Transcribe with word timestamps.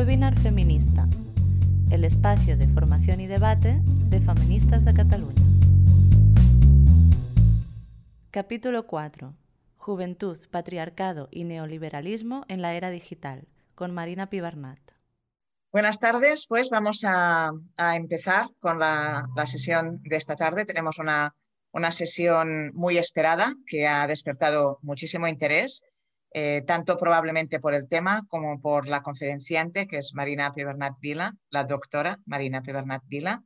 Webinar 0.00 0.34
Feminista, 0.40 1.06
el 1.90 2.06
espacio 2.06 2.56
de 2.56 2.66
formación 2.68 3.20
y 3.20 3.26
debate 3.26 3.82
de 3.84 4.22
feministas 4.22 4.86
de 4.86 4.94
Cataluña. 4.94 5.42
Capítulo 8.30 8.86
4. 8.86 9.34
Juventud, 9.76 10.38
patriarcado 10.50 11.28
y 11.30 11.44
neoliberalismo 11.44 12.46
en 12.48 12.62
la 12.62 12.72
era 12.72 12.88
digital, 12.88 13.46
con 13.74 13.92
Marina 13.92 14.30
Pibernat. 14.30 14.78
Buenas 15.70 16.00
tardes, 16.00 16.46
pues 16.48 16.70
vamos 16.70 17.04
a, 17.06 17.50
empezar 17.76 18.46
con 18.58 18.78
la, 18.78 19.28
sesión 19.44 20.00
de 20.02 20.16
esta 20.16 20.34
tarde. 20.34 20.64
Tenemos 20.64 20.98
una, 20.98 21.34
una 21.72 21.92
sesión 21.92 22.72
muy 22.72 22.96
esperada 22.96 23.52
que 23.66 23.86
ha 23.86 24.06
despertado 24.06 24.78
muchísimo 24.80 25.28
interés 25.28 25.82
eh, 26.32 26.62
tanto 26.66 26.96
probablemente 26.96 27.58
por 27.58 27.74
el 27.74 27.88
tema 27.88 28.22
como 28.28 28.60
por 28.60 28.88
la 28.88 29.02
conferenciante, 29.02 29.86
que 29.86 29.98
es 29.98 30.14
Marina 30.14 30.54
Pibernat 30.54 30.98
Vila, 31.00 31.34
la 31.50 31.64
doctora 31.64 32.18
Marina 32.26 32.62
Pibernat 32.62 33.02
Vila, 33.06 33.42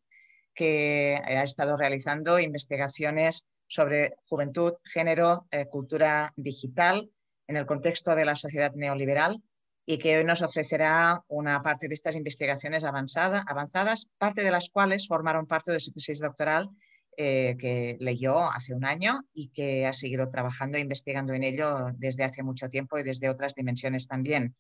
que 0.54 1.20
ha 1.24 1.42
estado 1.42 1.76
realizando 1.76 2.38
investigaciones 2.38 3.48
sobre 3.66 4.16
juventud, 4.26 4.74
género, 4.84 5.46
eh, 5.50 5.66
cultura 5.66 6.32
digital 6.36 7.10
en 7.46 7.56
el 7.56 7.66
contexto 7.66 8.14
de 8.14 8.24
la 8.24 8.36
sociedad 8.36 8.72
neoliberal 8.74 9.42
y 9.86 9.98
que 9.98 10.18
hoy 10.18 10.24
nos 10.24 10.42
ofrecerá 10.42 11.22
una 11.28 11.62
parte 11.62 11.88
de 11.88 11.94
estas 11.94 12.16
investigaciones 12.16 12.84
avanzadas, 12.84 14.10
parte 14.18 14.42
de 14.42 14.50
las 14.50 14.70
cuales 14.70 15.08
formaron 15.08 15.46
parte 15.46 15.72
de 15.72 15.80
su 15.80 15.92
tesis 15.92 16.20
doctoral 16.20 16.70
eh, 17.16 17.56
que 17.58 17.96
leyó 18.00 18.50
hace 18.50 18.74
un 18.74 18.84
año 18.84 19.20
y 19.32 19.48
que 19.48 19.86
ha 19.86 19.92
seguido 19.92 20.30
trabajando 20.30 20.78
e 20.78 20.80
investigando 20.80 21.32
en 21.32 21.44
ello 21.44 21.86
desde 21.96 22.24
hace 22.24 22.42
mucho 22.42 22.68
tiempo 22.68 22.98
y 22.98 23.02
desde 23.02 23.28
otras 23.28 23.54
dimensiones 23.54 24.08
también. 24.08 24.54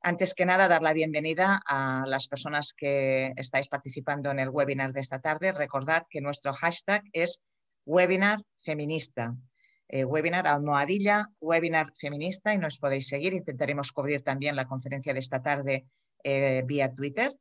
Antes 0.00 0.34
que 0.34 0.46
nada, 0.46 0.68
dar 0.68 0.82
la 0.82 0.92
bienvenida 0.92 1.60
a 1.66 2.04
las 2.06 2.28
personas 2.28 2.72
que 2.72 3.32
estáis 3.36 3.68
participando 3.68 4.30
en 4.30 4.38
el 4.38 4.48
webinar 4.48 4.92
de 4.92 5.00
esta 5.00 5.20
tarde. 5.20 5.52
Recordad 5.52 6.04
que 6.08 6.20
nuestro 6.20 6.52
hashtag 6.52 7.02
es 7.12 7.40
webinar 7.84 8.40
feminista. 8.62 9.34
Eh, 9.88 10.04
webinar 10.04 10.46
almohadilla, 10.46 11.26
webinar 11.40 11.92
feminista 11.98 12.54
y 12.54 12.58
nos 12.58 12.78
podéis 12.78 13.08
seguir. 13.08 13.32
Intentaremos 13.32 13.90
cubrir 13.90 14.22
también 14.22 14.54
la 14.54 14.66
conferencia 14.66 15.12
de 15.12 15.20
esta 15.20 15.42
tarde 15.42 15.86
eh, 16.22 16.62
vía 16.66 16.92
Twitter 16.92 17.34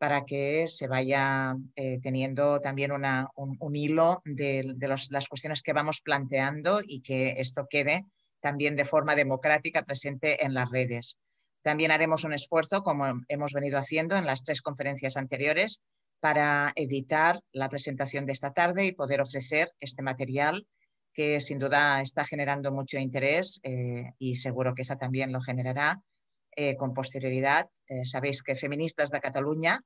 para 0.00 0.24
que 0.24 0.66
se 0.66 0.88
vaya 0.88 1.54
eh, 1.76 1.98
teniendo 2.02 2.58
también 2.62 2.90
un, 2.90 3.76
hilo 3.76 4.22
de, 4.24 4.74
las 5.10 5.28
cuestiones 5.28 5.60
que 5.60 5.74
vamos 5.74 6.00
planteando 6.00 6.80
y 6.82 7.02
que 7.02 7.34
esto 7.36 7.66
quede 7.68 8.06
también 8.40 8.76
de 8.76 8.86
forma 8.86 9.14
democrática 9.14 9.82
presente 9.82 10.42
en 10.42 10.54
las 10.54 10.70
redes. 10.70 11.18
También 11.60 11.90
haremos 11.90 12.24
un 12.24 12.32
esfuerzo, 12.32 12.82
como 12.82 13.20
hemos 13.28 13.52
venido 13.52 13.76
haciendo 13.76 14.16
en 14.16 14.24
las 14.24 14.42
tres 14.42 14.62
conferencias 14.62 15.18
anteriores, 15.18 15.82
para 16.18 16.72
editar 16.76 17.38
la 17.52 17.68
presentación 17.68 18.24
de 18.24 18.32
esta 18.32 18.54
tarde 18.54 18.86
y 18.86 18.92
poder 18.92 19.20
ofrecer 19.20 19.70
este 19.80 20.00
material 20.00 20.66
que 21.12 21.40
sin 21.40 21.58
duda 21.58 22.00
está 22.00 22.24
generando 22.24 22.72
mucho 22.72 22.96
interés 22.96 23.60
eh, 23.64 24.14
y 24.18 24.36
seguro 24.36 24.74
que 24.74 24.80
esa 24.80 24.96
también 24.96 25.30
lo 25.30 25.42
generará 25.42 26.00
eh, 26.56 26.76
con 26.76 26.94
posterioridad. 26.94 27.68
Eh, 27.88 28.04
sabéis 28.04 28.42
que 28.42 28.56
Feministas 28.56 29.10
de 29.10 29.20
Cataluña 29.20 29.80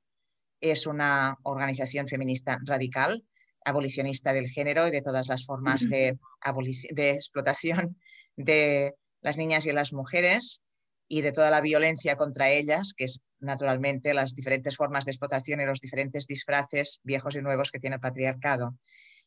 es 0.61 0.87
una 0.87 1.37
organización 1.43 2.07
feminista 2.07 2.57
radical, 2.65 3.23
abolicionista 3.63 4.33
del 4.33 4.49
género 4.49 4.87
y 4.87 4.91
de 4.91 5.01
todas 5.01 5.27
las 5.27 5.45
formas 5.45 5.87
de, 5.89 6.17
de 6.91 7.09
explotación 7.11 7.97
de 8.35 8.95
las 9.21 9.37
niñas 9.37 9.65
y 9.65 9.71
las 9.71 9.93
mujeres 9.93 10.61
y 11.07 11.21
de 11.21 11.31
toda 11.31 11.51
la 11.51 11.61
violencia 11.61 12.15
contra 12.15 12.49
ellas, 12.49 12.93
que 12.95 13.05
es 13.05 13.21
naturalmente 13.39 14.13
las 14.13 14.33
diferentes 14.33 14.75
formas 14.75 15.05
de 15.05 15.11
explotación 15.11 15.61
y 15.61 15.65
los 15.65 15.79
diferentes 15.79 16.25
disfraces 16.25 16.99
viejos 17.03 17.35
y 17.35 17.41
nuevos 17.41 17.71
que 17.71 17.79
tiene 17.79 17.95
el 17.95 18.01
patriarcado. 18.01 18.75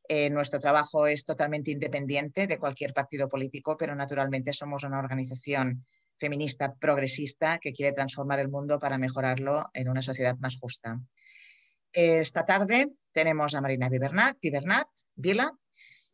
Eh, 0.09 0.31
nuestro 0.31 0.59
trabajo 0.59 1.07
es 1.07 1.25
totalmente 1.25 1.71
independiente 1.71 2.47
de 2.47 2.59
cualquier 2.59 2.95
partido 2.95 3.29
político, 3.29 3.77
pero 3.77 3.95
naturalmente 3.95 4.53
somos 4.53 4.83
una 4.83 4.99
organización 4.99 5.87
feminista 6.19 6.75
progresista 6.75 7.59
que 7.59 7.73
quiere 7.73 7.93
transformar 7.93 8.41
el 8.41 8.49
mundo 8.49 8.79
para 8.79 8.99
mejorarlo 8.99 9.71
en 9.73 9.89
una 9.89 10.03
sociedad 10.03 10.37
más 10.39 10.59
justa. 10.59 11.01
Esta 11.93 12.45
tarde 12.45 12.89
tenemos 13.13 13.55
a 13.55 13.61
Marina 13.61 13.89
Pibernat, 13.89 14.89
Vila, 15.15 15.53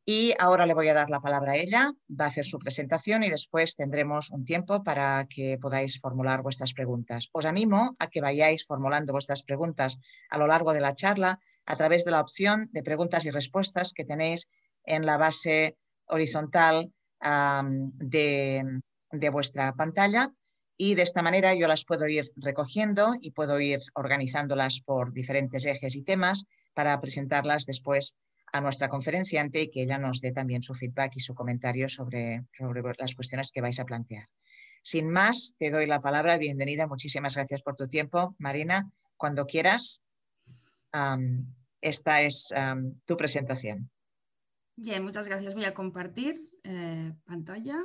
y 0.07 0.35
ahora 0.39 0.67
le 0.67 0.75
voy 0.75 0.89
a 0.89 0.95
dar 0.95 1.09
la 1.09 1.21
palabra 1.21 1.53
a 1.53 1.57
ella, 1.57 1.93
va 2.09 2.27
a 2.27 2.29
hacer 2.29 2.45
su 2.45 2.59
presentación 2.59 3.25
y 3.25 3.31
después 3.31 3.75
tendremos 3.75 4.31
un 4.31 4.45
tiempo 4.45 4.85
para 4.85 5.27
que 5.29 5.59
podáis 5.59 5.99
formular 5.99 6.43
vuestras 6.43 6.75
preguntas. 6.75 7.31
Os 7.33 7.47
animo 7.47 7.97
a 7.99 8.09
que 8.09 8.21
vayáis 8.21 8.67
formulando 8.67 9.15
vuestras 9.15 9.43
preguntas 9.43 9.99
a 10.29 10.37
lo 10.37 10.47
largo 10.47 10.75
de 10.75 10.81
la 10.81 10.95
charla 10.95 11.41
a 11.65 11.77
través 11.77 12.05
de 12.05 12.11
la 12.11 12.21
opción 12.21 12.69
de 12.73 12.83
preguntas 12.83 13.25
y 13.25 13.31
respuestas 13.31 13.95
que 13.95 14.05
tenéis 14.05 14.51
en 14.85 15.07
la 15.07 15.17
base 15.17 15.79
horizontal 16.07 16.93
de, 17.21 18.81
de 19.19 19.29
vuestra 19.31 19.73
pantalla 19.75 20.31
y 20.77 20.95
de 20.95 21.03
esta 21.03 21.23
manera 21.23 21.55
yo 21.55 21.69
las 21.69 21.85
puedo 21.85 22.07
ir 22.07 22.25
recogiendo 22.37 23.15
y 23.21 23.31
puedo 23.31 23.61
ir 23.61 23.81
organizándolas 23.95 24.81
por 24.81 25.13
diferentes 25.13 25.67
ejes 25.67 25.95
y 25.95 26.03
temas 26.03 26.47
para 26.75 27.01
presentarlas 27.01 27.67
después 27.67 28.17
a 28.53 28.61
nuestra 28.61 28.89
conferenciante 28.89 29.63
y 29.63 29.71
que 29.71 29.83
ella 29.83 29.99
nos 29.99 30.21
dé 30.21 30.33
también 30.33 30.63
su 30.63 30.75
feedback 30.75 31.17
y 31.17 31.21
su 31.21 31.35
comentario 31.35 31.89
sobre, 31.89 32.45
las 32.99 33.15
cuestiones 33.15 33.51
que 33.51 33.61
vais 33.61 33.79
a 33.81 33.85
plantear. 33.85 34.29
Sin 34.83 35.11
más, 35.11 35.55
te 35.59 35.71
doy 35.71 35.87
la 35.87 36.01
palabra. 36.01 36.37
Bienvenida. 36.39 36.87
Muchísimas 36.87 37.35
gracias 37.35 37.63
por 37.63 37.75
tu 37.75 37.89
tiempo. 37.89 38.35
Marina, 38.39 38.91
cuando 39.17 39.47
quieras, 39.47 40.03
esta 41.81 42.23
es 42.23 42.55
tu 43.05 43.17
presentación. 43.17 43.91
Bien, 44.77 45.03
muchas 45.03 45.29
gracias. 45.29 45.55
Voy 45.55 45.65
a 45.65 45.75
compartir 45.75 46.35
eh, 46.65 47.13
pantalla. 47.25 47.79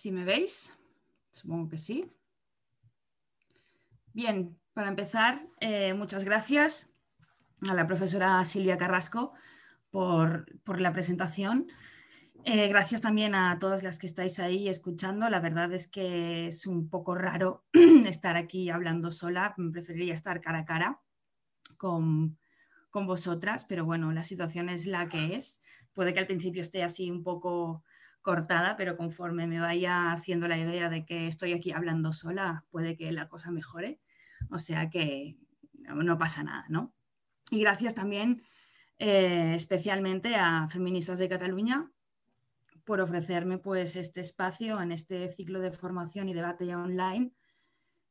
Si 0.00 0.12
me 0.12 0.24
veis, 0.24 0.80
supongo 1.30 1.68
que 1.68 1.76
sí. 1.76 2.10
Bien, 4.14 4.58
para 4.72 4.88
empezar, 4.88 5.46
eh, 5.60 5.92
muchas 5.92 6.24
gracias 6.24 6.94
a 7.68 7.74
la 7.74 7.86
profesora 7.86 8.42
Silvia 8.46 8.78
Carrasco 8.78 9.34
por, 9.90 10.46
la 10.80 10.94
presentación. 10.94 11.66
Eh, 12.44 12.68
gracias 12.68 13.02
también 13.02 13.34
a 13.34 13.58
todas 13.58 13.82
las 13.82 13.98
que 13.98 14.06
estáis 14.06 14.38
ahí 14.38 14.70
escuchando. 14.70 15.28
La 15.28 15.40
verdad 15.40 15.70
es 15.74 15.86
que 15.86 16.46
es 16.46 16.66
un 16.66 16.88
poco 16.88 17.14
raro 17.14 17.66
estar 18.06 18.38
aquí 18.38 18.70
hablando 18.70 19.10
sola. 19.10 19.54
Preferiría 19.70 20.14
estar 20.14 20.40
cara 20.40 20.60
a 20.60 20.64
cara 20.64 21.02
con, 21.76 22.38
con 22.88 23.06
vosotras, 23.06 23.66
pero 23.68 23.84
bueno, 23.84 24.12
la 24.12 24.24
situación 24.24 24.70
es 24.70 24.86
la 24.86 25.10
que 25.10 25.34
es. 25.34 25.60
Puede 25.92 26.14
que 26.14 26.20
al 26.20 26.26
principio 26.26 26.62
esté 26.62 26.82
así 26.82 27.10
un 27.10 27.22
poco 27.22 27.84
cortada, 28.22 28.76
pero 28.76 28.96
conforme 28.96 29.46
me 29.46 29.60
vaya 29.60 30.12
haciendo 30.12 30.48
la 30.48 30.58
idea 30.58 30.88
de 30.88 31.04
que 31.04 31.26
estoy 31.26 31.52
aquí 31.52 31.72
hablando 31.72 32.12
sola, 32.12 32.64
puede 32.70 32.96
que 32.96 33.12
la 33.12 33.28
cosa 33.28 33.50
mejore. 33.50 34.00
O 34.50 34.58
sea 34.58 34.90
que 34.90 35.36
no 35.72 36.18
pasa 36.18 36.42
nada, 36.42 36.66
¿no? 36.68 36.94
Y 37.50 37.60
gracias 37.60 37.94
también 37.94 38.42
eh, 38.98 39.54
especialmente 39.54 40.36
a 40.36 40.68
Feministas 40.68 41.18
de 41.18 41.28
Cataluña 41.28 41.90
por 42.84 43.00
ofrecerme 43.00 43.58
pues 43.58 43.96
este 43.96 44.20
espacio 44.20 44.80
en 44.80 44.92
este 44.92 45.30
ciclo 45.30 45.60
de 45.60 45.72
formación 45.72 46.28
y 46.28 46.34
debate 46.34 46.74
online, 46.74 47.32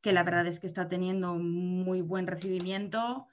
que 0.00 0.12
la 0.12 0.22
verdad 0.22 0.46
es 0.46 0.58
que 0.58 0.66
está 0.66 0.88
teniendo 0.88 1.34
muy 1.34 2.00
buen 2.00 2.26
recibimiento. 2.26 3.26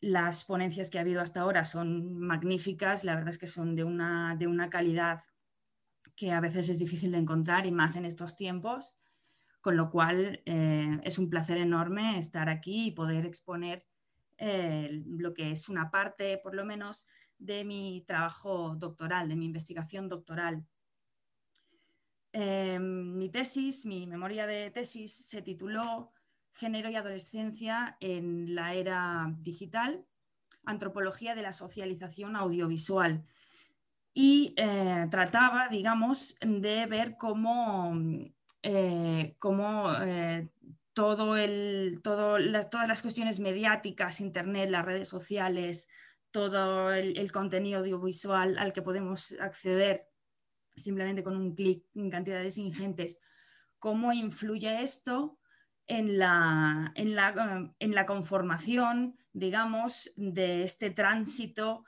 Las 0.00 0.44
ponencias 0.44 0.90
que 0.90 0.98
ha 0.98 1.02
habido 1.02 1.20
hasta 1.20 1.40
ahora 1.40 1.64
son 1.64 2.18
magníficas, 2.18 3.04
la 3.04 3.14
verdad 3.14 3.30
es 3.30 3.38
que 3.38 3.46
son 3.46 3.74
de 3.74 3.84
una, 3.84 4.36
de 4.36 4.46
una 4.46 4.70
calidad 4.70 5.20
que 6.18 6.32
a 6.32 6.40
veces 6.40 6.68
es 6.68 6.80
difícil 6.80 7.12
de 7.12 7.18
encontrar 7.18 7.64
y 7.64 7.70
más 7.70 7.94
en 7.94 8.04
estos 8.04 8.34
tiempos, 8.34 8.98
con 9.60 9.76
lo 9.76 9.88
cual 9.88 10.42
eh, 10.46 10.98
es 11.04 11.16
un 11.16 11.30
placer 11.30 11.58
enorme 11.58 12.18
estar 12.18 12.48
aquí 12.48 12.86
y 12.86 12.90
poder 12.90 13.24
exponer 13.24 13.86
eh, 14.36 15.04
lo 15.06 15.32
que 15.32 15.52
es 15.52 15.68
una 15.68 15.92
parte, 15.92 16.38
por 16.38 16.56
lo 16.56 16.64
menos, 16.64 17.06
de 17.38 17.64
mi 17.64 18.04
trabajo 18.04 18.74
doctoral, 18.74 19.28
de 19.28 19.36
mi 19.36 19.46
investigación 19.46 20.08
doctoral. 20.08 20.66
Eh, 22.32 22.80
mi 22.80 23.28
tesis, 23.28 23.86
mi 23.86 24.08
memoria 24.08 24.48
de 24.48 24.72
tesis 24.72 25.14
se 25.14 25.40
tituló 25.40 26.10
Género 26.52 26.90
y 26.90 26.96
Adolescencia 26.96 27.96
en 28.00 28.56
la 28.56 28.74
Era 28.74 29.32
Digital, 29.38 30.04
Antropología 30.64 31.36
de 31.36 31.42
la 31.42 31.52
Socialización 31.52 32.34
Audiovisual 32.34 33.24
y 34.20 34.52
eh, 34.56 35.06
trataba, 35.12 35.68
digamos, 35.68 36.34
de 36.40 36.86
ver 36.86 37.16
cómo, 37.16 37.96
eh, 38.64 39.36
eh, 39.36 40.48
todo 40.92 41.36
el, 41.36 42.00
todo 42.02 42.36
todas 42.68 42.88
las 42.88 43.00
cuestiones 43.00 43.38
mediáticas, 43.38 44.20
Internet, 44.20 44.70
las 44.70 44.84
redes 44.84 45.08
sociales, 45.08 45.86
todo 46.32 46.92
el, 46.92 47.30
contenido 47.30 47.78
audiovisual 47.78 48.58
al 48.58 48.72
que 48.72 48.82
podemos 48.82 49.36
acceder 49.38 50.08
simplemente 50.74 51.22
con 51.22 51.36
un 51.36 51.54
clic 51.54 51.84
en 51.94 52.10
cantidades 52.10 52.58
ingentes, 52.58 53.20
cómo 53.78 54.12
influye 54.12 54.82
esto 54.82 55.38
en 55.86 56.18
la, 56.18 56.90
en 56.96 57.14
la, 57.14 57.72
en 57.78 57.94
la 57.94 58.04
conformación, 58.04 59.16
digamos, 59.32 60.12
de 60.16 60.64
este 60.64 60.90
tránsito 60.90 61.84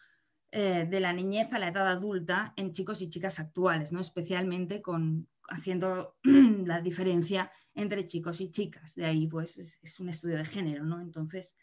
eh, 0.53 0.85
de 0.91 0.99
la 0.99 1.13
niñez 1.13 1.53
a 1.53 1.61
la 1.61 1.69
edad 1.69 1.87
adulta 1.87 2.55
en 2.57 2.73
chicos 2.73 3.01
y 3.03 3.09
chicas 3.09 3.39
actuales, 3.39 3.93
¿no? 3.93 4.01
especialmente 4.01 4.83
con, 4.83 5.29
haciendo 5.49 6.17
la 6.25 6.81
diferencia 6.81 7.53
entre 7.73 8.05
chicos 8.09 8.41
y 8.41 8.51
chicas. 8.51 8.97
De 8.97 9.05
ahí, 9.05 9.29
pues, 9.29 9.79
es, 9.81 10.01
un 10.01 10.09
estudio 10.09 10.37
de 10.39 10.45
género, 10.45 10.85
¿no? 10.85 11.01
Entonces, 11.01 11.57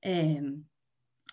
eh, 0.00 0.40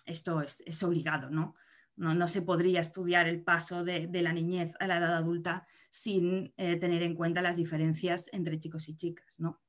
esto 0.05 0.41
es, 0.41 0.83
obligado, 0.83 1.29
¿no? 1.29 1.55
¿no? 1.95 2.27
se 2.27 2.41
podría 2.41 2.81
estudiar 2.81 3.29
el 3.29 3.41
paso 3.41 3.85
de, 3.85 4.09
la 4.11 4.33
niñez 4.33 4.73
a 4.81 4.87
la 4.87 4.97
edad 4.97 5.15
adulta 5.15 5.65
sin 5.89 6.53
eh, 6.57 6.75
tener 6.75 7.03
en 7.03 7.15
cuenta 7.15 7.41
las 7.41 7.55
diferencias 7.55 8.29
entre 8.33 8.59
chicos 8.59 8.89
y 8.89 8.97
chicas, 8.97 9.33
¿no? 9.37 9.61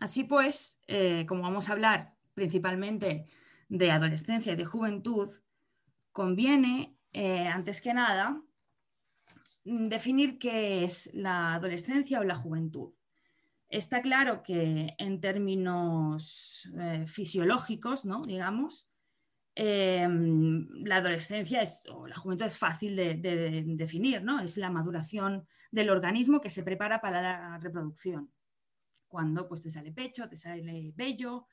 Así 0.00 0.24
pues, 0.24 0.78
como 1.26 1.42
vamos 1.42 1.70
a 1.70 1.72
hablar 1.72 2.14
principalmente 2.34 3.26
de 3.68 3.90
adolescencia 3.90 4.52
y 4.52 4.56
de 4.56 4.64
juventud, 4.64 5.30
conviene, 6.12 6.96
eh, 7.12 7.46
antes 7.46 7.80
que 7.80 7.94
nada, 7.94 8.42
mm, 9.64 9.88
definir 9.88 10.38
qué 10.38 10.84
es 10.84 11.10
la 11.14 11.54
adolescencia 11.54 12.20
o 12.20 12.24
la 12.24 12.34
juventud. 12.34 12.92
Está 13.68 14.00
claro 14.00 14.42
que 14.42 14.94
en 14.98 15.20
términos 15.20 16.70
eh, 16.78 17.04
fisiológicos, 17.06 18.06
¿no? 18.06 18.22
digamos, 18.22 18.88
em, 19.54 20.68
la 20.84 20.96
adolescencia 20.96 21.60
es, 21.62 21.86
o 21.90 22.06
la 22.06 22.16
juventud 22.16 22.46
es 22.46 22.58
fácil 22.58 22.96
de, 22.96 23.64
definir, 23.76 24.22
¿no? 24.22 24.40
es 24.40 24.56
la 24.56 24.70
maduración 24.70 25.46
del 25.70 25.90
organismo 25.90 26.40
que 26.40 26.50
se 26.50 26.62
prepara 26.62 27.00
para 27.00 27.20
la 27.20 27.58
reproducción. 27.58 28.32
Cuando 29.06 29.46
pues, 29.48 29.62
te 29.62 29.70
sale 29.70 29.92
pecho, 29.92 30.28
te 30.28 30.36
sale 30.36 30.92
vello, 30.94 31.46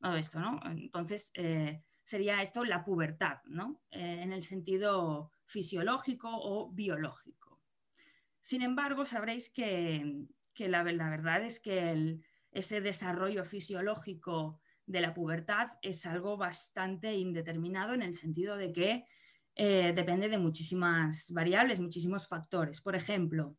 todo 0.00 0.16
esto, 0.16 0.40
¿no? 0.40 0.60
Entonces, 0.64 1.30
eh, 1.34 1.82
sería 2.02 2.42
esto 2.42 2.64
la 2.64 2.84
pubertad, 2.84 3.38
¿no? 3.44 3.80
Eh, 3.90 4.20
en 4.22 4.32
el 4.32 4.42
sentido 4.42 5.30
fisiológico 5.46 6.28
o 6.32 6.70
biológico. 6.72 7.60
Sin 8.40 8.62
embargo, 8.62 9.04
sabréis 9.04 9.50
que, 9.50 10.26
la, 10.56 10.82
verdad 10.82 11.44
es 11.44 11.60
que 11.60 12.18
ese 12.50 12.80
desarrollo 12.80 13.44
fisiológico 13.44 14.60
de 14.86 15.00
la 15.00 15.14
pubertad 15.14 15.68
es 15.82 16.06
algo 16.06 16.36
bastante 16.36 17.14
indeterminado 17.14 17.94
en 17.94 18.02
el 18.02 18.14
sentido 18.14 18.56
de 18.56 18.72
que 18.72 19.04
eh, 19.54 19.92
depende 19.94 20.28
de 20.28 20.38
muchísimas 20.38 21.30
variables, 21.32 21.80
muchísimos 21.80 22.26
factores. 22.26 22.80
Por 22.80 22.96
ejemplo, 22.96 23.56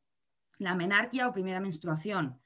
la 0.57 0.75
menarquia 0.75 1.27
o 1.27 1.33
primera 1.33 1.59
menstruación 1.59 2.41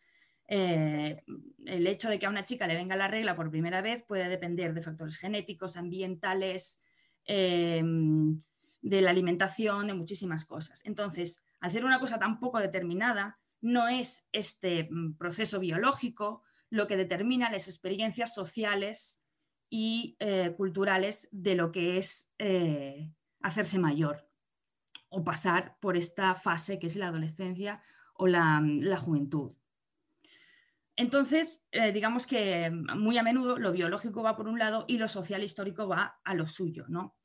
eh, 0.47 1.23
el 1.65 1.87
hecho 1.87 2.09
de 2.09 2.19
que 2.19 2.25
a 2.25 2.29
una 2.29 2.45
chica 2.45 2.67
le 2.67 2.75
venga 2.75 2.95
la 2.95 3.07
regla 3.07 3.35
por 3.35 3.49
primera 3.49 3.81
vez 3.81 4.03
puede 4.03 4.29
depender 4.29 4.73
de 4.73 4.81
factores 4.81 5.17
genéticos, 5.17 5.75
ambientales, 5.75 6.81
em, 7.25 8.41
de 8.81 9.01
la 9.01 9.09
alimentación, 9.09 9.87
de 9.87 9.95
muchísimas 9.95 10.45
cosas. 10.45 10.81
Entonces, 10.85 11.43
al 11.59 11.71
ser 11.71 11.85
una 11.85 11.99
cosa 11.99 12.19
tan 12.19 12.39
poco 12.39 12.59
determinada, 12.59 13.39
no 13.61 13.87
es 13.87 14.27
este 14.31 14.87
mm, 14.89 15.17
proceso 15.17 15.59
biológico 15.59 16.43
lo 16.69 16.85
que 16.87 16.97
determina 16.97 17.51
las 17.51 17.67
experiencias 17.67 18.33
sociales 18.33 19.23
y 19.69 20.15
eh, 20.19 20.53
culturales 20.55 21.27
de 21.31 21.55
lo 21.55 21.71
que 21.71 21.97
es 21.97 22.31
eh, 22.37 23.11
hacerse 23.41 23.79
mayor 23.79 24.29
o 25.09 25.23
pasar 25.23 25.77
por 25.79 25.97
esta 25.97 26.35
fase 26.35 26.77
que 26.77 26.87
es 26.87 26.95
la 26.95 27.07
adolescencia 27.07 27.81
o 28.13 28.27
la 28.27 28.61
juventud. 28.97 29.53
Entonces, 30.97 31.65
eh, 31.71 31.91
digamos 31.91 32.25
que 32.25 32.69
muy 32.71 33.17
a 33.17 33.23
menudo 33.23 33.57
lo 33.57 33.73
biológico 33.73 34.23
va 34.23 34.37
por 34.37 34.47
un 34.47 34.59
lado 34.59 34.85
y 34.87 34.97
lo 34.97 35.07
social 35.07 35.43
histórico 35.43 35.87
va 35.87 36.19
a 36.23 36.33
lo 36.33 36.45
suyo, 36.45 36.85
¿no? 36.87 37.17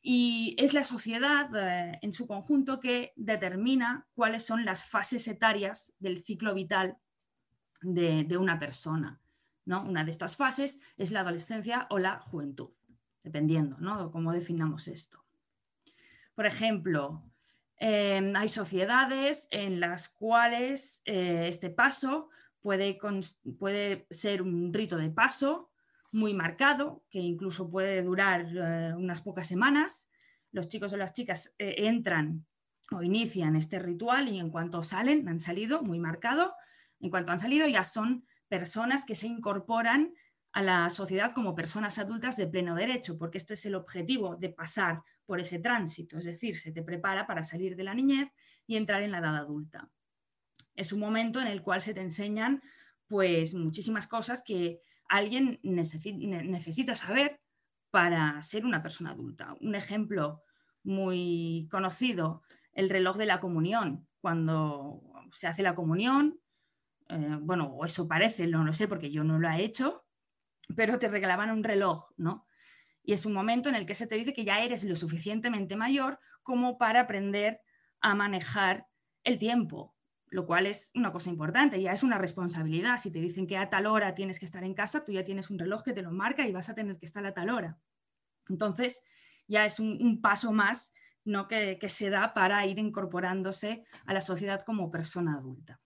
Y 0.00 0.56
es 0.58 0.72
la 0.72 0.84
sociedad 0.84 1.50
eh, 1.54 1.98
en 2.00 2.12
su 2.14 2.26
conjunto 2.26 2.80
que 2.80 3.12
determina 3.16 4.06
cuáles 4.14 4.44
son 4.44 4.64
las 4.64 4.86
fases 4.86 5.28
etarias 5.28 5.92
del 5.98 6.22
ciclo 6.22 6.54
vital 6.54 6.96
de, 7.82 8.36
una 8.38 8.58
persona. 8.58 9.20
¿no? 9.66 9.82
Una 9.82 10.04
de 10.04 10.10
estas 10.10 10.36
fases 10.36 10.80
es 10.96 11.10
la 11.10 11.20
adolescencia 11.20 11.86
o 11.90 11.98
la 11.98 12.20
juventud, 12.20 12.70
dependiendo 13.22 13.76
¿no? 13.80 14.10
cómo 14.10 14.32
definamos 14.32 14.88
esto. 14.88 15.22
Por 16.34 16.46
ejemplo, 16.46 17.24
eh, 17.78 18.32
hay 18.34 18.48
sociedades 18.48 19.46
en 19.50 19.80
las 19.80 20.08
cuales 20.08 21.02
este 21.04 21.68
paso 21.70 22.30
Puede, 22.60 24.06
ser 24.10 24.42
un 24.42 24.72
rito 24.72 24.96
de 24.96 25.10
paso 25.10 25.70
muy 26.10 26.34
marcado, 26.34 27.04
que 27.10 27.20
incluso 27.20 27.70
puede 27.70 28.02
durar 28.02 28.46
eh, 28.54 28.94
unas 28.96 29.20
pocas 29.20 29.46
semanas. 29.46 30.10
Los 30.52 30.68
chicos 30.68 30.92
o 30.92 30.96
las 30.96 31.14
chicas 31.14 31.54
eh, 31.58 31.74
entran 31.78 32.46
o 32.90 33.02
inician 33.02 33.54
este 33.56 33.78
ritual 33.78 34.28
y 34.28 34.38
en 34.38 34.50
cuanto 34.50 34.82
salen, 34.82 35.28
han 35.28 35.38
salido 35.38 35.82
muy 35.82 35.98
marcado, 35.98 36.54
en 37.00 37.10
cuanto 37.10 37.32
han 37.32 37.38
salido 37.38 37.66
ya 37.68 37.84
son 37.84 38.26
personas 38.48 39.04
que 39.04 39.14
se 39.14 39.26
incorporan 39.26 40.14
a 40.52 40.62
la 40.62 40.88
sociedad 40.88 41.32
como 41.32 41.54
personas 41.54 41.98
adultas 41.98 42.38
de 42.38 42.46
pleno 42.46 42.74
derecho, 42.74 43.18
porque 43.18 43.36
este 43.36 43.54
es 43.54 43.66
el 43.66 43.74
objetivo 43.74 44.36
de 44.36 44.48
pasar 44.48 45.02
por 45.26 45.38
ese 45.38 45.58
tránsito, 45.58 46.16
es 46.16 46.24
decir, 46.24 46.56
se 46.56 46.72
te 46.72 46.82
prepara 46.82 47.26
para 47.26 47.44
salir 47.44 47.76
de 47.76 47.84
la 47.84 47.92
niñez 47.92 48.30
y 48.66 48.76
entrar 48.76 49.02
en 49.02 49.10
la 49.10 49.18
edad 49.18 49.36
adulta 49.36 49.90
es 50.78 50.92
un 50.92 51.00
momento 51.00 51.40
en 51.40 51.48
el 51.48 51.60
cual 51.60 51.82
se 51.82 51.92
te 51.92 52.00
enseñan 52.00 52.62
pues 53.08 53.52
muchísimas 53.54 54.06
cosas 54.06 54.42
que 54.44 54.80
alguien 55.08 55.58
necesita 55.62 56.94
saber 56.94 57.40
para 57.90 58.40
ser 58.42 58.64
una 58.64 58.80
persona 58.80 59.10
adulta. 59.10 59.56
Un 59.60 59.74
ejemplo 59.74 60.42
muy 60.84 61.66
conocido, 61.70 62.42
el 62.72 62.90
reloj 62.90 63.16
de 63.16 63.26
la 63.26 63.40
comunión. 63.40 64.06
Cuando 64.20 65.02
se 65.32 65.48
hace 65.48 65.62
la 65.62 65.74
comunión, 65.74 66.38
eh, 67.08 67.38
bueno, 67.40 67.66
o 67.66 67.84
eso 67.84 68.06
parece, 68.06 68.46
no 68.46 68.64
lo 68.64 68.72
sé 68.72 68.86
porque 68.86 69.10
yo 69.10 69.24
no 69.24 69.38
lo 69.38 69.48
he 69.48 69.64
hecho, 69.64 70.04
pero 70.76 70.98
te 70.98 71.08
regalaban 71.08 71.50
un 71.50 71.64
reloj, 71.64 72.04
¿no? 72.16 72.46
Y 73.02 73.14
es 73.14 73.26
un 73.26 73.32
momento 73.32 73.68
en 73.68 73.74
el 73.74 73.86
que 73.86 73.94
se 73.96 74.06
te 74.06 74.14
dice 74.14 74.34
que 74.34 74.44
ya 74.44 74.60
eres 74.60 74.84
lo 74.84 74.94
suficientemente 74.94 75.76
mayor 75.76 76.20
como 76.42 76.78
para 76.78 77.00
aprender 77.00 77.62
a 78.00 78.14
manejar 78.14 78.86
el 79.24 79.38
tiempo, 79.38 79.97
lo 80.30 80.46
cual 80.46 80.66
es 80.66 80.90
una 80.94 81.12
cosa 81.12 81.30
importante, 81.30 81.80
ya 81.80 81.92
es 81.92 82.02
una 82.02 82.18
responsabilidad. 82.18 82.98
Si 82.98 83.10
te 83.10 83.20
dicen 83.20 83.46
que 83.46 83.56
a 83.56 83.68
tal 83.70 83.86
hora 83.86 84.14
tienes 84.14 84.38
que 84.38 84.44
estar 84.44 84.64
en 84.64 84.74
casa, 84.74 85.04
tú 85.04 85.12
ya 85.12 85.24
tienes 85.24 85.50
un 85.50 85.58
reloj 85.58 85.82
que 85.82 85.92
te 85.92 86.02
lo 86.02 86.10
marca 86.10 86.46
y 86.46 86.52
vas 86.52 86.68
a 86.68 86.74
tener 86.74 86.98
que 86.98 87.06
estar 87.06 87.24
a 87.24 87.34
tal 87.34 87.50
hora. 87.50 87.78
Entonces, 88.48 89.02
ya 89.46 89.64
es 89.64 89.80
un, 89.80 90.20
paso 90.20 90.52
más 90.52 90.92
¿no? 91.24 91.48
que, 91.48 91.78
que 91.78 91.88
se 91.88 92.10
da 92.10 92.34
para 92.34 92.64
ir 92.66 92.78
incorporándose 92.78 93.84
a 94.06 94.12
la 94.12 94.20
sociedad 94.20 94.62
como 94.64 94.90
persona 94.90 95.34
adulta. 95.34 95.80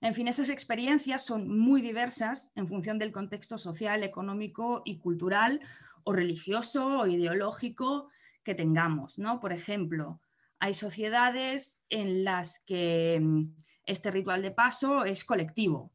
En 0.00 0.14
fin, 0.14 0.26
esas 0.26 0.50
experiencias 0.50 1.24
son 1.24 1.48
muy 1.48 1.80
diversas 1.80 2.50
en 2.56 2.66
función 2.66 2.98
del 2.98 3.12
contexto 3.12 3.56
social, 3.56 4.02
económico 4.02 4.82
y 4.84 4.98
cultural 4.98 5.60
o 6.02 6.12
religioso 6.12 6.98
o 6.98 7.06
ideológico 7.06 8.08
que 8.42 8.56
tengamos. 8.56 9.18
¿no? 9.18 9.38
Por 9.38 9.52
ejemplo, 9.52 10.20
hay 10.62 10.74
sociedades 10.74 11.80
en 11.90 12.22
las 12.22 12.60
que 12.60 13.18
mm, 13.20 13.52
este 13.84 14.12
ritual 14.12 14.42
de 14.42 14.52
paso 14.52 15.04
es 15.04 15.24
colectivo 15.24 15.92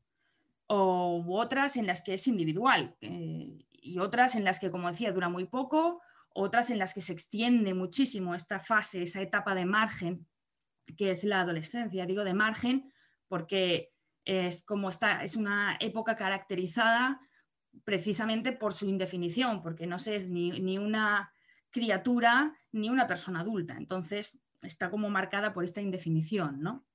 o 0.67 1.23
otras 1.29 1.77
en 1.77 1.87
las 1.87 2.01
que 2.01 2.15
es 2.15 2.27
individual 2.27 2.97
eh, 2.99 3.65
y 3.71 3.99
otras 3.99 4.35
en 4.35 4.43
las 4.43 4.59
que, 4.59 4.69
como 4.69 4.89
decía, 4.89 5.13
dura 5.13 5.29
muy 5.29 5.45
poco, 5.45 6.01
otras 6.33 6.69
en 6.69 6.79
las 6.79 6.93
que 6.93 6.99
se 6.99 7.13
extiende 7.13 7.73
muchísimo 7.73 8.35
esta 8.35 8.59
fase, 8.59 9.03
esa 9.03 9.21
etapa 9.21 9.55
de 9.55 9.63
margen 9.63 10.27
que 10.97 11.11
es 11.11 11.23
la 11.23 11.39
adolescencia. 11.39 12.05
Digo 12.05 12.25
de 12.25 12.33
margen 12.33 12.91
porque 13.29 13.93
es 14.25 14.63
como 14.63 14.89
está, 14.89 15.23
es 15.23 15.37
una 15.37 15.77
época 15.79 16.17
caracterizada 16.17 17.21
precisamente 17.85 18.51
por 18.51 18.73
su 18.73 18.89
indefinición, 18.89 19.61
porque 19.63 19.87
no 19.87 19.97
se 19.97 20.17
es 20.17 20.27
ni, 20.27 20.59
ni 20.59 20.77
una 20.77 21.31
criatura 21.69 22.53
ni 22.73 22.89
una 22.89 23.07
persona 23.07 23.39
adulta. 23.39 23.77
Entonces, 23.77 24.41
está 24.61 24.89
como 24.89 25.09
marcada 25.09 25.53
por 25.53 25.63
esta 25.63 25.81
indefinición, 25.81 26.61
¿no? 26.61 26.85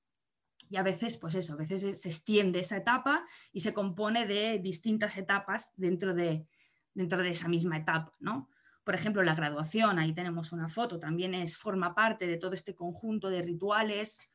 Y 0.69 0.77
a 0.77 0.83
veces, 0.83 1.17
pues 1.17 1.35
eso, 1.35 1.53
a 1.53 1.57
veces 1.57 2.01
se 2.01 2.09
extiende 2.09 2.59
esa 2.59 2.77
etapa 2.77 3.25
y 3.51 3.59
se 3.59 3.73
compone 3.73 4.25
de 4.25 4.59
distintas 4.59 5.17
etapas 5.17 5.73
dentro 5.75 6.13
de, 6.13 6.47
dentro 6.93 7.21
de 7.21 7.29
esa 7.29 7.47
misma 7.47 7.77
etapa, 7.77 8.13
¿no? 8.19 8.49
Por 8.83 8.95
ejemplo, 8.95 9.23
la 9.23 9.35
graduación, 9.35 9.97
ahí 9.97 10.13
tenemos 10.13 10.51
una 10.51 10.67
foto, 10.67 10.99
también 10.99 11.33
es, 11.33 11.57
forma 11.57 11.95
parte 11.95 12.27
de 12.27 12.37
todo 12.37 12.53
este 12.53 12.75
conjunto 12.75 13.29
de 13.29 13.41
rituales 13.41 14.29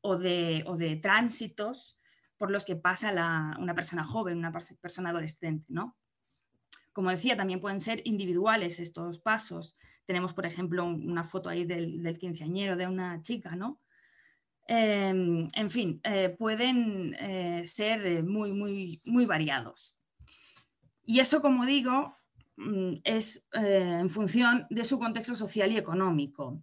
o 0.00 0.16
de, 0.16 0.62
o 0.66 0.76
de 0.76 0.96
tránsitos 0.96 1.98
por 2.36 2.50
los 2.50 2.64
que 2.64 2.76
pasa 2.76 3.56
una 3.58 3.74
persona 3.74 4.04
joven, 4.04 4.38
una 4.38 4.52
persona 4.52 5.10
adolescente, 5.10 5.64
¿no? 5.68 5.96
Como 6.92 7.10
decía, 7.10 7.36
también 7.36 7.60
pueden 7.60 7.80
ser 7.80 8.02
individuales 8.04 8.78
estos 8.78 9.18
pasos. 9.18 9.76
Tenemos, 10.06 10.34
por 10.34 10.46
ejemplo, 10.46 10.84
una 10.84 11.24
foto 11.24 11.48
ahí 11.48 11.64
del, 11.64 12.18
quinceañero 12.18 12.76
de 12.76 12.86
una 12.86 13.22
chica, 13.22 13.56
¿no? 13.56 13.80
Em, 14.66 15.48
en 15.54 15.70
fin, 15.70 16.00
eh, 16.04 16.34
pueden 16.38 17.14
eh, 17.14 17.66
ser 17.66 18.06
eh, 18.06 18.22
muy, 18.22 18.52
muy, 18.52 19.00
muy 19.04 19.26
variados. 19.26 19.98
Y 21.04 21.20
eso, 21.20 21.40
como 21.40 21.66
digo, 21.66 22.06
mm, 22.56 22.94
es 23.04 23.46
en 23.52 24.08
función 24.08 24.66
de 24.70 24.84
su 24.84 24.98
contexto 24.98 25.34
social 25.34 25.72
y 25.72 25.78
económico. 25.78 26.62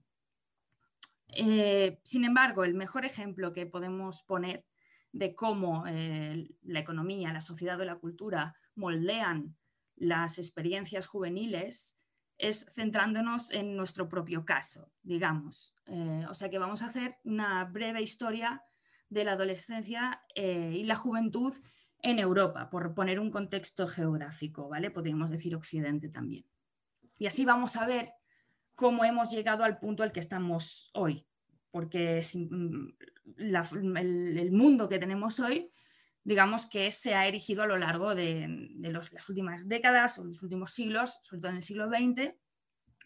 sin 2.03 2.25
embargo, 2.25 2.63
el 2.65 2.73
mejor 2.73 3.05
ejemplo 3.05 3.53
que 3.53 3.65
podemos 3.65 4.23
poner 4.23 4.65
de 5.13 5.33
cómo 5.33 5.85
la 5.85 6.79
economía, 6.79 7.33
la 7.33 7.41
sociedad 7.41 7.79
o 7.79 7.85
la 7.85 7.99
cultura 7.99 8.55
moldean 8.75 9.55
las 9.95 10.39
experiencias 10.39 11.07
juveniles 11.07 11.95
es 12.41 12.65
centrándonos 12.71 13.51
en 13.51 13.77
nuestro 13.77 14.09
propio 14.09 14.45
caso, 14.45 14.91
digamos. 15.03 15.75
Eh, 15.85 16.25
o 16.27 16.33
sea 16.33 16.49
que 16.49 16.57
vamos 16.57 16.81
a 16.81 16.87
hacer 16.87 17.17
una 17.23 17.63
breve 17.65 18.01
historia 18.01 18.63
de 19.09 19.23
la 19.23 19.33
adolescencia 19.33 20.23
eh, 20.33 20.73
y 20.75 20.83
la 20.83 20.95
juventud 20.95 21.53
en 21.99 22.17
Europa, 22.17 22.69
por 22.71 22.95
poner 22.95 23.19
un 23.19 23.29
contexto 23.29 23.87
geográfico, 23.87 24.67
¿vale? 24.67 24.89
Podríamos 24.89 25.29
decir 25.29 25.55
Occidente 25.55 26.09
también. 26.09 26.45
Y 27.19 27.27
así 27.27 27.45
vamos 27.45 27.75
a 27.75 27.85
ver 27.85 28.09
cómo 28.73 29.05
hemos 29.05 29.31
llegado 29.31 29.63
al 29.63 29.77
punto 29.77 30.01
al 30.01 30.11
que 30.11 30.19
estamos 30.19 30.89
hoy, 30.95 31.27
porque 31.69 32.21
mm, 32.33 32.87
el 33.37 34.51
mundo 34.51 34.89
que 34.89 34.97
tenemos 34.97 35.39
hoy 35.39 35.71
digamos 36.23 36.67
que 36.67 36.91
se 36.91 37.15
ha 37.15 37.27
erigido 37.27 37.63
a 37.63 37.67
lo 37.67 37.77
largo 37.77 38.13
de, 38.13 38.69
las 38.79 39.29
últimas 39.29 39.67
décadas 39.67 40.19
o 40.19 40.25
los 40.25 40.43
últimos 40.43 40.71
siglos, 40.71 41.19
sobre 41.21 41.41
todo 41.41 41.51
en 41.51 41.57
el 41.57 41.63
siglo 41.63 41.89
XX. 41.89 42.33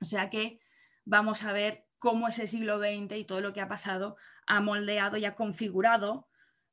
O 0.02 0.06
sea 0.06 0.30
que 0.30 0.60
vamos 1.06 1.44
a 1.44 1.54
ver 1.54 1.86
cómo 1.98 2.28
ese 2.28 2.48
siglo 2.48 2.80
XX 2.80 3.18
y 3.18 3.26
todo 3.26 3.42
lo 3.42 3.54
que 3.54 3.62
ha 3.62 3.68
pasado 3.68 4.18
ha 4.48 4.60
moldeado 4.60 5.18
y 5.18 5.26
ha 5.26 5.36
configurado 5.36 6.28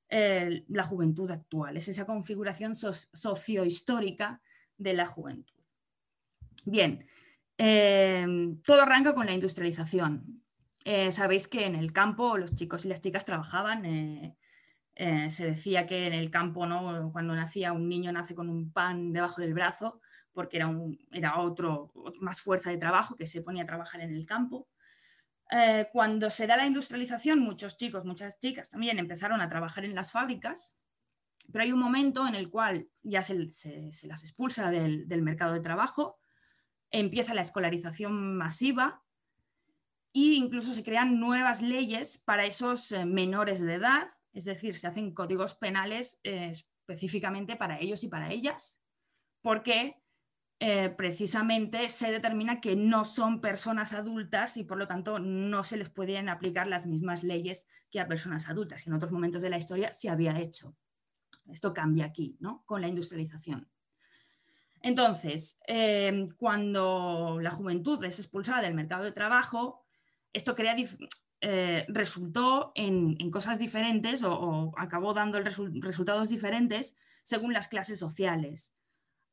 eh, 0.08 0.64
la 0.68 0.82
juventud 0.82 1.30
actual. 1.30 1.76
Es 1.76 1.88
esa 1.88 2.06
configuración 2.06 2.74
sociohistórica 2.74 4.42
de 4.76 4.94
la 4.94 5.06
juventud. 5.06 5.54
Bien, 6.64 7.06
eh, 7.56 8.26
todo 8.64 8.82
arranca 8.82 9.14
con 9.14 9.26
la 9.26 9.32
industrialización. 9.32 10.42
Eh, 10.84 11.12
sabéis 11.12 11.46
que 11.46 11.64
en 11.64 11.76
el 11.76 11.92
campo 11.92 12.36
los 12.36 12.56
chicos 12.56 12.84
y 12.84 12.88
las 12.88 13.00
chicas 13.00 13.24
trabajaban 13.24 13.84
eh, 15.04 15.30
se 15.30 15.46
decía 15.46 15.84
que 15.84 16.06
en 16.06 16.12
el 16.12 16.30
campo, 16.30 16.64
¿no? 16.64 17.10
cuando 17.10 17.34
nacía 17.34 17.72
un 17.72 17.88
niño 17.88 18.12
nace 18.12 18.36
con 18.36 18.48
un 18.48 18.72
pan 18.72 19.12
debajo 19.12 19.40
del 19.40 19.52
brazo, 19.52 20.00
porque 20.32 20.58
era, 20.58 20.68
un, 20.68 20.96
era 21.10 21.40
otro, 21.40 21.92
más 22.20 22.40
fuerza 22.40 22.70
de 22.70 22.78
trabajo 22.78 23.16
que 23.16 23.26
se 23.26 23.42
ponía 23.42 23.64
a 23.64 23.66
trabajar 23.66 24.00
en 24.00 24.14
el 24.14 24.24
campo. 24.24 24.68
Eh, 25.50 25.88
cuando 25.92 26.30
se 26.30 26.46
da 26.46 26.56
la 26.56 26.66
industrialización, 26.66 27.40
muchos 27.40 27.76
chicos, 27.76 28.04
muchas 28.04 28.38
chicas 28.38 28.70
también 28.70 29.00
empezaron 29.00 29.40
a 29.40 29.48
trabajar 29.48 29.84
en 29.84 29.96
las 29.96 30.12
fábricas, 30.12 30.78
pero 31.50 31.64
hay 31.64 31.72
un 31.72 31.80
momento 31.80 32.28
en 32.28 32.36
el 32.36 32.48
cual 32.48 32.86
ya 33.02 33.24
se, 33.24 33.34
las 33.34 34.22
expulsa 34.22 34.70
del, 34.70 35.08
del, 35.08 35.22
mercado 35.22 35.52
de 35.52 35.60
trabajo, 35.62 36.20
empieza 36.92 37.34
la 37.34 37.40
escolarización 37.40 38.36
masiva 38.36 39.02
e 40.14 40.34
incluso 40.34 40.72
se 40.72 40.84
crean 40.84 41.18
nuevas 41.18 41.60
leyes 41.60 42.18
para 42.18 42.44
esos 42.44 42.92
eh, 42.92 43.04
menores 43.04 43.60
de 43.62 43.74
edad 43.74 44.08
es 44.32 44.44
decir, 44.44 44.74
se 44.74 44.86
hacen 44.86 45.12
códigos 45.12 45.54
penales 45.54 46.20
eh, 46.24 46.50
específicamente 46.50 47.56
para 47.56 47.78
ellos 47.80 48.02
y 48.04 48.08
para 48.08 48.30
ellas, 48.32 48.82
porque 49.40 49.96
eh, 50.64 50.90
precisamente 50.90 51.88
se 51.88 52.12
determina 52.12 52.60
que 52.60 52.76
no 52.76 53.04
son 53.04 53.40
personas 53.40 53.92
adultas 53.94 54.56
y 54.56 54.64
por 54.64 54.78
lo 54.78 54.86
tanto 54.86 55.18
no 55.18 55.64
se 55.64 55.76
les 55.76 55.90
pueden 55.90 56.28
aplicar 56.28 56.68
las 56.68 56.86
mismas 56.86 57.24
leyes 57.24 57.66
que 57.90 58.00
a 58.00 58.06
personas 58.06 58.48
adultas, 58.48 58.82
que 58.82 58.90
en 58.90 58.94
otros 58.94 59.12
momentos 59.12 59.42
de 59.42 59.50
la 59.50 59.58
historia 59.58 59.92
se 59.92 60.08
había 60.08 60.38
hecho. 60.38 60.76
Esto 61.50 61.74
cambia 61.74 62.04
aquí, 62.04 62.36
¿no? 62.38 62.62
Con 62.64 62.80
la 62.80 62.88
industrialización. 62.88 63.68
Entonces, 64.82 65.60
eh, 65.66 66.28
cuando 66.36 67.38
la 67.40 67.50
juventud 67.50 68.02
es 68.04 68.18
expulsada 68.18 68.62
del 68.62 68.74
mercado 68.74 69.04
de 69.04 69.12
trabajo, 69.12 69.84
esto 70.32 70.54
crea 70.54 70.76
eh, 71.44 71.86
resultó 71.88 72.70
en, 72.76 73.16
cosas 73.32 73.58
diferentes 73.58 74.22
o, 74.22 74.72
acabó 74.78 75.12
dando 75.12 75.40
resultados 75.40 76.28
diferentes 76.28 76.96
según 77.24 77.52
las 77.52 77.66
clases 77.66 77.98
sociales. 77.98 78.72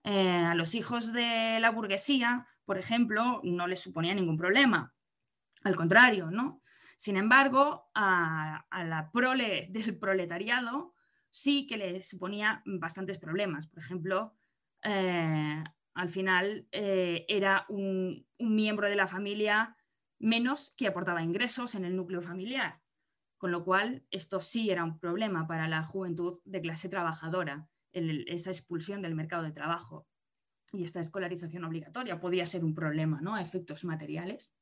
Eh, 0.03 0.37
a 0.37 0.55
los 0.55 0.73
hijos 0.73 1.13
de 1.13 1.59
la 1.59 1.69
burguesía, 1.69 2.47
por 2.65 2.79
ejemplo, 2.79 3.41
no 3.43 3.67
les 3.67 3.81
suponía 3.81 4.15
ningún 4.15 4.37
problema. 4.37 4.95
Al 5.63 5.75
contrario, 5.75 6.31
¿no? 6.31 6.63
Sin 6.97 7.15
embargo, 7.15 7.91
a, 7.93 8.65
la 8.71 9.11
prole 9.11 9.67
del 9.69 9.95
proletariado 9.95 10.95
sí 11.29 11.67
que 11.67 11.77
le 11.77 12.01
suponía 12.01 12.63
bastantes 12.65 13.19
problemas. 13.19 13.67
Por 13.67 13.83
ejemplo, 13.83 14.33
eh, 14.81 15.63
al 15.93 16.09
final 16.09 16.67
era 16.71 17.67
un, 17.69 18.25
miembro 18.39 18.89
de 18.89 18.95
la 18.95 19.05
familia 19.05 19.75
menos 20.19 20.71
que 20.77 20.87
aportaba 20.87 21.23
ingresos 21.23 21.75
en 21.75 21.85
el 21.85 21.95
núcleo 21.95 22.21
familiar, 22.21 22.81
con 23.37 23.51
lo 23.51 23.63
cual 23.63 24.03
esto 24.11 24.41
sí 24.41 24.69
era 24.69 24.83
un 24.83 24.99
problema 24.99 25.47
para 25.47 25.67
la 25.67 25.83
juventud 25.83 26.39
de 26.43 26.61
clase 26.61 26.89
trabajadora, 26.89 27.67
esa 27.91 28.51
expulsión 28.51 29.01
del 29.01 29.15
mercado 29.15 29.43
de 29.43 29.51
trabajo 29.51 30.07
y 30.71 30.83
esta 30.83 30.99
escolarización 30.99 31.63
obligatoria 31.63 32.19
podía 32.19 32.45
ser 32.45 32.63
un 32.63 32.75
problema, 32.75 33.19
¿no? 33.21 33.35
A 33.35 33.41
efectos 33.41 33.85
materiales. 33.85 34.53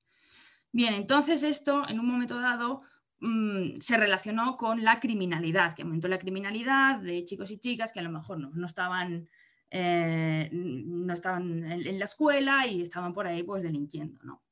Bien, 0.72 0.94
entonces 0.94 1.44
esto 1.44 1.88
en 1.88 2.00
un 2.00 2.08
momento 2.08 2.40
dado 2.40 2.82
mm, 3.20 3.80
se 3.80 3.98
relacionó 3.98 4.58
con 4.58 4.84
la 4.84 5.00
criminalidad, 5.00 5.74
que 5.74 5.82
aumentó 5.82 6.08
la 6.08 6.20
criminalidad 6.20 7.00
de 7.00 7.26
chicos 7.26 7.52
y 7.52 7.60
chicas 7.60 7.92
que 7.92 8.00
a 8.00 8.04
lo 8.04 8.12
mejor 8.12 8.38
no, 8.40 8.66
estaban, 8.66 9.28
eh, 9.72 10.50
no 10.52 11.14
estaban 11.14 11.72
en, 11.72 12.00
la 12.00 12.06
escuela 12.06 12.68
y 12.68 12.82
estaban 12.82 13.14
por 13.14 13.28
ahí 13.28 13.44
pues 13.44 13.64
delinquiendo, 13.64 14.20
¿no? 14.24 14.44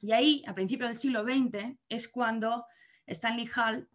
Y 0.00 0.12
ahí, 0.12 0.44
a 0.46 0.54
principios 0.54 0.90
del 0.90 0.98
siglo 0.98 1.24
XX, 1.24 1.76
es 1.88 2.08
cuando 2.08 2.66
Stanley 3.06 3.48
Hall 3.56 3.88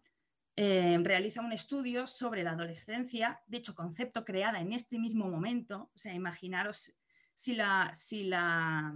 eh, 0.56 0.98
realiza 1.02 1.40
un 1.40 1.52
estudio 1.52 2.06
sobre 2.06 2.42
la 2.42 2.52
adolescencia, 2.52 3.40
de 3.46 3.58
hecho, 3.58 3.74
concepto 3.74 4.24
creada 4.24 4.60
en 4.60 4.72
este 4.72 4.98
mismo 4.98 5.28
momento. 5.28 5.90
O 5.94 5.98
sea, 5.98 6.14
imaginaros 6.14 6.94
si 7.34 7.54
la, 7.54 7.90
si 7.94 8.24
la, 8.24 8.94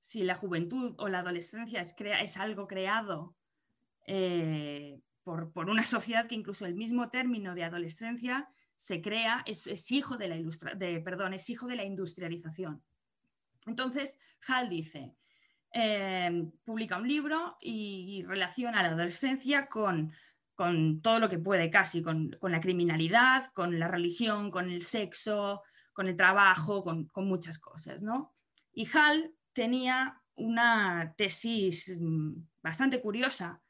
si 0.00 0.22
la 0.22 0.34
juventud 0.34 0.94
o 0.98 1.08
la 1.08 1.20
adolescencia 1.20 1.80
es, 1.80 1.94
es 1.98 2.36
algo 2.36 2.66
creado 2.66 3.34
eh, 4.06 5.00
por, 5.24 5.68
una 5.68 5.84
sociedad 5.84 6.26
que 6.26 6.34
incluso 6.34 6.66
el 6.66 6.74
mismo 6.74 7.10
término 7.10 7.54
de 7.54 7.64
adolescencia 7.64 8.48
se 8.76 9.02
crea, 9.02 9.42
es, 9.46 9.90
hijo, 9.90 10.16
de 10.16 10.28
la 10.28 10.36
de, 10.76 11.00
perdón, 11.00 11.34
es 11.34 11.50
hijo 11.50 11.66
de 11.66 11.76
la 11.76 11.84
industrialización. 11.84 12.82
Entonces, 13.66 14.18
Hall 14.48 14.70
dice, 14.70 15.14
Em, 15.72 16.50
publica 16.64 16.96
un 16.96 17.06
libro 17.06 17.56
y, 17.60 18.24
relaciona 18.26 18.82
la 18.82 18.88
adolescencia 18.88 19.68
con, 19.68 20.12
todo 21.00 21.20
lo 21.20 21.28
que 21.28 21.38
puede 21.38 21.70
casi, 21.70 22.02
con, 22.02 22.36
la 22.42 22.60
criminalidad, 22.60 23.52
con 23.52 23.78
la 23.78 23.88
religión, 23.88 24.50
con 24.50 24.68
el 24.68 24.82
sexo, 24.82 25.62
con 25.92 26.08
el 26.08 26.16
trabajo, 26.16 26.82
con, 26.82 27.08
muchas 27.26 27.58
cosas. 27.58 28.02
¿no? 28.02 28.34
Y 28.72 28.86
Hall 28.86 29.34
tenía 29.52 30.20
una 30.34 31.14
tesis 31.16 31.94
mm, 31.96 32.32
bastante 32.62 33.00
curiosa 33.00 33.62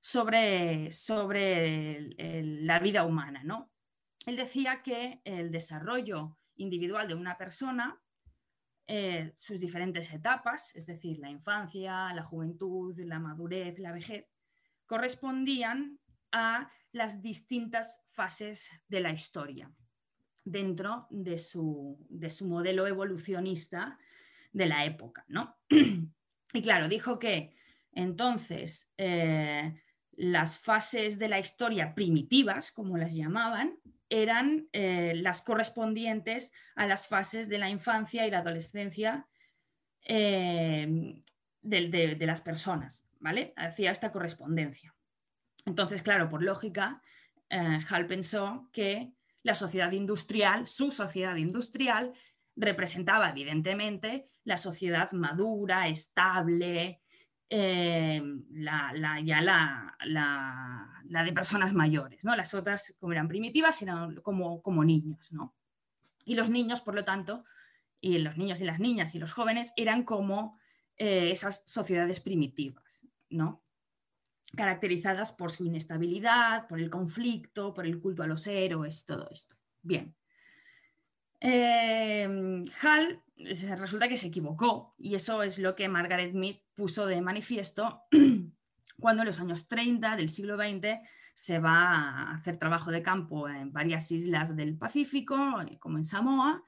sobre, 0.00 0.90
sobre 0.90 2.14
la 2.42 2.78
vida 2.80 3.04
humana. 3.04 3.42
¿no? 3.44 3.70
Él 4.26 4.36
decía 4.36 4.82
que 4.82 5.20
el 5.24 5.52
desarrollo 5.52 6.38
individual 6.56 7.06
de 7.08 7.14
una 7.14 7.36
persona 7.36 8.00
eh, 8.94 9.32
sus 9.38 9.58
diferentes 9.58 10.12
etapas, 10.12 10.76
es 10.76 10.84
decir, 10.84 11.18
la 11.18 11.30
infancia, 11.30 12.12
la 12.12 12.22
juventud, 12.22 12.94
la 12.98 13.18
madurez, 13.18 13.78
la 13.78 13.90
vejez, 13.90 14.26
correspondían 14.84 15.98
a 16.30 16.70
las 16.92 17.22
distintas 17.22 18.04
fases 18.10 18.70
de 18.88 19.00
la 19.00 19.10
historia 19.10 19.72
dentro 20.44 21.06
de 21.08 21.38
su, 21.38 22.06
modelo 22.42 22.86
evolucionista 22.86 23.98
de 24.52 24.66
la 24.66 24.84
época. 24.84 25.24
¿no? 25.26 25.56
y 26.52 26.60
claro, 26.60 26.86
dijo 26.86 27.18
que 27.18 27.56
entonces 27.92 28.92
eh, 28.98 29.74
las 30.10 30.58
fases 30.60 31.18
de 31.18 31.30
la 31.30 31.38
historia 31.38 31.94
primitivas, 31.94 32.70
como 32.70 32.98
las 32.98 33.14
llamaban, 33.14 33.78
eran 34.12 34.68
eh, 34.72 35.14
las 35.16 35.40
correspondientes 35.40 36.52
a 36.74 36.86
las 36.86 37.08
fases 37.08 37.48
de 37.48 37.58
la 37.58 37.70
infancia 37.70 38.26
y 38.26 38.30
la 38.30 38.40
adolescencia 38.40 39.26
eh, 40.04 41.16
de, 41.62 42.16
las 42.20 42.42
personas, 42.42 43.06
¿vale? 43.20 43.54
Hacía 43.56 43.90
esta 43.90 44.12
correspondencia. 44.12 44.94
Entonces, 45.64 46.02
claro, 46.02 46.28
por 46.28 46.42
lógica, 46.42 47.00
eh, 47.48 47.80
Hall 47.90 48.06
pensó 48.06 48.68
que 48.70 49.12
la 49.42 49.54
sociedad 49.54 49.92
industrial, 49.92 50.66
su 50.66 50.90
sociedad 50.90 51.36
industrial, 51.36 52.12
representaba 52.54 53.30
evidentemente 53.30 54.28
la 54.44 54.58
sociedad 54.58 55.10
madura, 55.12 55.88
estable, 55.88 57.01
eh, 57.54 58.22
la, 58.50 59.20
ya 59.22 59.42
la, 59.42 59.94
la, 60.06 61.22
de 61.22 61.32
personas 61.34 61.74
mayores, 61.74 62.24
¿no? 62.24 62.34
Las 62.34 62.54
otras, 62.54 62.96
como 62.98 63.12
eran 63.12 63.28
primitivas, 63.28 63.82
eran 63.82 64.16
como, 64.22 64.62
como 64.62 64.82
niños, 64.84 65.30
¿no? 65.32 65.54
Y 66.24 66.34
los 66.34 66.48
niños, 66.48 66.80
por 66.80 66.94
lo 66.94 67.04
tanto, 67.04 67.44
y 68.00 68.16
los 68.18 68.38
niños 68.38 68.62
y 68.62 68.64
las 68.64 68.80
niñas 68.80 69.14
y 69.14 69.18
los 69.18 69.34
jóvenes 69.34 69.74
eran 69.76 70.04
como 70.04 70.58
eh, 70.96 71.30
esas 71.30 71.62
sociedades 71.66 72.20
primitivas, 72.20 73.06
¿no? 73.28 73.62
caracterizadas 74.56 75.32
por 75.32 75.50
su 75.50 75.64
inestabilidad, 75.64 76.66
por 76.68 76.78
el 76.80 76.90
conflicto, 76.90 77.72
por 77.74 77.86
el 77.86 78.00
culto 78.00 78.22
a 78.22 78.26
los 78.26 78.46
héroes, 78.46 79.04
todo 79.04 79.28
esto. 79.30 79.56
Bien. 79.82 80.14
Eh, 81.40 82.26
Hall 82.82 83.22
resulta 83.76 84.08
que 84.08 84.16
se 84.16 84.28
equivocó 84.28 84.94
y 84.98 85.14
eso 85.14 85.42
es 85.42 85.58
lo 85.58 85.74
que 85.74 85.88
Margaret 85.88 86.34
Mead 86.34 86.56
puso 86.74 87.06
de 87.06 87.20
manifiesto 87.20 88.02
cuando 88.98 89.22
en 89.22 89.26
los 89.26 89.40
años 89.40 89.68
30 89.68 90.16
del 90.16 90.28
siglo 90.28 90.56
XX 90.56 91.00
se 91.34 91.58
va 91.58 91.72
a 91.72 92.34
hacer 92.34 92.56
trabajo 92.56 92.90
de 92.90 93.02
campo 93.02 93.48
en 93.48 93.72
varias 93.72 94.10
islas 94.10 94.54
del 94.54 94.76
Pacífico, 94.76 95.36
como 95.78 95.98
en 95.98 96.04
Samoa, 96.04 96.62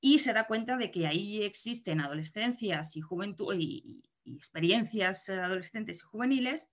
y 0.00 0.18
se 0.18 0.32
da 0.32 0.46
cuenta 0.46 0.76
de 0.76 0.90
que 0.90 1.06
ahí 1.06 1.42
existen 1.42 2.00
adolescencias 2.00 2.96
y 2.96 3.00
juventud 3.00 3.54
y, 3.58 4.04
experiencias 4.24 5.26
adolescentes 5.30 6.00
y 6.00 6.06
juveniles 6.06 6.68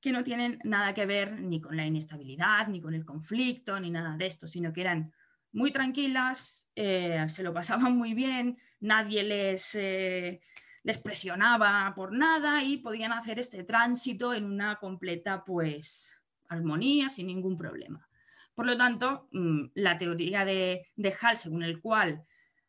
que 0.00 0.10
no 0.10 0.24
tienen 0.24 0.58
nada 0.64 0.92
que 0.92 1.06
ver 1.06 1.40
ni 1.40 1.60
con 1.60 1.76
la 1.76 1.86
inestabilidad, 1.86 2.66
ni 2.66 2.80
con 2.80 2.94
el 2.94 3.04
conflicto, 3.04 3.78
ni 3.78 3.92
nada 3.92 4.16
de 4.16 4.26
esto, 4.26 4.48
sino 4.48 4.72
que 4.72 4.80
eran 4.80 5.12
muy 5.54 5.72
tranquilas, 5.72 6.68
eh, 6.74 7.24
se 7.28 7.42
lo 7.42 7.54
pasaban 7.54 7.96
muy 7.96 8.12
bien, 8.12 8.58
nadie 8.80 9.22
les, 9.22 9.74
eh, 9.76 10.42
les 10.82 10.98
presionaba 10.98 11.92
por 11.96 12.12
nada 12.12 12.62
y 12.62 12.76
podían 12.78 13.12
hacer 13.12 13.38
este 13.38 13.64
tránsito 13.64 14.34
en 14.34 14.44
una 14.44 14.76
completa 14.76 15.44
pues 15.44 16.20
armonía 16.48 17.08
sin 17.08 17.28
ningún 17.28 17.56
problema. 17.56 18.06
Por 18.54 18.66
lo 18.66 18.76
tanto, 18.76 19.28
mm, 19.32 19.70
la 19.74 19.96
teoría 19.96 20.44
de, 20.44 20.92
de 20.94 21.14
Hall, 21.22 21.36
según 21.36 21.62
el 21.62 21.80
cual 21.80 22.24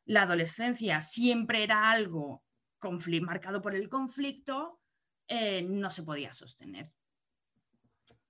la 0.06 0.22
adolescencia 0.22 1.02
siempre 1.02 1.64
era 1.64 1.92
algo 1.92 2.46
marcado 3.22 3.62
por 3.62 3.76
el 3.76 3.90
conflicto, 3.90 4.80
eh, 5.28 5.64
no 5.64 5.90
se 5.90 6.04
podía 6.04 6.34
sostener. 6.34 6.92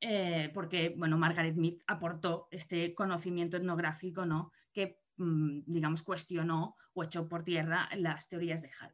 Eh, 0.02 0.52
porque, 0.54 0.94
bueno, 0.98 1.18
Margaret 1.18 1.56
Mead 1.56 1.75
aportó 1.88 2.48
este 2.52 2.94
conocimiento 2.94 3.58
etnográfico, 3.58 4.25
¿no? 4.25 4.52
Que, 4.74 5.00
mm, 5.18 5.62
digamos, 5.66 6.04
cuestionó 6.04 6.75
o 6.94 7.04
echó 7.04 7.28
por 7.28 7.44
tierra 7.44 7.90
las 7.96 8.28
teorías 8.28 8.62
de 8.62 8.70
Hall. 8.80 8.94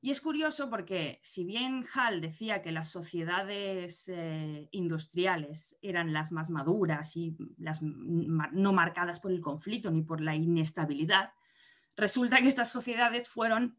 Y 0.00 0.10
es 0.10 0.20
curioso 0.20 0.70
porque 0.70 1.18
si 1.24 1.44
bien 1.44 1.84
Hall 1.94 2.20
decía 2.20 2.62
que 2.62 2.70
las 2.70 2.88
sociedades 2.88 4.08
eh, 4.08 4.68
industriales 4.70 5.76
eran 5.82 6.12
las 6.12 6.30
más 6.30 6.50
maduras 6.50 7.16
y 7.16 7.36
las 7.56 7.82
no 7.82 8.72
marcadas 8.72 9.18
por 9.18 9.32
el 9.32 9.40
conflicto 9.40 9.90
ni 9.90 10.02
por 10.02 10.20
la 10.20 10.36
inestabilidad, 10.36 11.32
resulta 11.96 12.40
que 12.40 12.46
estas 12.46 12.70
sociedades 12.70 13.28
fueron 13.28 13.76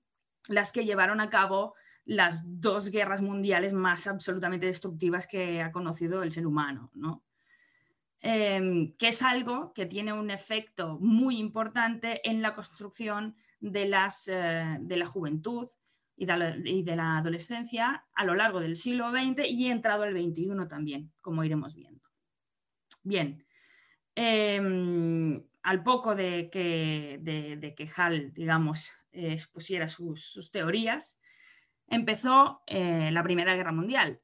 las 0.49 0.73
que 0.73 0.83
llevaron 0.83 1.21
a 1.21 1.29
cabo 1.29 1.73
las 2.09 2.41
dos 2.43 2.89
guerras 2.89 3.21
mundiales 3.21 3.71
más 3.71 4.07
absolutamente 4.07 4.65
destructivas 4.65 5.27
que 5.27 5.61
ha 5.61 5.71
conocido 5.71 6.23
el 6.23 6.31
ser 6.31 6.47
humano, 6.47 6.89
¿no? 6.95 7.23
Em, 8.21 8.93
que 8.97 9.09
es 9.09 9.21
algo 9.21 9.73
que 9.73 9.85
tiene 9.85 10.11
un 10.11 10.31
efecto 10.31 10.97
muy 10.99 11.37
importante 11.37 12.27
en 12.27 12.41
la 12.41 12.53
construcción 12.53 13.35
de, 13.59 13.87
las, 13.87 14.27
eh, 14.27 14.77
de 14.81 14.97
la 14.97 15.05
juventud 15.05 15.69
y 16.17 16.25
de 16.25 16.95
la, 16.95 17.17
adolescencia 17.19 18.03
a 18.15 18.25
lo 18.25 18.33
largo 18.33 18.59
del 18.59 18.75
siglo 18.75 19.11
XX 19.11 19.47
y 19.47 19.67
entrado 19.67 20.01
al 20.01 20.13
XXI 20.13 20.67
también, 20.67 21.11
como 21.21 21.43
iremos 21.43 21.75
viendo. 21.75 22.01
Bien, 23.03 23.45
em, 24.15 25.43
al 25.61 25.83
poco 25.83 26.15
de 26.15 26.49
que, 26.49 27.19
de, 27.21 27.75
que 27.75 27.87
Hall, 27.95 28.33
digamos, 28.33 28.91
expusiera 29.11 29.87
sus, 29.87 30.49
teorías, 30.51 31.19
empezó 31.89 32.61
eh, 32.67 33.11
la 33.11 33.23
Primera 33.23 33.55
Guerra 33.55 33.71
Mundial. 33.71 34.21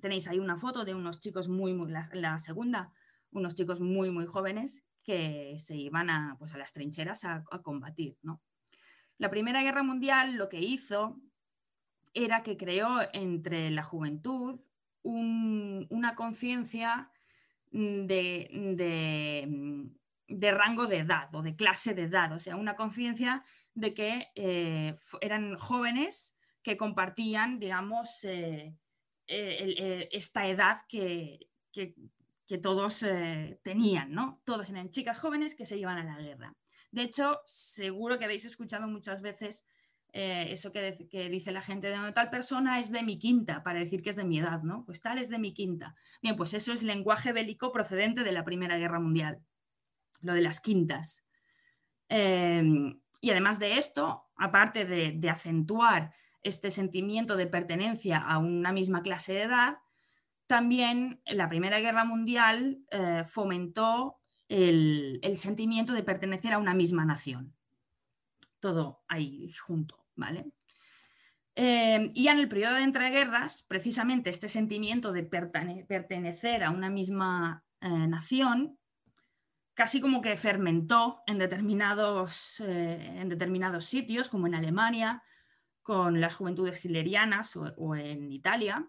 Tenéis 0.00 0.28
ahí 0.28 0.38
una 0.38 0.56
foto 0.56 0.84
de 0.84 0.94
unos 0.94 1.20
chicos 1.20 1.48
muy, 1.48 1.74
muy 1.74 1.90
la, 1.90 2.38
segunda, 2.38 2.92
unos 3.30 3.54
chicos 3.54 3.80
muy, 3.80 4.10
muy 4.10 4.26
jóvenes 4.26 4.84
que 5.02 5.56
se 5.58 5.76
iban 5.76 6.10
a, 6.10 6.36
pues, 6.38 6.54
a 6.54 6.58
las 6.58 6.72
trincheras 6.72 7.24
a, 7.24 7.44
combatir. 7.62 8.16
¿no? 8.22 8.42
La 9.18 9.30
Primera 9.30 9.62
Guerra 9.62 9.82
Mundial 9.82 10.34
lo 10.34 10.48
que 10.48 10.60
hizo 10.60 11.20
era 12.14 12.42
que 12.42 12.56
creó 12.56 13.00
entre 13.12 13.70
la 13.70 13.82
juventud 13.82 14.60
una 15.04 16.14
conciencia 16.14 17.10
de, 17.70 18.48
de 20.28 20.50
rango 20.50 20.86
de 20.86 20.98
edad 20.98 21.34
o 21.34 21.42
de 21.42 21.56
clase 21.56 21.94
de 21.94 22.02
edad, 22.02 22.32
o 22.32 22.38
sea, 22.38 22.56
una 22.56 22.76
conciencia 22.76 23.42
de 23.74 23.94
que 23.94 24.28
eh, 24.34 24.96
eran 25.20 25.56
jóvenes 25.56 26.36
que 26.62 26.76
compartían, 26.76 27.58
digamos, 27.58 28.24
eh, 28.24 28.74
eh, 29.26 30.08
esta 30.12 30.46
edad 30.46 30.78
que, 30.88 31.48
que, 31.72 31.94
todos 32.60 33.06
tenían, 33.62 34.12
¿no? 34.12 34.42
Todos 34.44 34.68
eran 34.68 34.90
chicas 34.90 35.18
jóvenes 35.18 35.54
que 35.54 35.64
se 35.64 35.78
iban 35.78 35.96
a 35.96 36.04
la 36.04 36.22
guerra. 36.22 36.54
De 36.90 37.00
hecho, 37.00 37.40
seguro 37.46 38.18
que 38.18 38.26
habéis 38.26 38.44
escuchado 38.44 38.86
muchas 38.86 39.22
veces 39.22 39.64
eso 40.12 40.70
que, 40.70 41.08
que, 41.10 41.30
dice 41.30 41.50
la 41.50 41.62
gente 41.62 41.88
de 41.88 42.12
tal 42.12 42.28
persona 42.28 42.78
es 42.78 42.92
de 42.92 43.02
mi 43.02 43.18
quinta, 43.18 43.62
para 43.62 43.78
decir 43.78 44.02
que 44.02 44.10
es 44.10 44.16
de 44.16 44.24
mi 44.24 44.38
edad, 44.38 44.62
¿no? 44.62 44.84
Pues 44.84 45.00
tal 45.00 45.16
es 45.16 45.30
de 45.30 45.38
mi 45.38 45.54
quinta. 45.54 45.94
Bien, 46.20 46.36
pues 46.36 46.52
eso 46.52 46.74
es 46.74 46.82
lenguaje 46.82 47.32
bélico 47.32 47.72
procedente 47.72 48.22
de 48.22 48.32
la 48.32 48.44
Primera 48.44 48.76
Guerra 48.76 49.00
Mundial 49.00 49.40
lo 50.22 50.34
de 50.34 50.40
las 50.40 50.60
quintas. 50.60 51.24
Y 52.08 53.30
además 53.30 53.60
de 53.60 53.78
esto, 53.78 54.24
aparte 54.36 54.84
de, 54.84 55.30
acentuar 55.30 56.12
este 56.42 56.70
sentimiento 56.70 57.36
de 57.36 57.46
pertenencia 57.46 58.18
a 58.18 58.38
una 58.38 58.72
misma 58.72 59.02
clase 59.02 59.32
de 59.32 59.42
edad, 59.42 59.78
también 60.46 61.22
la 61.26 61.48
Primera 61.48 61.80
Guerra 61.80 62.04
Mundial 62.04 62.80
eh, 62.90 63.22
fomentó 63.24 64.18
el, 64.48 65.20
sentimiento 65.36 65.92
de 65.92 66.02
pertenecer 66.02 66.52
a 66.52 66.58
una 66.58 66.74
misma 66.74 67.04
nación. 67.04 67.54
Todo 68.60 69.02
ahí 69.08 69.50
junto, 69.52 70.04
¿vale? 70.14 70.52
Em, 71.54 72.10
y 72.14 72.28
en 72.28 72.38
el 72.38 72.48
periodo 72.48 72.74
de 72.74 72.82
entreguerras, 72.82 73.62
precisamente 73.66 74.30
este 74.30 74.48
sentimiento 74.48 75.12
de 75.12 75.22
pertenecer 75.22 76.64
a 76.64 76.70
una 76.70 76.90
misma 76.90 77.64
eh, 77.80 77.88
nación 77.88 78.78
casi 79.74 80.00
como 80.00 80.20
que 80.20 80.36
fermentó 80.36 81.22
en 81.26 81.38
determinados, 81.38 82.60
eh, 82.60 83.20
en 83.20 83.28
determinados 83.28 83.84
sitios, 83.86 84.28
como 84.28 84.46
en 84.46 84.54
Alemania, 84.54 85.22
con 85.82 86.20
las 86.20 86.34
juventudes 86.34 86.84
hitlerianas 86.84 87.56
o, 87.56 87.96
en 87.96 88.30
Italia. 88.32 88.88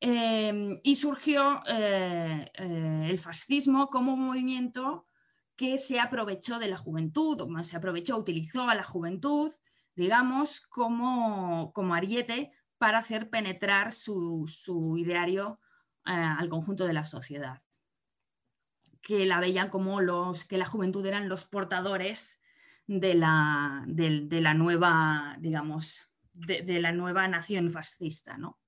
Em, 0.00 0.76
y 0.82 0.96
surgió 0.96 1.62
eh, 1.66 2.50
eh, 2.54 3.06
el 3.08 3.18
fascismo 3.18 3.88
como 3.88 4.14
un 4.14 4.26
movimiento 4.26 5.06
que 5.54 5.78
se 5.78 6.00
aprovechó 6.00 6.58
de 6.58 6.68
la 6.68 6.76
juventud, 6.76 7.40
o 7.40 7.64
se 7.64 7.76
aprovechó, 7.76 8.16
utilizó 8.16 8.68
a 8.68 8.74
la 8.74 8.84
juventud, 8.84 9.52
digamos, 9.94 10.60
como, 10.60 11.72
como 11.72 11.94
ariete 11.94 12.52
para 12.78 12.98
hacer 12.98 13.30
penetrar 13.30 13.92
su, 13.92 14.44
su 14.48 14.96
ideario 14.96 15.60
al 16.04 16.48
conjunto 16.48 16.84
de 16.84 16.94
la 16.94 17.04
sociedad 17.04 17.62
que 19.02 19.26
la 19.26 19.40
veían 19.40 19.68
como 19.68 20.00
los, 20.00 20.44
que 20.44 20.56
la 20.56 20.64
juventud 20.64 21.04
eran 21.04 21.28
los 21.28 21.44
portadores 21.44 22.40
de 23.00 23.14
la, 23.14 23.84
de, 23.86 24.40
la 24.40 24.54
nueva, 24.54 25.36
digamos, 25.40 26.08
de, 26.32 26.80
la 26.80 26.92
nueva 26.92 27.26
nación 27.28 27.70
fascista, 27.70 28.36
¿no? 28.36 28.58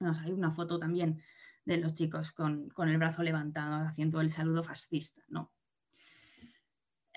hay 0.00 0.32
una 0.32 0.50
foto 0.50 0.78
también 0.78 1.22
de 1.64 1.76
los 1.78 1.94
chicos 1.94 2.32
con, 2.32 2.70
el 2.76 2.98
brazo 2.98 3.22
levantado 3.22 3.86
haciendo 3.86 4.20
el 4.20 4.30
saludo 4.30 4.62
fascista, 4.62 5.22
¿no? 5.28 5.52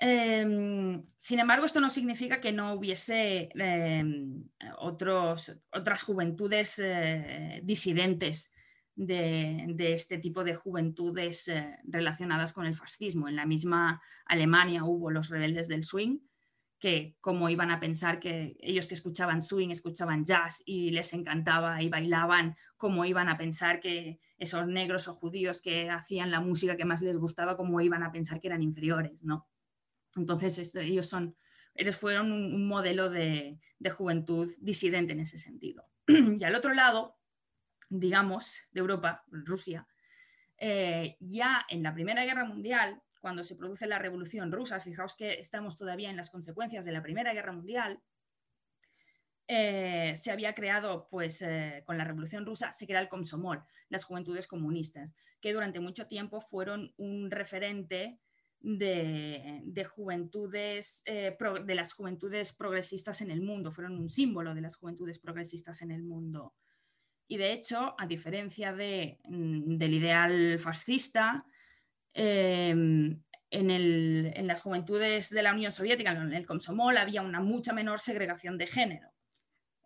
Em, 0.00 1.02
sin 1.16 1.40
embargo, 1.40 1.66
esto 1.66 1.80
no 1.80 1.90
significa 1.90 2.40
que 2.40 2.52
no 2.52 2.74
hubiese 2.74 3.48
em, 3.52 4.44
otros, 4.78 5.60
otras 5.72 6.02
juventudes 6.02 6.78
eh, 6.78 7.60
disidentes 7.64 8.52
de, 8.98 9.92
este 9.92 10.18
tipo 10.18 10.44
de 10.44 10.54
juventudes 10.54 11.48
eh, 11.48 11.78
relacionadas 11.84 12.52
con 12.52 12.66
el 12.66 12.74
fascismo. 12.74 13.28
En 13.28 13.36
la 13.36 13.46
misma 13.46 14.02
Alemania 14.26 14.84
hubo 14.84 15.10
los 15.10 15.28
rebeldes 15.28 15.68
del 15.68 15.84
swing, 15.84 16.18
que 16.78 17.16
como 17.20 17.48
iban 17.48 17.70
a 17.70 17.80
pensar 17.80 18.20
que 18.20 18.56
ellos 18.60 18.86
que 18.86 18.94
escuchaban 18.94 19.42
swing 19.42 19.70
escuchaban 19.70 20.24
jazz 20.24 20.62
y 20.64 20.90
les 20.90 21.12
encantaba 21.12 21.82
y 21.82 21.88
bailaban, 21.88 22.56
como 22.76 23.04
iban 23.04 23.28
a 23.28 23.36
pensar 23.36 23.80
que 23.80 24.20
esos 24.38 24.66
negros 24.66 25.08
o 25.08 25.14
judíos 25.14 25.60
que 25.60 25.90
hacían 25.90 26.30
la 26.30 26.40
música 26.40 26.76
que 26.76 26.84
más 26.84 27.02
les 27.02 27.16
gustaba, 27.16 27.56
como 27.56 27.80
iban 27.80 28.04
a 28.04 28.12
pensar 28.12 28.40
que 28.40 28.46
eran 28.46 28.62
inferiores, 28.62 29.24
¿no? 29.24 29.48
Entonces, 30.16 30.74
ellos 30.76 31.06
son, 31.06 31.36
ellos 31.74 31.96
fueron 31.96 32.30
un, 32.32 32.66
modelo 32.66 33.10
de, 33.10 33.58
juventud 33.90 34.50
disidente 34.60 35.12
en 35.12 35.20
ese 35.20 35.38
sentido. 35.38 35.84
y 36.06 36.42
al 36.44 36.54
otro 36.54 36.72
lado, 36.72 37.16
digamos, 37.88 38.68
de 38.70 38.80
Europa, 38.80 39.24
Rusia, 39.28 39.86
eh, 40.56 41.16
ya 41.20 41.64
en 41.68 41.82
la 41.82 41.94
Primera 41.94 42.24
Guerra 42.24 42.44
Mundial, 42.44 43.02
cuando 43.20 43.44
se 43.44 43.56
produce 43.56 43.86
la 43.86 43.98
Revolución 43.98 44.52
Rusa, 44.52 44.80
fijaos 44.80 45.16
que 45.16 45.34
estamos 45.40 45.76
todavía 45.76 46.10
en 46.10 46.16
las 46.16 46.30
consecuencias 46.30 46.84
de 46.84 46.92
la 46.92 47.02
Primera 47.02 47.32
Guerra 47.32 47.52
Mundial, 47.52 48.00
eh, 49.50 50.12
se 50.14 50.30
había 50.30 50.54
creado, 50.54 51.08
pues 51.10 51.40
eh, 51.40 51.82
con 51.86 51.96
la 51.96 52.04
Revolución 52.04 52.44
Rusa, 52.44 52.72
se 52.72 52.86
crea 52.86 53.00
el 53.00 53.08
Komsomol, 53.08 53.62
las 53.88 54.04
juventudes 54.04 54.46
comunistas, 54.46 55.14
que 55.40 55.54
durante 55.54 55.80
mucho 55.80 56.06
tiempo 56.06 56.42
fueron 56.42 56.92
un 56.98 57.30
referente 57.30 58.20
de, 58.60 59.86
juventudes, 59.88 61.02
eh, 61.06 61.36
de 61.64 61.74
las 61.74 61.94
juventudes 61.94 62.52
progresistas 62.52 63.22
en 63.22 63.30
el 63.30 63.40
mundo, 63.40 63.72
fueron 63.72 63.98
un 63.98 64.10
símbolo 64.10 64.54
de 64.54 64.60
las 64.60 64.76
juventudes 64.76 65.18
progresistas 65.18 65.80
en 65.80 65.92
el 65.92 66.02
mundo. 66.02 66.54
Y 67.26 67.38
de 67.38 67.52
hecho, 67.52 67.94
a 67.98 68.06
diferencia 68.06 68.74
de, 68.74 69.18
mm, 69.24 69.76
del 69.76 69.94
ideal 69.94 70.58
fascista, 70.58 71.46
em, 72.14 73.22
en, 73.50 74.46
las 74.46 74.60
juventudes 74.60 75.30
de 75.30 75.42
la 75.42 75.52
Unión 75.52 75.72
Soviética, 75.72 76.12
en 76.12 76.32
el 76.32 76.46
Komsomol, 76.46 76.96
había 76.96 77.22
una 77.22 77.40
mucha 77.40 77.72
menor 77.72 78.00
segregación 78.00 78.58
de 78.58 78.66
género. 78.66 79.08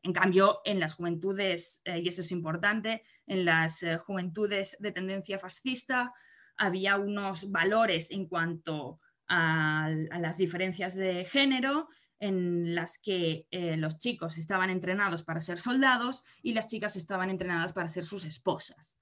En 0.02 0.12
cambio, 0.12 0.60
en 0.64 0.80
las 0.80 0.94
juventudes, 0.94 1.80
eh, 1.84 2.00
y 2.00 2.08
eso 2.08 2.22
es 2.22 2.32
importante, 2.32 3.04
en 3.26 3.44
las 3.44 3.82
eh, 3.82 3.98
juventudes 3.98 4.76
de 4.80 4.92
tendencia 4.92 5.38
fascista 5.38 6.12
había 6.56 6.96
unos 6.96 7.50
valores 7.50 8.10
en 8.10 8.26
cuanto 8.26 9.00
a, 9.28 9.88
las 10.18 10.38
diferencias 10.38 10.94
de 10.94 11.24
género 11.24 11.88
en 12.18 12.74
las 12.74 12.98
que 12.98 13.46
eh, 13.50 13.76
los 13.76 13.98
chicos 13.98 14.36
estaban 14.36 14.70
entrenados 14.70 15.22
para 15.22 15.40
ser 15.40 15.58
soldados 15.58 16.24
y 16.42 16.52
las 16.52 16.66
chicas 16.66 16.96
estaban 16.96 17.30
entrenadas 17.30 17.72
para 17.72 17.88
ser 17.88 18.04
sus 18.04 18.24
esposas. 18.24 18.98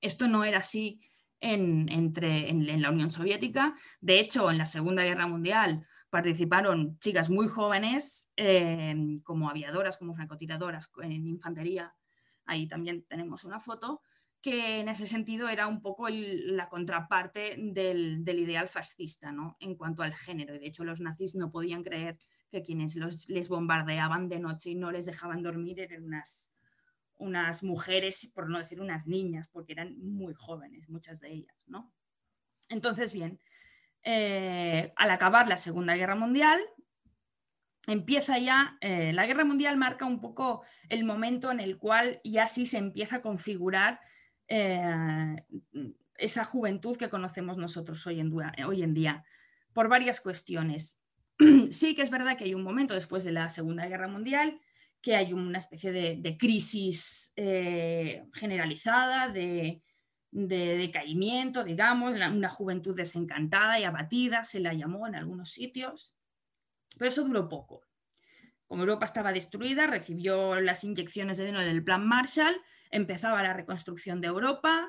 Esto 0.00 0.28
no 0.28 0.44
era 0.44 0.58
así 0.58 1.00
en, 1.40 1.88
entre, 1.90 2.50
en 2.50 2.82
la 2.82 2.90
Unión 2.90 3.10
Soviética. 3.10 3.74
De 4.00 4.20
hecho, 4.20 4.50
en 4.50 4.58
la 4.58 4.66
Segunda 4.66 5.04
Guerra 5.04 5.26
Mundial 5.26 5.86
participaron 6.14 6.96
chicas 7.00 7.28
muy 7.28 7.48
jóvenes, 7.48 8.30
eh, 8.36 8.94
como 9.24 9.50
aviadoras, 9.50 9.98
como 9.98 10.14
francotiradoras, 10.14 10.88
en 11.02 11.26
infantería. 11.26 11.92
Ahí 12.46 12.68
también 12.68 13.04
tenemos 13.08 13.42
una 13.42 13.58
foto, 13.58 14.00
que 14.40 14.78
en 14.78 14.88
ese 14.88 15.06
sentido 15.06 15.48
era 15.48 15.66
un 15.66 15.82
poco 15.82 16.06
la 16.08 16.68
contraparte 16.68 17.56
del, 17.58 18.22
ideal 18.28 18.68
fascista, 18.68 19.32
¿no? 19.32 19.56
En 19.58 19.74
cuanto 19.74 20.04
al 20.04 20.14
género. 20.14 20.54
De 20.54 20.66
hecho, 20.66 20.84
los 20.84 21.00
nazis 21.00 21.34
no 21.34 21.50
podían 21.50 21.82
creer 21.82 22.16
que 22.48 22.62
quienes 22.62 22.94
les 23.26 23.48
bombardeaban 23.48 24.28
de 24.28 24.38
noche 24.38 24.70
y 24.70 24.76
no 24.76 24.92
les 24.92 25.06
dejaban 25.06 25.42
dormir 25.42 25.80
eran 25.80 26.04
unas, 26.04 26.53
unas 27.16 27.62
mujeres, 27.62 28.30
por 28.34 28.48
no 28.48 28.58
decir 28.58 28.80
unas 28.80 29.06
niñas, 29.06 29.48
porque 29.48 29.72
eran 29.72 29.98
muy 29.98 30.34
jóvenes, 30.34 30.88
muchas 30.88 31.20
de 31.20 31.32
ellas, 31.32 31.56
¿no? 31.66 31.92
Entonces, 32.68 33.12
bien, 33.12 33.40
eh, 34.02 34.92
al 34.96 35.10
acabar 35.10 35.48
la 35.48 35.56
Segunda 35.56 35.96
Guerra 35.96 36.14
Mundial, 36.14 36.60
empieza 37.86 38.38
ya, 38.38 38.76
eh, 38.80 39.12
la 39.12 39.26
Guerra 39.26 39.44
Mundial 39.44 39.76
marca 39.76 40.04
un 40.06 40.20
poco 40.20 40.62
el 40.88 41.04
momento 41.04 41.50
en 41.50 41.60
el 41.60 41.78
cual 41.78 42.20
ya 42.24 42.46
sí 42.46 42.66
se 42.66 42.78
empieza 42.78 43.16
a 43.16 43.22
configurar 43.22 44.00
eh, 44.48 45.36
esa 46.16 46.44
juventud 46.44 46.96
que 46.96 47.08
conocemos 47.08 47.58
nosotros 47.58 48.06
hoy 48.06 48.20
en, 48.20 48.32
hoy 48.66 48.82
en 48.82 48.94
día, 48.94 49.24
por 49.72 49.88
varias 49.88 50.20
cuestiones. 50.20 51.00
sí 51.70 51.94
que 51.94 52.02
es 52.02 52.10
verdad 52.10 52.36
que 52.36 52.44
hay 52.44 52.54
un 52.54 52.62
momento 52.62 52.94
después 52.94 53.24
de 53.24 53.32
la 53.32 53.48
Segunda 53.48 53.86
Guerra 53.86 54.08
Mundial 54.08 54.60
que 55.04 55.16
hay 55.16 55.34
una 55.34 55.58
especie 55.58 55.92
de 55.92 56.38
crisis 56.38 57.34
generalizada, 58.32 59.28
de, 59.28 59.82
de 60.34 60.76
decaimiento, 60.76 61.62
digamos, 61.62 62.12
una 62.12 62.48
juventud 62.48 62.96
desencantada 62.96 63.78
y 63.78 63.84
abatida, 63.84 64.42
se 64.42 64.58
la 64.58 64.74
llamó 64.74 65.06
en 65.06 65.14
algunos 65.14 65.52
sitios, 65.52 66.16
pero 66.98 67.08
eso 67.08 67.22
duró 67.22 67.48
poco. 67.48 67.82
Como 68.66 68.82
Europa 68.82 69.04
estaba 69.04 69.32
destruida, 69.32 69.86
recibió 69.86 70.60
las 70.60 70.82
inyecciones 70.82 71.38
de 71.38 71.46
dinero 71.46 71.64
del 71.64 71.84
Plan 71.84 72.04
Marshall, 72.04 72.60
empezaba 72.90 73.44
la 73.44 73.52
reconstrucción 73.52 74.20
de 74.20 74.26
Europa, 74.26 74.88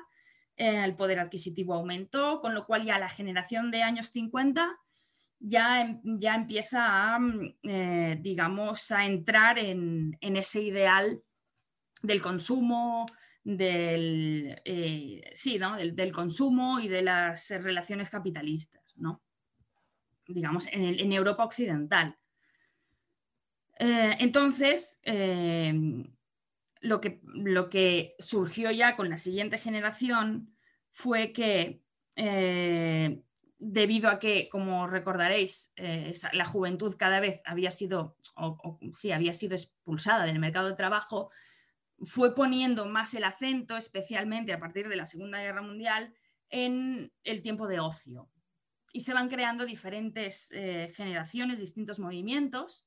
eh, 0.56 0.82
el 0.84 0.96
poder 0.96 1.20
adquisitivo 1.20 1.74
aumentó, 1.74 2.40
con 2.40 2.52
lo 2.52 2.66
cual 2.66 2.84
ya 2.84 2.98
la 2.98 3.08
generación 3.08 3.70
de 3.70 3.84
años 3.84 4.06
50 4.06 4.76
ya, 5.38 5.80
em, 5.82 6.00
ya 6.18 6.34
empieza 6.34 7.14
a, 7.14 7.18
mm, 7.18 7.54
eh, 7.62 8.18
digamos, 8.20 8.90
a 8.90 9.06
entrar 9.06 9.58
en, 9.58 10.16
en 10.20 10.36
ese 10.36 10.62
ideal 10.62 11.22
del 12.02 12.22
consumo, 12.22 13.06
del, 13.46 14.60
eh, 14.64 15.30
sí, 15.34 15.58
del, 15.92 16.12
consumo 16.12 16.80
y 16.80 16.88
de 16.88 17.02
las 17.02 17.50
relaciones 17.50 18.10
capitalistas, 18.10 18.82
¿no? 18.96 19.22
digamos, 20.26 20.66
en, 20.72 21.12
Europa 21.12 21.44
occidental. 21.44 22.16
Eh, 23.78 24.16
entonces, 24.18 24.98
eh, 25.04 25.72
lo, 26.80 27.00
que, 27.00 27.20
lo, 27.22 27.70
que, 27.70 28.16
surgió 28.18 28.72
ya 28.72 28.96
con 28.96 29.08
la 29.08 29.16
siguiente 29.16 29.58
generación 29.58 30.52
fue 30.90 31.32
que, 31.32 31.80
debido 33.58 34.10
a 34.10 34.18
que, 34.18 34.48
como 34.50 34.86
recordaréis, 34.86 35.72
la 36.32 36.44
juventud 36.44 36.94
cada 36.98 37.20
vez 37.20 37.40
había 37.44 37.70
sido, 37.70 38.16
sí, 38.92 39.12
había 39.12 39.32
sido 39.32 39.54
expulsada 39.54 40.24
del 40.24 40.38
mercado 40.38 40.68
de 40.68 40.76
trabajo, 40.76 41.30
fue 42.04 42.34
poniendo 42.34 42.86
más 42.86 43.14
el 43.14 43.24
acento, 43.24 43.76
especialmente 43.76 44.52
a 44.52 44.60
partir 44.60 44.88
de 44.88 44.96
la 44.96 45.06
Segunda 45.06 45.40
Guerra 45.40 45.62
Mundial, 45.62 46.14
en 46.50 47.12
el 47.24 47.42
tiempo 47.42 47.66
de 47.66 47.80
ocio. 47.80 48.28
Y 48.92 49.00
se 49.00 49.14
van 49.14 49.28
creando 49.28 49.64
diferentes 49.64 50.52
eh, 50.52 50.92
generaciones, 50.94 51.58
distintos 51.58 51.98
movimientos, 51.98 52.86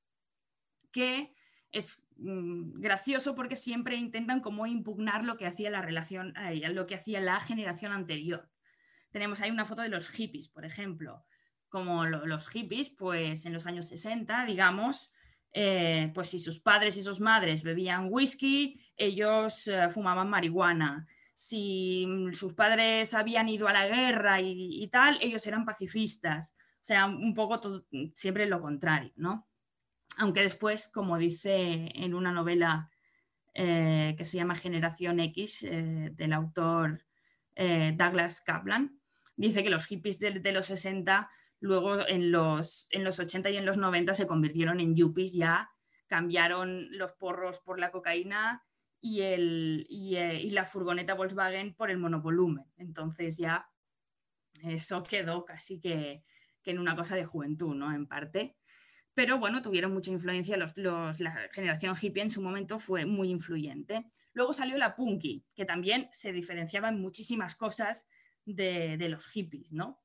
que 0.92 1.34
es 1.72 2.06
mm, 2.18 2.80
gracioso 2.80 3.36
porque 3.36 3.56
siempre 3.56 3.96
intentan 3.96 4.42
como 4.42 4.66
impugnar 4.66 5.24
lo 5.24 5.38
que 5.38 5.46
hacía 5.46 5.70
la 5.70 5.82
relación, 5.82 6.34
eh, 6.38 6.68
lo 6.70 6.88
que 6.88 6.96
hacía 6.96 7.20
la 7.20 7.40
generación 7.40 7.92
anterior. 7.92 8.50
Tenemos 9.12 9.42
ahí 9.42 9.52
una 9.52 9.66
foto 9.66 9.82
de 9.82 9.90
los 9.90 10.10
hippies, 10.10 10.50
por 10.50 10.66
ejemplo. 10.66 11.26
Como 11.68 12.06
los 12.06 12.48
hippies, 12.50 12.90
pues 12.90 13.46
en 13.46 13.54
los 13.54 13.68
años 13.68 13.88
60, 13.88 14.46
digamos, 14.46 15.14
eh, 15.52 16.12
pues 16.14 16.30
si 16.30 16.40
sus 16.40 16.60
padres 16.60 16.96
y 16.98 17.02
sus 17.02 17.20
madres 17.20 17.64
bebían 17.64 18.08
whisky, 18.10 18.80
ellos 18.96 19.68
eh, 19.68 19.90
fumaban 19.90 20.30
marihuana. 20.30 21.08
Si 21.34 22.06
mm, 22.08 22.34
sus 22.34 22.54
padres 22.54 23.14
habían 23.14 23.50
ido 23.50 23.68
a 23.68 23.74
la 23.74 23.88
guerra 23.88 24.42
y, 24.42 24.88
tal, 24.92 25.18
ellos 25.22 25.46
eran 25.48 25.66
pacifistas. 25.66 26.56
O 26.82 26.86
sea, 26.86 27.06
un 27.08 27.34
poco 27.34 27.84
siempre 28.16 28.46
lo 28.46 28.62
contrario, 28.62 29.12
¿no? 29.16 29.48
Aunque 30.18 30.42
después, 30.42 30.90
como 30.94 31.18
dice 31.18 31.92
en 31.96 32.14
una 32.14 32.32
novela 32.32 32.90
eh, 33.54 34.16
que 34.18 34.26
se 34.26 34.38
llama 34.38 34.56
Generación 34.56 35.20
X, 35.20 35.62
del 35.62 36.34
autor 36.34 37.04
Douglas 37.56 38.42
Kaplan, 38.42 38.99
dice 39.48 39.64
que 39.64 39.70
los 39.70 39.86
hippies 39.86 40.20
de, 40.20 40.52
los 40.52 40.66
60 40.68 41.30
Luego 41.62 42.08
en 42.08 42.32
los, 42.32 42.88
en 42.92 43.04
los 43.04 43.20
80 43.20 43.50
y 43.50 43.58
en 43.58 43.66
los 43.66 43.76
90 43.76 44.14
se 44.14 44.28
convirtieron 44.28 44.80
en 44.80 44.96
yuppies 44.96 45.34
ya, 45.34 45.70
cambiaron 46.08 46.88
los 46.98 47.12
porros 47.12 47.60
por 47.60 47.80
la 47.80 47.92
cocaína 47.92 48.64
y, 49.02 49.22
el, 49.22 49.86
eh, 49.90 50.40
y, 50.42 50.52
la 50.52 50.64
furgoneta 50.64 51.16
Volkswagen 51.16 51.74
por 51.74 51.92
el 51.92 51.98
monovolumen. 51.98 52.64
Entonces 52.78 53.36
ya 53.36 53.70
eso 54.64 55.04
quedó 55.04 55.44
casi 55.44 55.82
que, 55.82 56.24
que, 56.64 56.72
en 56.72 56.80
una 56.80 56.96
cosa 56.96 57.18
de 57.18 57.26
juventud, 57.26 57.76
¿no? 57.76 57.94
En 57.94 58.08
parte. 58.08 58.56
Pero 59.14 59.38
bueno, 59.38 59.62
tuvieron 59.62 59.94
mucha 59.94 60.12
influencia, 60.12 60.56
los, 60.56 60.78
los, 60.78 61.20
la 61.20 61.50
generación 61.52 61.94
hippie 62.00 62.24
en 62.24 62.30
su 62.30 62.42
momento 62.42 62.80
fue 62.80 63.06
muy 63.06 63.32
influyente. 63.32 64.06
Luego 64.32 64.54
salió 64.54 64.78
la 64.78 64.96
punky, 64.96 65.46
que 65.54 65.66
también 65.66 66.08
se 66.14 66.32
diferenciaba 66.32 66.88
en 66.88 67.02
muchísimas 67.02 67.56
cosas 67.56 68.08
de, 68.54 68.98
los 69.10 69.26
hippies, 69.28 69.72
¿no? 69.72 70.02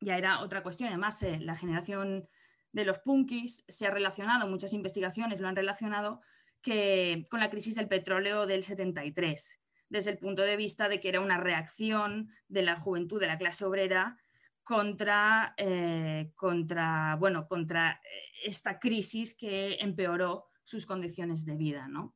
ya 0.00 0.18
era 0.18 0.40
otra 0.40 0.62
cuestión. 0.62 0.88
Además, 0.88 1.22
eh, 1.22 1.38
la 1.40 1.56
generación 1.56 2.28
de 2.72 2.84
los 2.84 2.98
punkis 2.98 3.64
se 3.68 3.86
ha 3.86 3.90
relacionado, 3.90 4.48
muchas 4.48 4.72
investigaciones 4.72 5.40
lo 5.40 5.48
han 5.48 5.56
relacionado 5.56 6.20
que, 6.60 7.24
con 7.30 7.40
la 7.40 7.50
crisis 7.50 7.74
del 7.74 7.88
petróleo 7.88 8.46
del 8.46 8.62
73, 8.62 9.60
desde 9.88 10.10
el 10.10 10.18
punto 10.18 10.42
de 10.42 10.56
vista 10.56 10.88
de 10.88 11.00
que 11.00 11.08
era 11.08 11.20
una 11.20 11.38
reacción 11.38 12.30
de 12.48 12.62
la 12.62 12.76
juventud, 12.76 13.20
de 13.20 13.28
la 13.28 13.38
clase 13.38 13.64
obrera, 13.64 14.18
contra, 14.64 15.54
eh, 15.58 16.32
contra, 16.34 17.16
bueno, 17.16 17.46
contra 17.46 17.92
eh, 17.92 17.98
esta 18.44 18.78
crisis 18.78 19.36
que 19.36 19.74
empeoró 19.74 20.46
sus 20.64 20.86
condiciones 20.86 21.44
de 21.44 21.54
vida. 21.54 21.86
¿no? 21.86 22.14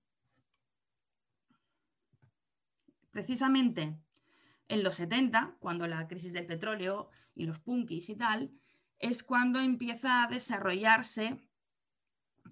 Precisamente 3.10 3.96
en 4.68 4.82
los 4.82 4.96
70, 4.96 5.56
cuando 5.58 5.86
la 5.86 6.06
crisis 6.06 6.32
del 6.32 6.46
petróleo 6.46 7.10
y 7.34 7.46
los 7.46 7.58
punkis 7.58 8.08
y 8.10 8.16
tal, 8.16 8.50
es 8.98 9.22
cuando 9.22 9.60
empieza 9.60 10.22
a 10.22 10.28
desarrollarse, 10.28 11.40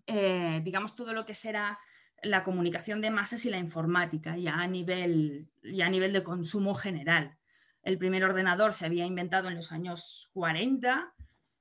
eh, 0.06 0.60
digamos, 0.64 0.94
todo 0.94 1.12
lo 1.12 1.26
que 1.26 1.34
será 1.34 1.78
la 2.22 2.42
comunicación 2.42 3.00
de 3.00 3.10
masas 3.10 3.44
y 3.44 3.50
la 3.50 3.58
informática, 3.58 4.36
ya 4.36 4.54
a 4.54 4.66
nivel, 4.66 5.48
ya 5.62 5.86
a 5.86 5.90
nivel 5.90 6.12
de 6.12 6.22
consumo 6.22 6.74
general. 6.74 7.36
El 7.82 7.98
primer 7.98 8.24
ordenador 8.24 8.72
se 8.72 8.86
había 8.86 9.06
inventado 9.06 9.48
en 9.48 9.56
los 9.56 9.70
años 9.70 10.30
40, 10.32 11.14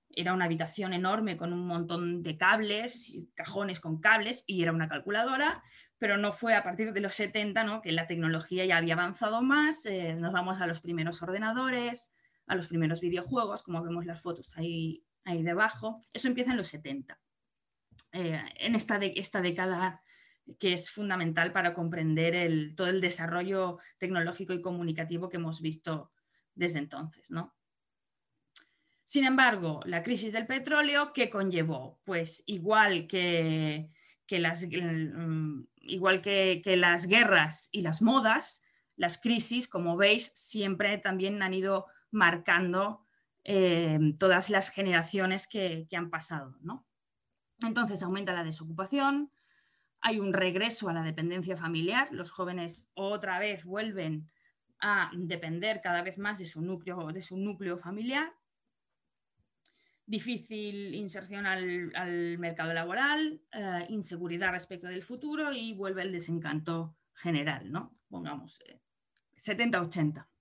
era 0.10 0.34
una 0.34 0.46
habitación 0.46 0.94
enorme 0.94 1.36
con 1.38 1.52
un 1.52 1.68
montón 1.68 2.24
de 2.24 2.38
cables, 2.38 3.20
cajones 3.34 3.80
con 3.80 4.00
cables 4.00 4.46
y 4.48 4.64
era 4.64 4.72
una 4.72 4.88
calculadora, 4.88 5.62
pero 6.06 6.20
no 6.20 6.34
fue 6.34 6.54
a 6.54 6.62
partir 6.62 6.94
de 6.94 7.00
los 7.00 7.16
70 7.16 7.64
¿no? 7.64 7.82
que 7.82 7.92
la 7.92 8.06
tecnología 8.06 8.64
ya 8.64 8.78
había 8.78 8.94
avanzado 8.94 9.42
más, 9.42 9.88
eh, 9.88 10.14
nos 10.14 10.34
vamos 10.34 10.62
a 10.62 10.68
los 10.68 10.80
primeros 10.80 11.20
ordenadores, 11.24 12.14
a 12.46 12.54
los 12.54 12.68
primeros 12.68 13.02
videojuegos, 13.02 13.64
como 13.64 13.82
vemos 13.82 14.06
las 14.06 14.22
fotos 14.22 14.56
ahí, 14.56 15.04
ahí 15.24 15.42
debajo. 15.42 16.00
Eso 16.14 16.28
empieza 16.28 16.52
en 16.52 16.58
los 16.58 16.68
70, 16.68 17.20
eh, 18.12 18.40
en 18.60 18.76
esta, 18.76 19.00
de, 19.00 19.14
esta 19.16 19.42
década 19.42 20.04
que 20.60 20.74
es 20.74 20.92
fundamental 20.92 21.52
para 21.52 21.74
comprender 21.74 22.36
el, 22.36 22.76
todo 22.76 22.86
el 22.86 23.02
desarrollo 23.02 23.80
tecnológico 23.98 24.54
y 24.54 24.62
comunicativo 24.62 25.28
que 25.28 25.38
hemos 25.38 25.60
visto 25.60 26.12
desde 26.54 26.78
entonces. 26.78 27.32
¿no? 27.32 27.56
Sin 29.06 29.26
embargo, 29.26 29.82
la 29.86 30.04
crisis 30.04 30.34
del 30.34 30.46
petróleo, 30.46 31.14
¿qué 31.14 31.32
conllevó? 31.32 32.00
Pues 32.04 32.44
igual 32.46 33.08
que, 33.08 33.90
las, 34.30 34.66
mm, 34.66 35.64
igual 35.82 36.22
que, 36.22 36.62
las 36.78 37.08
guerras 37.08 37.70
y 37.72 37.82
las 37.82 38.02
modas, 38.02 38.64
las 38.96 39.20
crisis, 39.20 39.68
como 39.68 39.98
veis, 39.98 40.32
siempre 40.36 40.98
también 40.98 41.42
han 41.42 41.54
ido 41.54 41.86
marcando 42.12 43.06
eh, 43.44 44.00
todas 44.18 44.50
las 44.50 44.70
generaciones 44.70 45.48
que, 45.48 45.88
han 45.96 46.10
pasado. 46.10 46.58
¿no? 46.62 46.86
Entonces 47.62 48.02
aumenta 48.04 48.34
la 48.34 48.44
desocupación, 48.44 49.32
hay 50.02 50.20
un 50.20 50.34
regreso 50.34 50.90
a 50.90 50.94
la 50.94 51.04
dependencia 51.04 51.58
familiar, 51.58 52.10
los 52.12 52.32
jóvenes 52.32 52.90
otra 52.94 53.40
vez 53.40 53.64
vuelven 53.64 54.30
a 54.80 55.10
depender 55.16 55.82
cada 55.82 56.02
vez 56.04 56.18
más 56.18 56.38
de 56.38 56.46
su 56.46 56.62
núcleo, 56.62 57.12
de 57.12 57.22
su 57.22 57.38
núcleo 57.38 57.78
familiar, 57.78 58.32
difícil 60.06 60.94
inserción 60.94 61.46
al, 61.46 62.38
mercado 62.38 62.74
laboral, 62.74 63.42
eh, 63.52 63.86
inseguridad 63.90 64.52
respecto 64.52 64.88
del 64.88 65.04
futuro 65.04 65.52
y 65.54 65.74
vuelve 65.74 66.04
el 66.04 66.12
desencanto 66.12 66.96
general, 67.14 67.72
¿no? 67.72 67.98
Pongamos 68.10 68.60
70-80. 69.38 70.20
Eh, 70.20 70.36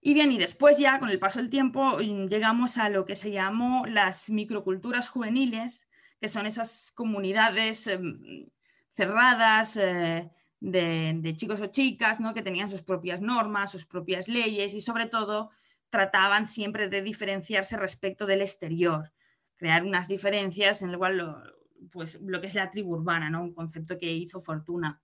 y 0.00 0.14
bien, 0.14 0.30
y 0.30 0.38
después 0.38 0.78
ya 0.78 1.00
con 1.00 1.08
el 1.08 1.18
paso 1.18 1.40
del 1.40 1.50
tiempo 1.50 1.98
llegamos 1.98 2.78
a 2.78 2.88
lo 2.88 3.04
que 3.04 3.16
se 3.16 3.32
llamó 3.32 3.84
las 3.86 4.30
microculturas 4.30 5.08
juveniles, 5.08 5.88
que 6.20 6.28
son 6.28 6.46
esas 6.46 6.92
comunidades 6.94 7.88
em, 7.88 8.46
cerradas 8.94 9.76
eh, 9.76 10.30
de, 10.60 11.34
chicos 11.36 11.60
o 11.60 11.66
chicas, 11.66 12.20
¿no? 12.20 12.34
que 12.34 12.42
tenían 12.42 12.70
sus 12.70 12.82
propias 12.82 13.20
normas, 13.20 13.72
sus 13.72 13.86
propias 13.86 14.28
leyes 14.28 14.72
y 14.74 14.80
sobre 14.80 15.06
todo 15.06 15.50
trataban 15.90 16.46
siempre 16.46 16.88
de 16.88 17.02
diferenciarse 17.02 17.76
respecto 17.76 18.26
del 18.26 18.42
exterior, 18.42 19.12
crear 19.56 19.84
unas 19.84 20.08
diferencias 20.08 20.82
en 20.82 20.90
el 20.90 20.98
cual 20.98 21.18
lo, 21.18 21.42
pues, 21.90 22.20
lo 22.20 22.40
que 22.40 22.46
es 22.46 22.54
la 22.54 22.70
tribu 22.70 22.94
urbana, 22.94 23.30
¿no? 23.30 23.42
un 23.42 23.54
concepto 23.54 23.96
que 23.98 24.10
hizo 24.10 24.40
Fortuna. 24.40 25.00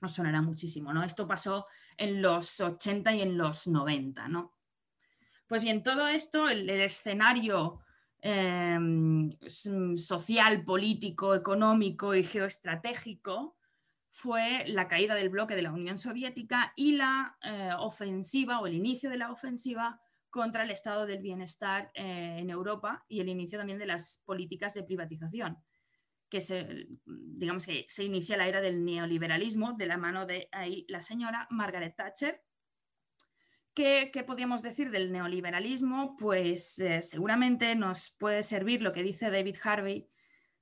Nos 0.00 0.12
sonará 0.12 0.42
muchísimo, 0.42 0.92
¿no? 0.92 1.02
Esto 1.04 1.26
pasó 1.26 1.66
en 1.96 2.20
los 2.20 2.60
80 2.60 3.14
y 3.14 3.22
en 3.22 3.38
los 3.38 3.66
90, 3.66 4.28
¿no? 4.28 4.52
Pues 5.46 5.62
bien, 5.62 5.82
todo 5.82 6.06
esto, 6.06 6.48
el, 6.48 6.68
escenario 6.68 7.80
em, 8.20 9.30
social, 9.40 10.64
político, 10.64 11.34
económico 11.34 12.14
y 12.14 12.24
geoestratégico 12.24 13.56
fue 14.10 14.64
la 14.66 14.88
caída 14.88 15.14
del 15.14 15.28
bloque 15.28 15.54
de 15.54 15.62
la 15.62 15.72
Unión 15.72 15.98
Soviética 15.98 16.72
y 16.76 16.96
la 16.96 17.38
eh, 17.42 17.70
ofensiva 17.78 18.60
o 18.60 18.66
el 18.66 18.74
inicio 18.74 19.08
de 19.08 19.18
la 19.18 19.30
ofensiva 19.30 20.00
contra 20.36 20.62
el 20.64 20.70
estado 20.70 21.06
del 21.06 21.22
bienestar 21.22 21.90
eh, 21.94 22.36
en 22.38 22.50
Europa 22.50 23.04
y 23.08 23.20
el 23.20 23.28
inicio 23.28 23.58
también 23.58 23.78
de 23.78 23.86
las 23.86 24.22
políticas 24.26 24.74
de 24.74 24.84
privatización, 24.84 25.56
que 26.28 26.40
se, 26.40 26.88
digamos 27.06 27.66
que 27.66 27.86
se 27.88 28.04
inicia 28.04 28.36
la 28.36 28.46
era 28.46 28.60
del 28.60 28.84
neoliberalismo 28.84 29.72
de 29.72 29.86
la 29.86 29.96
mano 29.96 30.26
de 30.26 30.48
la 30.88 31.00
señora 31.00 31.46
Margaret 31.50 31.96
Thatcher. 31.96 32.42
¿Qué, 33.74 34.10
qué 34.12 34.24
podríamos 34.24 34.62
decir 34.62 34.90
del 34.90 35.10
neoliberalismo? 35.10 36.16
Pues 36.18 36.78
eh, 36.78 37.00
seguramente 37.02 37.74
nos 37.74 38.14
puede 38.18 38.42
servir 38.42 38.82
lo 38.82 38.92
que 38.92 39.02
dice 39.02 39.30
David 39.30 39.56
Harvey 39.64 40.08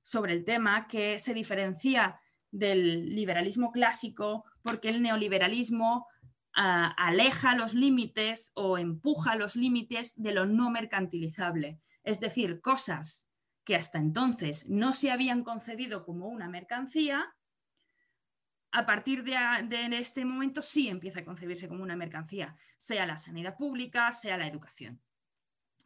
sobre 0.01 0.33
el 0.33 0.45
tema, 0.45 0.87
que 0.87 1.19
se 1.19 1.33
diferencia 1.33 2.19
del 2.51 3.09
liberalismo 3.13 3.71
clásico 3.71 4.45
porque 4.63 4.89
el 4.89 5.01
neoliberalismo 5.01 6.07
aleja 6.55 7.55
los 7.55 7.73
límites 7.73 8.51
o 8.55 8.77
empuja 8.77 9.35
los 9.35 9.55
límites 9.55 10.13
de 10.21 10.33
lo 10.33 10.45
no 10.45 10.69
mercantilizable. 10.69 11.79
Es 12.03 12.19
decir, 12.19 12.61
cosas 12.61 13.29
que 13.63 13.75
hasta 13.75 13.97
entonces 13.97 14.69
no 14.69 14.93
se 14.93 15.11
habían 15.11 15.43
concebido 15.43 16.05
como 16.05 16.27
una 16.27 16.47
mercancía, 16.47 17.35
a 18.71 18.85
partir 18.85 19.23
de, 19.23 19.37
este 19.97 20.25
momento 20.25 20.61
sí 20.61 20.89
empieza 20.89 21.21
a 21.21 21.25
concebirse 21.25 21.69
como 21.69 21.81
una 21.81 21.95
mercancía, 21.95 22.55
sea 22.77 23.05
la 23.05 23.17
sanidad 23.17 23.57
pública, 23.57 24.11
sea 24.11 24.37
la 24.37 24.47
educación. 24.47 25.01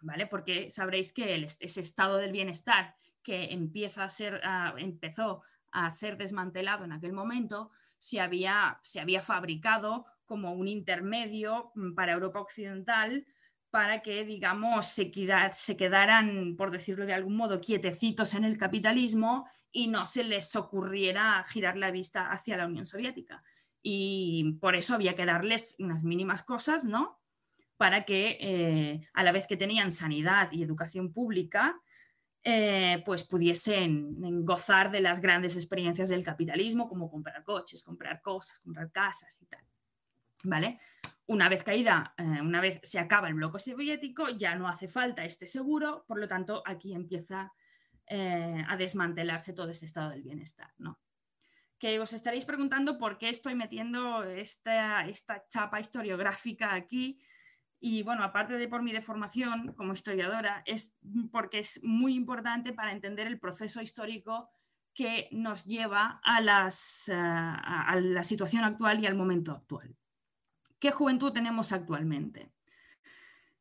¿Vale? 0.02 0.28
Porque 0.28 0.72
sabréis 0.72 1.14
que 1.14 1.36
ese 1.36 1.82
estado 1.82 2.18
del 2.18 2.32
bienestar 2.32 2.96
que 3.22 3.54
empieza 3.54 4.06
a 4.06 4.10
ser, 4.10 4.42
empezó 4.78 5.44
a 5.72 5.92
ser 5.92 6.18
desmantelado 6.18 6.84
en 6.84 6.94
aquel 6.94 7.14
momento, 7.14 7.70
se 8.00 8.22
había, 8.22 8.80
se 8.82 9.00
había 9.00 9.22
fabricado 9.22 10.06
como 10.30 10.54
un 10.54 10.68
intermedio 10.68 11.72
mm, 11.76 11.96
para 11.96 12.13
Europa 12.13 12.39
Occidental 12.39 13.26
para 13.72 14.02
que, 14.02 14.24
digamos, 14.26 14.88
se, 14.88 15.12
quedaran, 15.12 16.56
por 16.58 16.72
decirlo 16.72 17.06
de 17.06 17.13
algún 17.13 17.36
modo, 17.36 17.62
quietecitos 17.62 18.34
en 18.34 18.44
el 18.44 18.58
capitalismo 18.58 19.48
y 19.72 19.88
no 19.88 20.08
se 20.08 20.24
les 20.24 20.56
ocurriera 20.56 21.44
girar 21.48 21.78
la 21.78 21.92
vista 21.92 22.32
hacia 22.32 22.58
la 22.58 22.65
Unión 22.65 22.86
Soviética. 22.86 23.44
Y 23.82 24.58
por 24.60 24.76
eso 24.76 24.96
había 24.96 25.15
que 25.15 25.26
darles 25.26 25.76
unas 25.80 26.04
mínimas 26.04 26.44
cosas, 26.44 26.86
¿no? 26.86 27.20
Para 27.78 28.06
que, 28.06 28.38
eh, 28.42 29.08
a 29.13 29.24
la 29.24 29.32
vez 29.32 29.46
que 29.46 29.58
tenían 29.58 29.92
sanidad 29.92 30.52
y 30.52 30.63
educación 30.63 31.13
pública, 31.13 31.80
eh, 32.44 33.04
pues 33.06 33.24
pudiesen 33.24 34.46
gozar 34.46 34.92
de 34.92 35.02
las 35.02 35.22
grandes 35.22 35.56
experiencias 35.56 36.10
del 36.10 36.24
capitalismo, 36.24 36.89
como 36.89 37.10
comprar 37.10 37.44
coches, 37.44 37.84
comprar 37.84 38.22
cosas, 38.22 38.60
comprar 38.60 38.92
casas 38.92 39.39
y 39.42 39.46
tal. 39.46 39.63
¿Vale? 40.43 40.80
Una 41.28 41.47
vez 41.47 41.63
caída, 41.63 42.13
eh, 42.17 42.41
una 42.41 42.60
vez 42.60 42.80
se 42.82 42.97
acaba 42.97 43.28
el 43.28 43.36
bloque 43.36 43.60
soviético, 43.60 44.30
ya 44.30 44.56
no 44.56 44.67
hace 44.67 44.88
falta 44.88 45.25
este 45.25 45.45
seguro, 45.45 46.04
por 46.08 46.19
lo 46.19 46.28
tanto, 46.28 46.63
aquí 46.65 46.93
empieza 46.93 47.54
eh, 48.08 48.65
a 48.67 48.75
desmantelarse 48.75 49.54
todo 49.54 49.69
ese 49.69 49.86
estado 49.86 50.10
del 50.10 50.23
bienestar, 50.23 50.73
¿no? 50.80 50.99
Que 51.78 51.99
os 51.99 52.13
estaréis 52.13 52.45
preguntando 52.45 52.97
por 52.97 53.19
qué 53.19 53.30
estoy 53.30 53.54
metiendo 53.54 54.23
esta, 54.23 55.06
esta 55.06 55.45
chapa 55.47 55.80
historiográfica 55.80 56.73
aquí. 56.73 57.19
Y 57.80 58.02
bueno, 58.02 58.23
aparte 58.23 58.56
de 58.56 58.67
por 58.67 58.82
mi 58.82 58.91
deformación 58.91 59.73
como 59.73 59.93
historiadora, 59.93 60.63
es 60.65 60.97
porque 61.32 61.60
es 61.60 61.82
muy 61.84 62.15
importante 62.15 62.73
para 62.73 62.91
entender 62.91 63.28
el 63.28 63.39
proceso 63.39 63.80
histórico 63.80 64.49
que 64.95 65.30
nos 65.32 65.65
lleva 65.65 66.19
a, 66.23 66.41
las, 66.41 67.08
eh, 67.10 67.13
a 67.15 67.95
la 68.02 68.23
situación 68.23 68.63
actual 68.63 68.99
y 68.99 69.06
al 69.06 69.15
momento 69.15 69.52
actual. 69.52 69.95
¿Qué 70.80 70.92
juventud 70.92 71.32
tenemos 71.32 71.72
actualmente? 71.74 72.52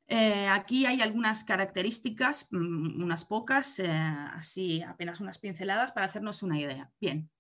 Eh, 0.07 0.49
aquí 0.49 0.87
hay 0.87 1.03
algunas 1.03 1.45
características, 1.45 2.49
mm, 2.51 3.03
unas 3.03 3.27
pocas, 3.27 3.79
eh, 3.79 3.91
así 3.91 4.83
apenas 4.83 5.21
unas 5.21 5.39
pinceladas 5.39 5.93
para 5.93 6.07
hacernos 6.07 6.43
una 6.43 6.59
idea. 6.59 6.91
Bien. 7.01 7.31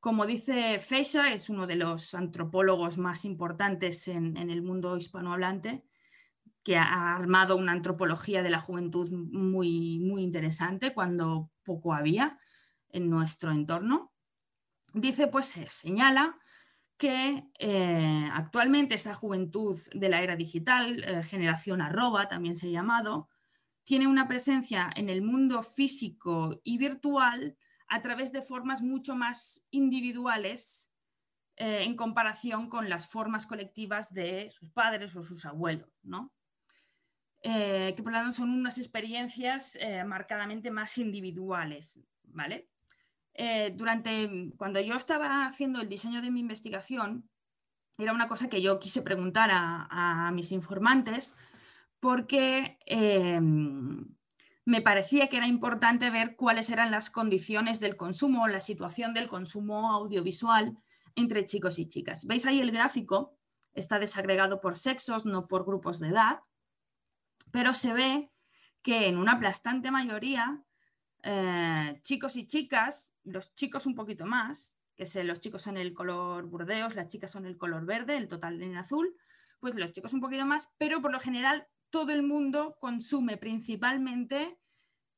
Como 0.00 0.26
dice 0.26 0.78
Feisa, 0.80 1.32
es 1.32 1.48
uno 1.48 1.66
de 1.66 1.76
los 1.76 2.14
antropólogos 2.14 2.98
más 2.98 3.24
importantes 3.24 4.08
en, 4.08 4.36
el 4.36 4.62
mundo 4.62 4.96
hispanohablante, 4.96 5.84
que 6.62 6.76
ha 6.76 7.14
armado 7.16 7.56
una 7.56 7.72
antropología 7.72 8.42
de 8.42 8.50
la 8.50 8.60
juventud 8.60 9.10
muy, 9.10 9.98
muy 9.98 10.22
interesante 10.22 10.94
cuando 10.94 11.50
poco 11.64 11.94
había 11.94 12.38
en 12.90 13.10
nuestro 13.10 13.52
entorno. 13.52 14.12
Dice, 14.94 15.26
pues 15.26 15.46
se 15.46 15.68
señala 15.68 16.38
que 16.98 17.44
eh, 17.60 18.28
actualmente 18.32 18.96
esa 18.96 19.14
juventud 19.14 19.78
de 19.94 20.08
la 20.08 20.20
era 20.20 20.34
digital, 20.34 21.04
eh, 21.04 21.22
generación 21.22 21.80
arroba 21.80 22.28
también 22.28 22.56
se 22.56 22.66
ha 22.66 22.70
llamado, 22.70 23.28
tiene 23.84 24.08
una 24.08 24.26
presencia 24.26 24.90
en 24.96 25.08
el 25.08 25.22
mundo 25.22 25.62
físico 25.62 26.60
y 26.64 26.76
virtual 26.76 27.56
a 27.88 28.02
través 28.02 28.32
de 28.32 28.42
formas 28.42 28.82
mucho 28.82 29.14
más 29.14 29.64
individuales 29.70 30.92
eh, 31.56 31.84
en 31.84 31.94
comparación 31.94 32.68
con 32.68 32.90
las 32.90 33.08
formas 33.08 33.46
colectivas 33.46 34.12
de 34.12 34.50
sus 34.50 34.70
padres 34.72 35.14
o 35.16 35.22
sus 35.22 35.46
abuelos. 35.46 35.88
¿no? 36.02 36.34
que 37.40 37.94
por 38.02 38.10
lo 38.10 38.18
tanto 38.18 38.32
son 38.32 38.50
unas 38.50 38.78
experiencias 38.78 39.78
marcadamente 40.04 40.72
más 40.72 40.98
individuales, 40.98 42.00
¿vale? 42.24 42.68
Eh, 43.40 43.72
durante, 43.74 44.52
cuando 44.56 44.80
yo 44.80 44.94
estaba 44.94 45.46
haciendo 45.46 45.80
el 45.80 45.88
diseño 45.88 46.20
de 46.20 46.30
mi 46.30 46.40
investigación, 46.40 47.30
era 47.96 48.12
una 48.12 48.28
cosa 48.28 48.48
que 48.48 48.60
yo 48.60 48.78
quise 48.80 49.02
preguntar 49.02 49.50
a, 49.52 50.30
mis 50.32 50.52
informantes 50.52 51.36
porque 52.00 52.78
me 54.64 54.82
parecía 54.82 55.28
que 55.28 55.38
era 55.38 55.46
importante 55.48 56.10
ver 56.10 56.36
cuáles 56.36 56.70
eran 56.70 56.90
las 56.90 57.10
condiciones 57.10 57.80
del 57.80 57.96
consumo, 57.96 58.46
la 58.46 58.60
situación 58.60 59.14
del 59.14 59.26
consumo 59.26 59.92
audiovisual 59.92 60.76
entre 61.16 61.46
chicos 61.46 61.78
y 61.78 61.88
chicas. 61.88 62.26
¿Veis 62.26 62.46
ahí 62.46 62.60
el 62.60 62.70
gráfico? 62.70 63.36
Está 63.72 63.98
desagregado 63.98 64.60
por 64.60 64.76
sexos, 64.76 65.26
no 65.26 65.48
por 65.48 65.64
grupos 65.64 65.98
de 65.98 66.08
edad 66.08 66.38
pero 67.50 67.74
se 67.74 67.92
ve 67.92 68.30
que 68.82 69.08
en 69.08 69.18
una 69.18 69.32
aplastante 69.32 69.90
mayoría, 69.90 70.62
eh, 71.22 71.98
chicos 72.02 72.36
y 72.36 72.46
chicas, 72.46 73.14
los 73.24 73.54
chicos 73.54 73.86
un 73.86 73.94
poquito 73.94 74.24
más, 74.26 74.76
que 74.94 75.06
se, 75.06 75.24
los 75.24 75.40
chicos 75.40 75.62
son 75.62 75.76
el 75.76 75.94
color 75.94 76.46
burdeos, 76.46 76.94
las 76.96 77.08
chicas 77.08 77.30
son 77.30 77.46
el 77.46 77.56
color 77.56 77.86
verde, 77.86 78.16
el 78.16 78.28
total 78.28 78.62
en 78.62 78.76
azul, 78.76 79.16
pues 79.60 79.74
los 79.74 79.92
chicos 79.92 80.12
un 80.12 80.20
poquito 80.20 80.46
más, 80.46 80.72
pero 80.78 81.00
por 81.00 81.12
lo 81.12 81.20
general 81.20 81.66
todo 81.90 82.12
el 82.12 82.22
mundo 82.22 82.76
consume 82.80 83.36
principalmente 83.36 84.58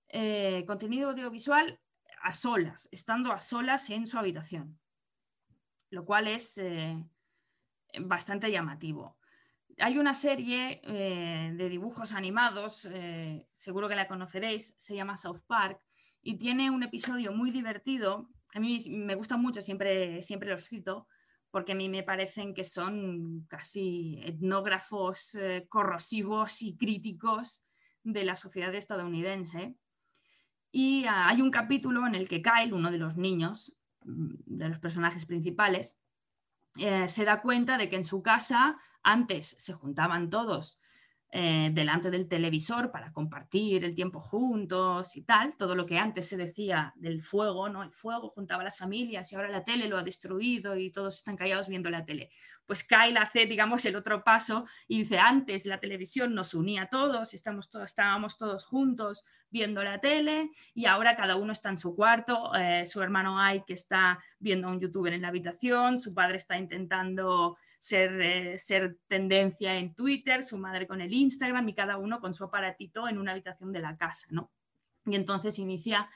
eh, 0.08 0.64
contenido 0.66 1.10
audiovisual 1.10 1.80
a 2.22 2.32
solas, 2.32 2.88
estando 2.92 3.32
a 3.32 3.38
solas 3.38 3.88
en 3.90 4.06
su 4.06 4.18
habitación, 4.18 4.78
lo 5.90 6.04
cual 6.04 6.28
es 6.28 6.58
eh, 6.58 6.96
bastante 8.00 8.50
llamativo. 8.50 9.16
Hay 9.78 9.98
una 9.98 10.12
serie 10.12 10.82
de 10.84 11.68
dibujos 11.70 12.12
animados, 12.12 12.86
seguro 13.52 13.88
que 13.88 13.94
la 13.94 14.08
conoceréis, 14.08 14.74
se 14.76 14.94
llama 14.94 15.16
South 15.16 15.40
Park 15.46 15.80
y 16.22 16.36
tiene 16.36 16.70
un 16.70 16.82
episodio 16.82 17.32
muy 17.32 17.50
divertido. 17.50 18.28
A 18.54 18.60
mí 18.60 18.78
me 18.90 19.14
gusta 19.14 19.36
mucho, 19.36 19.60
siempre, 19.62 20.22
siempre 20.22 20.50
los 20.50 20.64
cito, 20.64 21.06
porque 21.50 21.72
a 21.72 21.74
mí 21.74 21.88
me 21.88 22.02
parecen 22.02 22.54
que 22.54 22.64
son 22.64 23.46
casi 23.48 24.20
etnógrafos 24.24 25.34
eh, 25.34 25.66
corrosivos 25.68 26.62
y 26.62 26.76
críticos 26.76 27.64
de 28.02 28.24
la 28.24 28.34
sociedad 28.34 28.74
estadounidense. 28.74 29.74
Y 30.70 31.04
ah, 31.06 31.28
hay 31.28 31.42
un 31.42 31.50
capítulo 31.50 32.06
en 32.06 32.14
el 32.14 32.28
que 32.28 32.42
Kyle, 32.42 32.72
uno 32.72 32.90
de 32.90 32.98
los 32.98 33.16
niños, 33.16 33.76
mm, 34.04 34.34
de 34.46 34.68
los 34.68 34.78
personajes 34.78 35.26
principales, 35.26 35.98
eh, 36.78 37.08
se 37.08 37.24
da 37.24 37.42
cuenta 37.42 37.78
de 37.78 37.88
que 37.88 37.96
en 37.96 38.04
su 38.04 38.22
casa 38.22 38.78
antes 39.02 39.56
se 39.58 39.72
juntaban 39.72 40.30
todos 40.30 40.80
eh, 41.32 41.70
delante 41.72 42.10
del 42.10 42.26
televisor 42.26 42.90
para 42.90 43.12
compartir 43.12 43.84
el 43.84 43.94
tiempo 43.94 44.20
juntos 44.20 45.16
y 45.16 45.22
tal, 45.22 45.56
todo 45.56 45.76
lo 45.76 45.86
que 45.86 45.96
antes 45.96 46.26
se 46.26 46.36
decía 46.36 46.92
del 46.96 47.22
fuego, 47.22 47.68
¿no? 47.68 47.84
El 47.84 47.92
fuego 47.92 48.30
juntaba 48.30 48.62
a 48.62 48.64
las 48.64 48.78
familias 48.78 49.30
y 49.30 49.36
ahora 49.36 49.48
la 49.48 49.62
tele 49.62 49.86
lo 49.86 49.96
ha 49.96 50.02
destruido 50.02 50.76
y 50.76 50.90
todos 50.90 51.18
están 51.18 51.36
callados 51.36 51.68
viendo 51.68 51.88
la 51.88 52.04
tele. 52.04 52.30
Pues 52.70 52.84
Kyle 52.84 53.18
hace, 53.18 53.46
digamos, 53.46 53.84
el 53.84 53.96
otro 53.96 54.22
paso 54.22 54.64
y 54.86 54.98
dice, 54.98 55.18
antes 55.18 55.66
la 55.66 55.80
televisión 55.80 56.36
nos 56.36 56.54
unía 56.54 56.82
a 56.82 56.86
todos, 56.88 57.34
estamos 57.34 57.68
estábamos 57.84 58.38
todos 58.38 58.64
juntos 58.64 59.24
viendo 59.50 59.82
la 59.82 59.98
tele 59.98 60.52
y 60.72 60.86
ahora 60.86 61.16
cada 61.16 61.34
uno 61.34 61.50
está 61.50 61.70
en 61.70 61.78
su 61.78 61.96
cuarto, 61.96 62.54
eh, 62.54 62.86
su 62.86 63.02
hermano 63.02 63.40
Ike 63.40 63.72
está 63.72 64.20
viendo 64.38 64.68
a 64.68 64.70
un 64.70 64.78
youtuber 64.78 65.12
en 65.12 65.22
la 65.22 65.28
habitación, 65.30 65.98
su 65.98 66.14
padre 66.14 66.36
está 66.36 66.58
intentando 66.58 67.58
ser, 67.80 68.20
eh, 68.20 68.56
ser 68.56 68.98
tendencia 69.08 69.74
en 69.74 69.92
Twitter, 69.92 70.44
su 70.44 70.56
madre 70.56 70.86
con 70.86 71.00
el 71.00 71.12
Instagram 71.12 71.68
y 71.70 71.74
cada 71.74 71.96
uno 71.96 72.20
con 72.20 72.34
su 72.34 72.44
aparatito 72.44 73.08
en 73.08 73.18
una 73.18 73.32
habitación 73.32 73.72
de 73.72 73.80
la 73.80 73.96
casa, 73.96 74.28
¿no? 74.30 74.52
Y 75.06 75.16
entonces 75.16 75.58
inicia 75.58 76.08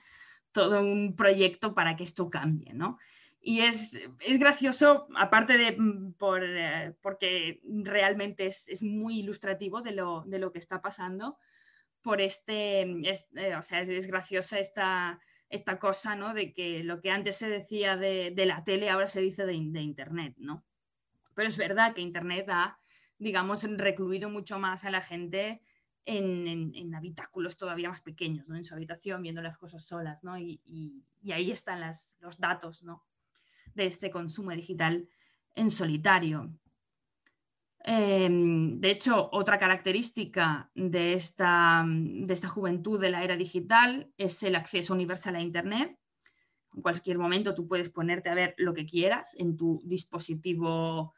todo 0.52 0.80
un 0.80 1.16
proyecto 1.16 1.74
para 1.74 1.96
que 1.96 2.04
esto 2.04 2.30
cambie, 2.30 2.74
¿no? 2.74 3.00
Y 3.46 3.60
es, 3.60 4.00
es 4.20 4.38
gracioso, 4.38 5.06
aparte 5.16 5.58
de 5.58 5.72
mm, 5.72 6.14
por, 6.14 6.42
eh, 6.42 6.94
porque 7.02 7.60
realmente 7.62 8.46
es, 8.46 8.70
es, 8.70 8.82
muy 8.82 9.20
ilustrativo 9.20 9.82
de 9.82 9.92
lo, 9.92 10.22
de 10.22 10.38
lo, 10.38 10.50
que 10.50 10.58
está 10.58 10.80
pasando, 10.80 11.36
por 12.00 12.22
este, 12.22 12.80
eh, 12.80 13.56
o 13.56 13.62
sea, 13.62 13.82
es, 13.82 14.06
graciosa 14.06 14.58
esta, 14.58 15.20
esta 15.50 15.78
cosa, 15.78 16.16
¿no? 16.16 16.32
De 16.32 16.54
que 16.54 16.82
lo 16.84 17.02
que 17.02 17.10
antes 17.10 17.36
se 17.36 17.50
decía 17.50 17.98
de, 17.98 18.32
de 18.34 18.46
la 18.46 18.64
tele 18.64 18.88
ahora 18.88 19.08
se 19.08 19.20
dice 19.20 19.44
de, 19.44 19.52
Internet, 19.52 20.34
¿no? 20.38 20.64
Pero 21.34 21.46
es 21.46 21.58
verdad 21.58 21.92
que 21.92 22.00
Internet 22.00 22.48
ha, 22.48 22.78
digamos, 23.18 23.62
recluido 23.76 24.30
mucho 24.30 24.58
más 24.58 24.86
a 24.86 24.90
la 24.90 25.02
gente 25.02 25.60
en, 26.04 26.94
habitáculos 26.94 27.58
todavía 27.58 27.90
más 27.90 28.00
pequeños, 28.00 28.48
¿no? 28.48 28.56
en 28.56 28.64
su 28.64 28.74
habitación, 28.74 29.20
viendo 29.20 29.42
las 29.42 29.58
cosas 29.58 29.84
solas. 29.84 30.24
¿no? 30.24 30.38
Y, 30.38 30.60
ahí 31.30 31.50
están 31.50 31.82
los 32.20 32.38
datos 32.38 32.82
¿no? 32.82 33.02
De 33.74 33.86
este 33.86 34.10
consumo 34.10 34.50
digital 34.52 35.08
en 35.54 35.70
solitario. 35.70 36.50
Em, 37.80 38.80
de 38.80 38.90
hecho, 38.90 39.28
otra 39.32 39.58
característica 39.58 40.70
de 40.74 41.12
esta, 41.12 41.84
de 41.86 42.32
esta 42.32 42.48
juventud 42.48 43.00
de 43.00 43.10
la 43.10 43.22
era 43.22 43.36
digital 43.36 44.10
es 44.16 44.42
el 44.42 44.56
acceso 44.56 44.94
universal 44.94 45.36
a 45.36 45.40
Internet. 45.40 45.98
En 46.74 46.82
cualquier 46.82 47.18
momento 47.18 47.54
tú 47.54 47.68
puedes 47.68 47.90
ponerte 47.90 48.30
a 48.30 48.34
ver 48.34 48.54
lo 48.56 48.72
que 48.74 48.86
quieras 48.86 49.34
en 49.38 49.56
tu 49.56 49.80
dispositivo 49.84 51.14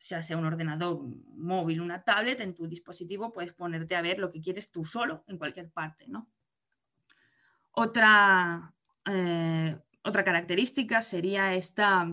sea 0.00 0.22
sea 0.22 0.38
un 0.38 0.46
ordenador, 0.46 0.96
un 0.96 1.22
móvil, 1.36 1.80
una 1.80 2.02
tablet, 2.02 2.40
en 2.40 2.54
tu 2.54 2.66
dispositivo 2.66 3.32
puedes 3.32 3.52
ponerte 3.52 3.94
a 3.94 4.00
ver 4.00 4.18
lo 4.18 4.32
que 4.32 4.40
quieres 4.40 4.70
tú 4.70 4.82
solo 4.82 5.24
en 5.28 5.36
cualquier 5.36 5.70
parte. 5.70 6.06
¿no? 6.08 6.26
Otra, 7.72 8.72
eh, 9.04 9.78
otra 10.02 10.24
característica 10.24 11.02
sería 11.02 11.54
esta 11.54 12.08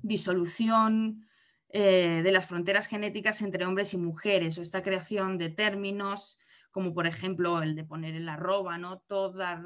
disolución 0.00 1.26
eh, 1.68 2.20
de 2.22 2.32
las 2.32 2.48
fronteras 2.48 2.88
genéticas 2.88 3.42
entre 3.42 3.64
hombres 3.64 3.94
y 3.94 3.98
mujeres 3.98 4.58
o 4.58 4.62
esta 4.62 4.82
creación 4.82 5.38
de 5.38 5.50
términos 5.50 6.38
como 6.70 6.94
por 6.94 7.06
ejemplo 7.06 7.62
el 7.62 7.74
de 7.74 7.84
poner 7.84 8.14
el 8.14 8.28
arroba, 8.28 8.78
¿no? 8.78 9.00
Todas, 9.00 9.60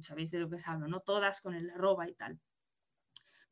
sabéis 0.00 0.30
de 0.30 0.38
lo 0.38 0.48
que 0.48 0.56
os 0.56 0.66
hablo, 0.66 0.88
¿no? 0.88 1.00
Todas 1.00 1.40
con 1.40 1.54
el 1.54 1.70
arroba 1.70 2.08
y 2.08 2.14
tal 2.14 2.40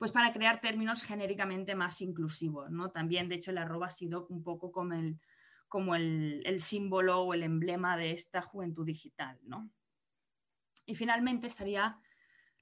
pues 0.02 0.10
para 0.10 0.32
crear 0.32 0.60
términos 0.60 1.04
genéricamente 1.04 1.76
más 1.76 2.00
inclusivos. 2.00 2.72
¿no? 2.72 2.90
También, 2.90 3.28
de 3.28 3.36
hecho, 3.36 3.52
el 3.52 3.58
arroba 3.58 3.86
ha 3.86 3.90
sido 3.90 4.26
un 4.30 4.42
poco 4.42 4.72
como 4.72 4.94
el, 4.94 5.20
como 5.68 5.94
el, 5.94 6.58
símbolo 6.58 7.20
o 7.20 7.34
el 7.34 7.44
emblema 7.44 7.96
de 7.96 8.10
esta 8.10 8.42
juventud 8.42 8.84
digital. 8.84 9.38
¿no? 9.44 9.70
Y 10.86 10.96
finalmente 10.96 11.46
estaría 11.46 12.00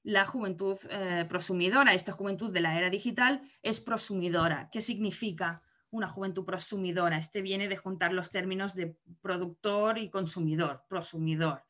la 0.03 0.25
juventud 0.27 0.79
eh, 0.91 1.27
prosumidora. 1.29 1.95
Esta 1.95 2.13
juventud 2.13 2.53
de 2.53 2.61
la 2.61 2.77
era 2.77 2.91
digital 2.91 3.43
es 3.63 3.81
prosumidora. 3.81 4.69
¿Qué 4.73 4.81
significa 4.81 5.63
una 5.91 6.09
juventud 6.09 6.45
prosumidora? 6.45 7.19
Este 7.19 7.43
viene 7.43 7.69
de 7.69 7.77
juntar 7.77 8.13
los 8.13 8.31
términos 8.31 8.75
de 8.75 8.97
productor 9.21 9.99
y 9.99 10.11
consumidor, 10.11 10.85
prosumidor. 10.89 11.65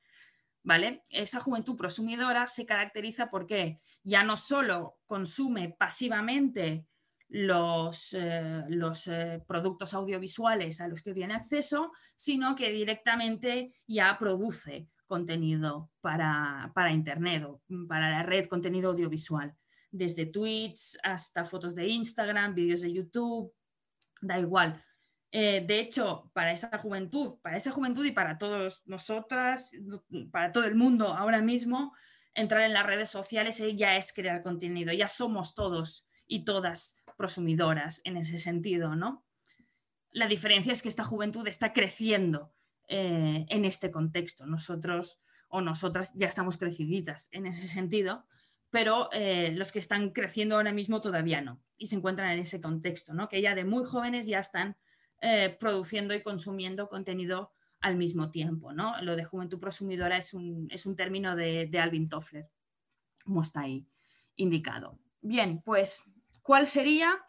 ¿vale? 0.62 1.02
Esa 1.10 1.40
juventud 1.40 1.76
prosumidora 1.76 2.46
se 2.46 2.66
caracteriza 2.66 3.30
porque 3.30 3.80
ya 4.02 4.22
no 4.22 4.36
solo 4.36 4.98
consume 5.06 5.74
pasivamente 5.78 6.86
los, 7.28 8.12
eh, 8.12 8.64
eh, 9.06 9.40
productos 9.46 9.94
audiovisuales 9.94 10.80
a 10.80 10.88
los 10.88 11.02
que 11.02 11.14
tiene 11.14 11.34
acceso, 11.34 11.92
sino 12.16 12.56
que 12.56 12.70
directamente 12.72 13.72
ya 13.86 14.16
produce 14.18 14.88
contenido 15.10 15.90
para, 16.00 16.70
para 16.72 16.92
Internet 16.92 17.42
o 17.42 17.60
para 17.88 18.10
la 18.10 18.22
red, 18.22 18.46
contenido 18.46 18.90
audiovisual, 18.90 19.52
desde 19.90 20.24
tweets 20.24 20.96
hasta 21.02 21.44
fotos 21.44 21.74
de 21.74 21.88
Instagram, 21.88 22.54
vídeos 22.54 22.82
de 22.82 22.92
YouTube, 22.92 23.52
da 24.22 24.38
igual. 24.38 24.84
Eh, 25.32 25.64
de 25.66 25.80
hecho, 25.80 26.30
para 26.32 26.52
esa 26.52 26.78
juventud, 26.78 27.40
para 27.42 27.56
esa 27.56 27.72
juventud 27.72 28.04
y 28.04 28.12
para 28.12 28.38
todos 28.38 28.82
nosotras, 28.86 29.72
para 30.30 30.52
todo 30.52 30.64
el 30.64 30.76
mundo 30.76 31.08
ahora 31.08 31.42
mismo, 31.42 31.92
entrar 32.32 32.62
en 32.62 32.72
las 32.72 32.86
redes 32.86 33.10
sociales 33.10 33.60
ya 33.76 33.96
es 33.96 34.12
crear 34.12 34.44
contenido, 34.44 34.92
ya 34.92 35.08
somos 35.08 35.56
todos 35.56 36.06
y 36.28 36.44
todas 36.44 36.96
prosumidoras 37.16 38.00
en 38.04 38.16
ese 38.16 38.38
sentido, 38.38 38.94
¿no? 38.94 39.24
La 40.12 40.28
diferencia 40.28 40.72
es 40.72 40.82
que 40.82 40.88
esta 40.88 41.04
juventud 41.04 41.48
está 41.48 41.72
creciendo 41.72 42.52
eh, 42.92 43.46
en 43.48 43.64
este 43.64 43.92
contexto. 43.92 44.46
Nosotros 44.46 45.20
o 45.46 45.60
nosotras 45.60 46.12
ya 46.16 46.26
estamos 46.26 46.58
creciditas 46.58 47.28
en 47.30 47.46
ese 47.46 47.68
sentido, 47.68 48.26
pero 48.68 49.08
eh, 49.12 49.52
los 49.54 49.70
que 49.70 49.78
están 49.78 50.10
creciendo 50.10 50.56
ahora 50.56 50.72
mismo 50.72 51.00
todavía 51.00 51.40
no 51.40 51.62
y 51.78 51.86
se 51.86 51.94
encuentran 51.94 52.32
en 52.32 52.40
ese 52.40 52.60
contexto, 52.60 53.14
¿no? 53.14 53.28
Que 53.28 53.42
ya 53.42 53.54
de 53.54 53.64
muy 53.64 53.84
jóvenes 53.84 54.26
ya 54.26 54.40
están 54.40 54.76
eh, 55.20 55.56
produciendo 55.60 56.14
y 56.14 56.22
consumiendo 56.24 56.88
contenido 56.88 57.52
al 57.80 57.94
mismo 57.94 58.32
tiempo. 58.32 58.72
¿no? 58.72 59.00
Lo 59.02 59.14
de 59.14 59.24
juventud 59.24 59.60
prosumidora 59.60 60.16
es 60.16 60.34
un, 60.34 60.66
es 60.72 60.84
un 60.84 60.96
término 60.96 61.36
de, 61.36 61.70
Alvin 61.80 62.08
Toffler, 62.08 62.48
como 63.22 63.42
está 63.42 63.60
ahí 63.60 63.86
indicado. 64.34 64.98
Bien, 65.20 65.62
pues, 65.62 66.10
¿cuál 66.42 66.66
sería 66.66 67.24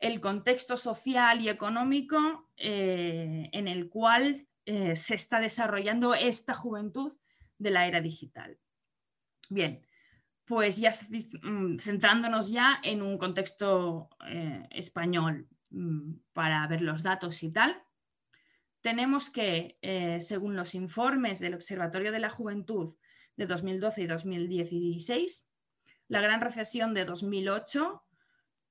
el 0.00 0.20
contexto 0.20 0.76
social 0.76 1.40
y 1.40 1.50
económico 1.50 2.50
en 2.56 3.68
el 3.68 3.88
cual 3.88 4.47
eh, 4.70 4.96
se 4.96 5.14
está 5.14 5.40
desarrollando 5.40 6.12
esta 6.12 6.52
juventud 6.52 7.10
de 7.56 7.70
la 7.70 7.86
era 7.86 8.02
digital. 8.02 8.58
Bien, 9.48 9.80
pues 10.44 10.76
ya 10.76 10.90
mm, 11.40 11.78
centrándonos 11.78 12.50
ya 12.50 12.78
en 12.82 13.00
un 13.00 13.16
contexto 13.16 14.10
eh, 14.28 14.68
español 14.70 15.48
mm, 15.70 16.16
para 16.34 16.66
ver 16.66 16.82
los 16.82 17.02
datos 17.02 17.42
y 17.42 17.50
tal, 17.50 17.82
tenemos 18.82 19.30
que, 19.30 19.78
eh, 19.80 20.20
según 20.20 20.54
los 20.54 20.74
informes 20.74 21.38
del 21.38 21.54
Observatorio 21.54 22.12
de 22.12 22.18
la 22.18 22.28
Juventud 22.28 22.94
de 23.36 23.46
2012 23.46 24.02
y 24.02 24.06
2016, 24.06 25.48
la 26.08 26.20
gran 26.20 26.42
recesión 26.42 26.92
de 26.92 27.06
2008 27.06 28.04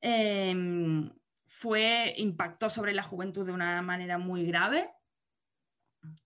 em, 0.02 1.12
fue, 1.48 2.14
impactó 2.18 2.70
sobre 2.70 2.94
la 2.94 3.02
juventud 3.02 3.48
de 3.48 3.54
una 3.54 3.82
manera 3.82 4.20
muy 4.20 4.46
grave 4.46 4.92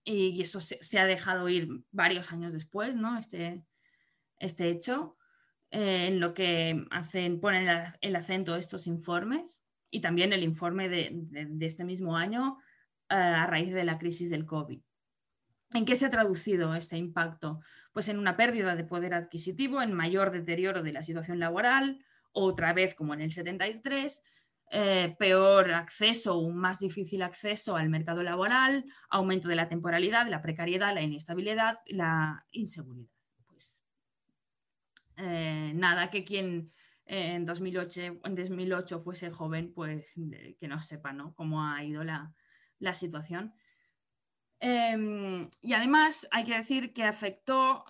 y, 0.04 0.40
eso 0.40 0.60
se, 0.60 0.98
ha 0.98 1.06
dejado 1.06 1.48
ir 1.48 1.68
varios 1.90 2.32
años 2.32 2.52
después, 2.52 2.94
¿no? 2.94 3.18
este, 3.18 3.64
este 4.38 4.68
hecho, 4.68 5.16
eh, 5.70 6.08
en 6.08 6.20
lo 6.20 6.34
que 6.34 6.84
hacen, 6.90 7.40
ponen 7.40 7.94
el, 8.00 8.16
acento 8.16 8.56
estos 8.56 8.86
informes 8.86 9.64
y 9.90 10.00
también 10.00 10.32
el 10.32 10.42
informe 10.42 10.88
de, 10.88 11.24
este 11.60 11.84
mismo 11.84 12.16
año 12.16 12.58
eh, 13.08 13.14
a 13.14 13.46
raíz 13.46 13.72
de 13.72 13.84
la 13.84 13.98
crisis 13.98 14.28
del 14.30 14.44
COVID. 14.44 14.80
¿En 15.74 15.84
qué 15.86 15.96
se 15.96 16.06
ha 16.06 16.10
traducido 16.10 16.74
este 16.74 16.98
impacto? 16.98 17.60
Pues 17.92 18.08
en 18.08 18.18
una 18.18 18.36
pérdida 18.36 18.76
de 18.76 18.84
poder 18.84 19.14
adquisitivo, 19.14 19.80
en 19.80 19.94
mayor 19.94 20.30
deterioro 20.30 20.82
de 20.82 20.92
la 20.92 21.02
situación 21.02 21.38
laboral, 21.38 22.04
otra 22.32 22.72
vez 22.74 22.94
como 22.94 23.14
en 23.14 23.22
el 23.22 23.32
73, 23.32 24.22
eh, 24.74 25.14
peor 25.18 25.70
acceso, 25.74 26.38
un 26.38 26.56
más 26.56 26.78
difícil 26.78 27.20
acceso 27.20 27.76
al 27.76 27.90
mercado 27.90 28.22
laboral, 28.22 28.86
aumento 29.10 29.46
de 29.46 29.54
la 29.54 29.68
temporalidad, 29.68 30.26
la 30.28 30.40
precariedad, 30.40 30.94
la 30.94 31.02
inestabilidad, 31.02 31.80
la 31.84 32.46
inseguridad. 32.52 33.10
Pues 33.48 33.82
eh, 35.18 35.72
nada 35.74 36.08
que 36.08 36.24
quien 36.24 36.72
eh, 37.04 37.34
en, 37.34 37.44
2008, 37.44 38.20
en 38.24 38.34
2008 38.34 38.98
fuese 39.00 39.30
joven, 39.30 39.74
pues 39.74 40.10
que 40.58 40.68
no 40.68 40.78
sepa 40.78 41.12
¿no? 41.12 41.34
cómo 41.34 41.62
ha 41.62 41.84
ido 41.84 42.02
la, 42.02 42.32
situación. 42.94 43.52
Em, 44.58 45.50
y 45.60 45.74
además 45.74 46.26
hay 46.30 46.44
que 46.44 46.56
decir 46.56 46.94
que 46.94 47.04
afectó 47.04 47.84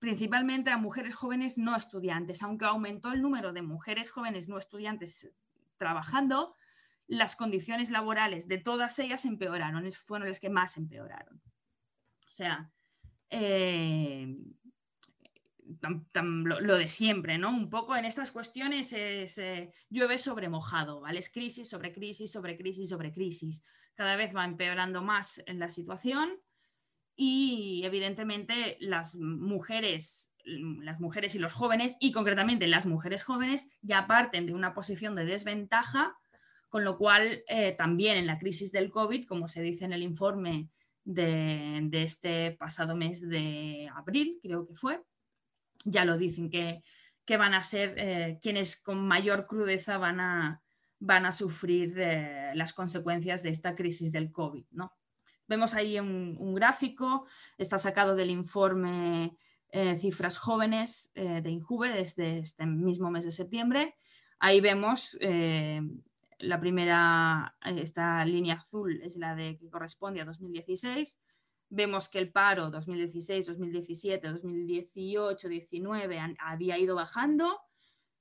principalmente 0.00 0.70
a 0.70 0.78
mujeres 0.78 1.14
jóvenes 1.14 1.58
no 1.58 1.76
estudiantes, 1.76 2.42
aunque 2.42 2.64
aumentó 2.64 3.12
el 3.12 3.22
número 3.22 3.52
de 3.52 3.62
mujeres 3.62 4.10
jóvenes 4.10 4.48
no 4.48 4.58
estudiantes 4.58 5.30
trabajando, 5.80 6.54
las 7.08 7.34
condiciones 7.34 7.90
laborales 7.90 8.46
de 8.46 8.58
todas 8.58 8.98
ellas 9.00 9.24
empeoraron, 9.24 9.90
fueron 9.90 10.28
las 10.28 10.38
que 10.38 10.50
más 10.50 10.76
empeoraron. 10.76 11.42
O 12.28 12.32
sea, 12.32 12.70
eh, 13.30 14.36
lo, 16.44 16.76
de 16.76 16.86
siempre, 16.86 17.38
¿no? 17.38 17.50
Un 17.50 17.70
poco 17.70 17.96
en 17.96 18.04
estas 18.04 18.30
cuestiones 18.30 18.92
es 18.92 19.38
eh, 19.38 19.72
llueve 19.88 20.18
sobre 20.18 20.48
mojado, 20.48 21.00
¿vale? 21.00 21.18
Es 21.18 21.30
crisis 21.30 21.68
sobre 21.68 21.92
crisis, 21.92 22.30
sobre 22.30 22.56
crisis, 22.56 22.88
sobre 22.88 23.12
crisis. 23.12 23.64
Cada 23.94 24.16
vez 24.16 24.34
va 24.34 24.44
empeorando 24.44 25.02
más 25.02 25.42
la 25.46 25.70
situación 25.70 26.38
y 27.16 27.82
evidentemente 27.84 28.76
las 28.80 29.16
mujeres 29.16 30.32
las 30.44 31.00
mujeres 31.00 31.34
y 31.34 31.38
los 31.38 31.52
jóvenes, 31.52 31.96
y 32.00 32.12
concretamente 32.12 32.66
las 32.66 32.86
mujeres 32.86 33.24
jóvenes, 33.24 33.68
ya 33.82 34.06
parten 34.06 34.46
de 34.46 34.54
una 34.54 34.74
posición 34.74 35.14
de 35.14 35.24
desventaja, 35.24 36.16
con 36.70 36.84
lo 36.84 36.96
cual 36.96 37.42
eh, 37.48 37.72
también 37.72 38.16
en 38.16 38.26
la 38.26 38.38
crisis 38.38 38.72
del 38.72 38.90
COVID, 38.90 39.26
como 39.26 39.48
se 39.48 39.60
dice 39.60 39.84
en 39.84 39.92
el 39.92 40.02
informe 40.02 40.68
de, 41.04 41.88
este 41.92 42.52
pasado 42.52 42.94
mes 42.94 43.28
de 43.28 43.90
abril, 43.94 44.38
creo 44.40 44.66
que 44.66 44.74
fue, 44.74 45.02
ya 45.84 46.04
lo 46.04 46.16
dicen 46.16 46.48
que, 46.48 46.82
van 47.38 47.54
a 47.54 47.62
ser 47.62 47.94
eh, 47.96 48.40
quienes 48.42 48.82
con 48.82 49.06
mayor 49.06 49.46
crudeza 49.46 49.98
van 49.98 50.18
a, 50.18 50.62
van 50.98 51.26
a 51.26 51.30
sufrir 51.30 51.94
eh, 51.96 52.50
las 52.56 52.72
consecuencias 52.72 53.44
de 53.44 53.50
esta 53.50 53.76
crisis 53.76 54.10
del 54.10 54.32
COVID. 54.32 54.64
¿no? 54.72 54.92
Vemos 55.46 55.74
ahí 55.74 56.00
un 56.00 56.54
gráfico, 56.56 57.28
está 57.56 57.78
sacado 57.78 58.16
del 58.16 58.30
informe 58.30 59.36
eh, 59.72 59.96
cifras 59.96 60.36
jóvenes 60.38 61.12
eh, 61.14 61.40
de 61.42 61.50
Injuve 61.50 61.90
desde 61.90 62.38
este 62.38 62.66
mismo 62.66 63.10
mes 63.10 63.24
de 63.24 63.30
septiembre. 63.30 63.94
Ahí 64.40 64.60
vemos 64.60 65.16
eh, 65.20 65.80
la 66.38 66.58
primera, 66.58 67.54
esta 67.76 68.24
línea 68.24 68.54
azul 68.54 69.00
es 69.02 69.16
la 69.16 69.36
de 69.36 69.58
que 69.58 69.70
corresponde 69.70 70.20
a 70.20 70.24
2016. 70.24 71.20
Vemos 71.68 72.08
que 72.08 72.18
el 72.18 72.32
paro 72.32 72.70
2016, 72.70 73.46
2017, 73.46 74.28
2018, 74.28 75.48
2019 75.48 76.36
había 76.40 76.78
ido 76.78 76.96
bajando. 76.96 77.60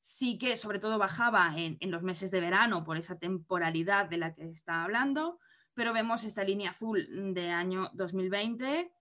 Sí 0.01 0.37
que 0.37 0.55
sobre 0.55 0.77
todo 0.77 0.99
bajaba 0.99 1.53
en, 1.57 1.77
en 1.79 1.89
los 1.89 2.03
meses 2.03 2.29
de 2.29 2.41
verano 2.41 2.83
por 2.83 2.97
esa 2.97 3.17
temporalidad 3.17 4.07
de 4.07 4.17
la 4.17 4.35
que 4.35 4.49
está 4.49 4.83
hablando, 4.83 5.39
pero 5.73 5.93
vemos 5.93 6.23
esta 6.25 6.43
línea 6.43 6.69
azul 6.71 7.33
de 7.33 7.49
año 7.49 7.89
2020 7.93 8.91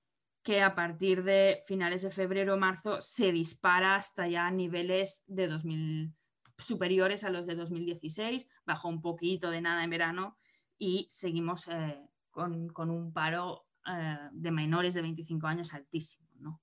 que 0.48 0.62
a 0.62 0.74
partir 0.74 1.24
de 1.24 1.60
finales 1.66 2.00
de 2.00 2.10
febrero 2.10 2.54
o 2.54 2.56
marzo 2.56 3.02
se 3.02 3.32
dispara 3.32 3.96
hasta 3.96 4.26
ya 4.28 4.50
niveles 4.50 5.22
de 5.26 5.46
2000 5.46 6.16
superiores 6.56 7.22
a 7.22 7.28
los 7.28 7.46
de 7.46 7.54
2016, 7.54 8.48
bajó 8.64 8.88
un 8.88 9.02
poquito 9.02 9.50
de 9.50 9.60
nada 9.60 9.84
en 9.84 9.90
verano 9.90 10.38
y 10.78 11.06
seguimos 11.10 11.68
eh, 11.68 12.00
con, 12.30 12.72
un 12.74 13.12
paro 13.12 13.66
eh, 13.86 14.16
de 14.32 14.50
menores 14.50 14.94
de 14.94 15.02
25 15.02 15.46
años 15.46 15.74
altísimo. 15.74 16.62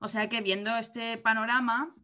O 0.00 0.08
sea 0.08 0.28
que 0.28 0.40
viendo 0.40 0.76
este 0.76 1.18
panorama, 1.18 1.94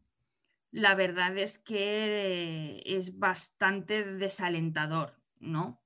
la 0.71 0.95
verdad 0.95 1.37
es 1.37 1.59
que 1.59 2.81
es 2.87 3.19
bastante 3.19 4.05
desalentador, 4.05 5.21
¿no? 5.41 5.82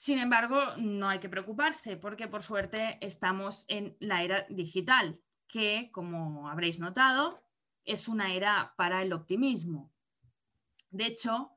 Sin 0.00 0.20
embargo, 0.20 0.76
no 0.76 1.08
hay 1.08 1.18
que 1.18 1.28
preocuparse 1.28 1.96
porque 1.96 2.28
por 2.28 2.44
suerte 2.44 2.98
estamos 3.00 3.64
en 3.66 3.96
la 3.98 4.22
era 4.22 4.46
digital, 4.48 5.20
que 5.48 5.90
como 5.92 6.48
habréis 6.48 6.78
notado, 6.78 7.42
es 7.84 8.06
una 8.06 8.32
era 8.32 8.74
para 8.76 9.02
el 9.02 9.12
optimismo. 9.12 9.92
De 10.90 11.06
hecho, 11.06 11.50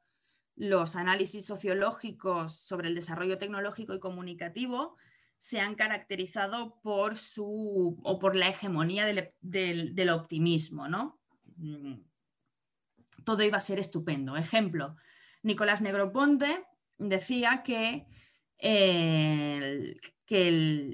los 0.56 0.96
análisis 0.96 1.46
sociológicos 1.46 2.56
sobre 2.56 2.88
el 2.88 2.96
desarrollo 2.96 3.38
tecnológico 3.38 3.94
y 3.94 4.00
comunicativo 4.00 4.98
se 5.38 5.60
han 5.60 5.76
caracterizado 5.76 6.82
por 6.82 7.18
su 7.18 8.00
o 8.02 8.18
por 8.18 8.36
la 8.36 8.48
hegemonía 8.48 9.06
del, 9.06 10.10
optimismo, 10.10 10.88
¿no? 10.88 11.20
Mm. 11.58 12.02
Todo 13.24 13.44
iba 13.44 13.60
a 13.60 13.62
ser 13.62 13.78
estupendo. 13.78 14.36
Ejemplo, 14.36 14.96
Nicolás 15.44 15.84
Negroponte 15.84 16.66
decía 16.98 17.62
que 17.64 18.08
que 18.62 19.98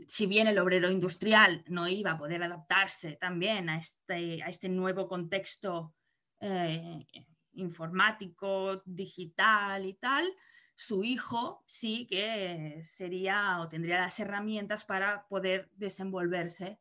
si 0.08 0.26
bien 0.26 0.48
el 0.48 0.58
obrero 0.58 0.90
industrial 0.90 1.64
no 1.68 1.88
iba 1.88 2.12
a 2.12 2.18
poder 2.18 2.42
adaptarse 2.42 3.18
también 3.18 3.70
a 3.70 3.78
este, 3.78 4.42
a 4.42 4.48
este 4.48 4.70
nuevo 4.70 5.08
contexto 5.08 5.94
eh, 6.40 7.06
informático, 7.54 8.82
digital 8.86 9.86
y 9.86 9.94
tal, 9.96 10.32
su 10.76 11.04
hijo 11.04 11.64
sí 11.66 12.08
que 12.08 12.84
sería 12.86 13.60
o 13.60 13.68
tendría 13.68 14.00
las 14.00 14.20
herramientas 14.20 14.86
para 14.86 15.28
poder 15.28 15.70
desenvolverse 15.74 16.80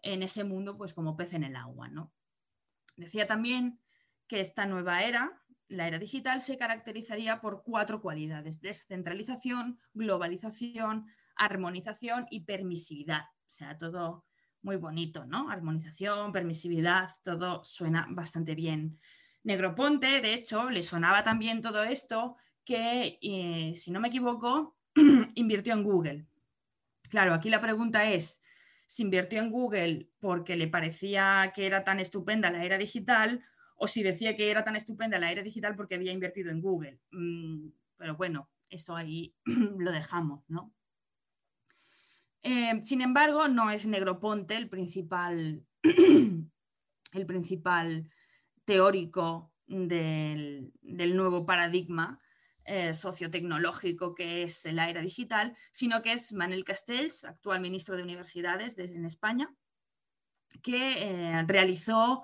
en 0.00 0.22
ese 0.22 0.44
mundo 0.44 0.78
pues 0.78 0.94
como 0.94 1.16
pez 1.16 1.34
en 1.34 1.44
el 1.44 1.56
agua. 1.56 1.88
¿no? 1.88 2.12
Decía 2.96 3.26
también 3.26 3.80
que 4.28 4.40
esta 4.40 4.64
nueva 4.64 5.02
era 5.02 5.41
la 5.72 5.88
era 5.88 5.98
digital 5.98 6.40
se 6.40 6.58
caracterizaría 6.58 7.40
por 7.40 7.62
cuatro 7.62 8.00
cualidades, 8.00 8.60
descentralización, 8.60 9.80
globalización, 9.94 11.06
armonización 11.34 12.26
y 12.30 12.44
permisividad. 12.44 13.22
O 13.46 13.50
sea, 13.50 13.78
todo 13.78 14.26
muy 14.60 14.76
bonito, 14.76 15.24
¿no? 15.24 15.50
Armonización, 15.50 16.30
permisividad, 16.30 17.10
todo 17.22 17.64
suena 17.64 18.06
bastante 18.10 18.54
bien. 18.54 19.00
Negroponte, 19.44 20.20
de 20.20 20.34
hecho, 20.34 20.70
le 20.70 20.82
sonaba 20.82 21.24
también 21.24 21.62
todo 21.62 21.82
esto 21.82 22.36
que, 22.64 23.18
eh, 23.22 23.72
si 23.74 23.90
no 23.90 23.98
me 23.98 24.08
equivoco, 24.08 24.76
invirtió 25.34 25.72
en 25.72 25.82
Google. 25.82 26.26
Claro, 27.08 27.32
aquí 27.34 27.48
la 27.48 27.60
pregunta 27.60 28.10
es, 28.10 28.42
si 28.86 29.04
invirtió 29.04 29.40
en 29.40 29.50
Google 29.50 30.10
porque 30.20 30.54
le 30.54 30.68
parecía 30.68 31.50
que 31.54 31.66
era 31.66 31.82
tan 31.82 31.98
estupenda 31.98 32.50
la 32.50 32.62
era 32.62 32.76
digital 32.76 33.42
o 33.82 33.88
si 33.88 34.04
decía 34.04 34.36
que 34.36 34.48
era 34.48 34.62
tan 34.62 34.76
estupenda 34.76 35.18
la 35.18 35.32
era 35.32 35.42
digital 35.42 35.74
porque 35.74 35.96
había 35.96 36.12
invertido 36.12 36.52
en 36.52 36.60
Google. 36.60 37.00
Mm, 37.10 37.70
pero 37.96 38.14
bueno, 38.16 38.48
eso 38.70 38.94
ahí 38.94 39.34
lo 39.44 39.90
dejamos, 39.90 40.44
¿no? 40.48 40.72
Eh, 42.42 42.80
sin 42.82 43.00
embargo, 43.00 43.48
no 43.48 43.72
es 43.72 43.88
Negroponte 43.88 44.56
el 44.56 44.68
principal, 44.68 45.66
el 45.82 47.26
principal 47.26 48.08
teórico 48.64 49.52
del, 49.66 50.72
nuevo 51.16 51.44
paradigma 51.44 52.20
eh, 52.64 52.94
sociotecnológico 52.94 54.14
que 54.14 54.44
es 54.44 54.64
la 54.72 54.90
era 54.90 55.00
digital, 55.00 55.56
sino 55.72 56.02
que 56.02 56.12
es 56.12 56.32
Manuel 56.34 56.62
Castells, 56.62 57.24
actual 57.24 57.60
ministro 57.60 57.96
de 57.96 58.04
Universidades 58.04 58.78
en 58.78 59.04
España, 59.06 59.52
que 60.62 61.02
eh, 61.02 61.44
realizó 61.48 62.22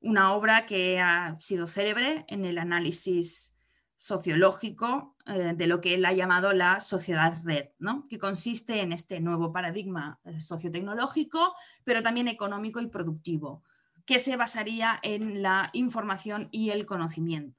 una 0.00 0.32
obra 0.34 0.66
que 0.66 1.00
ha 1.00 1.36
sido 1.40 1.66
célebre 1.66 2.24
en 2.28 2.44
el 2.44 2.58
análisis 2.58 3.54
sociológico 3.96 5.16
eh, 5.26 5.54
de 5.56 5.66
lo 5.66 5.80
que 5.80 5.94
él 5.94 6.04
ha 6.04 6.12
llamado 6.12 6.52
la 6.52 6.80
sociedad 6.80 7.42
red, 7.44 7.70
¿no? 7.78 8.06
que 8.08 8.18
consiste 8.18 8.80
en 8.80 8.92
este 8.92 9.20
nuevo 9.20 9.52
paradigma 9.52 10.20
sociotecnológico, 10.38 11.54
pero 11.84 12.02
también 12.02 12.28
económico 12.28 12.80
y 12.80 12.86
productivo, 12.86 13.64
que 14.04 14.20
se 14.20 14.36
basaría 14.36 15.00
en 15.02 15.42
la 15.42 15.70
información 15.72 16.48
y 16.52 16.70
el 16.70 16.86
conocimiento 16.86 17.58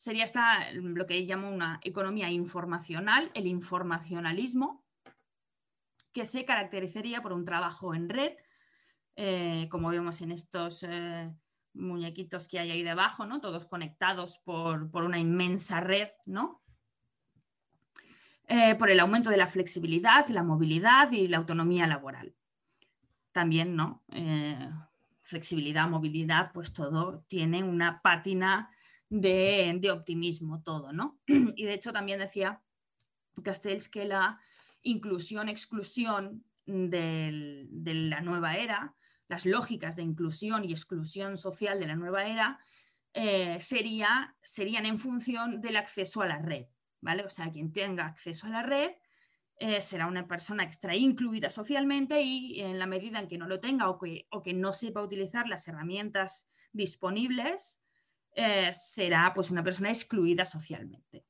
sería 0.00 0.24
esta, 0.24 0.72
lo 0.72 1.04
que 1.06 1.20
llamo 1.20 1.50
una 1.50 1.78
economía 1.82 2.30
informacional, 2.30 3.30
el 3.34 3.46
informacionalismo, 3.46 4.82
que 6.14 6.24
se 6.24 6.46
caracterizaría 6.46 7.20
por 7.20 7.34
un 7.34 7.44
trabajo 7.44 7.94
en 7.94 8.08
red, 8.08 8.32
eh, 9.16 9.68
como 9.70 9.88
vemos 9.88 10.20
en 10.22 10.32
estos 10.32 10.82
eh, 10.82 11.30
muñequitos 11.74 12.48
que 12.48 12.58
hay 12.58 12.70
ahí 12.70 12.82
debajo, 12.82 13.26
¿no? 13.26 13.40
todos 13.40 13.66
conectados 13.66 14.38
por, 14.38 14.90
una 14.94 15.18
inmensa 15.18 15.80
red, 15.80 16.08
¿no? 16.26 16.62
Eh, 18.48 18.74
por 18.74 18.90
el 18.90 18.98
aumento 18.98 19.30
de 19.30 19.36
la 19.36 19.46
flexibilidad, 19.46 20.26
la 20.28 20.42
movilidad 20.42 21.12
y 21.12 21.28
la 21.28 21.36
autonomía 21.36 21.86
laboral. 21.86 22.34
También, 23.32 23.76
¿no? 23.76 24.02
flexibilidad, 25.22 25.88
movilidad, 25.88 26.50
pues 26.52 26.72
todo 26.72 27.24
tiene 27.28 27.62
una 27.62 28.02
pátina 28.02 28.70
de, 29.08 29.90
optimismo 29.92 30.62
todo, 30.62 30.92
¿no? 30.92 31.20
Y 31.56 31.64
de 31.64 31.74
hecho 31.74 31.92
también 31.92 32.18
decía 32.18 32.62
Castells 33.42 33.88
que 33.88 34.04
la 34.04 34.40
inclusión-exclusión 34.82 36.44
de 36.66 37.68
la 37.84 38.20
nueva 38.20 38.56
era, 38.56 38.94
las 39.30 39.46
lógicas 39.46 39.94
de 39.94 40.02
inclusión 40.02 40.64
y 40.64 40.72
exclusión 40.72 41.36
social 41.36 41.78
de 41.78 41.86
la 41.86 41.94
nueva 41.94 42.26
era, 42.26 42.58
eh, 43.14 43.60
sería, 43.60 44.34
serían 44.42 44.86
en 44.86 44.98
función 44.98 45.60
del 45.60 45.76
acceso 45.76 46.20
a 46.20 46.26
la 46.26 46.38
red, 46.38 46.66
¿vale? 47.00 47.22
O 47.24 47.30
sea, 47.30 47.52
quien 47.52 47.72
tenga 47.72 48.06
acceso 48.06 48.48
a 48.48 48.50
la 48.50 48.62
red 48.62 48.90
eh, 49.56 49.80
será 49.80 50.08
una 50.08 50.26
persona 50.26 50.64
extra 50.64 50.96
incluida 50.96 51.48
socialmente 51.48 52.20
y 52.20 52.60
en 52.60 52.80
la 52.80 52.86
medida 52.86 53.20
en 53.20 53.28
que 53.28 53.38
no 53.38 53.46
lo 53.46 53.60
tenga 53.60 53.88
o 53.88 54.00
que, 54.00 54.26
o 54.30 54.42
que 54.42 54.52
no 54.52 54.72
sepa 54.72 55.00
utilizar 55.00 55.46
las 55.46 55.68
herramientas 55.68 56.48
disponibles, 56.72 57.80
eh, 58.34 58.72
será 58.74 59.32
pues, 59.32 59.52
una 59.52 59.62
persona 59.62 59.90
excluida 59.90 60.44
socialmente. 60.44 61.24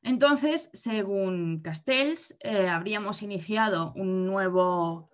Entonces, 0.00 0.70
según 0.72 1.60
Castells, 1.60 2.36
habríamos 2.42 3.22
iniciado 3.22 3.92
un 3.94 4.26
nuevo, 4.26 5.12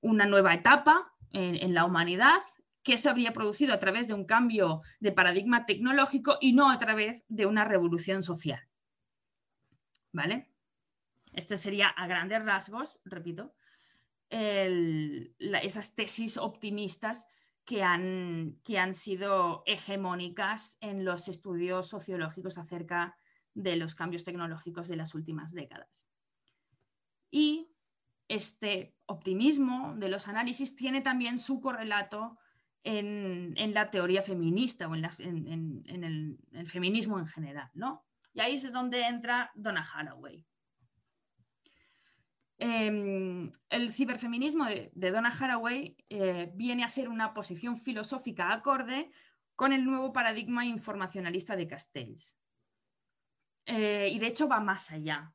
una 0.00 0.26
nueva 0.26 0.54
etapa 0.54 1.12
en, 1.32 1.74
la 1.74 1.84
humanidad 1.84 2.40
que 2.82 2.98
se 2.98 3.08
habría 3.08 3.32
producido 3.32 3.74
a 3.74 3.78
través 3.78 4.08
de 4.08 4.14
un 4.14 4.24
cambio 4.24 4.82
de 5.00 5.12
paradigma 5.12 5.66
tecnológico 5.66 6.38
y 6.40 6.52
no 6.52 6.70
a 6.70 6.78
través 6.78 7.24
de 7.28 7.46
una 7.46 7.64
revolución 7.64 8.22
social. 8.22 8.60
¿Vale? 10.12 10.50
Este 11.32 11.56
sería 11.56 11.88
a 11.88 12.06
grandes 12.06 12.44
rasgos, 12.44 13.00
repito, 13.04 13.54
esas 14.28 15.94
tesis 15.94 16.36
optimistas 16.36 17.26
que 17.64 17.82
han, 17.82 18.58
que 18.64 18.78
han 18.78 18.94
sido 18.94 19.62
hegemónicas 19.66 20.78
en 20.80 21.04
los 21.04 21.28
estudios 21.28 21.88
sociológicos 21.88 22.58
acerca 22.58 23.16
de 23.54 23.76
los 23.76 23.94
cambios 23.94 24.24
tecnológicos 24.24 24.88
de 24.88 24.96
las 24.96 25.14
últimas 25.14 25.52
décadas. 25.52 26.08
Y 27.30 27.70
este 28.28 28.94
optimismo 29.10 29.94
de 29.96 30.08
los 30.08 30.28
análisis 30.28 30.76
tiene 30.76 31.00
también 31.00 31.38
su 31.38 31.60
correlato 31.60 32.38
en, 32.82 33.74
la 33.74 33.90
teoría 33.90 34.22
feminista 34.22 34.88
o 34.88 34.94
en, 34.94 35.04
el, 35.04 36.66
feminismo 36.66 37.18
en 37.18 37.26
general. 37.26 37.70
¿no? 37.74 38.06
Y 38.32 38.40
ahí 38.40 38.54
es 38.54 38.72
donde 38.72 39.02
entra 39.02 39.50
Donna 39.54 39.86
Haraway. 39.92 40.46
Em, 42.58 43.50
el 43.70 43.92
ciberfeminismo 43.92 44.66
de, 44.66 44.90
Donna 44.94 45.30
Haraway 45.30 45.96
eh, 46.10 46.52
viene 46.54 46.84
a 46.84 46.88
ser 46.88 47.08
una 47.08 47.32
posición 47.32 47.78
filosófica 47.78 48.52
acorde 48.52 49.10
con 49.56 49.72
el 49.72 49.84
nuevo 49.84 50.12
paradigma 50.12 50.64
informacionalista 50.66 51.56
de 51.56 51.66
Castells. 51.66 52.38
Eh, 53.66 54.08
y 54.12 54.18
de 54.18 54.26
hecho 54.26 54.46
va 54.46 54.60
más 54.60 54.90
allá. 54.90 55.32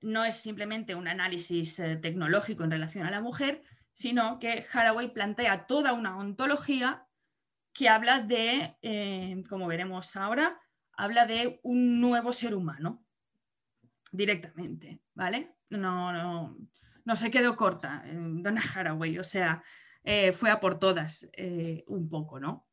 No 0.00 0.24
es 0.24 0.36
simplemente 0.36 0.94
un 0.94 1.08
análisis 1.08 1.78
eh, 1.78 1.96
tecnológico 1.96 2.64
en 2.64 2.70
relación 2.70 3.06
a 3.06 3.10
la 3.10 3.20
mujer, 3.20 3.62
sino 3.92 4.38
que 4.38 4.64
Haraway 4.72 5.12
plantea 5.12 5.66
toda 5.66 5.92
una 5.92 6.16
ontología 6.16 7.06
que 7.72 7.88
habla 7.88 8.20
de, 8.20 9.44
como 9.48 9.68
veremos 9.68 10.16
ahora, 10.16 10.60
habla 10.92 11.24
de 11.26 11.60
un 11.62 12.00
nuevo 12.00 12.32
ser 12.32 12.54
humano 12.54 13.04
directamente, 14.10 15.00
¿vale? 15.14 15.54
no, 15.70 16.12
no, 16.12 16.56
no 17.04 17.16
se 17.16 17.30
quedó 17.30 17.56
corta 17.56 18.02
en 18.06 18.42
Donna 18.42 18.62
Haraway, 18.74 19.18
o 19.18 19.24
sea, 19.24 19.62
eh, 20.04 20.32
fue 20.32 20.50
a 20.50 20.60
por 20.60 20.78
todas 20.78 21.28
eh, 21.32 21.84
un 21.88 22.08
poco, 22.08 22.40
¿no? 22.40 22.66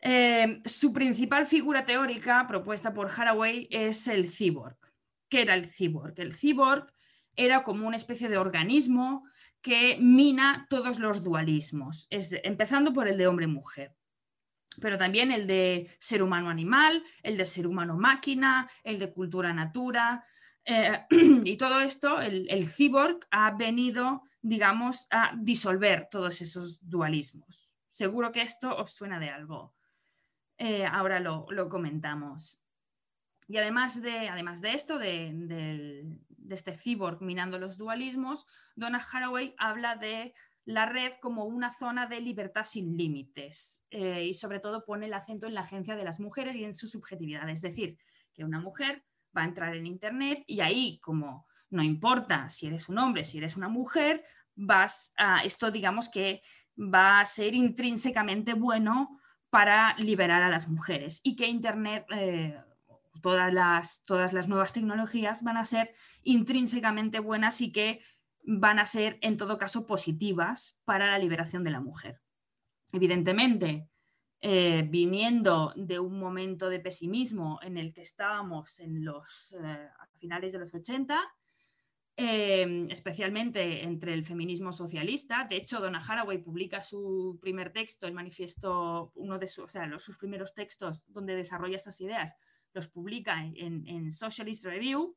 Eh, 0.00 0.60
su 0.64 0.92
principal 0.92 1.46
figura 1.46 1.84
teórica 1.84 2.44
propuesta 2.48 2.92
por 2.92 3.10
Haraway 3.10 3.68
es 3.70 4.08
el 4.08 4.30
cyborg. 4.30 4.76
¿Qué 5.32 5.40
era 5.40 5.54
el 5.54 5.64
cyborg? 5.64 6.12
El 6.20 6.34
cyborg 6.34 6.92
era 7.34 7.64
como 7.64 7.88
una 7.88 7.96
especie 7.96 8.28
de 8.28 8.36
organismo 8.36 9.24
que 9.62 9.96
mina 9.98 10.66
todos 10.68 10.98
los 10.98 11.24
dualismos, 11.24 12.06
empezando 12.10 12.92
por 12.92 13.08
el 13.08 13.16
de 13.16 13.28
hombre-mujer, 13.28 13.96
pero 14.78 14.98
también 14.98 15.32
el 15.32 15.46
de 15.46 15.90
ser 15.98 16.22
humano-animal, 16.22 17.02
el 17.22 17.38
de 17.38 17.46
ser 17.46 17.66
humano-máquina, 17.66 18.68
el 18.84 18.98
de 18.98 19.10
cultura-natura, 19.10 20.22
eh, 20.66 21.06
y 21.44 21.56
todo 21.56 21.80
esto, 21.80 22.20
el, 22.20 22.46
el, 22.50 22.68
cyborg 22.68 23.26
ha 23.30 23.52
venido, 23.52 24.24
digamos, 24.42 25.06
a 25.10 25.32
disolver 25.34 26.08
todos 26.10 26.42
esos 26.42 26.86
dualismos. 26.86 27.72
Seguro 27.86 28.32
que 28.32 28.42
esto 28.42 28.76
os 28.76 28.90
suena 28.90 29.18
de 29.18 29.30
algo. 29.30 29.72
Eh, 30.58 30.84
ahora 30.84 31.18
lo, 31.20 31.46
comentamos. 31.70 32.61
Y 33.48 33.56
además 33.58 34.00
de, 34.00 34.28
además 34.28 34.60
de 34.60 34.74
esto, 34.74 34.98
de, 34.98 36.06
este 36.50 36.76
cyborg 36.76 37.22
minando 37.22 37.58
los 37.58 37.76
dualismos, 37.76 38.46
Donna 38.76 39.04
Haraway 39.10 39.54
habla 39.58 39.96
de 39.96 40.34
la 40.64 40.86
red 40.86 41.12
como 41.20 41.44
una 41.44 41.72
zona 41.72 42.06
de 42.06 42.20
libertad 42.20 42.64
sin 42.64 42.96
límites 42.96 43.84
eh, 43.90 44.26
y 44.26 44.34
sobre 44.34 44.60
todo 44.60 44.84
pone 44.84 45.06
el 45.06 45.14
acento 45.14 45.46
en 45.46 45.54
la 45.54 45.62
agencia 45.62 45.96
de 45.96 46.04
las 46.04 46.20
mujeres 46.20 46.54
y 46.56 46.64
en 46.64 46.74
su 46.74 46.86
subjetividad. 46.86 47.48
Es 47.48 47.62
decir, 47.62 47.98
que 48.32 48.44
una 48.44 48.60
mujer 48.60 49.04
va 49.36 49.42
a 49.42 49.46
entrar 49.46 49.74
en 49.74 49.86
Internet 49.86 50.44
y 50.46 50.60
ahí, 50.60 51.00
como 51.00 51.46
no 51.70 51.82
importa 51.82 52.48
si 52.48 52.66
eres 52.66 52.88
un 52.88 52.98
hombre, 52.98 53.24
si 53.24 53.38
eres 53.38 53.56
una 53.56 53.68
mujer, 53.68 54.22
vas 54.54 55.12
a, 55.16 55.42
esto 55.42 55.70
digamos 55.70 56.08
que 56.08 56.42
va 56.78 57.20
a 57.20 57.26
ser 57.26 57.54
intrínsecamente 57.54 58.54
bueno 58.54 59.18
para 59.50 59.96
liberar 59.98 60.42
a 60.42 60.48
las 60.48 60.68
mujeres 60.68 61.20
y 61.22 61.36
que 61.36 61.46
Internet, 61.46 62.06
eh, 62.14 62.58
todas, 63.22 63.52
las, 63.52 64.04
todas 64.04 64.32
las 64.32 64.48
nuevas 64.48 64.72
tecnologías 64.72 65.42
van 65.42 65.56
a 65.56 65.64
ser 65.64 65.94
intrínsecamente 66.22 67.20
buenas 67.20 67.60
y 67.60 67.72
que 67.72 68.00
van 68.44 68.78
a 68.78 68.86
ser 68.86 69.18
en 69.22 69.36
todo 69.36 69.56
caso 69.56 69.86
positivas 69.86 70.80
para 70.84 71.06
la 71.06 71.18
liberación 71.18 71.62
de 71.62 71.70
la 71.70 71.80
mujer. 71.80 72.20
Evidentemente, 72.92 73.88
eh, 74.40 74.84
viniendo 74.88 75.72
de 75.76 76.00
un 76.00 76.18
momento 76.18 76.68
de 76.68 76.80
pesimismo 76.80 77.60
en 77.62 77.78
el 77.78 77.94
que 77.94 78.02
estábamos 78.02 78.80
en 78.80 79.04
los 79.04 79.54
eh, 79.64 79.88
finales 80.18 80.52
de 80.52 80.58
los 80.58 80.74
80, 80.74 81.22
eh, 82.16 82.86
especialmente 82.90 83.84
entre 83.84 84.12
el 84.12 84.24
feminismo 84.24 84.72
socialista. 84.72 85.46
De 85.48 85.56
hecho, 85.56 85.80
Donna 85.80 86.04
Haraway 86.06 86.38
publica 86.38 86.82
su 86.82 87.38
primer 87.40 87.72
texto, 87.72 88.06
el 88.06 88.12
manifiesto, 88.12 89.12
uno 89.14 89.38
de 89.38 89.46
sus, 89.46 89.64
o 89.64 89.68
sea, 89.68 89.86
los, 89.86 90.02
sus 90.02 90.18
primeros 90.18 90.54
textos 90.54 91.04
donde 91.06 91.36
desarrolla 91.36 91.76
estas 91.76 92.00
ideas, 92.00 92.36
los 92.72 92.88
publica 92.88 93.44
en, 93.44 94.10
Socialist 94.10 94.64
Review, 94.64 95.16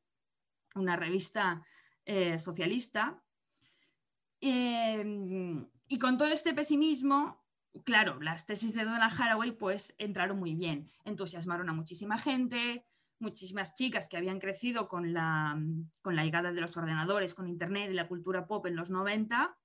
una 0.74 0.96
revista 0.96 1.62
socialista. 2.38 3.22
y 4.40 5.98
con 5.98 6.18
todo 6.18 6.28
este 6.28 6.54
pesimismo, 6.54 7.44
claro, 7.84 8.20
las 8.20 8.46
tesis 8.46 8.74
de 8.74 8.84
Donna 8.84 9.06
Haraway 9.06 9.52
pues 9.52 9.94
entraron 9.98 10.38
muy 10.38 10.54
bien, 10.54 10.88
entusiasmaron 11.04 11.68
a 11.68 11.72
muchísima 11.72 12.18
gente, 12.18 12.84
muchísimas 13.18 13.74
chicas 13.74 14.08
que 14.08 14.16
habían 14.16 14.40
crecido 14.40 14.88
con 14.88 15.12
la, 15.12 15.58
con 16.02 16.16
la 16.16 16.24
llegada 16.24 16.52
de 16.52 16.60
los 16.60 16.76
ordenadores, 16.76 17.34
con 17.34 17.48
Internet 17.48 17.90
y 17.90 17.94
la 17.94 18.08
cultura 18.08 18.46
pop 18.46 18.66
en 18.66 18.76
los 18.76 18.90
90, 18.90 19.56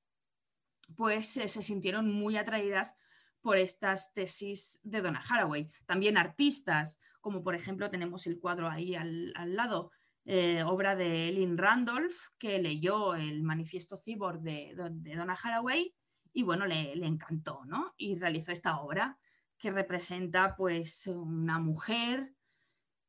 pues 0.95 1.37
eh, 1.37 1.47
se 1.47 1.61
sintieron 1.61 2.11
muy 2.11 2.37
atraídas 2.37 2.95
por 3.41 3.57
estas 3.57 4.13
tesis 4.13 4.79
de 4.83 5.01
Donna 5.01 5.21
Haraway. 5.27 5.67
También 5.85 6.17
artistas, 6.17 6.99
como 7.19 7.43
por 7.43 7.55
ejemplo 7.55 7.89
tenemos 7.89 8.27
el 8.27 8.39
cuadro 8.39 8.69
ahí 8.69 8.95
al, 8.95 9.33
lado, 9.55 9.91
eh, 10.25 10.63
obra 10.63 10.95
de 10.95 11.31
Lynn 11.31 11.57
Randolph, 11.57 12.15
que 12.37 12.61
leyó 12.61 13.15
el 13.15 13.43
manifiesto 13.43 13.97
cyborg 13.97 14.41
de, 14.41 14.75
de 14.91 15.15
Donna 15.15 15.37
Haraway 15.41 15.93
y 16.33 16.43
bueno, 16.43 16.65
le, 16.65 16.95
le, 16.95 17.07
encantó, 17.07 17.65
¿no? 17.65 17.93
Y 17.97 18.15
realizó 18.15 18.51
esta 18.51 18.79
obra 18.79 19.17
que 19.57 19.71
representa 19.71 20.55
pues 20.55 21.07
una 21.07 21.59
mujer 21.59 22.33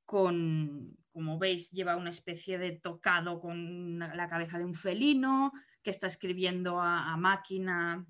con, 0.05 0.97
como 1.13 1.39
veis, 1.39 1.71
lleva 1.71 1.97
una 1.97 2.11
especie 2.11 2.59
de 2.59 2.73
tocado 2.73 3.41
con 3.41 3.99
la 3.99 4.29
cabeza 4.29 4.59
de 4.59 4.65
un 4.65 4.75
felino, 4.75 5.53
que 5.83 5.91
está 5.91 6.07
escribiendo 6.07 6.81
a, 6.81 7.17
máquina, 7.17 8.07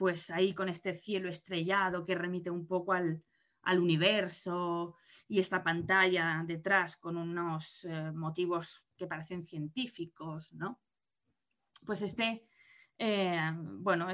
pues 0.00 0.30
ahí 0.30 0.54
con 0.54 0.70
este 0.70 0.94
cielo 0.94 1.28
estrellado 1.28 2.06
que 2.06 2.14
remite 2.14 2.48
un 2.48 2.66
poco 2.66 2.94
al, 2.94 3.22
universo 3.66 4.96
y 5.28 5.38
esta 5.38 5.62
pantalla 5.62 6.42
detrás 6.46 6.96
con 6.96 7.18
unos 7.18 7.84
eh, 7.84 8.10
motivos 8.10 8.88
que 8.96 9.06
parecen 9.06 9.46
científicos, 9.46 10.54
¿no? 10.54 10.80
Pues 11.84 12.00
este, 12.00 12.46
eh, 12.96 13.52
bueno, 13.54 14.06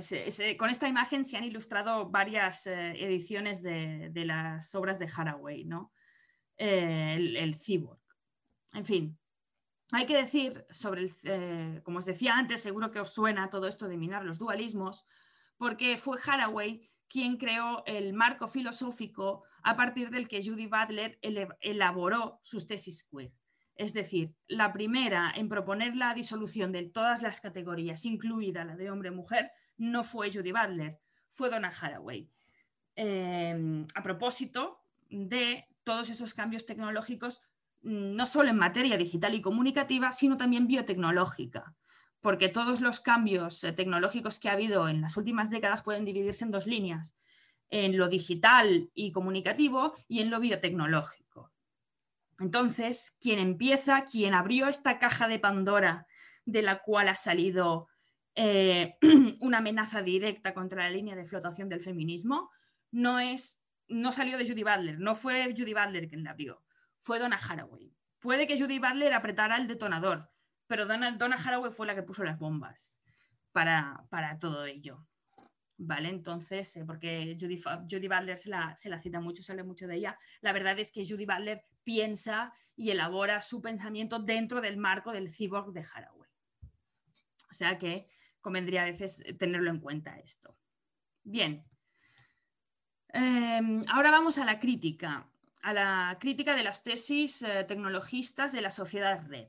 con 0.59 0.71
esta 0.71 0.89
imagen 0.89 1.25
se 1.25 1.37
han 1.37 1.45
ilustrado 1.45 2.11
varias 2.11 2.67
eh, 2.67 2.95
ediciones 2.99 3.63
de, 3.63 4.11
de, 4.11 4.25
las 4.25 4.75
obras 4.75 4.99
de 4.99 5.09
Haraway, 5.17 5.67
¿no? 5.67 5.93
el, 6.57 7.55
cyborg. 7.55 8.01
En 8.75 8.85
fin, 8.85 9.19
hay 9.93 10.05
que 10.05 10.17
decir 10.17 10.67
sobre 10.69 11.03
el, 11.03 11.83
como 11.85 11.99
os 11.99 12.07
decía 12.07 12.35
antes, 12.35 12.61
seguro 12.61 12.91
que 12.91 12.99
os 12.99 13.15
suena 13.15 13.51
todo 13.51 13.69
esto 13.69 13.87
de 13.87 13.97
minar 13.97 14.25
los 14.25 14.39
dualismos, 14.39 15.07
porque 15.59 15.97
fue 15.97 16.19
Haraway 16.25 16.89
quien 17.09 17.37
creó 17.37 17.85
el 17.87 18.13
marco 18.13 18.49
filosófico 18.49 19.45
a 19.63 19.77
partir 19.77 20.11
del 20.11 20.29
que 20.29 20.43
Judy 20.43 20.67
Butler 20.67 21.19
elaboró 21.61 22.39
sus 22.43 22.67
tesis 22.67 23.05
queer. 23.05 23.33
Es 23.77 23.93
decir, 23.93 24.35
la 24.49 24.73
primera 24.73 25.33
en 25.37 25.49
proponer 25.49 25.97
la 25.97 26.15
disolución 26.15 26.73
de 26.73 26.85
todas 26.89 27.23
las 27.23 27.41
categorías, 27.41 28.05
incluida 28.07 28.65
la 28.65 28.77
de 28.77 28.91
hombre-mujer, 28.91 29.51
no 29.77 30.03
fue 30.03 30.33
Judy 30.33 30.53
Butler, 30.53 30.99
fue 31.29 31.51
Donna 31.51 31.71
Haraway. 31.71 32.31
Eh, 32.97 33.85
a 33.95 34.03
propósito 34.03 34.81
de 35.11 35.67
todos 35.85 36.09
esos 36.09 36.33
cambios 36.33 36.65
tecnológicos, 36.65 37.43
mm, 37.83 38.15
no 38.15 38.27
solo 38.27 38.49
en 38.49 38.57
materia 38.57 38.97
digital 38.97 39.35
y 39.35 39.43
comunicativa, 39.43 40.11
sino 40.13 40.37
también 40.37 40.67
biotecnológica, 40.67 41.77
porque 42.21 42.49
todos 42.49 42.81
los 42.81 43.01
cambios 43.01 43.63
eh, 43.65 43.73
tecnológicos 43.73 44.39
que 44.39 44.49
ha 44.49 44.53
habido 44.53 44.89
en 44.89 45.01
las 45.01 45.17
últimas 45.17 45.51
décadas 45.51 45.83
pueden 45.83 46.05
dividirse 46.05 46.45
en 46.45 46.51
dos 46.51 46.67
líneas, 46.67 47.17
en 47.71 47.97
lo 47.97 48.09
digital 48.09 48.91
y 48.95 49.13
comunicativo 49.13 49.95
y 50.09 50.21
en 50.21 50.31
lo 50.31 50.41
biotecnológico. 50.41 51.53
Entonces, 52.39 53.17
quien 53.21 53.39
empieza, 53.39 54.05
quien 54.05 54.35
abrió 54.35 54.69
esta 54.69 54.99
caja 54.99 55.27
de 55.29 55.39
Pandora 55.39 56.07
de 56.45 56.63
la 56.63 56.83
cual 56.83 57.09
ha 57.09 57.15
salido 57.15 57.89
eh, 58.35 58.97
una 59.41 59.59
amenaza 59.59 60.03
directa 60.03 60.55
contra 60.55 60.85
la 60.85 60.91
línea 60.91 61.17
de 61.17 61.25
flotación 61.25 61.69
del 61.69 61.81
feminismo, 61.81 62.51
no 62.91 63.19
es 63.19 63.63
no 63.89 64.13
salió 64.13 64.37
de 64.37 64.47
Judy 64.47 64.63
Butler, 64.63 64.99
no 64.99 65.15
fue 65.15 65.55
Judy 65.57 65.73
Butler 65.73 66.09
quien 66.09 66.25
la 66.25 66.31
abrió, 66.31 66.63
fue 66.99 67.19
Donna 67.19 67.37
Haraway. 67.37 67.95
Puede 68.19 68.47
que 68.47 68.59
Judy 68.59 68.79
Butler 68.79 69.15
apretara 69.15 69.57
el 69.57 69.69
detonador, 69.69 70.29
pero 70.67 70.87
Donna, 70.87 71.37
Haraway 71.37 71.73
fue 71.73 71.87
la 71.87 71.95
que 71.95 72.03
puso 72.03 72.25
las 72.25 72.39
bombas 72.39 73.01
para, 73.53 74.07
todo 74.41 74.67
ello. 74.67 75.07
¿Vale? 75.79 76.09
Entonces, 76.09 76.75
eh, 76.77 76.85
porque 76.87 77.37
Judy, 77.39 77.63
Judy 77.91 78.09
Butler 78.09 78.39
se 78.39 78.49
la, 78.49 78.75
se 78.77 78.89
la, 78.89 78.99
cita 78.99 79.21
mucho, 79.21 79.43
sale 79.43 79.63
mucho 79.63 79.87
de 79.87 79.97
ella. 79.97 80.19
La 80.41 80.53
verdad 80.53 80.79
es 80.79 80.91
que 80.91 81.07
Judy 81.07 81.27
Butler 81.27 81.65
piensa 81.85 82.55
y 82.75 82.91
elabora 82.91 83.41
su 83.43 83.61
pensamiento 83.61 84.19
dentro 84.19 84.63
del 84.63 84.79
marco 84.79 85.13
del 85.13 85.31
cyborg 85.31 85.73
de 85.73 85.85
Haraway. 85.95 86.31
O 87.51 87.55
sea 87.55 87.77
que 87.77 88.07
convendría 88.41 88.83
a 88.83 88.87
veces 88.87 89.23
tenerlo 89.39 89.71
en 89.71 89.81
cuenta 89.81 90.19
esto. 90.19 90.57
Bien, 91.23 91.65
Em, 93.19 93.83
ahora 93.89 94.11
vamos 94.11 94.37
a 94.37 94.45
la 94.45 94.61
crítica, 94.61 95.27
a 95.63 95.73
la 95.73 96.19
crítica 96.21 96.55
de 96.55 96.63
las 96.63 96.83
tesis 96.83 97.41
eh, 97.41 97.65
tecnologistas 97.65 98.53
de 98.53 98.61
la 98.61 98.69
sociedad 98.69 99.27
red. 99.27 99.49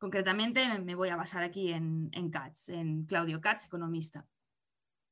Concretamente 0.00 0.66
me 0.80 0.94
voy 0.94 1.10
a 1.10 1.16
basar 1.16 1.42
aquí 1.42 1.72
en, 1.72 2.30
Katz, 2.32 2.70
en 2.70 3.04
Claudio 3.04 3.40
Katz, 3.40 3.66
economista. 3.66 4.26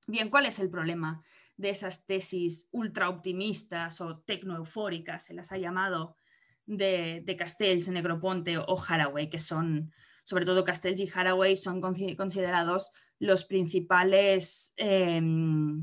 Bien, 0.07 0.31
¿cuál 0.31 0.47
es 0.47 0.59
el 0.59 0.71
problema 0.71 1.23
de 1.59 1.69
esas 1.69 2.07
tesis 2.07 2.69
ultra 2.73 3.11
optimistas 3.11 4.01
o 4.01 4.21
tecnoeufóricas, 4.21 5.25
se 5.27 5.35
las 5.35 5.53
ha 5.53 5.59
llamado, 5.59 6.17
de, 6.65 7.23
de 7.25 7.37
Castells, 7.37 7.89
Negroponte 7.89 8.57
o 8.57 8.83
Haraway, 8.83 9.29
que 9.29 9.39
son, 9.39 9.93
sobre 10.25 10.47
todo 10.47 10.65
Castells 10.65 11.01
y 11.01 11.11
Haraway, 11.15 11.55
son 11.55 11.81
considerados 11.81 12.91
los 13.19 13.45
principales 13.45 14.73
em, 14.77 15.83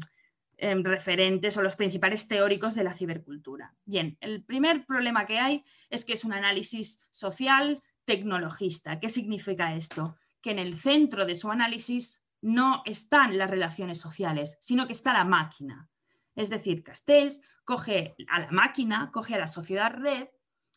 Em, 0.57 0.83
referentes 0.85 1.57
o 1.57 1.61
los 1.61 1.75
principales 1.75 2.29
teóricos 2.29 2.75
de 2.75 2.83
la 2.85 2.93
cibercultura. 2.93 3.75
Bien, 3.83 4.17
el 4.21 4.41
primer 4.41 4.85
problema 4.85 5.25
que 5.25 5.37
hay 5.37 5.65
es 5.89 6.05
que 6.05 6.13
es 6.13 6.23
un 6.23 6.31
análisis 6.31 7.05
social 7.11 7.75
tecnologista. 8.05 8.99
¿Qué 8.99 9.09
significa 9.09 9.75
esto? 9.75 10.17
Que 10.41 10.51
en 10.51 10.59
el 10.59 10.77
centro 10.77 11.25
de 11.25 11.35
su 11.35 11.51
análisis 11.51 12.23
no 12.41 12.83
están 12.85 13.37
las 13.37 13.49
relaciones 13.49 13.99
sociales, 13.99 14.57
sino 14.61 14.87
que 14.87 14.93
está 14.93 15.13
la 15.13 15.23
máquina. 15.25 15.89
Es 16.35 16.49
decir, 16.49 16.83
Castells 16.83 17.41
coge 17.63 18.15
a 18.29 18.39
la 18.39 18.51
máquina, 18.51 19.09
coge 19.11 19.35
a 19.35 19.39
la 19.39 19.47
sociedad 19.47 19.91
red 19.91 20.27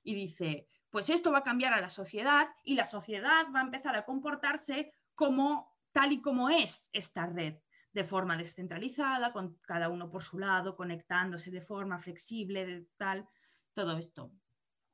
y 0.02 0.14
dice, 0.14 0.66
pues 0.90 1.10
esto 1.10 1.30
va 1.32 1.38
a 1.38 1.42
cambiar 1.42 1.74
a 1.74 1.80
la 1.80 1.90
sociedad 1.90 2.48
y 2.64 2.74
la 2.74 2.84
sociedad 2.84 3.46
va 3.54 3.60
a 3.60 3.64
empezar 3.64 3.96
a 3.96 4.04
comportarse 4.04 4.92
como 5.14 5.76
tal 5.92 6.12
y 6.12 6.22
como 6.22 6.48
es 6.48 6.88
esta 6.92 7.26
red 7.26 7.56
de 7.92 8.04
forma 8.04 8.36
descentralizada, 8.36 9.32
con 9.32 9.58
cada 9.62 9.88
uno 9.88 10.10
por 10.10 10.22
su 10.22 10.38
lado, 10.38 10.76
conectándose 10.76 11.50
de 11.50 11.60
forma 11.60 11.98
flexible, 11.98 12.86
tal, 12.96 13.28
todo 13.72 13.98
esto. 13.98 14.30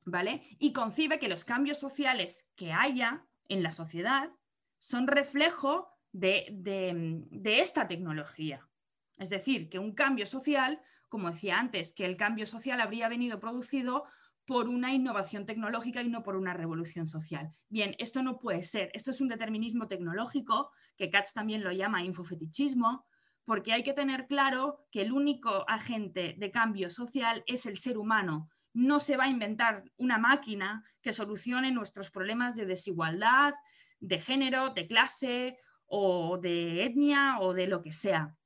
¿Vale? 0.04 0.42
Y 0.58 0.72
concibe 0.72 1.18
que 1.18 1.28
los 1.28 1.44
cambios 1.44 1.78
sociales 1.78 2.48
que 2.56 2.72
haya 2.72 3.26
en 3.48 3.62
la 3.62 3.70
sociedad 3.70 4.30
son 4.78 5.06
reflejo 5.06 5.88
de, 6.12 6.48
de 6.52 7.60
esta 7.60 7.88
tecnología. 7.88 8.68
Es 9.16 9.30
decir, 9.30 9.68
que 9.68 9.78
un 9.78 9.94
cambio 9.94 10.26
social, 10.26 10.80
como 11.08 11.30
decía 11.30 11.58
antes, 11.58 11.92
que 11.92 12.04
el 12.04 12.16
cambio 12.16 12.46
social 12.46 12.80
habría 12.80 13.08
venido 13.08 13.40
producido 13.40 14.04
por 14.46 14.68
una 14.68 14.92
innovación 14.92 15.46
tecnológica 15.46 16.02
y 16.02 16.08
no 16.08 16.22
por 16.22 16.36
una 16.36 16.52
revolución 16.52 17.08
social. 17.08 17.50
Bien, 17.68 17.94
esto 17.98 18.22
no 18.22 18.38
puede 18.38 18.62
ser. 18.62 18.90
Esto 18.92 19.10
es 19.10 19.20
un 19.20 19.28
determinismo 19.28 19.88
tecnológico, 19.88 20.70
que 20.96 21.10
Katz 21.10 21.32
también 21.32 21.64
lo 21.64 21.72
llama 21.72 22.04
infofetichismo, 22.04 23.06
porque 23.44 23.72
hay 23.72 23.82
que 23.82 23.92
tener 23.92 24.26
claro 24.26 24.86
que 24.90 25.02
el 25.02 25.12
único 25.12 25.68
agente 25.68 26.34
de 26.38 26.50
cambio 26.50 26.90
social 26.90 27.42
es 27.46 27.66
el 27.66 27.78
ser 27.78 27.98
humano. 27.98 28.50
No 28.74 29.00
se 29.00 29.16
va 29.16 29.24
a 29.24 29.28
inventar 29.28 29.84
una 29.96 30.18
máquina 30.18 30.84
que 31.00 31.12
solucione 31.12 31.70
nuestros 31.70 32.10
problemas 32.10 32.56
de 32.56 32.66
desigualdad, 32.66 33.54
de 34.00 34.18
género, 34.18 34.70
de 34.70 34.86
clase 34.86 35.58
o 35.86 36.38
de 36.38 36.84
etnia 36.84 37.38
o 37.40 37.54
de 37.54 37.66
lo 37.66 37.82
que 37.82 37.92
sea. 37.92 38.36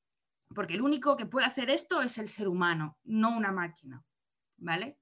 Porque 0.54 0.74
el 0.74 0.82
único 0.82 1.16
que 1.16 1.26
puede 1.26 1.46
hacer 1.46 1.70
esto 1.70 2.00
es 2.00 2.18
el 2.18 2.28
ser 2.28 2.48
humano, 2.48 2.98
no 3.04 3.36
una 3.36 3.52
máquina. 3.52 4.04
¿Vale? 4.58 4.98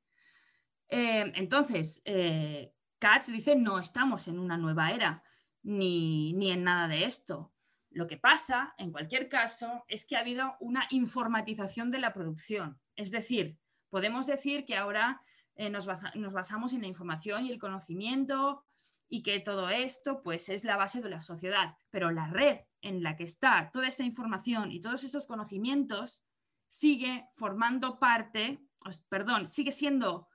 Eh, 0.88 1.32
entonces, 1.34 2.02
eh, 2.04 2.72
Katz 2.98 3.28
dice, 3.28 3.56
no 3.56 3.78
estamos 3.78 4.28
en 4.28 4.38
una 4.38 4.56
nueva 4.56 4.92
era, 4.92 5.22
ni, 5.62 6.32
ni 6.34 6.50
en 6.50 6.64
nada 6.64 6.88
de 6.88 7.04
esto. 7.04 7.52
Lo 7.90 8.06
que 8.06 8.16
pasa, 8.16 8.74
en 8.78 8.92
cualquier 8.92 9.28
caso, 9.28 9.84
es 9.88 10.06
que 10.06 10.16
ha 10.16 10.20
habido 10.20 10.56
una 10.60 10.86
informatización 10.90 11.90
de 11.90 11.98
la 11.98 12.12
producción. 12.12 12.78
Es 12.94 13.10
decir, 13.10 13.58
podemos 13.90 14.26
decir 14.26 14.64
que 14.64 14.76
ahora 14.76 15.20
eh, 15.54 15.70
nos, 15.70 15.86
basamos 15.86 16.72
en 16.72 16.82
la 16.82 16.86
información 16.86 17.46
y 17.46 17.50
el 17.50 17.58
conocimiento 17.58 18.64
y 19.08 19.22
que 19.22 19.40
todo 19.40 19.68
esto 19.68 20.22
pues, 20.22 20.48
es 20.48 20.64
la 20.64 20.76
base 20.76 21.00
de 21.00 21.08
la 21.08 21.20
sociedad. 21.20 21.76
Pero 21.90 22.10
la 22.10 22.26
red 22.26 22.60
en 22.82 23.02
la 23.02 23.16
que 23.16 23.24
está 23.24 23.70
toda 23.72 23.88
esa 23.88 24.04
información 24.04 24.70
y 24.70 24.80
todos 24.80 25.04
esos 25.04 25.26
conocimientos 25.26 26.24
sigue 26.68 27.26
formando 27.32 27.98
parte, 27.98 28.60
perdón, 29.08 29.46
sigue 29.46 29.72
siendo 29.72 30.28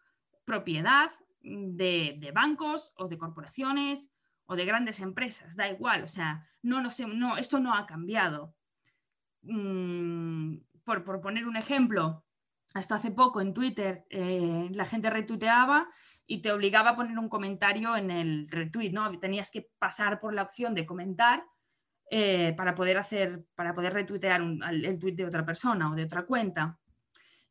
propiedad 0.45 1.11
de, 1.41 2.31
bancos 2.33 2.93
o 2.95 3.07
de 3.07 3.17
corporaciones 3.17 4.11
o 4.45 4.55
de 4.55 4.65
grandes 4.65 4.99
empresas, 4.99 5.55
da 5.55 5.69
igual, 5.69 6.03
o 6.03 6.07
sea, 6.07 6.47
no, 6.61 6.81
no, 6.81 7.37
esto 7.37 7.59
no 7.59 7.73
ha 7.73 7.85
cambiado. 7.85 8.55
Mm, 9.43 10.57
por, 10.83 11.21
poner 11.21 11.47
un 11.47 11.55
ejemplo, 11.57 12.25
hasta 12.73 12.95
hace 12.95 13.11
poco 13.11 13.41
en 13.41 13.53
Twitter 13.53 14.05
eh, 14.09 14.69
la 14.71 14.85
gente 14.85 15.09
retuiteaba 15.09 15.89
y 16.25 16.41
te 16.41 16.51
obligaba 16.51 16.91
a 16.91 16.95
poner 16.95 17.17
un 17.17 17.29
comentario 17.29 17.95
en 17.95 18.11
el 18.11 18.47
retweet, 18.49 18.91
¿no? 18.91 19.11
Tenías 19.19 19.51
que 19.51 19.69
pasar 19.77 20.19
por 20.19 20.33
la 20.33 20.43
opción 20.43 20.73
de 20.73 20.85
comentar 20.85 21.43
eh, 22.09 22.53
para 22.55 22.75
poder 22.75 22.97
hacer, 22.97 23.43
para 23.55 23.73
poder 23.73 23.93
retuitear 23.93 24.41
el 24.41 24.99
tweet 24.99 25.15
de 25.15 25.25
otra 25.25 25.45
persona 25.45 25.91
o 25.91 25.95
de 25.95 26.03
otra 26.03 26.25
cuenta. 26.25 26.79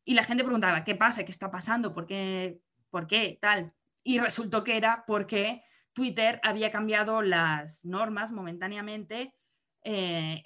Y 0.03 0.15
la 0.15 0.23
gente 0.23 0.43
preguntaba, 0.43 0.83
¿qué 0.83 0.95
pasa? 0.95 1.23
¿Qué 1.23 1.31
está 1.31 1.51
pasando? 1.51 1.93
¿Por 1.93 2.07
qué? 2.07 2.59
¿Por 2.89 3.07
qué? 3.07 3.37
Tal. 3.39 3.73
Y 4.03 4.19
resultó 4.19 4.63
que 4.63 4.77
era 4.77 5.03
porque 5.05 5.63
Twitter 5.93 6.39
había 6.43 6.71
cambiado 6.71 7.21
las 7.21 7.85
normas 7.85 8.31
momentáneamente 8.31 9.35
eh, 9.83 10.43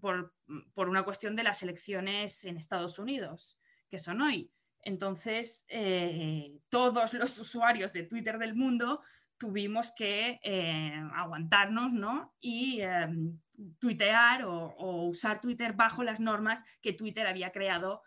por, 0.00 0.32
una 0.74 1.04
cuestión 1.04 1.36
de 1.36 1.44
las 1.44 1.62
elecciones 1.62 2.44
en 2.44 2.56
Estados 2.56 2.98
Unidos, 2.98 3.59
que 3.90 3.98
son 3.98 4.20
hoy. 4.20 4.50
Entonces, 4.82 5.66
eh, 5.68 6.58
todos 6.70 7.12
los 7.14 7.38
usuarios 7.38 7.92
de 7.92 8.04
Twitter 8.04 8.38
del 8.38 8.54
mundo 8.54 9.02
tuvimos 9.36 9.92
que 9.94 10.40
eh, 10.42 10.92
aguantarnos 11.14 11.92
¿no? 11.92 12.34
y 12.40 12.80
em, 12.80 13.38
tuitear 13.78 14.44
o, 14.44 15.04
usar 15.06 15.40
Twitter 15.40 15.72
bajo 15.74 16.02
las 16.02 16.20
normas 16.20 16.62
que 16.80 16.92
Twitter 16.92 17.26
había 17.26 17.52
creado 17.52 18.02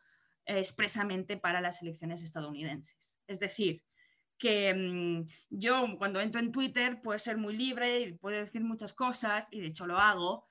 expresamente 0.46 1.38
para 1.38 1.62
las 1.62 1.82
elecciones 1.82 2.22
estadounidenses. 2.22 3.20
Es 3.28 3.40
decir, 3.40 3.84
que 4.38 4.74
mm, 4.74 5.28
yo 5.50 5.98
cuando 5.98 6.20
entro 6.20 6.42
en 6.42 6.52
Twitter 6.52 7.02
puedo 7.02 7.18
ser 7.18 7.38
muy 7.38 7.56
libre 7.56 8.02
y 8.02 8.14
puedo 8.14 8.38
decir 8.38 8.62
muchas 8.62 8.94
cosas, 8.94 9.48
y 9.52 9.62
de 9.62 9.68
hecho 9.68 9.88
lo 9.88 10.00
hago, 10.00 10.46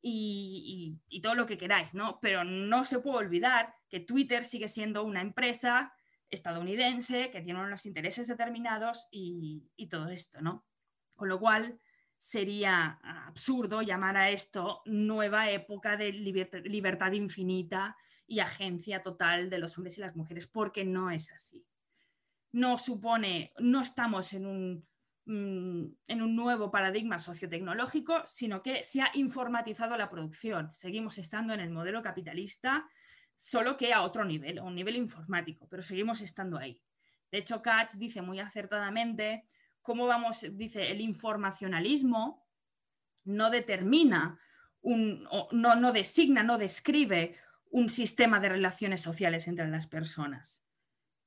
y, 0.00 1.00
todo 1.22 1.34
lo 1.34 1.46
que 1.46 1.58
queráis, 1.58 1.94
¿no? 1.94 2.18
Pero 2.20 2.44
no 2.44 2.84
se 2.84 3.00
puede 3.00 3.18
olvidar 3.18 3.74
que 3.88 4.00
Twitter 4.00 4.44
sigue 4.44 4.68
siendo 4.68 5.04
una 5.04 5.20
empresa 5.20 5.92
estadounidense 6.30 7.30
que 7.30 7.40
tiene 7.40 7.60
unos 7.60 7.86
intereses 7.86 8.28
determinados 8.28 9.08
y, 9.10 9.64
todo 9.90 10.08
esto, 10.08 10.40
¿no? 10.40 10.64
Con 11.16 11.28
lo 11.28 11.40
cual 11.40 11.80
sería 12.16 12.98
absurdo 13.02 13.82
llamar 13.82 14.16
a 14.16 14.30
esto 14.30 14.82
nueva 14.84 15.50
época 15.50 15.96
de 15.96 16.12
libertad 16.12 17.12
infinita 17.12 17.96
y 18.26 18.40
agencia 18.40 19.02
total 19.02 19.50
de 19.50 19.58
los 19.58 19.76
hombres 19.78 19.98
y 19.98 20.00
las 20.00 20.16
mujeres, 20.16 20.46
porque 20.46 20.84
no 20.84 21.10
es 21.10 21.32
así 21.32 21.64
no 22.52 22.78
supone, 22.78 23.52
no 23.58 23.82
estamos 23.82 24.32
en 24.32 24.46
un, 24.46 24.88
en 25.28 26.22
un 26.22 26.34
nuevo 26.36 26.70
paradigma 26.70 27.18
sociotecnológico, 27.18 28.22
sino 28.26 28.62
que 28.62 28.82
se 28.84 29.02
ha 29.02 29.10
informatizado 29.14 29.96
la 29.96 30.08
producción. 30.08 30.72
Seguimos 30.72 31.18
estando 31.18 31.52
en 31.52 31.60
el 31.60 31.70
modelo 31.70 32.02
capitalista, 32.02 32.88
solo 33.36 33.76
que 33.76 33.92
a 33.92 34.02
otro 34.02 34.24
nivel, 34.24 34.58
a 34.58 34.64
un 34.64 34.74
nivel 34.74 34.96
informático, 34.96 35.68
pero 35.68 35.82
seguimos 35.82 36.22
estando 36.22 36.58
ahí. 36.58 36.82
De 37.30 37.38
hecho, 37.38 37.60
Katz 37.60 37.98
dice 37.98 38.22
muy 38.22 38.40
acertadamente 38.40 39.44
cómo 39.82 40.06
vamos, 40.06 40.46
dice, 40.52 40.90
el 40.90 41.00
informacionalismo 41.02 42.46
no 43.24 43.50
determina, 43.50 44.40
un, 44.80 45.28
no, 45.52 45.74
no 45.74 45.92
designa, 45.92 46.42
no 46.42 46.56
describe 46.56 47.36
un 47.70 47.90
sistema 47.90 48.40
de 48.40 48.48
relaciones 48.48 49.02
sociales 49.02 49.46
entre 49.46 49.68
las 49.68 49.86
personas 49.86 50.64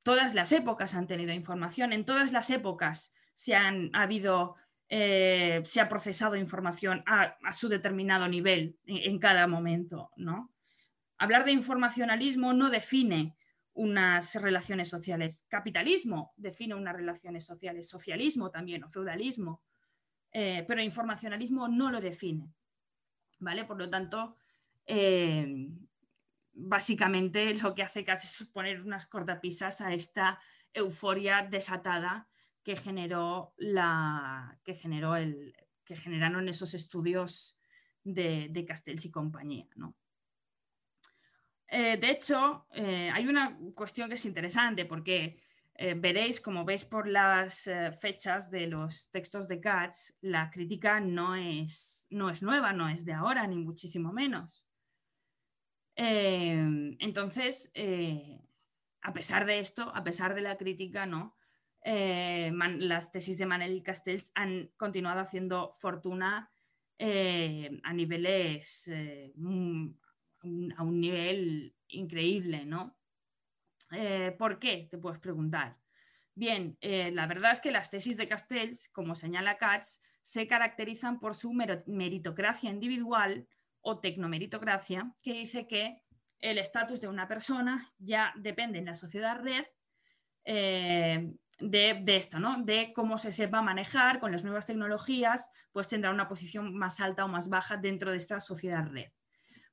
todas 0.04 0.34
las 0.34 0.52
épocas 0.52 0.96
han 0.96 1.08
tenido 1.08 1.32
información, 1.34 1.94
en 1.94 2.06
todas 2.06 2.32
las 2.32 2.50
épocas 2.50 3.14
se, 3.42 3.56
han, 3.56 3.90
ha 3.94 4.04
habido, 4.04 4.56
eh, 4.88 5.64
se 5.66 5.82
ha 5.82 5.90
procesado 5.90 6.36
información 6.36 7.04
a, 7.08 7.36
su 7.54 7.70
determinado 7.70 8.28
nivel 8.28 8.78
en, 8.86 9.18
cada 9.18 9.48
momento. 9.48 10.12
¿no? 10.16 10.54
Hablar 11.18 11.44
de 11.44 11.52
informacionalismo 11.52 12.54
no 12.54 12.70
define 12.70 13.36
unas 13.74 14.36
relaciones 14.36 14.90
sociales. 14.90 15.48
Capitalismo 15.50 16.34
define 16.38 16.76
unas 16.76 16.96
relaciones 16.96 17.44
sociales, 17.44 17.90
socialismo 17.90 18.52
también 18.52 18.84
o 18.84 18.90
feudalismo, 18.90 19.64
eh, 20.32 20.64
pero 20.68 20.84
informacionalismo 20.84 21.68
no 21.68 21.90
lo 21.90 22.00
define. 22.00 22.54
¿Vale? 23.40 23.66
Por 23.66 23.80
lo 23.80 23.90
tanto, 23.90 24.38
eh, 24.86 25.68
básicamente 26.54 27.56
lo 27.56 27.74
que 27.74 27.82
hace 27.82 28.06
casi 28.06 28.28
es 28.28 28.48
poner 28.50 28.82
unas 28.82 29.08
cortapisas 29.08 29.82
a 29.82 29.96
esta 29.96 30.40
euforia 30.76 31.42
desatada 31.42 32.28
que 32.64 32.76
generó 32.76 33.54
la 33.58 34.60
que 34.64 34.74
generó 34.74 35.16
el 35.16 35.56
que 35.84 35.96
generaron 35.96 36.48
esos 36.48 36.74
estudios 36.74 37.58
de, 38.04 38.66
Castells 38.68 39.06
y 39.06 39.12
compañía. 39.12 39.68
Eh, 41.68 41.98
de 41.98 42.10
hecho, 42.10 42.66
eh, 42.72 43.10
hay 43.12 43.28
una 43.28 43.58
cuestión 43.76 44.10
que 44.10 44.16
es 44.16 44.26
interesante 44.26 44.86
porque 44.86 45.38
eh, 45.76 45.94
veréis, 45.96 46.42
como 46.42 46.66
veis 46.66 46.86
por 46.86 47.08
las 47.08 47.70
fechas 48.00 48.52
de 48.52 48.68
los 48.68 49.10
textos 49.10 49.48
de 49.48 49.60
Katz, 49.60 50.18
la 50.22 50.50
crítica 50.50 51.00
no 51.00 51.36
es, 51.36 52.08
no 52.10 52.30
es 52.30 52.44
nueva, 52.44 52.74
no 52.74 52.90
es 52.90 53.06
de 53.06 53.14
ahora, 53.14 53.48
ni 53.48 53.58
muchísimo 53.58 54.12
menos. 54.12 54.68
Entonces, 55.96 57.72
a 59.02 59.14
pesar 59.14 59.46
de 59.46 59.60
esto, 59.60 59.92
a 59.94 60.04
pesar 60.04 60.34
de 60.36 60.42
la 60.42 60.58
crítica, 60.58 61.06
¿no? 61.06 61.36
Eh, 61.84 62.52
las 62.80 63.12
tesis 63.12 63.38
de 63.38 63.46
Manel 63.46 63.76
y 63.76 63.82
Castells 63.82 64.32
han 64.36 64.72
continuado 64.78 65.20
haciendo 65.20 65.72
fortuna 65.72 66.52
eh, 66.98 67.80
a 67.84 67.94
niveles, 67.94 68.90
a 68.90 70.84
un 70.84 71.02
nivel 71.02 71.76
increíble, 71.88 72.66
¿no? 72.66 72.98
¿Por 74.38 74.60
qué? 74.60 74.88
Te 74.90 74.98
puedes 74.98 75.20
preguntar. 75.20 75.78
Bien, 76.34 76.78
la 76.82 77.28
verdad 77.28 77.52
es 77.52 77.60
que 77.60 77.72
las 77.72 77.90
tesis 77.90 78.16
de 78.16 78.28
Castells, 78.28 78.88
como 78.90 79.16
señala 79.16 79.58
Katz, 79.58 80.00
se 80.22 80.48
caracterizan 80.48 81.20
por 81.20 81.36
su 81.36 81.52
meritocracia 81.54 82.70
individual, 82.70 83.48
o 83.82 84.00
tecnomeritocracia, 84.00 85.14
que 85.22 85.34
dice 85.34 85.68
que 85.68 86.02
el 86.40 86.58
estatus 86.58 87.02
de 87.02 87.08
una 87.08 87.28
persona 87.28 87.88
ya 87.98 88.34
depende 88.38 88.80
en 88.80 88.86
la 88.86 88.94
sociedad 88.94 89.40
red 89.42 89.66
eh, 90.44 91.34
de, 91.60 92.04
esto, 92.08 92.40
¿no? 92.40 92.64
de 92.64 92.92
cómo 92.94 93.18
se 93.18 93.32
sepa 93.32 93.62
manejar 93.62 94.20
con 94.20 94.32
las 94.32 94.44
nuevas 94.44 94.66
tecnologías, 94.66 95.50
pues 95.72 95.88
tendrá 95.88 96.12
una 96.12 96.28
posición 96.28 96.76
más 96.76 97.00
alta 97.00 97.26
o 97.26 97.28
más 97.28 97.50
baja 97.50 97.78
dentro 97.78 98.12
de 98.12 98.18
esta 98.18 98.40
sociedad 98.40 98.88
red. 98.88 99.12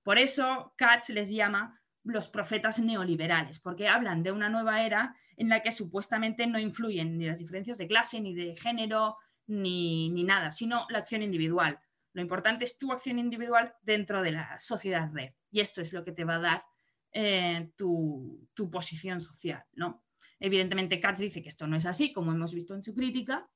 Por 0.03 0.19
eso 0.19 0.75
Katz 0.77 1.11
les 1.11 1.31
llama 1.31 1.81
los 2.05 2.29
profetas 2.29 2.79
neoliberales, 2.79 3.59
porque 3.59 3.89
hablan 3.89 4.23
de 4.23 4.33
una 4.33 4.49
nueva 4.49 4.83
era 4.83 5.15
en 5.37 5.49
la 5.49 5.63
que 5.63 5.73
supuestamente 5.73 6.47
no 6.47 6.59
influyen 6.59 7.19
ni 7.19 7.27
las 7.27 7.39
diferencias 7.39 7.79
de 7.79 7.87
clase, 7.87 8.21
ni 8.21 8.35
de 8.35 8.57
género, 8.57 9.17
ni, 9.47 10.09
ni 10.11 10.25
nada, 10.25 10.51
sino 10.51 10.87
la 10.91 10.99
acción 10.99 11.23
individual. 11.23 11.79
Lo 12.13 12.23
importante 12.23 12.65
es 12.65 12.79
tu 12.79 12.93
acción 12.93 13.19
individual 13.19 13.75
dentro 13.83 14.23
de 14.23 14.33
la 14.33 14.59
sociedad 14.59 15.09
red. 15.13 15.33
Y 15.51 15.61
esto 15.61 15.81
es 15.81 15.93
lo 15.93 16.05
que 16.05 16.13
te 16.13 16.25
va 16.25 16.37
a 16.37 16.41
dar 16.41 16.65
eh, 17.13 17.71
tu, 17.77 18.49
posición 18.71 19.21
social. 19.21 19.65
¿no? 19.75 20.05
Evidentemente, 20.41 21.01
Katz 21.01 21.19
dice 21.19 21.43
que 21.43 21.49
esto 21.49 21.67
no 21.67 21.77
es 21.77 21.87
así, 21.87 22.13
como 22.13 22.33
hemos 22.33 22.55
visto 22.55 22.75
en 22.75 22.83
su 22.83 22.95
crítica, 22.95 23.49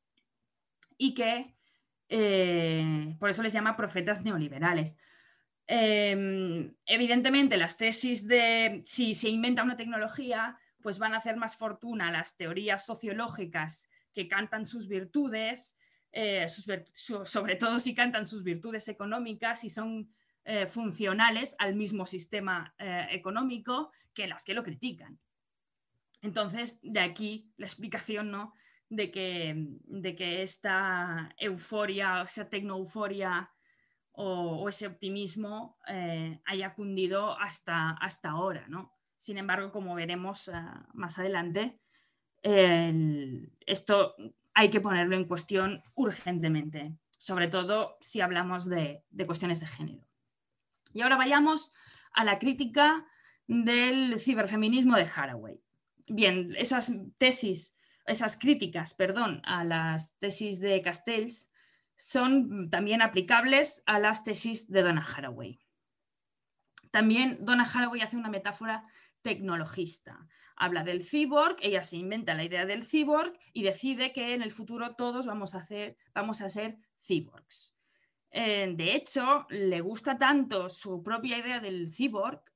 y 0.96 1.14
que 1.14 1.54
eh, 2.08 3.16
por 3.18 3.30
eso 3.30 3.42
les 3.42 3.52
llama 3.52 3.76
profetas 3.76 4.22
neoliberales. 4.22 4.96
Em, 5.66 6.74
evidentemente, 6.86 7.56
las 7.56 7.78
tesis 7.78 8.26
de 8.26 8.82
si 8.84 9.14
se 9.14 9.30
inventa 9.30 9.62
una 9.62 9.76
tecnología, 9.76 10.58
pues 10.80 10.98
van 10.98 11.14
a 11.14 11.18
hacer 11.18 11.36
más 11.36 11.56
fortuna 11.56 12.10
las 12.10 12.36
teorías 12.36 12.84
sociológicas 12.84 13.88
que 14.12 14.28
cantan 14.28 14.66
sus 14.66 14.88
virtudes 14.88 15.78
eh, 16.14 16.46
sobre 16.46 17.56
todo 17.56 17.78
si 17.78 17.94
cantan 17.94 18.26
sus 18.26 18.44
virtudes 18.44 18.86
económicas 18.88 19.64
y 19.64 19.70
son 19.70 20.12
eh, 20.44 20.66
funcionales 20.66 21.56
al 21.58 21.74
mismo 21.74 22.04
sistema 22.04 22.74
económico 23.10 23.92
que 24.12 24.26
las 24.26 24.44
que 24.44 24.52
lo 24.52 24.62
critican. 24.62 25.18
Entonces, 26.22 26.80
de 26.82 27.00
aquí 27.00 27.52
la 27.56 27.66
explicación 27.66 28.30
¿no? 28.30 28.54
de, 28.88 29.10
que, 29.10 29.54
de 29.84 30.16
que 30.16 30.42
esta 30.42 31.34
euforia, 31.36 32.22
o 32.22 32.26
sea, 32.26 32.48
tecnoeuforia 32.48 33.50
o, 34.12 34.68
ese 34.68 34.86
optimismo 34.86 35.78
haya 36.46 36.74
cundido 36.74 37.38
hasta, 37.38 37.90
hasta 37.90 38.30
ahora. 38.30 38.66
¿no? 38.68 38.94
Sin 39.18 39.36
embargo, 39.38 39.72
como 39.72 39.94
veremos 39.94 40.50
más 40.94 41.18
adelante, 41.18 41.80
esto 42.42 44.14
hay 44.54 44.70
que 44.70 44.80
ponerlo 44.80 45.16
en 45.16 45.26
cuestión 45.26 45.82
urgentemente, 45.94 46.96
sobre 47.18 47.48
todo 47.48 47.96
si 48.00 48.20
hablamos 48.20 48.68
de, 48.68 49.04
cuestiones 49.26 49.60
de 49.60 49.66
género. 49.66 50.06
Y 50.92 51.02
ahora 51.02 51.16
vayamos 51.16 51.72
a 52.12 52.24
la 52.24 52.38
crítica 52.38 53.06
del 53.46 54.18
ciberfeminismo 54.18 54.96
de 54.96 55.08
Haraway. 55.14 55.60
Bien, 56.14 56.54
esas 56.58 56.92
tesis, 57.16 57.74
esas 58.04 58.36
críticas, 58.36 58.92
perdón, 58.92 59.40
a 59.46 59.64
las 59.64 60.14
tesis 60.18 60.60
de 60.60 60.82
Castells 60.82 61.50
son 61.96 62.68
también 62.68 63.00
aplicables 63.00 63.82
a 63.86 63.98
las 63.98 64.22
tesis 64.22 64.70
de 64.70 64.82
Donna 64.82 65.00
Haraway. 65.00 65.58
También 66.90 67.38
Donna 67.40 67.64
Haraway 67.64 68.02
hace 68.02 68.18
una 68.18 68.28
metáfora 68.28 68.84
tecnologista. 69.22 70.28
Habla 70.54 70.84
del 70.84 71.02
cyborg, 71.02 71.56
ella 71.62 71.82
se 71.82 71.96
inventa 71.96 72.34
la 72.34 72.44
idea 72.44 72.66
del 72.66 72.84
cyborg 72.84 73.32
y 73.54 73.62
decide 73.62 74.12
que 74.12 74.34
en 74.34 74.42
el 74.42 74.52
futuro 74.52 74.94
todos 74.94 75.24
vamos 75.24 75.54
a, 75.54 75.60
hacer, 75.60 75.96
vamos 76.12 76.42
a 76.42 76.50
ser 76.50 76.76
cyborgs. 76.98 77.74
Eh, 78.30 78.70
de 78.76 78.96
hecho, 78.96 79.46
le 79.48 79.80
gusta 79.80 80.18
tanto 80.18 80.68
su 80.68 81.02
propia 81.02 81.38
idea 81.38 81.58
del 81.58 81.90
cyborg 81.90 82.51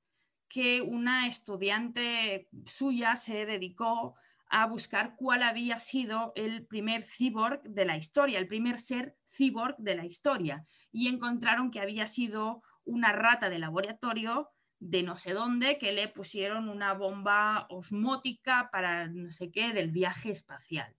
que 0.48 0.80
una 0.80 1.26
estudiante 1.26 2.48
suya 2.66 3.16
se 3.16 3.46
dedicó 3.46 4.14
a 4.48 4.66
buscar 4.66 5.16
cuál 5.16 5.42
había 5.42 5.78
sido 5.78 6.32
el 6.36 6.66
primer 6.66 7.02
cyborg 7.02 7.62
de 7.62 7.84
la 7.84 7.96
historia, 7.96 8.38
el 8.38 8.46
primer 8.46 8.78
ser 8.78 9.16
cyborg 9.28 9.76
de 9.78 9.96
la 9.96 10.06
historia. 10.06 10.64
Y 10.92 11.08
encontraron 11.08 11.70
que 11.70 11.80
había 11.80 12.06
sido 12.06 12.62
una 12.84 13.12
rata 13.12 13.50
de 13.50 13.58
laboratorio 13.58 14.50
de 14.78 15.02
no 15.02 15.16
sé 15.16 15.32
dónde 15.32 15.78
que 15.78 15.92
le 15.92 16.08
pusieron 16.08 16.68
una 16.68 16.92
bomba 16.92 17.66
osmótica 17.70 18.68
para 18.70 19.08
no 19.08 19.30
sé 19.30 19.50
qué 19.50 19.72
del 19.72 19.90
viaje 19.90 20.30
espacial. 20.30 20.94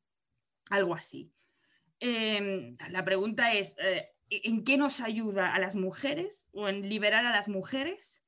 Algo 0.69 0.95
así. 0.95 1.31
Em, 1.99 2.75
la 2.89 3.05
pregunta 3.05 3.53
es, 3.53 3.75
eh, 3.79 4.09
¿en 4.29 4.63
qué 4.63 4.77
nos 4.77 4.99
ayuda 5.01 5.53
a 5.53 5.59
las 5.59 5.75
mujeres 5.75 6.49
o 6.51 6.67
en 6.67 6.89
liberar 6.89 7.25
a 7.25 7.31
las 7.31 7.47
mujeres 7.47 8.23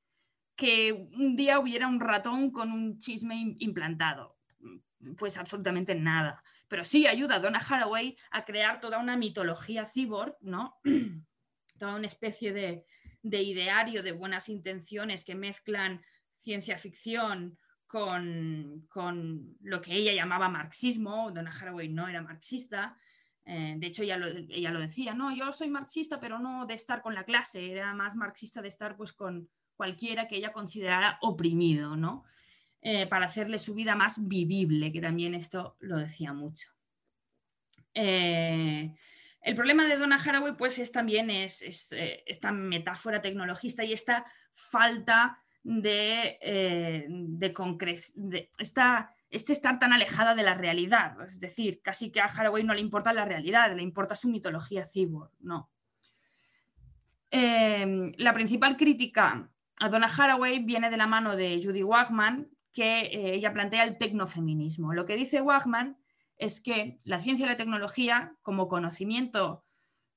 que 0.60 0.92
un 0.92 1.36
día 1.36 1.58
hubiera 1.58 1.88
un 1.88 2.00
ratón 2.00 2.50
con 2.50 2.70
un 2.70 2.98
chisme 2.98 3.56
implantado? 3.60 4.36
Pues 5.16 5.38
absolutamente 5.38 5.94
nada. 5.94 6.42
Pero 6.68 6.84
sí 6.84 7.06
ayuda 7.06 7.36
a 7.36 7.38
Donna 7.40 7.62
Haraway 7.66 8.14
a 8.30 8.44
crear 8.44 8.78
toda 8.78 8.98
una 8.98 9.16
mitología 9.16 9.86
cyborg, 9.86 10.36
¿no? 10.42 10.78
toda 11.78 11.94
una 11.94 12.06
especie 12.06 12.52
de, 12.52 12.84
de 13.22 13.42
ideario 13.42 14.02
de 14.02 14.12
buenas 14.12 14.50
intenciones 14.50 15.24
que 15.24 15.34
mezclan 15.34 16.02
ciencia 16.40 16.76
ficción 16.76 17.58
con, 17.86 18.86
lo 19.62 19.80
que 19.80 19.94
ella 19.94 20.12
llamaba 20.12 20.50
marxismo. 20.50 21.30
Donna 21.30 21.56
Haraway 21.58 21.88
no 21.88 22.06
era 22.06 22.20
marxista. 22.20 22.98
Eh, 23.46 23.76
de 23.78 23.86
hecho, 23.86 24.02
ella 24.02 24.18
lo, 24.18 24.26
ella 24.26 24.70
lo, 24.70 24.80
decía, 24.80 25.14
no, 25.14 25.34
yo 25.34 25.54
soy 25.54 25.70
marxista, 25.70 26.20
pero 26.20 26.38
no 26.38 26.66
de 26.66 26.74
estar 26.74 27.00
con 27.00 27.14
la 27.14 27.24
clase, 27.24 27.72
era 27.72 27.94
más 27.94 28.14
marxista 28.14 28.60
de 28.60 28.68
estar 28.68 28.94
pues, 28.94 29.14
con 29.14 29.48
cualquiera 29.80 30.28
que 30.28 30.36
ella 30.36 30.52
considerara 30.52 31.16
oprimido, 31.22 31.96
¿no? 31.96 32.24
Eh, 32.82 33.06
para 33.06 33.24
hacerle 33.24 33.58
su 33.58 33.72
vida 33.74 33.96
más 33.96 34.28
vivible, 34.28 34.92
que 34.92 35.00
también 35.00 35.34
esto 35.34 35.76
lo 35.80 35.96
decía 35.96 36.34
mucho. 36.34 36.68
Eh, 37.94 38.94
el 39.42 39.54
problema 39.54 39.86
de 39.86 39.96
Donna 39.96 40.20
Haraway 40.22 40.56
pues 40.56 40.78
es 40.78 40.92
también 40.92 41.30
es, 41.30 41.62
eh, 41.92 42.22
esta 42.26 42.52
metáfora 42.52 43.20
tecnologista 43.20 43.84
y 43.84 43.92
esta 43.92 44.26
falta 44.54 45.42
de, 45.62 46.38
eh, 46.40 47.06
de, 47.08 48.50
este 48.58 49.52
estar 49.52 49.78
tan 49.78 49.92
alejada 49.92 50.34
de 50.34 50.42
la 50.42 50.54
realidad. 50.54 51.16
Es 51.26 51.40
decir, 51.40 51.80
casi 51.82 52.10
que 52.10 52.20
a 52.20 52.26
Haraway 52.26 52.64
no 52.64 52.74
le 52.74 52.80
importa 52.80 53.12
la 53.12 53.24
realidad, 53.24 53.74
le 53.74 53.82
importa 53.82 54.14
su 54.14 54.28
mitología 54.28 54.84
cyborg. 54.84 55.32
No. 55.40 55.70
La 57.32 58.34
principal 58.34 58.76
crítica 58.76 59.48
Donna 59.88 60.08
Haraway 60.08 60.62
viene 60.64 60.90
de 60.90 60.96
la 60.96 61.06
mano 61.06 61.36
de 61.36 61.60
Judy 61.62 61.82
Wagman, 61.82 62.50
que 62.72 63.00
eh, 63.00 63.34
ella 63.34 63.52
plantea 63.52 63.84
el 63.84 63.98
tecnofeminismo. 63.98 64.92
Lo 64.92 65.06
que 65.06 65.16
dice 65.16 65.40
Wagman 65.40 65.96
es 66.36 66.60
que 66.60 66.98
la 67.04 67.18
ciencia 67.18 67.46
y 67.46 67.48
la 67.48 67.56
tecnología, 67.56 68.34
como 68.42 68.68
conocimiento 68.68 69.64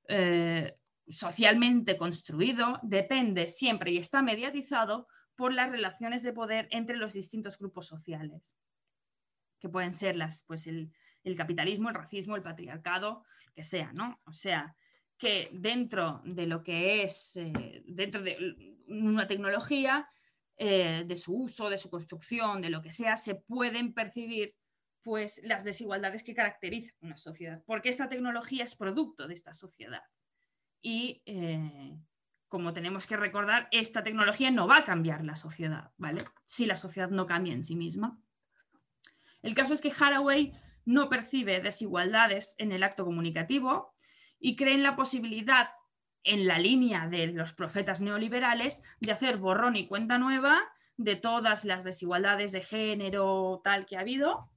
eh, 0.07 0.77
socialmente 1.07 1.97
construido, 1.97 2.79
depende 2.83 3.47
siempre 3.47 3.91
y 3.91 3.97
está 3.97 4.21
mediatizado 4.21 5.07
por 5.35 5.53
las 5.53 5.71
relaciones 5.71 6.23
de 6.23 6.33
poder 6.33 6.67
entre 6.71 6.97
los 6.97 7.13
distintos 7.13 7.57
grupos 7.57 7.87
sociales, 7.87 8.57
que 9.59 9.69
pueden 9.69 9.93
ser 9.93 10.15
las, 10.15 10.43
pues 10.43 10.67
el, 10.67 10.91
capitalismo, 11.35 11.89
el 11.89 11.95
racismo, 11.95 12.35
el 12.35 12.43
patriarcado, 12.43 13.23
que 13.55 13.63
sea, 13.63 13.91
¿no? 13.93 14.21
O 14.25 14.33
sea, 14.33 14.75
que 15.17 15.49
dentro 15.53 16.21
de 16.25 16.47
lo 16.47 16.63
que 16.63 17.03
es, 17.03 17.35
eh, 17.35 17.83
dentro 17.85 18.21
de 18.21 18.75
una 18.87 19.27
tecnología, 19.27 20.09
eh, 20.57 21.03
de 21.07 21.15
su 21.15 21.35
uso, 21.35 21.69
de 21.69 21.77
su 21.77 21.89
construcción, 21.89 22.61
de 22.61 22.69
lo 22.69 22.81
que 22.81 22.91
sea, 22.91 23.17
se 23.17 23.35
pueden 23.35 23.93
percibir 23.93 24.55
pues 25.01 25.41
las 25.43 25.63
desigualdades 25.63 26.23
que 26.23 26.35
caracterizan 26.35 26.95
una 27.01 27.17
sociedad, 27.17 27.63
porque 27.65 27.89
esta 27.89 28.07
tecnología 28.07 28.63
es 28.63 28.75
producto 28.75 29.27
de 29.27 29.33
esta 29.33 29.53
sociedad. 29.53 30.03
Y 30.81 31.21
eh, 31.25 31.97
como 32.47 32.71
tenemos 32.73 33.07
que 33.07 33.17
recordar, 33.17 33.67
esta 33.71 34.03
tecnología 34.03 34.51
no 34.51 34.67
va 34.67 34.77
a 34.77 34.85
cambiar 34.85 35.25
la 35.25 35.35
sociedad, 35.35 35.91
¿vale? 35.97 36.23
Si 36.45 36.65
la 36.65 36.75
sociedad 36.75 37.09
no 37.09 37.25
cambia 37.25 37.53
en 37.53 37.63
sí 37.63 37.75
misma. 37.75 38.21
El 39.41 39.55
caso 39.55 39.73
es 39.73 39.81
que 39.81 39.91
Haraway 39.91 40.53
no 40.85 41.09
percibe 41.09 41.61
desigualdades 41.61 42.55
en 42.57 42.71
el 42.71 42.83
acto 42.83 43.05
comunicativo 43.05 43.92
y 44.45 44.57
cree 44.57 44.73
en 44.73 44.83
la 44.83 44.97
posibilidad, 44.97 45.69
en 46.25 46.47
la 46.47 46.59
línea 46.59 47.07
de 47.07 47.27
los 47.27 47.53
profetas 47.53 48.01
neoliberales, 48.01 48.83
de 48.99 49.13
hacer 49.13 49.37
borrón 49.37 49.77
y 49.77 49.87
cuenta 49.87 50.17
nueva 50.17 50.61
de 50.97 51.15
todas 51.15 51.63
las 51.63 51.85
desigualdades 51.85 52.51
de 52.51 52.61
género 52.61 53.61
tal 53.63 53.85
que 53.85 53.95
ha 53.95 54.01
habido 54.01 54.51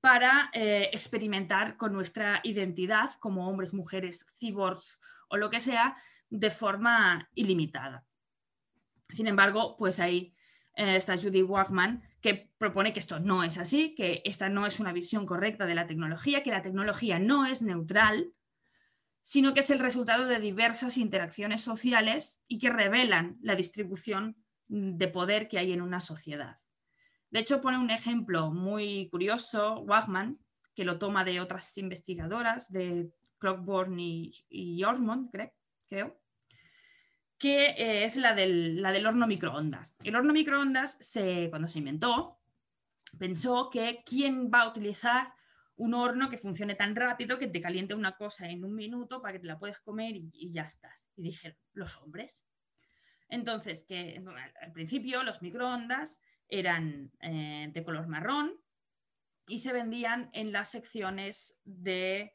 para 0.00 0.50
eh, 0.52 0.90
experimentar 0.92 1.76
con 1.76 1.92
nuestra 1.92 2.40
identidad 2.44 3.10
como 3.18 3.48
hombres, 3.48 3.74
mujeres, 3.74 4.24
cyborgs 4.38 5.00
o 5.28 5.36
lo 5.36 5.50
que 5.50 5.60
sea, 5.60 5.96
de 6.30 6.52
forma 6.52 7.28
ilimitada. 7.34 8.06
Sin 9.08 9.26
embargo, 9.26 9.76
pues 9.76 9.98
ahí 9.98 10.36
eh, 10.74 10.94
está 10.94 11.18
Judy 11.18 11.42
Wagman, 11.42 12.04
que 12.20 12.52
propone 12.58 12.92
que 12.92 13.00
esto 13.00 13.18
no 13.18 13.42
es 13.42 13.58
así, 13.58 13.96
que 13.96 14.22
esta 14.24 14.48
no 14.48 14.66
es 14.66 14.78
una 14.78 14.92
visión 14.92 15.26
correcta 15.26 15.66
de 15.66 15.74
la 15.74 15.88
tecnología, 15.88 16.44
que 16.44 16.52
la 16.52 16.62
tecnología 16.62 17.18
no 17.18 17.44
es 17.44 17.62
neutral, 17.62 18.34
sino 19.28 19.52
que 19.52 19.60
es 19.60 19.68
el 19.68 19.78
resultado 19.78 20.26
de 20.26 20.40
diversas 20.40 20.96
interacciones 20.96 21.60
sociales 21.60 22.42
y 22.48 22.56
que 22.56 22.70
revelan 22.70 23.36
la 23.42 23.56
distribución 23.56 24.42
de 24.68 25.06
poder 25.06 25.48
que 25.48 25.58
hay 25.58 25.74
en 25.74 25.82
una 25.82 26.00
sociedad. 26.00 26.60
De 27.28 27.40
hecho, 27.40 27.60
pone 27.60 27.76
un 27.76 27.90
ejemplo 27.90 28.50
muy 28.50 29.06
curioso, 29.10 29.80
Wagman, 29.80 30.38
que 30.74 30.86
lo 30.86 30.98
toma 30.98 31.24
de 31.24 31.40
otras 31.40 31.76
investigadoras, 31.76 32.72
de 32.72 33.10
Clockborn 33.36 34.00
y, 34.00 34.32
y 34.48 34.82
Ormond, 34.84 35.30
creo, 35.30 36.18
que 37.36 37.66
eh, 37.66 38.04
es 38.04 38.16
la 38.16 38.34
del, 38.34 38.80
la 38.80 38.92
del, 38.92 39.06
horno 39.06 39.26
microondas. 39.26 39.94
El 40.04 40.16
horno 40.16 40.32
microondas, 40.32 40.96
se, 41.02 41.50
cuando 41.50 41.68
se 41.68 41.80
inventó, 41.80 42.40
pensó 43.18 43.68
que 43.68 44.02
quién 44.06 44.50
va 44.50 44.62
a 44.62 44.70
utilizar 44.70 45.34
un 45.78 45.94
horno 45.94 46.28
que 46.28 46.36
funcione 46.36 46.74
tan 46.74 46.94
rápido 46.94 47.38
que 47.38 47.46
te 47.46 47.60
caliente 47.60 47.94
una 47.94 48.16
cosa 48.16 48.48
en 48.48 48.64
un 48.64 48.74
minuto 48.74 49.22
para 49.22 49.32
que 49.34 49.38
te 49.38 49.46
la 49.46 49.58
puedes 49.58 49.78
comer 49.78 50.16
y, 50.16 50.28
y 50.34 50.52
ya 50.52 50.62
estás. 50.62 51.08
Y 51.16 51.22
dijeron, 51.22 51.56
los 51.72 51.96
hombres. 51.98 52.44
Entonces, 53.28 53.84
que 53.84 54.20
al 54.60 54.72
principio 54.72 55.22
los 55.22 55.40
microondas 55.42 56.20
eran 56.48 57.12
eh, 57.20 57.68
de 57.72 57.84
color 57.84 58.08
marrón 58.08 58.54
y 59.46 59.58
se 59.58 59.72
vendían 59.72 60.30
en 60.32 60.50
las 60.50 60.70
secciones 60.70 61.56
de, 61.64 62.34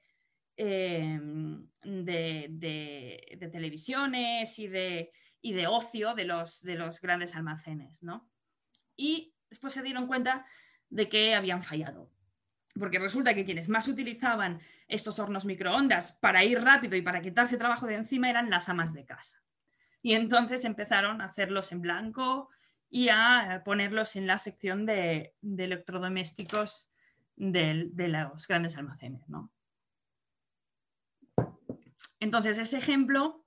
em, 0.56 1.68
de, 1.84 3.50
televisiones 3.52 4.58
y 4.60 4.68
de, 4.68 5.12
de 5.42 5.68
ocio 5.68 6.14
de 6.14 6.26
los, 6.26 6.62
de 6.62 6.76
los, 6.76 7.02
grandes 7.02 7.36
almacenes. 7.36 8.02
Y 8.96 9.36
después 9.50 9.74
se 9.74 9.84
dieron 9.84 10.08
cuenta 10.08 10.46
de 10.90 11.10
que 11.10 11.36
habían 11.36 11.64
fallado. 11.64 12.12
Porque 12.78 13.00
resulta 13.00 13.34
que 13.34 13.46
quienes 13.46 13.70
más 13.70 13.88
utilizaban 13.88 14.60
estos 14.88 15.20
hornos 15.20 15.46
microondas 15.46 16.14
para 16.14 16.44
ir 16.44 16.62
rápido 16.62 16.96
y 16.96 17.02
para 17.02 17.22
quitarse 17.22 17.58
trabajo 17.58 17.86
de 17.86 17.96
encima 17.96 18.30
eran 18.30 18.50
las 18.50 18.70
amas 18.70 18.94
de 18.94 19.06
casa. 19.06 19.44
Y 20.02 20.14
entonces 20.14 20.66
empezaron 20.66 21.22
a 21.22 21.26
hacerlos 21.26 21.72
en 21.72 21.82
blanco, 21.82 22.50
y 22.96 23.10
a 23.10 23.64
ponerlos 23.66 24.16
en 24.16 24.28
la 24.28 24.38
sección 24.38 24.86
de, 24.86 25.34
electrodomésticos 25.42 26.92
de, 27.36 27.90
los 27.96 28.48
grandes 28.48 28.78
almacenes. 28.78 29.24
Entonces, 32.20 32.60
ese 32.60 32.78
ejemplo 32.78 33.44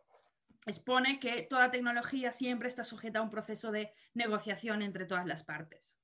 expone 0.66 1.20
que 1.20 1.42
toda 1.42 1.70
tecnología 1.70 2.32
siempre 2.32 2.66
está 2.66 2.82
sujeta 2.82 3.20
a 3.20 3.22
un 3.22 3.30
proceso 3.30 3.70
de 3.70 3.92
negociación 4.14 4.82
entre 4.82 5.04
todas 5.04 5.26
las 5.26 5.44
partes, 5.44 5.96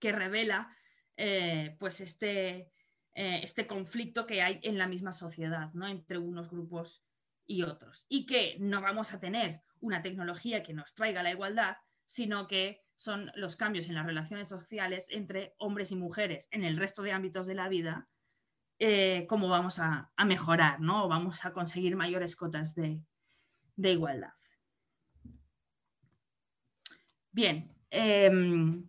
que 0.00 0.10
revela 0.10 0.76
eh, 1.16 1.76
pues 1.78 2.00
este, 2.00 2.70
eh, 3.14 3.40
este 3.42 3.66
conflicto 3.66 4.26
que 4.26 4.42
hay 4.42 4.60
en 4.62 4.78
la 4.78 4.88
misma 4.88 5.12
sociedad, 5.12 5.72
¿no? 5.72 5.86
entre 5.86 6.18
unos 6.18 6.50
grupos 6.50 7.04
y 7.46 7.62
otros. 7.62 8.06
Y 8.08 8.26
que 8.26 8.56
no 8.58 8.80
vamos 8.80 9.12
a 9.12 9.20
tener 9.20 9.62
una 9.80 10.02
tecnología 10.02 10.62
que 10.62 10.72
nos 10.72 10.94
traiga 10.94 11.22
la 11.22 11.30
igualdad, 11.30 11.76
sino 12.06 12.48
que 12.48 12.82
son 12.96 13.30
los 13.34 13.56
cambios 13.56 13.88
en 13.88 13.94
las 13.94 14.06
relaciones 14.06 14.48
sociales 14.48 15.06
entre 15.10 15.54
hombres 15.58 15.92
y 15.92 15.96
mujeres 15.96 16.48
en 16.50 16.64
el 16.64 16.76
resto 16.76 17.02
de 17.02 17.12
ámbitos 17.12 17.46
de 17.46 17.54
la 17.54 17.68
vida, 17.68 18.08
eh, 18.78 19.26
cómo 19.28 19.48
vamos 19.48 19.78
a, 19.78 20.10
mejorar, 20.24 20.80
¿no? 20.80 21.08
vamos 21.08 21.44
a 21.44 21.52
conseguir 21.52 21.96
mayores 21.96 22.34
cotas 22.34 22.74
de, 22.74 23.00
igualdad. 23.76 24.32
Bien. 27.30 27.70
Em, 27.90 28.88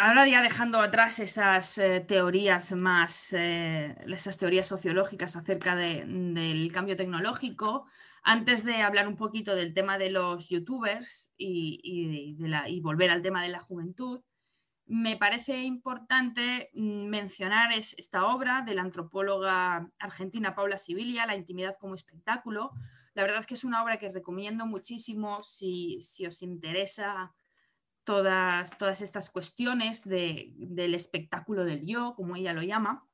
ahora 0.00 0.26
ya 0.26 0.42
dejando 0.42 0.80
atrás 0.80 1.18
esas 1.18 1.76
eh, 1.78 2.00
teorías 2.00 2.72
más, 2.72 3.34
eh, 3.34 3.94
esas 4.08 4.38
teorías 4.38 4.66
sociológicas 4.66 5.36
acerca 5.36 5.76
del 5.76 6.70
cambio 6.72 6.96
tecnológico, 6.96 7.86
antes 8.22 8.64
de 8.64 8.82
hablar 8.82 9.08
un 9.08 9.16
poquito 9.16 9.54
del 9.54 9.74
tema 9.74 9.98
de 9.98 10.10
los 10.10 10.48
youtubers 10.48 11.32
y, 11.36 12.34
volver 12.82 13.10
al 13.10 13.22
tema 13.22 13.42
de 13.42 13.50
la 13.50 13.60
juventud, 13.60 14.22
me 14.86 15.16
parece 15.16 15.62
importante 15.62 16.70
mm, 16.74 17.06
mencionar 17.06 17.72
esta 17.72 18.26
obra 18.26 18.62
de 18.62 18.74
la 18.74 18.82
antropóloga 18.82 19.88
argentina 19.98 20.54
Paula 20.54 20.78
Sibilia, 20.78 21.26
La 21.26 21.36
intimidad 21.36 21.76
como 21.78 21.94
espectáculo. 21.94 22.72
La 23.14 23.22
verdad 23.22 23.40
es 23.40 23.46
que 23.46 23.54
es 23.54 23.64
una 23.64 23.82
obra 23.82 23.98
que 23.98 24.10
recomiendo 24.10 24.66
muchísimo 24.66 25.42
si 25.42 25.98
os 26.26 26.42
interesa 26.42 27.32
todas, 28.04 28.76
todas 28.78 29.02
estas 29.02 29.30
cuestiones 29.30 30.08
del 30.08 30.94
espectáculo 30.94 31.64
del 31.64 31.86
yo, 31.86 32.14
como 32.14 32.36
ella 32.36 32.52
lo 32.52 32.62
llama, 32.62 33.06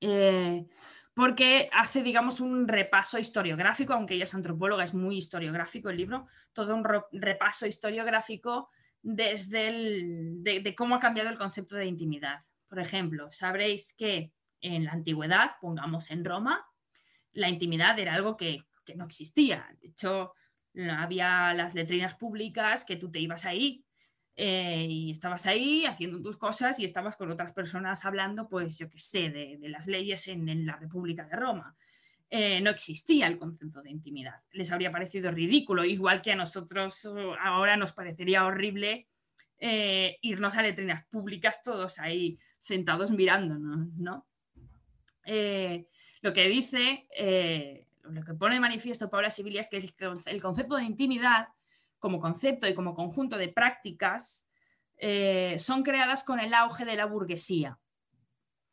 eh, 0.00 0.66
porque 1.14 1.68
hace, 1.72 2.02
digamos, 2.02 2.40
un 2.40 2.68
repaso 2.68 3.18
historiográfico, 3.18 3.92
aunque 3.92 4.14
ella 4.14 4.24
es 4.24 4.34
antropóloga, 4.34 4.84
es 4.84 4.94
muy 4.94 5.18
historiográfico 5.18 5.90
el 5.90 5.96
libro, 5.96 6.26
todo 6.52 6.74
un 6.74 6.86
repaso 7.12 7.66
historiográfico 7.66 8.70
desde 9.02 9.68
el, 9.68 10.42
de, 10.42 10.74
cómo 10.74 10.94
ha 10.94 11.00
cambiado 11.00 11.30
el 11.30 11.38
concepto 11.38 11.76
de 11.76 11.86
intimidad. 11.86 12.40
Por 12.68 12.78
ejemplo, 12.78 13.30
sabréis 13.32 13.94
que 13.94 14.32
en 14.60 14.84
la 14.84 14.92
antigüedad, 14.92 15.52
pongamos 15.60 16.10
en 16.10 16.24
Roma, 16.24 16.64
la 17.32 17.48
intimidad 17.48 17.98
era 17.98 18.14
algo 18.14 18.36
que, 18.36 18.64
que 18.84 18.94
no 18.94 19.04
existía. 19.04 19.66
De 19.80 19.88
hecho, 19.88 20.34
había 20.96 21.52
las 21.54 21.74
letrinas 21.74 22.14
públicas 22.14 22.84
que 22.84 22.96
tú 22.96 23.10
te 23.10 23.18
ibas 23.18 23.44
ahí 23.44 23.84
eh, 24.42 24.86
y 24.88 25.10
estabas 25.10 25.44
ahí 25.44 25.84
haciendo 25.84 26.22
tus 26.22 26.38
cosas 26.38 26.80
y 26.80 26.86
estabas 26.86 27.14
con 27.14 27.30
otras 27.30 27.52
personas 27.52 28.06
hablando, 28.06 28.48
pues 28.48 28.78
yo 28.78 28.88
qué 28.88 28.98
sé, 28.98 29.28
de, 29.28 29.58
las 29.68 29.86
leyes 29.86 30.28
en, 30.28 30.64
la 30.64 30.76
República 30.76 31.26
de 31.26 31.36
Roma. 31.36 31.76
Eh, 32.30 32.58
no 32.62 32.70
existía 32.70 33.26
el 33.26 33.36
concepto 33.36 33.82
de 33.82 33.90
intimidad. 33.90 34.40
Les 34.52 34.72
habría 34.72 34.90
parecido 34.90 35.30
ridículo, 35.30 35.84
igual 35.84 36.22
que 36.22 36.32
a 36.32 36.36
nosotros 36.36 37.04
uh, 37.04 37.34
ahora 37.38 37.76
nos 37.76 37.92
parecería 37.92 38.46
horrible 38.46 39.08
eh, 39.58 40.16
irnos 40.22 40.54
a 40.54 40.62
letrinas 40.62 41.04
públicas 41.04 41.62
todos 41.62 41.98
ahí 41.98 42.38
sentados 42.58 43.10
mirándonos, 43.10 43.88
¿no? 43.98 44.26
lo 46.22 46.32
que 46.32 46.48
dice, 46.48 47.06
lo 48.02 48.24
que 48.24 48.34
pone 48.34 48.54
de 48.54 48.60
manifiesto 48.60 49.10
Paula 49.10 49.30
Sibilia 49.30 49.60
es 49.60 49.68
que 49.68 50.10
el 50.26 50.42
concepto 50.42 50.76
de 50.76 50.84
intimidad 50.84 51.48
como 52.00 52.18
concepto 52.18 52.66
y 52.66 52.74
como 52.74 52.94
conjunto 52.94 53.36
de 53.36 53.48
prácticas 53.48 54.48
eh, 54.96 55.56
son 55.58 55.82
creadas 55.82 56.24
con 56.24 56.40
el 56.40 56.52
auge 56.52 56.84
de 56.84 56.96
la 56.96 57.06
burguesía. 57.06 57.78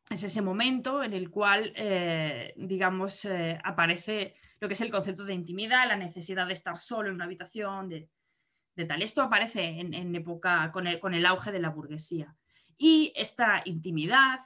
Es 0.10 0.24
ese 0.24 0.42
momento 0.42 1.04
en 1.04 1.14
el 1.14 1.30
cual, 1.30 1.74
eh, 1.76 2.54
digamos, 2.56 3.26
eh, 3.26 3.60
aparece 3.64 4.36
lo 4.60 4.68
que 4.68 4.74
es 4.74 4.82
el 4.82 4.90
concepto 4.90 5.26
de 5.26 5.34
intimidad, 5.34 5.88
la 5.88 5.98
necesidad 5.98 6.48
de 6.48 6.54
estar 6.54 6.78
solo 6.80 7.10
en 7.10 7.16
una 7.16 7.26
habitación, 7.26 7.90
de, 7.90 8.10
tal. 8.86 9.02
Esto 9.02 9.22
aparece 9.22 9.80
en, 9.80 10.16
época 10.16 10.72
con 10.72 10.88
el, 10.88 11.00
con 11.00 11.14
el 11.14 11.26
auge 11.26 11.52
de 11.52 11.60
la 11.60 11.70
burguesía. 11.70 12.36
Y 12.78 13.12
esta 13.16 13.62
intimidad 13.66 14.40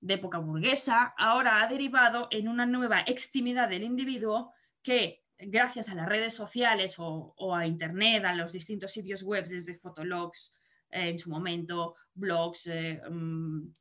de 0.00 0.14
época 0.14 0.38
burguesa 0.38 1.14
ahora 1.16 1.62
ha 1.62 1.68
derivado 1.68 2.28
en 2.30 2.48
una 2.48 2.64
nueva 2.64 3.00
extimidad 3.00 3.68
del 3.68 3.82
individuo 3.82 4.52
que 4.82 5.21
gracias 5.46 5.88
a 5.88 5.94
las 5.94 6.08
redes 6.08 6.34
sociales 6.34 6.96
o, 6.98 7.54
a 7.54 7.66
Internet, 7.66 8.24
a 8.24 8.34
los 8.34 8.52
distintos 8.52 8.92
sitios 8.92 9.22
web, 9.22 9.46
desde 9.46 9.74
Fotologs 9.74 10.54
eh, 10.90 11.10
en 11.10 11.18
su 11.18 11.30
momento, 11.30 11.96
blogs, 12.14 12.66
eh, 12.66 13.00
mm, 13.08 13.72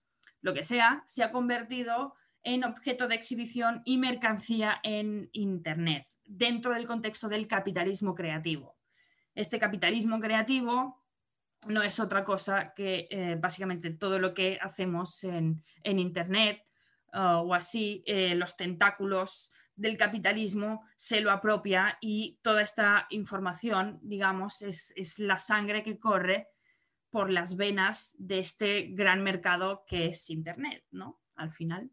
lo 0.41 0.53
que 0.53 0.63
sea, 0.63 1.03
se 1.05 1.23
ha 1.23 1.31
convertido 1.31 2.15
en 2.43 2.63
objeto 2.63 3.07
de 3.07 3.15
exhibición 3.15 3.81
y 3.85 3.97
mercancía 3.97 4.79
en 4.83 5.29
Internet, 5.33 6.07
dentro 6.25 6.73
del 6.73 6.87
contexto 6.87 7.29
del 7.29 7.47
capitalismo 7.47 8.15
creativo. 8.15 8.77
Este 9.35 9.59
capitalismo 9.59 10.19
creativo 10.19 11.03
no 11.67 11.83
es 11.83 11.99
otra 11.99 12.23
cosa 12.23 12.73
que 12.75 13.07
eh, 13.11 13.37
básicamente 13.39 13.91
todo 13.91 14.17
lo 14.17 14.33
que 14.33 14.57
hacemos 14.61 15.23
en, 15.23 15.63
Internet 15.83 16.65
o 17.13 17.53
así, 17.53 18.05
los 18.07 18.55
tentáculos 18.55 19.51
del 19.81 19.97
capitalismo 19.97 20.85
se 20.95 21.21
lo 21.21 21.31
apropia 21.31 21.97
y 22.01 22.37
toda 22.43 22.61
esta 22.61 23.07
información, 23.09 23.99
digamos, 24.03 24.61
es, 24.61 24.93
la 25.17 25.37
sangre 25.37 25.81
que 25.81 25.97
corre 25.97 26.49
por 27.09 27.31
las 27.31 27.57
venas 27.57 28.13
de 28.19 28.37
este 28.37 28.89
gran 28.91 29.23
mercado 29.23 29.83
que 29.87 30.05
es 30.05 30.29
Internet, 30.29 30.85
¿no? 30.91 31.19
Al 31.35 31.51
final. 31.51 31.89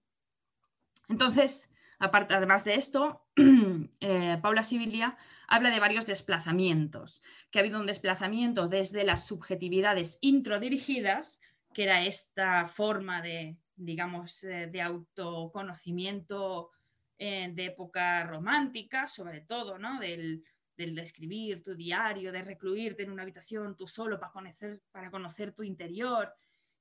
Entonces, 1.08 1.70
aparte, 1.98 2.34
además 2.34 2.64
de 2.64 2.74
esto, 2.74 3.26
eh, 4.00 4.38
Paula 4.42 4.62
Sibilia 4.62 5.16
habla 5.48 5.70
de 5.70 5.80
varios 5.80 6.06
desplazamientos, 6.06 7.22
que 7.50 7.58
ha 7.58 7.62
habido 7.62 7.80
un 7.80 7.86
desplazamiento 7.86 8.68
desde 8.68 9.02
las 9.02 9.26
subjetividades 9.26 10.18
introdirigidas, 10.20 11.40
que 11.72 11.84
era 11.84 12.04
esta 12.04 12.66
forma 12.66 13.22
de, 13.22 13.56
digamos, 13.76 14.44
eh, 14.44 14.68
de 14.70 14.82
autoconocimiento 14.82 16.70
eh, 17.18 17.50
de 17.52 17.66
época 17.66 18.24
romántica, 18.24 19.08
sobre 19.08 19.40
todo, 19.40 19.76
¿no? 19.78 19.98
Del, 19.98 20.44
escribir 20.76 21.64
tu 21.64 21.74
diario, 21.74 22.30
de 22.30 22.42
recluirte 22.42 23.02
en 23.02 23.10
una 23.10 23.22
habitación 23.22 23.76
tú 23.76 23.88
solo 23.88 24.20
para 24.20 24.30
conocer, 24.30 24.80
para 24.92 25.10
conocer 25.10 25.52
tu 25.52 25.64
interior 25.64 26.32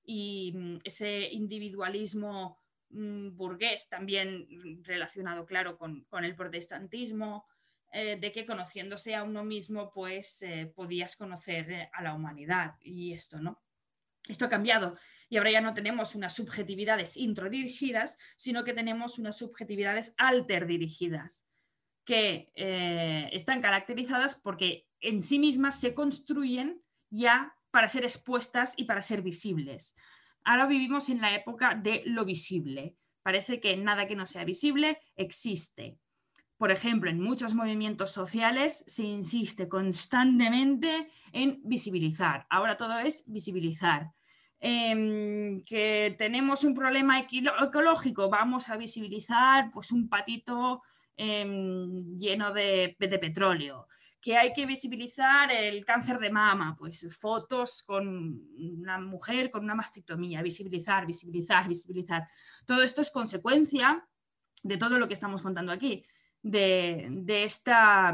y 0.03 0.53
mm, 0.55 0.77
ese 0.83 1.29
individualismo 1.31 2.59
mm, 2.89 3.35
burgués 3.35 3.89
también 3.89 4.47
relacionado, 4.83 5.47
claro, 5.47 5.75
con, 5.79 6.05
el 6.23 6.35
protestantismo, 6.35 7.47
eh, 7.91 8.17
de 8.19 8.31
que 8.31 8.45
conociéndose 8.45 9.15
a 9.15 9.23
uno 9.23 9.43
mismo, 9.43 9.89
pues 9.91 10.43
eh, 10.43 10.71
podías 10.75 11.15
conocer 11.15 11.89
a 11.91 12.03
la 12.03 12.13
humanidad 12.13 12.75
y 12.81 13.13
esto, 13.13 13.41
¿no? 13.41 13.59
Esto 14.27 14.45
ha 14.45 14.49
cambiado 14.49 14.97
y 15.29 15.37
ahora 15.37 15.51
ya 15.51 15.61
no 15.61 15.73
tenemos 15.73 16.15
unas 16.15 16.33
subjetividades 16.33 17.17
introdirigidas, 17.17 18.17
sino 18.37 18.63
que 18.63 18.73
tenemos 18.73 19.19
unas 19.19 19.37
subjetividades 19.37 20.13
alterdirigidas, 20.17 21.45
que 22.05 22.51
eh, 22.55 23.29
están 23.33 23.61
caracterizadas 23.61 24.39
porque 24.41 24.87
en 25.01 25.21
sí 25.21 25.39
mismas 25.39 25.79
se 25.79 25.93
construyen 25.93 26.81
ya 27.09 27.55
para 27.71 27.89
ser 27.89 28.03
expuestas 28.03 28.73
y 28.77 28.85
para 28.85 29.01
ser 29.01 29.21
visibles. 29.21 29.95
Ahora 30.43 30.65
vivimos 30.65 31.09
en 31.09 31.21
la 31.21 31.35
época 31.35 31.75
de 31.75 32.03
lo 32.05 32.23
visible. 32.23 32.95
Parece 33.21 33.59
que 33.59 33.75
nada 33.75 34.07
que 34.07 34.15
no 34.15 34.25
sea 34.25 34.45
visible 34.45 34.99
existe. 35.17 35.97
Por 36.57 36.71
ejemplo, 36.71 37.09
en 37.09 37.21
muchos 37.21 37.53
movimientos 37.53 38.11
sociales 38.11 38.83
se 38.87 39.03
insiste 39.03 39.69
constantemente 39.69 41.09
en 41.31 41.61
visibilizar. 41.63 42.47
Ahora 42.49 42.77
todo 42.77 42.97
es 42.97 43.23
visibilizar. 43.27 44.11
Em, 44.59 45.61
que 45.61 46.15
tenemos 46.17 46.63
un 46.63 46.73
problema 46.73 47.19
ecológico, 47.19 48.27
vamos 48.27 48.69
a 48.69 48.77
visibilizar 48.77 49.69
pues, 49.71 49.91
un 49.91 50.09
patito 50.09 50.81
em, 51.15 52.17
lleno 52.17 52.51
de, 52.53 52.95
petróleo. 52.97 53.87
Que 54.19 54.35
hay 54.35 54.51
que 54.53 54.65
visibilizar 54.65 55.51
el 55.51 55.85
cáncer 55.85 56.17
de 56.19 56.31
mama, 56.31 56.75
pues 56.77 57.05
fotos 57.19 57.83
con 57.83 58.41
una 58.57 58.97
mujer 58.99 59.51
con 59.51 59.63
una 59.63 59.75
mastectomía, 59.75 60.41
visibilizar, 60.41 61.05
visibilizar, 61.05 61.67
visibilizar. 61.67 62.27
Todo 62.65 62.81
esto 62.81 63.01
es 63.01 63.11
consecuencia 63.11 64.07
de 64.63 64.77
todo 64.77 64.97
lo 64.97 65.07
que 65.07 65.13
estamos 65.13 65.43
contando 65.43 65.71
aquí, 65.71 66.03
de, 66.41 67.43
esta, 67.43 68.11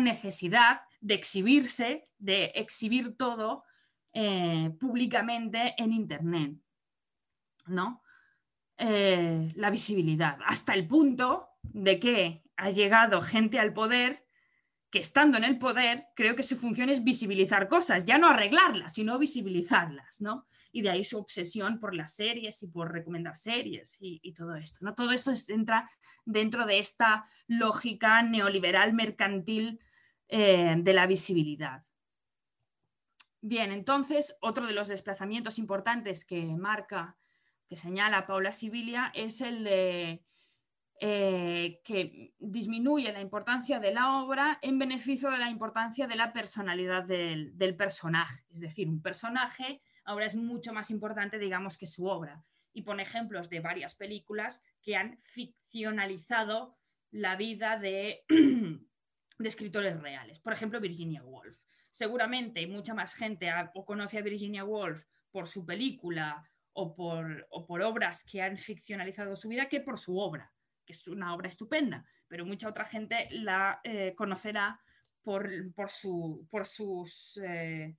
necesidad 0.00 0.82
de 1.00 1.14
exhibirse, 1.14 2.08
de 2.18 2.52
exhibir 2.54 3.16
todo 3.16 3.64
eh, 4.12 4.70
públicamente 4.78 5.74
en 5.78 5.92
Internet. 5.92 6.56
¿no? 7.66 8.02
Eh, 8.76 9.52
la 9.56 9.70
visibilidad, 9.70 10.38
hasta 10.46 10.74
el 10.74 10.86
punto 10.86 11.48
de 11.62 11.98
que 11.98 12.44
ha 12.56 12.70
llegado 12.70 13.20
gente 13.20 13.58
al 13.58 13.72
poder 13.72 14.24
que 14.90 15.00
estando 15.00 15.36
en 15.36 15.44
el 15.44 15.58
poder, 15.58 16.06
creo 16.14 16.36
que 16.36 16.44
su 16.44 16.56
función 16.56 16.88
es 16.88 17.02
visibilizar 17.02 17.66
cosas, 17.66 18.04
ya 18.04 18.16
no 18.16 18.28
arreglarlas, 18.28 18.94
sino 18.94 19.18
visibilizarlas, 19.18 20.20
¿no? 20.20 20.46
Y 20.76 20.82
de 20.82 20.90
ahí 20.90 21.04
su 21.04 21.18
obsesión 21.18 21.78
por 21.78 21.94
las 21.94 22.14
series 22.14 22.60
y 22.64 22.66
por 22.66 22.92
recomendar 22.92 23.36
series 23.36 23.96
y, 24.00 24.32
todo 24.32 24.56
esto, 24.56 24.80
¿no? 24.82 24.94
Todo 24.94 25.12
eso 25.12 25.32
entra 25.48 25.88
dentro 26.24 26.66
de 26.66 26.80
esta 26.80 27.24
lógica 27.46 28.22
neoliberal 28.22 28.92
mercantil 28.92 29.78
eh, 30.26 30.74
de 30.76 30.92
la 30.92 31.06
visibilidad. 31.06 31.84
Bien, 33.40 33.70
entonces, 33.70 34.36
otro 34.40 34.66
de 34.66 34.72
los 34.72 34.88
desplazamientos 34.88 35.60
importantes 35.60 36.24
que 36.24 36.42
marca, 36.56 37.16
que 37.68 37.76
señala 37.76 38.26
Paula 38.26 38.50
Sibilia, 38.50 39.12
es 39.14 39.42
el 39.42 39.62
de 39.62 40.24
eh, 41.00 41.80
que 41.84 42.32
disminuye 42.38 43.12
la 43.12 43.20
importancia 43.20 43.80
de 43.80 43.92
la 43.92 44.22
obra 44.22 44.58
en 44.62 44.78
beneficio 44.78 45.28
de 45.28 45.38
la 45.38 45.50
importancia 45.50 46.06
de 46.06 46.14
la 46.14 46.32
personalidad 46.32 47.04
del, 47.04 47.76
personaje. 47.76 48.44
Es 48.50 48.60
decir, 48.60 48.88
un 48.88 49.02
personaje 49.02 49.82
ahora 50.04 50.26
es 50.26 50.36
mucho 50.36 50.72
más 50.72 50.90
importante, 50.90 51.38
digamos, 51.38 51.76
que 51.76 51.86
su 51.86 52.06
obra. 52.06 52.44
Y 52.72 52.82
pone 52.82 53.02
ejemplos 53.02 53.48
de 53.48 53.60
varias 53.60 53.94
películas 53.94 54.62
que 54.82 54.96
han 54.96 55.18
ficcionalizado 55.22 56.76
la 57.10 57.36
vida 57.36 57.78
de, 57.78 58.24
escritores 59.38 60.00
reales. 60.00 60.40
Por 60.40 60.52
ejemplo, 60.52 60.80
Virginia 60.80 61.22
Woolf. 61.22 61.58
Seguramente 61.90 62.66
mucha 62.66 62.92
más 62.92 63.14
gente 63.14 63.50
o 63.74 63.84
conoce 63.84 64.18
a 64.18 64.22
Virginia 64.22 64.64
Woolf 64.64 65.04
por 65.30 65.46
su 65.46 65.64
película 65.64 66.44
o 66.72 66.94
por, 66.94 67.46
obras 67.82 68.24
que 68.24 68.42
han 68.42 68.58
ficcionalizado 68.58 69.36
su 69.36 69.48
vida 69.48 69.68
que 69.68 69.80
por 69.80 69.98
su 69.98 70.18
obra, 70.18 70.52
que 70.84 70.92
es 70.92 71.06
una 71.06 71.32
obra 71.32 71.48
estupenda, 71.48 72.04
pero 72.26 72.44
mucha 72.44 72.68
otra 72.68 72.84
gente 72.84 73.28
la 73.30 73.80
eh, 73.84 74.12
conocerá 74.16 74.80
por 75.22 75.48
sus 76.66 77.40
eh, 77.44 77.96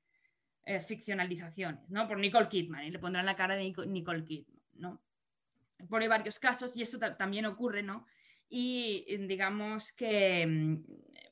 eh, 0.66 0.80
ficcionalizaciones, 0.80 1.90
¿no? 1.90 2.08
Por 2.08 2.20
Nicole 2.20 2.50
Kidman, 2.50 2.86
y 2.86 2.92
le 2.92 3.00
pondrán 3.00 3.26
la 3.26 3.36
cara 3.36 3.56
de 3.56 3.74
Nicole 3.88 4.26
Kidman, 4.26 4.60
¿no? 4.74 5.02
Pone 5.90 6.08
varios 6.08 6.40
casos 6.40 6.76
y 6.76 6.82
eso 6.82 6.98
también 7.00 7.46
ocurre, 7.46 7.84
¿no? 7.84 8.06
Y 8.50 9.06
digamos 9.28 9.92
que 9.92 10.46
mm, 10.46 10.84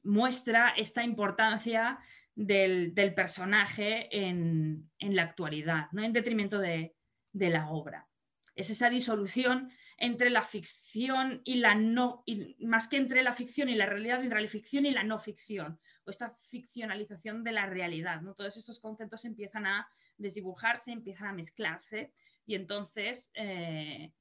muestra 0.04 0.74
esta 0.78 1.04
importancia 1.04 2.00
del, 2.36 2.94
personaje 3.16 4.08
en, 4.12 4.90
la 5.00 5.24
actualidad, 5.24 5.88
¿no? 5.92 6.04
en 6.04 6.14
detrimento 6.14 6.60
de, 6.60 6.96
de 7.32 7.50
la 7.50 7.70
obra. 7.70 8.08
Es 8.56 8.70
esa 8.70 8.90
disolución 8.90 9.72
entre 9.98 10.30
la 10.30 10.44
ficción 10.44 11.42
y 11.44 11.56
la 11.56 11.76
no, 11.76 12.24
más 12.60 12.88
que 12.88 12.98
entre 12.98 13.24
la 13.24 13.34
ficción 13.34 13.70
y 13.70 13.76
la 13.76 13.86
realidad, 13.86 14.22
entre 14.24 14.42
la 14.42 14.48
ficción 14.48 14.86
y 14.86 14.92
la 14.92 15.04
no 15.04 15.20
ficción, 15.20 15.80
o 16.06 16.10
esta 16.10 16.32
ficcionalización 16.32 17.44
de 17.44 17.52
la 17.52 17.66
realidad. 17.66 18.22
¿no? 18.22 18.34
Todos 18.34 18.58
estos 18.58 18.80
conceptos 18.80 19.26
empiezan 19.26 19.66
a 19.66 19.88
desdibujarse, 20.18 20.92
empiezan 20.92 21.30
a 21.30 21.34
mezclarse 21.34 22.14
y 22.46 22.56
entonces 22.56 23.32
eh, 23.36 24.12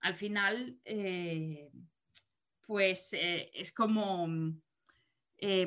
al 0.00 0.14
final 0.14 0.78
eh, 0.84 1.70
pues 2.66 3.12
eh, 3.12 3.50
es 3.54 3.72
como 3.72 4.26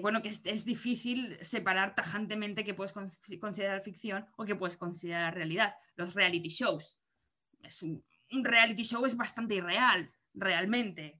bueno 0.01 0.23
que 0.23 0.29
es, 0.29 0.65
difícil 0.65 1.37
separar 1.41 1.93
tajantemente 1.93 2.63
que 2.63 2.73
puedes 2.73 2.93
considerar 2.93 3.83
ficción 3.83 4.25
o 4.35 4.43
que 4.43 4.55
puedes 4.55 4.75
considerar 4.75 5.35
realidad. 5.35 5.75
Los 5.95 6.15
reality 6.15 6.49
shows 6.49 6.99
es 7.61 7.83
un, 7.83 8.03
un 8.31 8.43
reality 8.43 8.83
show 8.83 9.05
es 9.05 9.15
bastante 9.15 9.55
irreal, 9.55 10.11
realmente, 10.33 11.19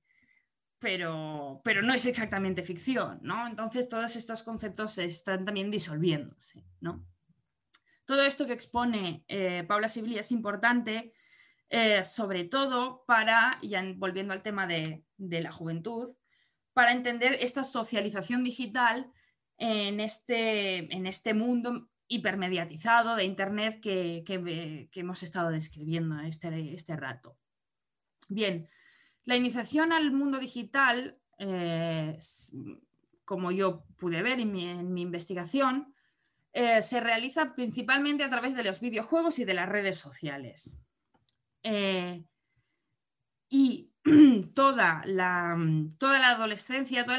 pero, 0.79 1.61
pero 1.63 1.81
no 1.81 1.93
es 1.93 2.05
exactamente 2.05 2.63
ficción, 2.63 3.19
¿no? 3.21 3.47
Entonces 3.47 3.89
todos 3.89 4.15
estos 4.15 4.43
conceptos 4.43 4.97
están 4.97 5.45
también 5.45 5.71
disolviéndose, 5.71 6.63
¿no? 6.79 7.05
Todo 8.05 8.21
esto 8.23 8.45
que 8.45 8.53
expone 8.53 9.25
eh, 9.27 9.63
Paula 9.67 9.89
Sibili 9.89 10.17
es 10.17 10.31
importante, 10.31 11.13
eh, 11.69 12.03
sobre 12.03 12.45
todo 12.45 13.03
para, 13.05 13.59
ya 13.61 13.83
volviendo 13.97 14.33
al 14.33 14.43
tema 14.43 14.65
de, 14.65 15.03
de, 15.17 15.41
la 15.41 15.51
juventud, 15.51 16.15
para 16.73 16.93
entender 16.93 17.33
esta 17.41 17.63
socialización 17.63 18.43
digital 18.43 19.11
en 19.57 19.99
este, 19.99 20.93
en 20.95 21.07
este 21.07 21.33
mundo 21.33 21.89
hipermediatizado 22.07 23.15
de 23.15 23.25
Internet 23.25 23.79
que, 23.81 24.89
hemos 24.93 25.23
estado 25.23 25.49
describiendo 25.49 26.19
este, 26.21 26.73
este 26.73 26.95
rato. 26.95 27.37
Bien, 28.29 28.69
la 29.27 29.35
iniciación 29.35 29.91
al 29.91 30.11
mundo 30.11 30.39
digital, 30.39 31.19
eh, 31.37 32.17
como 33.25 33.51
yo 33.51 33.83
pude 33.97 34.21
ver 34.21 34.39
en 34.39 34.51
mi, 34.51 35.01
investigación, 35.01 35.93
eh, 36.53 36.81
se 36.81 36.99
realiza 36.99 37.53
principalmente 37.53 38.23
a 38.23 38.29
través 38.29 38.55
de 38.55 38.63
los 38.63 38.79
videojuegos 38.79 39.37
y 39.39 39.45
de 39.45 39.53
las 39.53 39.67
redes 39.67 39.97
sociales. 39.97 40.77
Eh, 41.63 42.23
y 43.49 43.91
toda 44.53 45.01
la, 45.05 45.57
toda 45.97 46.19
la 46.19 46.31
adolescencia, 46.31 47.05
todo 47.05 47.15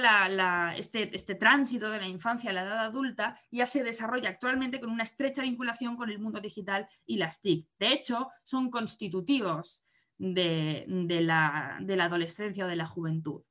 este, 0.76 1.14
este, 1.14 1.34
tránsito 1.34 1.90
de 1.90 1.98
la 1.98 2.06
infancia 2.06 2.50
a 2.50 2.52
la 2.52 2.62
edad 2.62 2.78
adulta 2.80 3.38
ya 3.50 3.66
se 3.66 3.82
desarrolla 3.82 4.30
actualmente 4.30 4.80
con 4.80 4.90
una 4.90 5.02
estrecha 5.02 5.42
vinculación 5.42 5.96
con 5.96 6.08
el 6.10 6.18
mundo 6.18 6.40
digital 6.40 6.86
y 7.04 7.16
las 7.16 7.40
TIC. 7.40 7.68
De 7.78 7.92
hecho, 7.92 8.28
son 8.42 8.70
constitutivos 8.70 9.84
de, 10.16 10.86
la, 11.20 11.76
adolescencia 11.76 12.64
o 12.64 12.68
de 12.68 12.76
la 12.76 12.86
juventud. 12.86 13.42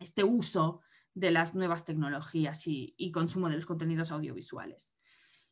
Este 0.00 0.24
uso 0.24 0.80
de 1.14 1.30
las 1.30 1.54
nuevas 1.54 1.84
tecnologías 1.84 2.66
y, 2.66 2.94
y 2.96 3.12
consumo 3.12 3.48
de 3.48 3.56
los 3.56 3.66
contenidos 3.66 4.10
audiovisuales. 4.10 4.92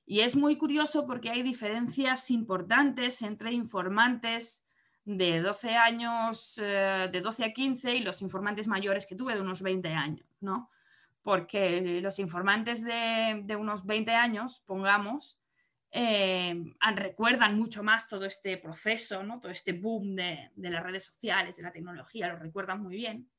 Y 0.05 0.21
es 0.21 0.37
muy 0.37 0.57
curioso 0.57 1.07
porque 1.07 1.31
hay 1.31 1.43
diferencias 1.43 2.31
importantes 2.31 3.23
entre 3.23 3.53
informantes 3.53 4.65
de 5.09 5.41
12 5.41 5.75
años, 5.75 6.59
eh, 6.63 7.09
de 7.11 7.21
12 7.23 7.47
a 7.47 7.53
15 7.55 7.95
y 7.95 8.01
los 8.01 8.21
informantes 8.21 8.69
mayores 8.69 9.07
que 9.07 9.17
tuve 9.17 9.35
de 9.35 9.41
unos 9.41 9.63
20 9.63 9.89
años, 9.89 10.27
¿no? 10.41 10.71
Porque 11.23 12.01
los 12.03 12.19
informantes 12.19 12.85
de, 12.85 13.57
unos 13.59 13.87
20 13.87 14.13
años, 14.13 14.63
pongamos, 14.67 15.41
eh, 15.91 16.55
recuerdan 16.95 17.57
mucho 17.57 17.83
más 17.83 18.07
todo 18.07 18.27
este 18.27 18.59
proceso, 18.59 19.23
¿no? 19.23 19.41
todo 19.41 19.51
este 19.51 19.73
boom 19.73 20.15
de, 20.15 20.51
las 20.57 20.83
redes 20.83 21.07
sociales, 21.07 21.57
de 21.57 21.63
la 21.63 21.73
tecnología, 21.73 22.29
lo 22.29 22.39
recuerdan 22.39 22.83
muy 22.83 22.95
bien. 22.95 23.31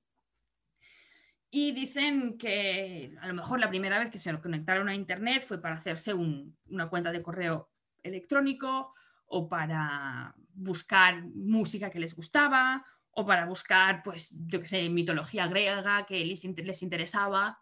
Y 1.51 1.71
dicen 1.71 2.39
que 2.39 3.15
a 3.21 3.27
lo 3.27 3.35
mejor 3.35 3.59
la 3.59 3.69
primera 3.69 3.99
vez 3.99 4.09
que 4.09 4.17
se 4.17 4.35
conectaron 4.39 4.89
a 4.89 4.95
Internet 4.95 5.43
fue 5.43 5.61
para 5.61 5.75
hacerse 5.75 6.15
una 6.15 6.87
cuenta 6.89 7.11
de 7.11 7.21
correo 7.21 7.69
electrónico 8.01 8.95
o 9.29 9.47
para 9.47 10.35
buscar 10.53 11.23
música 11.23 11.89
que 11.89 11.99
les 11.99 12.15
gustaba 12.15 12.85
o 13.11 13.25
para 13.25 13.45
buscar, 13.45 14.01
pues, 14.03 14.35
yo 14.47 14.59
qué 14.59 14.67
sé, 14.67 14.89
mitología 14.89 15.47
griega 15.47 16.05
que 16.05 16.25
les, 16.25 16.43
les 16.43 16.83
interesaba 16.83 17.59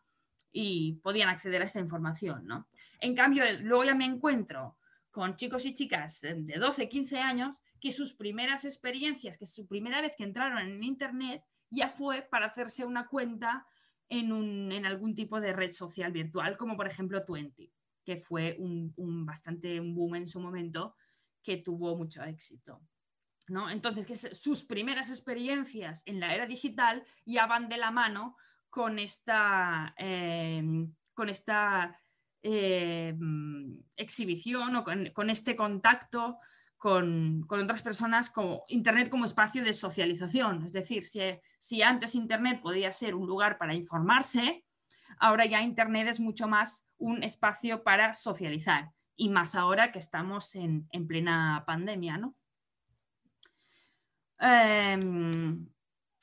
y 0.52 0.94
podían 1.04 1.30
acceder 1.30 1.62
a 1.62 1.66
esa 1.66 1.80
información, 1.80 2.46
¿no? 2.48 2.68
En 3.00 3.16
cambio, 3.16 3.44
luego 3.62 3.84
ya 3.84 3.96
me 3.96 4.06
encuentro 4.06 4.78
con 5.12 5.36
chicos 5.36 5.66
y 5.66 5.74
chicas 5.74 6.22
de 6.22 6.58
12, 6.58 6.90
15 6.90 7.20
años 7.20 7.62
que 7.80 7.92
sus 7.92 8.14
primeras 8.14 8.66
experiencias, 8.66 9.38
que 9.38 9.46
su 9.46 9.68
primera 9.68 10.02
vez 10.02 10.16
que 10.16 10.24
entraron 10.24 10.60
en 10.60 10.84
Internet 10.84 11.44
ya 11.70 11.90
fue 11.90 12.22
para 12.22 12.48
hacerse 12.48 12.86
una 12.86 13.08
cuenta 13.08 13.68
en, 14.10 14.32
un, 14.32 14.72
en 14.72 14.86
algún 14.86 15.16
tipo 15.16 15.40
de 15.42 15.54
red 15.54 15.70
social 15.70 16.12
virtual, 16.12 16.56
como 16.56 16.78
por 16.78 16.88
ejemplo 16.88 17.24
Twenty, 17.26 17.72
que 18.06 18.18
fue 18.18 18.56
un, 18.58 18.94
un 18.96 19.26
bastante 19.26 19.80
un 19.80 19.94
boom 19.94 20.16
en 20.16 20.28
su 20.28 20.40
momento 20.40 20.96
que 21.48 21.56
tuvo 21.56 21.96
mucho 21.96 22.22
éxito. 22.26 22.82
¿no? 23.48 23.70
Entonces, 23.70 24.06
que 24.06 24.16
sus 24.16 24.66
primeras 24.66 25.10
experiencias 25.10 26.04
en 26.06 26.20
la 26.20 26.36
era 26.36 26.46
digital 26.46 27.06
ya 27.26 27.48
van 27.48 27.70
de 27.70 27.78
la 27.78 27.90
mano 27.90 28.36
con 28.70 29.00
esta, 29.00 29.94
em, 29.96 30.94
con 31.14 31.30
esta 31.30 31.98
em, 32.44 33.82
exhibición 33.96 34.76
o 34.76 34.84
con, 34.84 35.30
este 35.30 35.56
contacto 35.56 36.38
con, 36.78 37.46
otras 37.50 37.82
personas, 37.82 38.30
como 38.30 38.66
Internet 38.68 39.10
como 39.10 39.24
espacio 39.24 39.64
de 39.64 39.74
socialización. 39.74 40.66
Es 40.66 40.74
decir, 40.74 41.06
si, 41.06 41.22
si 41.60 41.82
antes 41.82 42.14
Internet 42.14 42.62
podía 42.62 42.92
ser 42.92 43.16
un 43.16 43.26
lugar 43.26 43.58
para 43.58 43.74
informarse, 43.74 44.66
ahora 45.18 45.46
ya 45.46 45.62
Internet 45.62 46.10
es 46.10 46.20
mucho 46.20 46.48
más 46.50 46.86
un 46.98 47.24
espacio 47.24 47.84
para 47.84 48.14
socializar 48.14 48.92
y 49.18 49.30
más 49.30 49.56
ahora 49.56 49.92
que 49.92 50.00
estamos 50.00 50.56
en, 50.56 50.88
plena 51.08 51.64
pandemia, 51.66 52.18
¿no? 52.18 52.36
Em, 54.40 55.68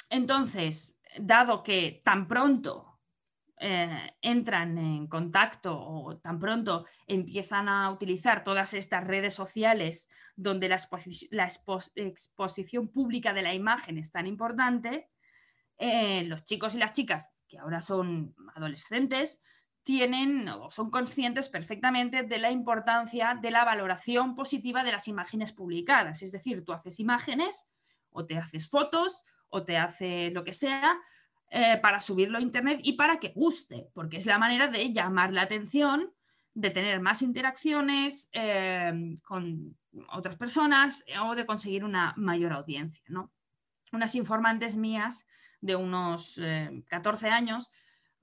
entonces, 0.09 1.01
dado 1.19 1.65
que 1.65 2.01
tan 2.05 2.29
pronto 2.29 3.01
eh, 3.59 4.17
entran 4.23 4.79
en 4.79 5.09
contacto 5.09 5.77
o 5.77 6.19
tan 6.19 6.39
pronto 6.39 6.87
empiezan 7.07 7.69
a 7.69 7.91
utilizar 7.91 8.45
todas 8.45 8.75
estas 8.75 9.05
redes 9.05 9.35
sociales 9.35 10.09
donde 10.37 10.69
la, 10.69 10.79
exposición 11.97 12.89
pública 12.89 13.33
de 13.33 13.43
la 13.43 13.55
imagen 13.55 13.99
es 13.99 14.13
tan 14.13 14.27
importante, 14.29 15.11
eh, 15.79 16.23
los 16.25 16.45
chicos 16.45 16.77
y 16.77 16.79
las 16.79 16.93
chicas 16.93 17.33
que 17.49 17.59
ahora 17.59 17.81
son 17.81 18.37
adolescentes 18.55 19.43
tienen 19.85 20.49
o 20.49 20.71
son 20.71 20.91
conscientes 20.91 21.51
perfectamente 21.51 22.23
de 22.23 22.39
la 22.39 22.51
importancia 22.51 23.39
de 23.41 23.51
la 23.51 23.65
valoración 23.65 24.35
positiva 24.35 24.83
de 24.83 24.93
las 24.93 25.09
imágenes 25.09 25.53
publicadas. 25.53 26.23
Es 26.23 26.33
decir, 26.33 26.65
tú 26.65 26.73
haces 26.73 26.99
imágenes 27.01 27.69
o 28.11 28.25
te 28.25 28.39
haces 28.39 28.69
fotos 28.69 29.25
o 29.51 29.63
te 29.63 29.77
haces 29.77 30.33
lo 30.33 30.43
que 30.43 30.55
sea 30.55 30.99
eh, 31.51 31.79
para 31.83 32.01
subirlo 32.01 32.39
a 32.39 32.41
Internet 32.41 32.81
y 32.83 32.95
para 32.95 33.19
que 33.19 33.29
guste, 33.29 33.89
porque 33.93 34.17
es 34.17 34.27
la 34.27 34.39
manera 34.39 34.69
de 34.69 34.93
llamar 34.93 35.33
la 35.33 35.43
atención, 35.43 36.13
de 36.55 36.71
tener 36.71 37.01
más 37.01 37.21
interacciones 37.21 38.31
eh, 38.33 39.17
con 39.23 39.77
otras 40.13 40.37
personas 40.37 41.05
o 41.23 41.35
de 41.35 41.45
conseguir 41.45 41.85
una 41.85 42.15
mayor 42.17 42.53
audiencia. 42.53 43.05
¿no? 43.09 43.31
Unas 43.93 44.15
informantes 44.15 44.77
mías 44.77 45.27
de 45.61 45.77
unos 45.77 46.41
14 46.89 47.27
eh, 47.27 47.31
años 47.31 47.71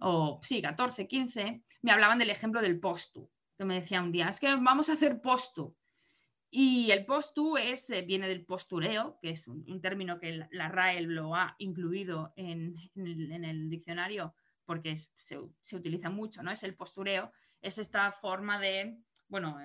o 0.01 0.39
sí, 0.41 0.61
14, 0.61 1.07
15, 1.07 1.63
me 1.81 1.91
hablaban 1.91 2.19
del 2.19 2.31
ejemplo 2.31 2.61
del 2.61 2.79
postu, 2.79 3.29
que 3.57 3.65
me 3.65 3.79
decía 3.79 4.01
un 4.01 4.11
día, 4.11 4.29
es 4.29 4.39
que 4.39 4.53
vamos 4.55 4.89
a 4.89 4.93
hacer 4.93 5.21
postu. 5.21 5.75
Y 6.49 6.91
el 6.91 7.05
postu 7.05 7.55
es, 7.55 7.89
eh, 7.91 8.01
viene 8.01 8.27
del 8.27 8.43
postureo, 8.43 9.19
que 9.21 9.29
es 9.29 9.47
un, 9.47 9.79
término 9.79 10.19
que 10.19 10.45
la, 10.51 10.67
RAE 10.67 11.01
lo 11.01 11.35
ha 11.35 11.55
incluido 11.59 12.33
en, 12.35 12.75
el, 12.95 13.69
diccionario 13.69 14.33
porque 14.65 14.97
se, 14.97 15.37
utiliza 15.75 16.09
mucho, 16.09 16.43
¿no? 16.43 16.51
Es 16.51 16.63
el 16.63 16.75
postureo, 16.75 17.31
es 17.61 17.77
esta 17.77 18.11
forma 18.11 18.59
de, 18.59 18.97
bueno, 19.29 19.57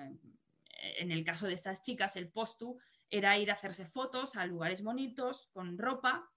en 0.99 1.11
el 1.11 1.25
caso 1.25 1.47
de 1.47 1.53
estas 1.53 1.81
chicas, 1.81 2.15
el 2.15 2.29
postu 2.29 2.77
era 3.09 3.37
ir 3.37 3.49
a 3.49 3.53
hacerse 3.53 3.85
fotos 3.85 4.35
a 4.35 4.45
lugares 4.45 4.83
bonitos, 4.83 5.49
con 5.51 5.77
ropa, 5.77 6.29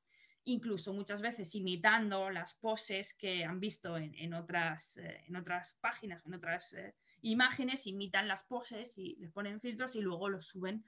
incluso 0.44 0.92
muchas 0.92 1.20
veces 1.22 1.54
imitando 1.54 2.30
las 2.30 2.54
poses 2.54 3.14
que 3.14 3.44
han 3.44 3.60
visto 3.60 3.96
en, 3.96 4.34
otras, 4.34 4.96
eh, 4.96 5.24
en 5.26 5.36
otras 5.36 5.76
páginas, 5.80 6.24
en 6.26 6.34
otras 6.34 6.72
eh, 6.72 6.94
imágenes, 7.22 7.86
imitan 7.86 8.28
las 8.28 8.44
poses 8.44 8.96
y 8.98 9.16
les 9.16 9.30
ponen 9.30 9.60
filtros 9.60 9.96
y 9.96 10.00
luego 10.00 10.28
los 10.28 10.46
suben, 10.46 10.84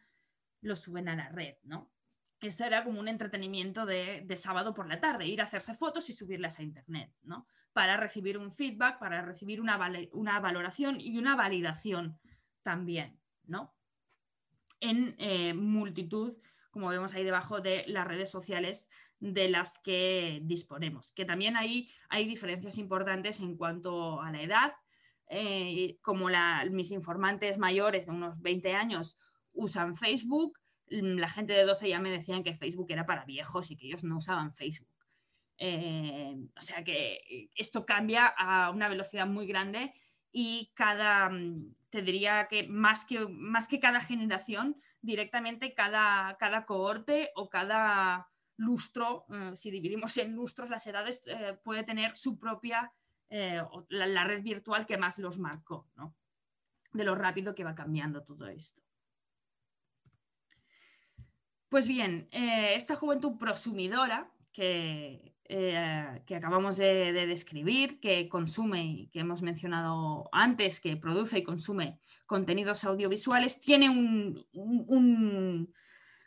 los 0.60 0.80
suben 0.80 1.08
a 1.08 1.16
la 1.16 1.28
red, 1.28 1.56
¿no? 1.64 1.92
Eso 2.40 2.64
era 2.64 2.82
como 2.82 2.98
un 2.98 3.06
entretenimiento 3.06 3.86
de, 3.86 4.26
sábado 4.34 4.74
por 4.74 4.88
la 4.88 5.00
tarde, 5.00 5.26
ir 5.26 5.40
a 5.40 5.44
hacerse 5.44 5.74
fotos 5.74 6.10
y 6.10 6.12
subirlas 6.12 6.58
a 6.58 6.64
internet, 6.64 7.12
¿no? 7.22 7.46
Para 7.72 7.96
recibir 7.96 8.36
un 8.36 8.50
feedback, 8.50 8.98
para 8.98 9.22
recibir 9.22 9.60
una, 9.60 9.78
una 10.12 10.40
valoración 10.40 11.00
y 11.00 11.18
una 11.18 11.36
validación 11.36 12.18
también, 12.64 13.20
¿no? 13.44 13.72
En 14.80 15.14
eh, 15.18 15.54
multitud, 15.54 16.36
como 16.72 16.88
vemos 16.88 17.14
ahí 17.14 17.22
debajo, 17.22 17.60
de 17.60 17.84
las 17.86 18.06
redes 18.08 18.30
sociales 18.30 18.88
de 19.20 19.48
las 19.48 19.78
que 19.78 20.40
disponemos. 20.42 21.12
Que 21.12 21.24
también 21.24 21.56
ahí 21.56 21.88
hay 22.08 22.26
diferencias 22.26 22.78
importantes 22.78 23.38
en 23.38 23.56
cuanto 23.56 24.20
a 24.20 24.32
la 24.32 24.42
edad, 24.42 24.72
eh, 25.28 25.98
como 26.02 26.28
mis 26.70 26.90
informantes 26.90 27.58
mayores 27.58 28.06
de 28.06 28.12
unos 28.12 28.42
20 28.42 28.74
años 28.74 29.18
usan 29.52 29.96
Facebook, 29.96 30.58
mm, 30.90 31.18
la 31.18 31.28
gente 31.28 31.52
de 31.52 31.64
12 31.64 31.88
ya 31.88 32.00
me 32.00 32.10
decían 32.10 32.42
que 32.42 32.54
Facebook 32.54 32.90
era 32.90 33.06
para 33.06 33.24
viejos 33.24 33.70
y 33.70 33.76
que 33.76 33.86
ellos 33.86 34.02
no 34.02 34.16
usaban 34.16 34.54
Facebook. 34.54 34.88
Eh, 35.58 36.34
o 36.56 36.60
sea 36.60 36.82
que 36.82 37.48
esto 37.54 37.86
cambia 37.86 38.26
a 38.26 38.70
una 38.70 38.88
velocidad 38.88 39.26
muy 39.26 39.46
grande 39.46 39.92
y 40.32 40.72
cada, 40.74 41.28
mm, 41.28 41.74
te 41.90 42.02
diría 42.02 42.48
que 42.48 42.66
más 42.66 43.04
que, 43.04 43.28
más 43.28 43.68
que 43.68 43.78
cada 43.78 44.00
generación, 44.00 44.80
directamente 45.02 45.74
cada, 45.74 46.36
cada 46.38 46.64
cohorte 46.64 47.30
o 47.34 47.50
cada 47.50 48.28
lustro, 48.56 49.26
eh, 49.28 49.56
si 49.56 49.70
dividimos 49.70 50.16
en 50.16 50.34
lustros 50.34 50.70
las 50.70 50.86
edades, 50.86 51.24
puede 51.62 51.84
tener 51.84 52.16
su 52.16 52.38
propia 52.38 52.92
eh, 53.34 53.62
la, 53.88 54.24
red 54.24 54.42
virtual 54.42 54.84
que 54.84 54.98
más 54.98 55.18
los 55.18 55.38
marcó, 55.38 55.88
¿no? 55.96 56.14
de 56.92 57.02
lo 57.02 57.14
rápido 57.14 57.54
que 57.54 57.64
va 57.64 57.74
cambiando 57.74 58.22
todo 58.24 58.46
esto. 58.46 58.82
Pues 61.70 61.88
bien, 61.88 62.28
eh, 62.30 62.74
esta 62.74 62.94
juventud 62.94 63.38
prosumidora 63.38 64.30
que, 64.52 65.31
eh, 65.48 66.22
que 66.24 66.36
acabamos 66.36 66.76
de, 66.76 67.12
describir, 67.12 68.00
que 68.00 68.28
consume 68.28 68.84
y 68.84 69.06
que 69.08 69.20
hemos 69.20 69.42
mencionado 69.42 70.28
antes, 70.32 70.80
que 70.80 70.96
produce 70.96 71.38
y 71.38 71.42
consume 71.42 71.98
contenidos 72.26 72.84
audiovisuales, 72.84 73.60
tiene, 73.60 73.90
un, 73.90 75.74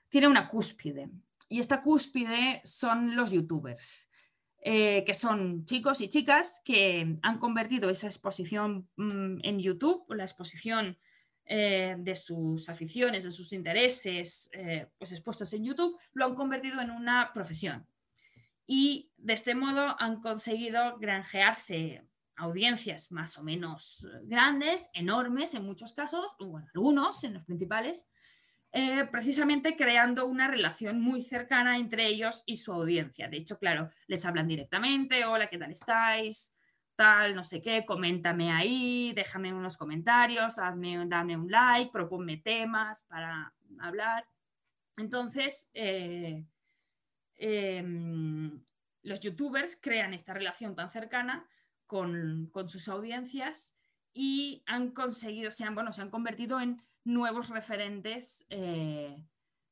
tiene 0.09 0.27
una 0.27 0.47
cúspide. 0.47 1.09
Y 1.47 1.59
esta 1.59 1.81
cúspide 1.81 2.61
son 2.65 3.15
los 3.15 3.31
youtubers. 3.31 4.09
Eh, 4.67 5.03
que 5.05 5.13
son 5.13 5.63
chicos 5.65 6.01
y 6.01 6.07
chicas 6.07 6.59
que 6.65 7.19
han 7.21 7.37
convertido 7.37 7.87
esa 7.91 8.07
exposición 8.07 8.89
mm, 8.95 9.37
en 9.43 9.59
YouTube, 9.59 10.05
la 10.09 10.23
exposición 10.23 10.97
eh, 11.45 11.95
de 11.99 12.15
sus 12.15 12.67
aficiones, 12.67 13.23
de 13.23 13.29
sus 13.29 13.53
intereses, 13.53 14.49
pues 14.97 15.11
expuestos 15.11 15.53
en 15.53 15.65
YouTube, 15.65 15.95
lo 16.13 16.25
han 16.25 16.33
convertido 16.33 16.81
en 16.81 16.89
una 16.89 17.31
profesión. 17.31 17.85
Y 18.67 19.11
de 19.17 19.33
este 19.33 19.55
modo 19.55 19.95
han 19.99 20.21
conseguido 20.21 20.97
granjearse 20.97 22.03
audiencias 22.37 23.11
más 23.11 23.37
o 23.37 23.43
menos 23.43 24.05
grandes, 24.23 24.89
enormes 24.93 25.53
en 25.53 25.65
muchos 25.65 25.93
casos, 25.93 26.35
o 26.39 26.57
algunos 26.57 27.23
en 27.23 27.35
los 27.35 27.45
principales, 27.45 28.07
eh, 28.71 29.05
precisamente 29.09 29.77
creando 29.77 30.25
una 30.25 30.49
relación 30.49 30.99
muy 30.99 31.21
cercana 31.21 31.77
entre 31.77 32.07
ellos 32.07 32.43
y 32.45 32.57
su 32.57 32.73
audiencia. 32.73 33.29
De 33.29 33.37
hecho, 33.37 33.57
claro, 33.57 33.89
les 34.07 34.25
hablan 34.25 34.49
directamente, 34.49 35.23
hola, 35.23 35.47
¿qué 35.47 35.57
tal 35.57 35.71
estáis? 35.71 36.57
Tal, 36.97 37.35
no 37.35 37.43
sé 37.43 37.61
qué, 37.61 37.85
coméntame 37.85 38.51
ahí, 38.51 39.13
déjame 39.13 39.53
unos 39.53 39.77
comentarios, 39.77 40.59
hazme, 40.59 41.05
dame 41.07 41.37
un 41.37 41.49
like, 41.49 41.91
proponme 41.91 42.37
temas 42.37 43.03
para 43.03 43.53
hablar. 43.79 44.27
Entonces, 44.97 45.69
eh, 45.73 46.45
em, 47.37 48.63
los 49.03 49.19
youtubers 49.19 49.77
crean 49.81 50.13
esta 50.13 50.33
relación 50.33 50.75
tan 50.75 50.89
cercana 50.89 51.47
con, 51.85 52.51
sus 52.67 52.87
audiencias 52.89 53.75
y 54.13 54.63
han 54.65 54.91
conseguido, 54.91 55.51
se 55.51 55.63
han, 55.63 55.75
bueno, 55.75 55.91
se 55.91 56.01
han 56.01 56.09
convertido 56.09 56.59
en 56.59 56.81
nuevos 57.03 57.49
referentes 57.49 58.45
eh, 58.49 59.23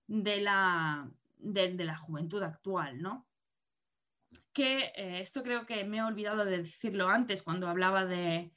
de, 0.08 0.42
la, 0.42 1.10
de, 1.38 1.74
la, 1.84 1.96
juventud 1.96 2.44
actual, 2.44 3.02
¿no? 3.02 3.28
Que 4.52 4.92
eh, 4.96 5.22
esto 5.22 5.42
creo 5.44 5.66
que 5.66 5.84
me 5.84 5.98
he 5.98 6.04
olvidado 6.04 6.46
de 6.46 6.60
decirlo 6.60 7.10
antes 7.10 7.42
cuando 7.42 7.68
hablaba 7.68 8.06
de, 8.06 8.54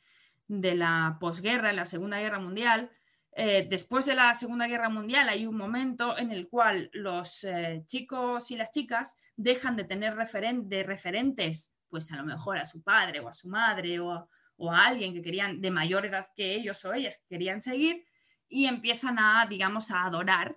la 0.49 1.17
posguerra, 1.21 1.73
la 1.73 1.87
Segunda 1.87 2.21
Guerra 2.21 2.39
Mundial. 2.39 2.91
Eh, 3.39 3.67
después 3.69 4.07
de 4.07 4.15
la 4.15 4.35
Segunda 4.35 4.67
Guerra 4.67 4.89
Mundial 4.89 5.29
hay 5.29 5.45
un 5.45 5.57
momento 5.57 6.17
en 6.17 6.31
el 6.31 6.49
cual 6.49 6.89
los 6.95 7.47
chicos 7.85 8.51
y 8.51 8.57
las 8.57 8.71
chicas 8.71 9.19
dejan 9.37 9.77
de 9.77 9.85
tener 9.85 10.17
de 10.17 10.83
referentes, 10.83 11.75
pues 11.91 12.11
a 12.13 12.17
lo 12.17 12.25
mejor 12.25 12.57
a 12.59 12.65
su 12.65 12.83
padre 12.83 13.21
o 13.21 13.29
a 13.29 13.35
su 13.35 13.49
madre 13.49 14.01
o, 14.01 14.29
a 14.71 14.87
alguien 14.87 15.13
que 15.13 15.23
querían 15.23 15.61
de 15.61 15.71
mayor 15.71 16.07
edad 16.07 16.29
que 16.35 16.55
ellos 16.55 16.83
o 16.87 16.95
ellas 16.95 17.19
que 17.19 17.35
querían 17.35 17.61
seguir 17.61 18.07
y 18.49 18.67
empiezan 18.67 19.19
a, 19.19 19.47
digamos, 19.47 19.91
a 19.91 20.05
adorar 20.05 20.57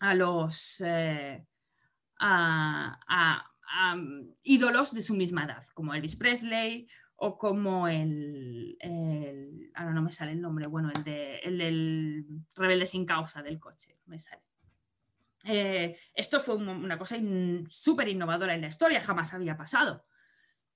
a 0.00 0.14
los 0.14 0.80
eh, 0.80 1.44
a, 2.18 3.48
ídolos 4.42 4.94
de 4.94 5.02
su 5.02 5.14
misma 5.14 5.44
edad, 5.44 5.64
como 5.74 5.94
Elvis 5.94 6.16
Presley 6.16 6.88
o 7.24 7.38
como 7.38 7.86
el, 7.86 8.76
ahora 9.74 9.92
no 9.92 10.02
me 10.02 10.10
sale 10.10 10.32
el 10.32 10.40
nombre, 10.40 10.66
bueno, 10.66 10.90
el, 10.92 11.04
de, 11.04 11.36
el 11.38 11.56
del 11.56 12.26
rebelde 12.56 12.84
sin 12.84 13.06
causa 13.06 13.44
del 13.44 13.60
coche, 13.60 13.96
me 14.06 14.18
sale. 14.18 14.42
Eh, 15.44 15.96
esto 16.14 16.40
fue 16.40 16.56
una 16.56 16.98
cosa 16.98 17.16
súper 17.68 18.08
innovadora 18.08 18.56
en 18.56 18.62
la 18.62 18.66
historia, 18.66 19.00
jamás 19.00 19.34
había 19.34 19.56
pasado. 19.56 20.04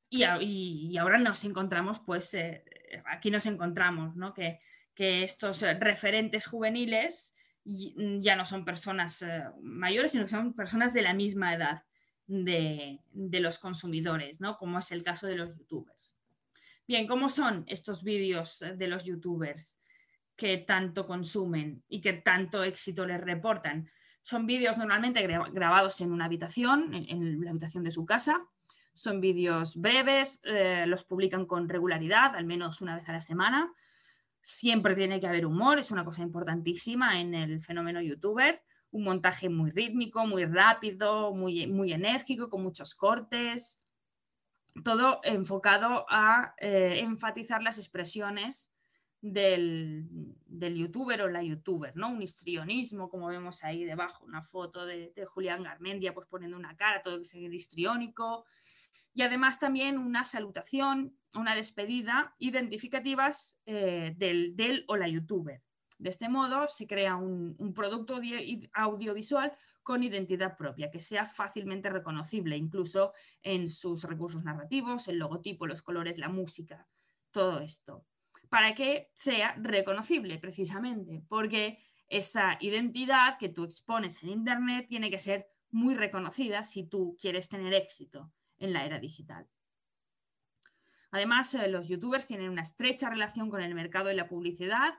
Y, 0.09 0.97
ahora 0.97 1.18
nos 1.18 1.43
encontramos, 1.44 1.98
pues, 1.98 2.32
eh, 2.35 2.62
aquí 3.06 3.32
nos 3.32 3.47
encontramos, 3.47 4.14
¿no? 4.14 4.32
Que 4.32 4.60
estos 4.94 5.64
eh, 5.64 5.74
referentes 5.74 6.47
juveniles 6.47 7.35
mm, 7.64 8.18
ya 8.20 8.36
no 8.36 8.47
son 8.47 8.64
personas 8.64 9.24
mayores, 9.60 10.12
sino 10.12 10.23
que 10.23 10.31
son 10.31 10.55
personas 10.55 10.94
de 10.94 11.02
la 11.02 11.12
misma 11.12 11.55
edad 11.55 11.82
de, 12.28 13.01
los 13.40 13.59
consumidores, 13.59 14.40
¿no? 14.40 14.56
como 14.56 14.78
es 14.78 14.93
el 14.93 15.02
caso 15.02 15.27
de 15.27 15.36
los 15.36 15.56
youtubers. 15.59 16.15
Bien, 16.86 17.06
¿cómo 17.06 17.28
son 17.28 17.64
estos 17.66 18.02
vídeos 18.02 18.62
eh, 18.62 18.74
de 18.76 18.88
los 18.88 19.04
youtubers 19.04 19.78
que 20.36 20.58
tanto 20.58 21.06
consumen 21.06 21.82
y 21.88 22.00
que 22.00 22.12
tanto 22.12 22.62
éxito 22.62 23.06
les 23.06 23.20
reportan? 23.20 23.90
Son 24.22 24.46
vídeos 24.46 24.78
normalmente 24.78 25.26
grabados 25.26 26.00
en 26.00 26.12
una 26.12 26.24
habitación, 26.24 26.92
en, 26.94 27.44
la 27.44 27.50
habitación 27.50 27.84
de 27.84 27.90
su 27.90 28.04
casa. 28.04 28.44
Son 28.92 29.20
vídeos 29.20 29.76
breves, 29.76 30.40
los 30.86 31.04
publican 31.04 31.46
con 31.46 31.68
regularidad, 31.68 32.34
al 32.34 32.44
menos 32.44 32.80
una 32.80 32.96
vez 32.96 33.08
a 33.08 33.12
la 33.12 33.20
semana 33.20 33.72
Siempre 34.48 34.94
tiene 34.94 35.18
que 35.18 35.26
haber 35.26 35.44
humor, 35.44 35.80
es 35.80 35.90
una 35.90 36.04
cosa 36.04 36.22
importantísima 36.22 37.20
en 37.20 37.34
el 37.34 37.60
fenómeno 37.64 38.00
youtuber. 38.00 38.62
Un 38.92 39.02
montaje 39.02 39.48
muy 39.48 39.72
rítmico, 39.72 40.24
muy 40.24 40.44
rápido, 40.44 41.34
muy, 41.34 41.66
muy 41.66 41.92
enérgico, 41.92 42.48
con 42.48 42.62
muchos 42.62 42.94
cortes. 42.94 43.82
Todo 44.85 45.20
enfocado 45.24 46.07
a 46.09 46.55
eh, 46.59 47.01
enfatizar 47.01 47.62
las 47.62 47.78
expresiones 47.78 48.73
del, 49.20 50.09
youtuber 50.47 51.23
o 51.23 51.28
la 51.28 51.43
youtuber, 51.43 51.97
¿no? 51.97 52.11
Un 52.11 52.23
histrionismo, 52.23 53.09
como 53.09 53.28
vemos 53.28 53.65
ahí 53.65 53.85
debajo, 53.85 54.24
una 54.24 54.43
foto 54.43 54.86
de, 54.86 55.12
Julián 55.27 55.62
Garmendia 55.62 56.15
pues 56.15 56.27
poniendo 56.28 56.57
una 56.57 56.77
cara, 56.77 57.03
todo 57.03 57.20
ese 57.20 57.39
histriónico, 57.39 58.44
y 59.15 59.23
además 59.23 59.59
también 59.59 59.98
una 59.98 60.24
salutación, 60.24 61.16
una 61.35 61.55
despedida 61.55 62.35
identificativas 62.39 63.59
eh, 63.66 64.15
del, 64.16 64.85
o 64.89 64.97
la 64.97 65.09
youtuber. 65.09 65.62
De 65.98 66.11
este 66.11 66.28
modo 66.28 66.69
se 66.69 66.86
crea 66.86 67.16
un, 67.16 67.73
producto 67.74 68.20
audiovisual 68.74 69.53
con 69.86 70.02
identidad 70.02 70.56
propia, 70.56 70.90
que 70.90 70.98
sea 70.98 71.24
fácilmente 71.24 71.88
reconocible, 71.88 72.56
incluso 72.56 73.12
en 73.40 73.68
sus 73.68 74.02
recursos 74.02 74.42
narrativos, 74.42 75.06
el 75.06 75.16
logotipo, 75.16 75.64
los 75.68 75.80
colores, 75.80 76.18
la 76.18 76.28
música, 76.28 76.88
todo 77.30 77.60
esto. 77.60 78.04
para 78.48 78.74
que 78.74 79.10
sea 79.14 79.54
reconocible 79.58 80.38
precisamente, 80.38 81.22
porque 81.28 81.78
esa 82.08 82.58
identidad 82.60 83.38
que 83.38 83.48
tú 83.48 83.62
expones 83.62 84.20
en 84.24 84.30
Internet 84.30 84.86
tiene 84.88 85.08
que 85.08 85.20
ser 85.20 85.46
muy 85.70 85.94
reconocida 85.94 86.64
si 86.64 86.82
tú 86.82 87.16
quieres 87.20 87.48
tener 87.48 87.72
éxito 87.72 88.32
en 88.58 88.72
la 88.72 88.84
era 88.84 88.98
digital. 88.98 89.46
Además, 91.12 91.54
eh, 91.54 91.68
los 91.68 91.86
youtubers 91.86 92.26
tienen 92.26 92.50
una 92.50 92.62
estrecha 92.62 93.08
relación 93.08 93.50
con 93.50 93.62
el 93.62 93.74
mercado 93.74 94.08
de 94.08 94.14
la 94.14 94.28
publicidad 94.28 94.94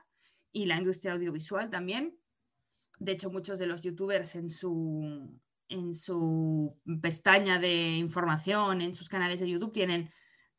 y 0.50 0.64
la 0.64 0.78
industria 0.78 1.12
audiovisual 1.12 1.68
también. 1.68 2.18
De 2.98 3.12
hecho, 3.12 3.30
muchos 3.30 3.58
de 3.58 3.66
los 3.66 3.80
youtubers 3.82 4.34
en 4.34 4.50
su, 4.50 5.38
en 5.68 5.94
su 5.94 6.76
pestaña 7.00 7.58
de 7.58 7.96
información, 7.96 8.82
en 8.82 8.94
sus 8.94 9.08
canales 9.08 9.40
de 9.40 9.48
YouTube, 9.48 9.72
tienen 9.72 10.10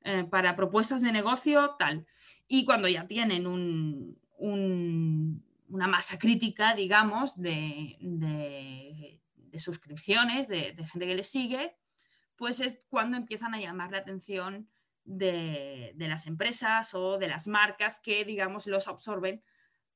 eh, 0.03 0.24
para 0.24 0.56
propuestas 0.56 1.02
de 1.02 1.11
negocio 1.11 1.76
tal. 1.78 2.06
Y 2.48 2.64
cuando 2.66 2.88
ya 2.88 3.06
tienen 3.07 3.45
una 4.38 5.88
masa 5.88 6.18
crítica, 6.18 6.74
digamos, 6.74 7.36
de, 7.36 7.98
suscripciones, 9.57 10.48
de, 10.48 10.74
gente 10.91 11.06
que 11.06 11.16
les 11.16 11.28
sigue, 11.28 11.76
pues 12.38 12.61
es 12.61 12.80
cuando 12.90 13.18
empiezan 13.18 13.53
a 13.53 13.60
llamar 13.60 13.91
la 13.91 13.98
atención 13.98 14.70
de, 15.03 15.94
las 15.98 16.28
empresas 16.28 16.94
o 16.94 17.18
de 17.18 17.28
las 17.28 17.48
marcas 17.48 17.99
que, 17.99 18.24
digamos, 18.24 18.68
los 18.68 18.88
absorben 18.88 19.44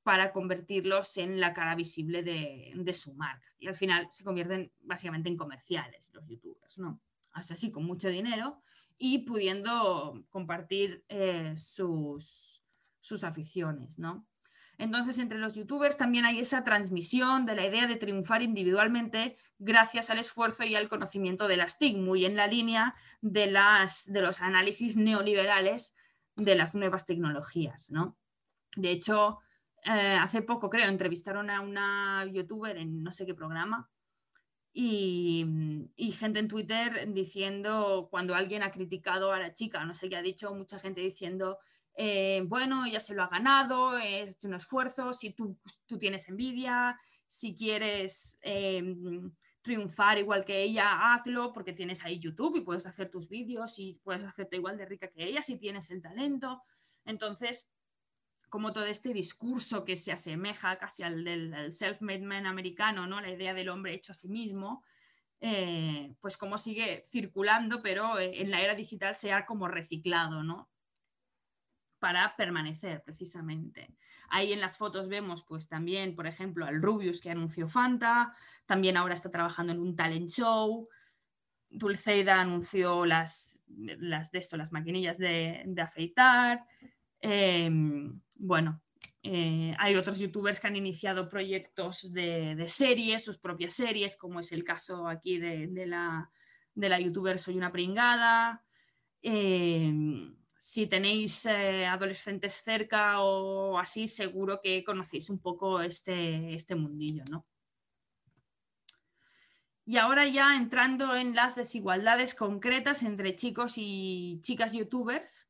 para 0.03 0.31
convertirlos 0.31 1.17
en 1.17 1.39
la 1.39 1.53
cara 1.53 1.75
visible 1.75 2.23
de, 2.23 2.93
su 2.93 3.13
marca. 3.13 3.47
Y 3.57 3.67
al 3.67 3.75
final 3.75 4.07
se 4.11 4.23
convierten 4.23 4.71
básicamente 4.81 5.29
en 5.29 5.37
comerciales 5.37 6.11
los 6.13 6.27
youtubers, 6.27 6.77
¿no? 6.77 7.01
Así, 7.31 7.71
con 7.71 7.85
mucho 7.85 8.09
dinero 8.09 8.61
y 8.97 9.19
pudiendo 9.19 10.23
compartir 10.29 11.03
eh, 11.07 11.53
sus, 11.55 12.61
sus 12.99 13.23
aficiones, 13.23 13.97
¿no? 13.97 14.27
Entonces, 14.77 15.19
entre 15.19 15.37
los 15.37 15.53
youtubers 15.53 15.97
también 15.97 16.25
hay 16.25 16.39
esa 16.39 16.63
transmisión 16.63 17.45
de 17.45 17.55
la 17.55 17.65
idea 17.65 17.87
de 17.87 17.95
triunfar 17.95 18.41
individualmente 18.41 19.35
gracias 19.59 20.09
al 20.09 20.17
esfuerzo 20.17 20.63
y 20.63 20.75
al 20.75 20.89
conocimiento 20.89 21.47
de 21.47 21.57
las 21.57 21.77
TIC, 21.77 21.97
muy 21.97 22.25
en 22.25 22.35
la 22.35 22.47
línea 22.47 22.95
de, 23.21 23.47
las, 23.47 24.11
de 24.11 24.21
los 24.21 24.41
análisis 24.41 24.97
neoliberales 24.97 25.95
de 26.35 26.55
las 26.55 26.75
nuevas 26.75 27.05
tecnologías. 27.05 27.89
¿no? 27.91 28.17
De 28.75 28.91
hecho, 28.91 29.39
eh, 29.85 30.17
hace 30.19 30.41
poco, 30.41 30.69
creo, 30.69 30.87
entrevistaron 30.89 31.49
a 31.49 31.61
una 31.61 32.25
youtuber 32.31 32.77
en 32.77 33.03
no 33.03 33.11
sé 33.11 33.25
qué 33.25 33.33
programa 33.33 33.89
y, 34.73 35.45
gente 36.17 36.39
en 36.39 36.47
Twitter 36.47 37.11
diciendo, 37.13 38.07
cuando 38.09 38.35
alguien 38.35 38.63
ha 38.63 38.71
criticado 38.71 39.31
a 39.31 39.39
la 39.39 39.53
chica, 39.53 39.83
no 39.85 39.93
sé 39.93 40.09
qué 40.09 40.15
ha 40.15 40.21
dicho, 40.21 40.53
mucha 40.53 40.79
gente 40.79 41.01
diciendo 41.01 41.59
eh, 41.95 42.43
bueno, 42.47 42.85
ella 42.85 42.99
se 42.99 43.13
lo 43.13 43.23
ha 43.23 43.27
ganado, 43.27 43.97
es 43.97 44.37
un 44.43 44.55
esfuerzo, 44.55 45.13
si 45.13 45.31
tú, 45.31 45.57
tú 45.85 45.99
tienes 45.99 46.27
envidia, 46.27 46.99
si 47.27 47.55
quieres 47.55 48.39
em, 48.41 49.31
triunfar 49.61 50.17
igual 50.17 50.43
que 50.43 50.63
ella, 50.63 51.13
hazlo 51.13 51.53
porque 51.53 51.73
tienes 51.73 52.03
ahí 52.03 52.19
YouTube 52.19 52.57
y 52.57 52.61
puedes 52.61 52.87
hacer 52.87 53.09
tus 53.11 53.29
vídeos 53.29 53.77
y 53.77 53.99
puedes 54.03 54.23
hacerte 54.23 54.55
igual 54.55 54.77
de 54.77 54.85
rica 54.85 55.07
que 55.09 55.23
ella 55.23 55.41
si 55.41 55.57
tienes 55.57 55.91
el 55.91 56.01
talento. 56.01 56.63
Entonces, 57.05 57.71
como 58.53 58.71
todo 58.71 58.85
este 58.85 59.15
discurso 59.15 59.83
que 59.83 59.97
se 59.97 60.11
asemeja 60.11 60.77
casi 60.77 61.01
al 61.01 61.23
del 61.23 61.71
self-made 61.71 62.21
man 62.21 62.45
americano, 62.45 63.07
¿no? 63.07 63.19
la 63.19 63.31
idea 63.31 63.51
del 63.55 63.67
hombre 63.67 63.95
hecho 63.95 64.11
a 64.11 64.13
sí 64.13 64.29
mismo, 64.29 64.83
eh, 65.39 66.13
pues 66.21 66.37
como 66.37 66.59
sigue 66.59 67.03
circulando, 67.09 67.81
pero 67.81 68.19
eh, 68.19 68.43
en 68.43 68.51
la 68.51 68.61
era 68.61 68.75
digital 68.75 69.15
se 69.15 69.33
ha 69.33 69.47
como 69.47 69.67
reciclado, 69.67 70.43
¿no? 70.43 70.69
para 71.97 72.35
permanecer 72.35 73.01
precisamente. 73.03 73.95
Ahí 74.29 74.53
en 74.53 74.61
las 74.61 74.77
fotos 74.77 75.09
vemos 75.09 75.43
pues 75.43 75.67
también, 75.67 76.15
por 76.15 76.27
ejemplo, 76.27 76.67
al 76.67 76.79
Rubius 76.79 77.21
que 77.21 77.31
anunció 77.31 77.67
Fanta, 77.67 78.35
también 78.67 78.97
ahora 78.97 79.15
está 79.15 79.31
trabajando 79.31 79.73
en 79.73 79.79
un 79.79 79.95
talent 79.95 80.29
show, 80.29 80.87
Dulceida 81.71 82.39
anunció 82.39 83.07
las, 83.07 83.59
las 83.65 84.31
de 84.31 84.37
esto, 84.37 84.57
las 84.57 84.71
maquinillas 84.71 85.17
de, 85.17 85.65
afeitar. 85.81 86.67
Em, 87.19 88.21
bueno, 88.35 88.81
eh, 89.23 89.73
hay 89.79 89.95
otros 89.95 90.19
youtubers 90.19 90.59
que 90.59 90.67
han 90.67 90.75
iniciado 90.75 91.29
proyectos 91.29 92.11
de, 92.11 92.65
series, 92.67 93.23
sus 93.23 93.37
propias 93.37 93.73
series, 93.73 94.17
como 94.17 94.39
es 94.39 94.51
el 94.51 94.63
caso 94.63 95.07
aquí 95.07 95.37
de, 95.37 95.85
la, 95.85 96.29
de 96.75 96.89
la 96.89 96.99
youtuber 96.99 97.39
Soy 97.39 97.55
una 97.55 97.71
pringada. 97.71 98.63
Em, 99.21 100.35
si 100.57 100.87
tenéis 100.87 101.45
eh, 101.45 101.85
adolescentes 101.85 102.61
cerca 102.63 103.21
o 103.21 103.77
así, 103.79 104.07
seguro 104.07 104.59
que 104.61 104.83
conocéis 104.83 105.29
un 105.29 105.39
poco 105.39 105.81
este, 105.81 106.53
este 106.53 106.75
mundillo, 106.75 107.23
¿no? 107.31 107.45
Y 109.85 109.97
ahora 109.97 110.25
ya 110.27 110.55
entrando 110.55 111.15
en 111.15 111.35
las 111.35 111.55
desigualdades 111.55 112.35
concretas 112.35 113.03
entre 113.03 113.35
chicos 113.35 113.73
y 113.77 114.39
chicas 114.41 114.71
youtubers, 114.71 115.49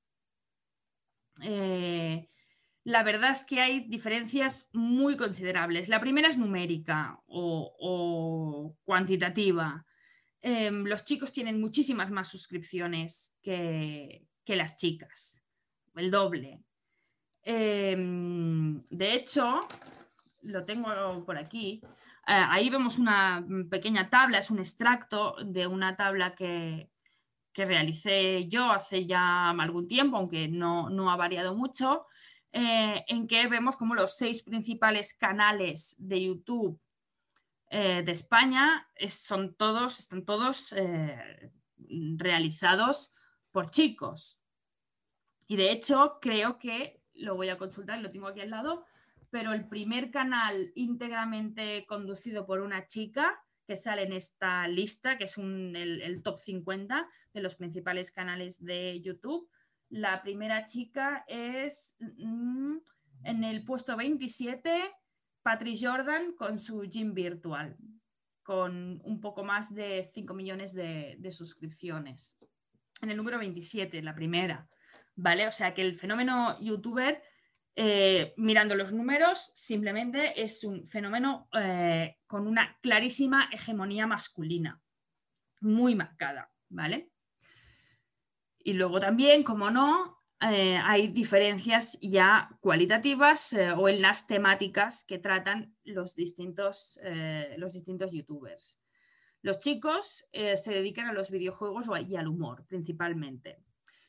eh, 1.42 2.30
la 2.84 3.04
verdad 3.04 3.32
es 3.32 3.46
que 3.46 3.62
hay 3.62 3.82
diferencias 3.82 4.70
muy 4.74 5.16
considerables. 5.18 5.90
La 5.90 6.00
primera 6.00 6.28
es 6.28 6.38
numérica 6.38 7.22
o, 7.28 8.76
cuantitativa. 8.84 9.86
Em, 10.42 10.84
los 10.86 11.06
chicos 11.06 11.32
tienen 11.32 11.62
muchísimas 11.62 12.12
más 12.12 12.28
suscripciones 12.28 13.34
que, 13.42 14.28
que 14.44 14.56
las 14.56 14.76
chicas, 14.76 15.42
el 15.96 16.12
doble. 16.12 16.62
Em, 17.44 18.82
de 18.90 19.14
hecho, 19.14 19.60
lo 20.42 20.66
tengo 20.66 21.26
por 21.26 21.38
aquí. 21.38 21.82
Eh, 21.84 22.46
ahí 22.50 22.70
vemos 22.70 22.98
una 23.00 23.46
pequeña 23.70 24.10
tabla, 24.10 24.38
es 24.38 24.50
un 24.50 24.60
extracto 24.60 25.36
de 25.44 25.68
una 25.68 25.96
tabla 25.96 26.36
que, 26.36 26.90
realicé 27.56 28.48
yo 28.48 28.72
hace 28.72 29.06
ya 29.06 29.52
algún 29.52 29.88
tiempo, 29.88 30.18
aunque 30.18 30.48
no, 30.48 31.12
ha 31.12 31.16
variado 31.16 31.56
mucho, 31.56 32.08
eh, 32.54 33.04
en 33.08 33.28
que 33.28 33.48
vemos 33.48 33.76
como 33.76 33.96
los 33.96 34.16
seis 34.16 34.44
principales 34.44 35.14
canales 35.14 35.96
de 36.00 36.24
YouTube 36.24 36.80
eh, 37.70 38.04
de 38.04 38.12
España 38.12 38.88
son 39.10 39.56
todos, 39.56 40.00
están 40.00 40.24
todos 40.24 40.74
realizados 42.18 43.14
por 43.52 43.70
chicos. 43.70 44.40
Y 45.48 45.56
de 45.56 45.72
hecho, 45.72 46.20
creo 46.22 46.58
que, 46.58 47.02
lo 47.16 47.36
voy 47.36 47.50
a 47.50 47.58
consultar, 47.58 48.00
lo 48.00 48.12
tengo 48.12 48.28
aquí 48.28 48.42
al 48.42 48.50
lado, 48.50 48.86
pero 49.30 49.54
el 49.54 49.68
primer 49.68 50.12
canal 50.12 50.72
íntegramente 50.76 51.86
conducido 51.88 52.46
por 52.46 52.62
una 52.62 52.86
chica 52.86 53.44
que 53.68 53.78
sale 53.78 54.04
en 54.04 54.14
esta 54.14 54.68
lista, 54.68 55.18
que 55.18 55.24
es 55.24 55.38
el, 55.38 56.22
top 56.24 56.38
50 56.38 57.08
de 57.34 57.42
los 57.42 57.56
principales 57.56 58.12
canales 58.12 58.64
de 58.64 59.00
YouTube. 59.02 59.50
La 59.90 60.22
primera 60.22 60.66
chica 60.66 61.24
es 61.28 61.96
mm, 62.00 62.78
en 63.24 63.44
el 63.44 63.64
puesto 63.64 63.96
27, 63.96 64.92
Patrick 65.42 65.78
Jordan 65.82 66.34
con 66.36 66.60
su 66.60 66.82
gym 66.84 67.14
virtual, 67.14 67.78
con 68.42 69.02
un 69.04 69.22
poco 69.22 69.44
más 69.44 69.74
de 69.74 70.12
5 70.14 70.34
millones 70.34 70.74
de, 70.74 71.16
de 71.20 71.32
suscripciones 71.32 72.38
en 73.04 73.12
el 73.12 73.18
número 73.18 73.38
27, 73.38 74.02
la 74.02 74.16
primera, 74.16 74.68
¿vale? 75.16 75.48
O 75.48 75.52
sea 75.52 75.74
que 75.74 75.82
el 75.82 75.96
fenómeno 75.96 76.60
youtuber, 76.62 77.22
eh, 77.76 78.34
mirando 78.38 78.76
los 78.76 78.94
números, 78.94 79.52
simplemente 79.54 80.42
es 80.42 80.64
un 80.64 80.88
fenómeno 80.88 81.50
eh, 81.54 82.18
con 82.26 82.48
una 82.48 82.78
clarísima 82.82 83.50
hegemonía 83.52 84.08
masculina, 84.08 84.82
muy 85.60 85.96
marcada, 85.96 86.52
¿vale? 86.70 87.10
Y 88.64 88.74
luego 88.74 89.00
también, 89.00 89.44
como 89.44 89.70
no, 89.70 90.24
eh, 90.42 90.78
hay 90.82 91.10
diferencias 91.10 92.00
ya 92.02 92.50
cualitativas 92.62 93.56
o 93.78 93.88
en 93.88 94.02
las 94.02 94.26
temáticas 94.26 95.04
que 95.04 95.20
tratan 95.20 95.76
los 95.84 96.16
distintos, 96.16 97.00
los 97.58 97.74
distintos 97.74 98.12
youtubers. 98.12 98.80
Los 99.44 99.60
chicos 99.60 100.26
eh, 100.32 100.56
se 100.56 100.74
dedican 100.74 101.08
a 101.08 101.14
los 101.14 101.30
videojuegos 101.30 101.88
y 102.08 102.16
al 102.16 102.30
humor 102.30 102.66
principalmente. 102.66 103.60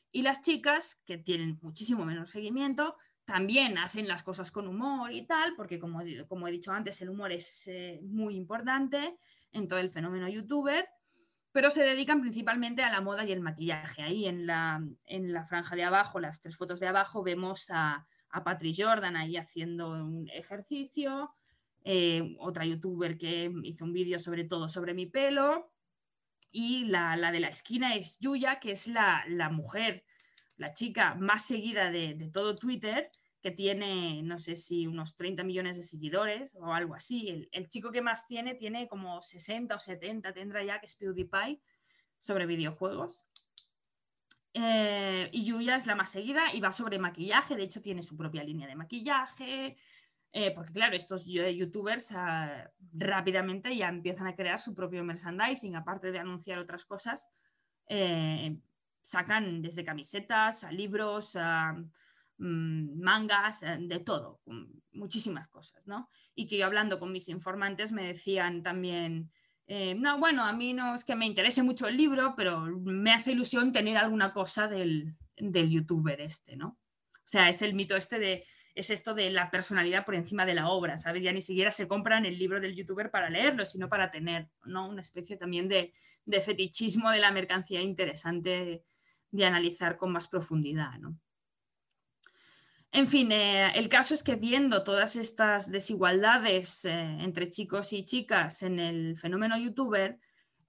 Y 0.09 0.21
las 0.21 0.41
chicas, 0.41 1.01
que 1.05 1.17
tienen 1.17 1.59
muchísimo 1.61 2.05
menos 2.05 2.29
seguimiento, 2.29 2.95
también 3.25 3.77
hacen 3.77 4.07
las 4.07 4.23
cosas 4.23 4.49
con 4.49 4.65
humor 4.65 5.11
y 5.11 5.27
tal, 5.27 5.53
porque 5.57 5.77
como, 5.77 5.99
como 6.29 6.47
he 6.47 6.51
dicho 6.51 6.71
antes, 6.71 7.01
el 7.01 7.09
humor 7.09 7.33
es 7.33 7.67
eh, 7.67 7.99
muy 8.03 8.37
importante 8.37 9.17
en 9.51 9.67
todo 9.67 9.79
el 9.79 9.89
fenómeno 9.89 10.29
youtuber, 10.29 10.87
pero 11.55 11.69
se 11.69 11.83
dedican 11.83 12.19
principalmente 12.19 12.83
a 12.83 12.91
la 12.91 12.99
moda 12.99 13.23
y 13.23 13.31
el 13.31 13.39
maquillaje. 13.39 14.01
Ahí 14.03 14.25
en 14.25 14.45
la, 14.45 14.85
en 15.05 15.31
la 15.31 15.45
franja 15.45 15.77
de 15.77 15.85
abajo, 15.85 16.19
las 16.19 16.41
tres 16.41 16.57
fotos 16.57 16.81
de 16.81 16.87
abajo, 16.87 17.23
vemos 17.23 17.67
a, 17.69 18.05
a 18.27 18.43
Patrick 18.43 18.75
Jordan 18.77 19.15
ahí 19.15 19.37
haciendo 19.37 19.91
un 19.91 20.29
ejercicio, 20.33 21.33
eh, 21.85 22.35
otra 22.39 22.65
youtuber 22.65 23.17
que 23.17 23.49
hizo 23.63 23.85
un 23.85 23.93
vídeo 23.93 24.19
sobre 24.19 24.43
todo 24.43 24.67
sobre 24.67 24.93
mi 24.93 25.05
pelo, 25.05 25.71
y 26.51 26.87
la, 26.87 27.15
de 27.31 27.39
la 27.39 27.47
esquina 27.47 27.95
es 27.95 28.19
Yuya, 28.19 28.59
que 28.59 28.71
es 28.71 28.87
la, 28.87 29.23
mujer, 29.49 30.03
la 30.57 30.73
chica 30.73 31.15
más 31.15 31.45
seguida 31.45 31.89
de, 31.89 32.31
todo 32.33 32.55
Twitter, 32.55 33.09
que 33.45 33.51
tiene, 33.51 34.23
no 34.23 34.39
sé 34.39 34.55
si 34.55 34.87
unos 34.87 35.15
30 35.17 35.43
millones 35.43 35.77
de 35.77 35.83
seguidores 35.83 36.55
o 36.55 36.73
algo 36.73 36.95
así. 36.95 37.47
El, 37.51 37.69
chico 37.69 37.91
que 37.91 38.01
más 38.01 38.25
tiene 38.25 38.55
tiene 38.55 38.87
como 38.87 39.21
60 39.21 39.75
o 39.75 39.77
70, 39.77 40.33
tendrá 40.33 40.63
ya 40.63 40.79
que 40.79 40.87
es 40.87 40.95
PewDiePie 40.95 41.61
sobre 42.17 42.47
videojuegos. 42.47 43.27
Eh, 44.51 45.29
y 45.31 45.45
Yuya 45.45 45.75
es 45.75 45.85
la 45.85 45.93
más 45.93 46.09
seguida 46.09 46.55
y 46.55 46.59
va 46.59 46.71
sobre 46.71 46.97
maquillaje, 46.97 47.55
de 47.55 47.61
hecho 47.61 47.83
tiene 47.83 48.01
su 48.01 48.17
propia 48.17 48.43
línea 48.43 48.67
de 48.67 48.75
maquillaje, 48.75 49.77
eh, 50.31 50.51
porque 50.55 50.73
claro, 50.73 50.95
estos 50.95 51.27
youtubers 51.27 52.13
ah, 52.13 52.71
rápidamente 52.93 53.77
ya 53.77 53.89
empiezan 53.89 54.25
a 54.25 54.35
crear 54.35 54.59
su 54.59 54.73
propio 54.73 55.03
merchandising, 55.03 55.75
aparte 55.75 56.11
de 56.11 56.17
anunciar 56.17 56.57
otras 56.57 56.83
cosas, 56.83 57.29
eh, 57.89 58.57
sacan 59.03 59.61
desde 59.61 59.85
camisetas 59.85 60.63
a 60.63 60.71
libros, 60.71 61.35
a 61.35 61.75
mangas, 62.37 63.61
de 63.61 63.99
todo, 63.99 64.41
muchísimas 64.91 65.47
cosas, 65.47 65.85
¿no? 65.85 66.09
Y 66.33 66.47
que 66.47 66.57
yo 66.57 66.65
hablando 66.65 66.99
con 66.99 67.11
mis 67.11 67.29
informantes 67.29 67.91
me 67.91 68.03
decían 68.03 68.63
también, 68.63 69.31
eh, 69.67 69.95
no, 69.95 70.19
bueno, 70.19 70.43
a 70.43 70.53
mí 70.53 70.73
no 70.73 70.95
es 70.95 71.05
que 71.05 71.15
me 71.15 71.25
interese 71.25 71.63
mucho 71.63 71.87
el 71.87 71.97
libro, 71.97 72.33
pero 72.35 72.65
me 72.65 73.13
hace 73.13 73.31
ilusión 73.31 73.71
tener 73.71 73.97
alguna 73.97 74.31
cosa 74.31 74.67
del, 74.67 75.15
del 75.37 75.69
youtuber 75.69 76.21
este, 76.21 76.55
¿no? 76.55 76.77
O 77.13 77.27
sea, 77.27 77.49
es 77.49 77.61
el 77.61 77.73
mito 77.73 77.95
este 77.95 78.19
de, 78.19 78.45
es 78.75 78.89
esto 78.89 79.15
de 79.15 79.31
la 79.31 79.49
personalidad 79.49 80.05
por 80.05 80.15
encima 80.15 80.45
de 80.45 80.53
la 80.53 80.69
obra, 80.69 80.97
¿sabes? 80.97 81.23
Ya 81.23 81.31
ni 81.31 81.41
siquiera 81.41 81.71
se 81.71 81.87
compran 81.87 82.25
el 82.25 82.37
libro 82.37 82.59
del 82.59 82.75
youtuber 82.75 83.09
para 83.09 83.29
leerlo, 83.29 83.65
sino 83.65 83.89
para 83.89 84.11
tener, 84.11 84.49
¿no? 84.65 84.87
Una 84.87 85.01
especie 85.01 85.37
también 85.37 85.67
de, 85.67 85.93
de 86.25 86.41
fetichismo 86.41 87.09
de 87.09 87.19
la 87.19 87.31
mercancía 87.31 87.81
interesante 87.81 88.49
de, 88.49 88.83
de 89.31 89.45
analizar 89.45 89.97
con 89.97 90.11
más 90.11 90.27
profundidad, 90.27 90.99
¿no? 90.99 91.17
En 92.95 93.07
fin, 93.07 93.29
eh, 93.33 93.77
el 93.77 93.89
caso 93.89 94.13
es 94.13 94.23
que 94.23 94.35
viendo 94.37 94.85
todas 94.85 95.17
estas 95.17 95.69
desigualdades 95.69 96.85
eh, 96.85 97.17
entre 97.19 97.49
chicos 97.49 97.91
y 97.91 98.05
chicas 98.05 98.63
en 98.63 98.79
el 98.79 99.17
fenómeno 99.17 99.57
youtuber, 99.57 100.17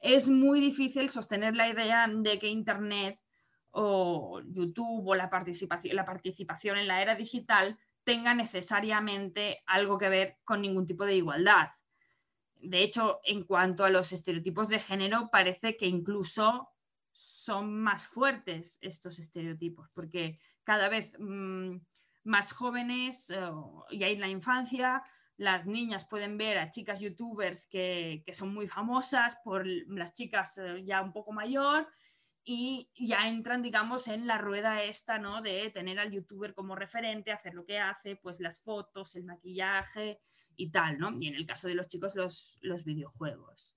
es 0.00 0.28
muy 0.28 0.58
difícil 0.58 1.08
sostener 1.08 1.54
la 1.54 1.68
idea 1.68 2.08
de 2.08 2.40
que 2.40 2.48
Internet 2.48 3.20
o 3.70 4.40
YouTube 4.44 5.06
o 5.06 5.14
la 5.14 5.30
participación, 5.30 5.94
la 5.94 6.04
participación 6.04 6.78
en 6.78 6.88
la 6.88 7.00
era 7.00 7.14
digital 7.14 7.78
tenga 8.02 8.34
necesariamente 8.34 9.62
algo 9.64 9.96
que 9.96 10.08
ver 10.08 10.38
con 10.42 10.62
ningún 10.62 10.84
tipo 10.84 11.04
de 11.04 11.14
igualdad. 11.14 11.68
De 12.56 12.82
hecho, 12.82 13.20
en 13.22 13.44
cuanto 13.44 13.84
a 13.84 13.90
los 13.90 14.10
estereotipos 14.10 14.68
de 14.68 14.80
género, 14.80 15.28
parece 15.30 15.76
que 15.76 15.86
incluso 15.86 16.70
son 17.12 17.80
más 17.80 18.04
fuertes 18.04 18.78
estos 18.80 19.20
estereotipos, 19.20 19.90
porque 19.94 20.40
cada 20.64 20.88
vez 20.88 21.14
mm, 21.20 21.76
más 22.26 22.52
jóvenes 22.52 23.30
eh, 23.30 23.40
y 23.90 24.02
ahí 24.02 24.14
en 24.14 24.20
la 24.20 24.28
infancia, 24.28 25.02
las 25.36 25.66
niñas 25.66 26.06
pueden 26.06 26.36
ver 26.36 26.58
a 26.58 26.70
chicas 26.70 27.00
youtubers 27.00 27.66
que, 27.66 28.24
son 28.32 28.52
muy 28.52 28.66
famosas 28.66 29.36
por 29.44 29.66
las 29.66 30.12
chicas 30.12 30.58
eh, 30.58 30.82
ya 30.84 31.02
un 31.02 31.12
poco 31.12 31.32
mayor 31.32 31.88
y 32.44 32.90
ya 32.96 33.28
entran, 33.28 33.62
digamos, 33.62 34.06
en 34.06 34.26
la 34.26 34.38
rueda 34.38 34.82
esta, 34.84 35.18
¿no? 35.18 35.42
De 35.42 35.68
tener 35.70 35.98
al 35.98 36.12
youtuber 36.12 36.54
como 36.54 36.76
referente, 36.76 37.32
hacer 37.32 37.54
lo 37.54 37.64
que 37.64 37.80
hace, 37.80 38.14
pues 38.16 38.38
las 38.38 38.60
fotos, 38.60 39.16
el 39.16 39.24
maquillaje 39.24 40.20
y 40.54 40.70
tal, 40.70 40.98
¿no? 40.98 41.16
Y 41.20 41.26
en 41.26 41.34
el 41.34 41.44
caso 41.44 41.66
de 41.66 41.74
los 41.74 41.88
chicos, 41.88 42.14
los, 42.14 42.58
los 42.62 42.84
videojuegos. 42.84 43.76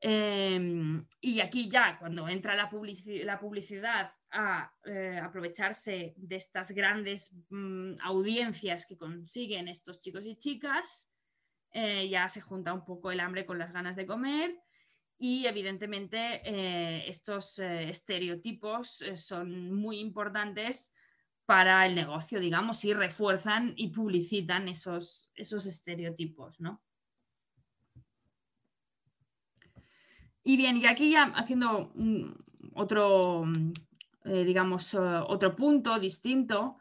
Em, 0.00 1.04
y 1.20 1.40
aquí 1.40 1.68
ya, 1.68 1.98
cuando 1.98 2.28
entra 2.28 2.54
la 2.54 2.70
publicidad 2.70 4.12
a 4.30 4.72
eh, 4.84 5.20
aprovecharse 5.22 6.14
de 6.16 6.36
estas 6.36 6.72
grandes 6.72 7.32
mm, 7.50 7.94
audiencias 8.02 8.86
que 8.86 8.96
consiguen 8.96 9.68
estos 9.68 10.00
chicos 10.00 10.22
y 10.24 10.36
chicas, 10.36 11.10
eh, 11.72 12.08
ya 12.08 12.28
se 12.28 12.40
junta 12.40 12.72
un 12.72 12.84
poco 12.84 13.10
el 13.10 13.20
hambre 13.20 13.46
con 13.46 13.58
las 13.58 13.72
ganas 13.72 13.96
de 13.96 14.06
comer 14.06 14.54
y 15.18 15.46
evidentemente 15.46 16.42
eh, 16.44 17.08
estos 17.08 17.58
estereotipos 17.58 19.04
son 19.16 19.74
muy 19.74 19.98
importantes 19.98 20.94
para 21.44 21.86
el 21.86 21.94
negocio, 21.94 22.40
digamos, 22.40 22.84
y 22.84 22.92
refuerzan 22.92 23.72
y 23.74 23.88
publicitan 23.88 24.68
esos, 24.68 25.30
esos 25.34 25.64
estereotipos, 25.66 26.60
¿no? 26.60 26.82
Y 30.44 30.56
bien, 30.56 30.76
y 30.76 30.86
aquí 30.86 31.10
ya 31.10 31.24
haciendo 31.34 31.92
otro, 32.74 33.44
eh, 34.24 34.44
digamos, 34.44 34.94
eh, 34.94 34.98
otro 34.98 35.54
punto 35.56 35.98
distinto, 35.98 36.78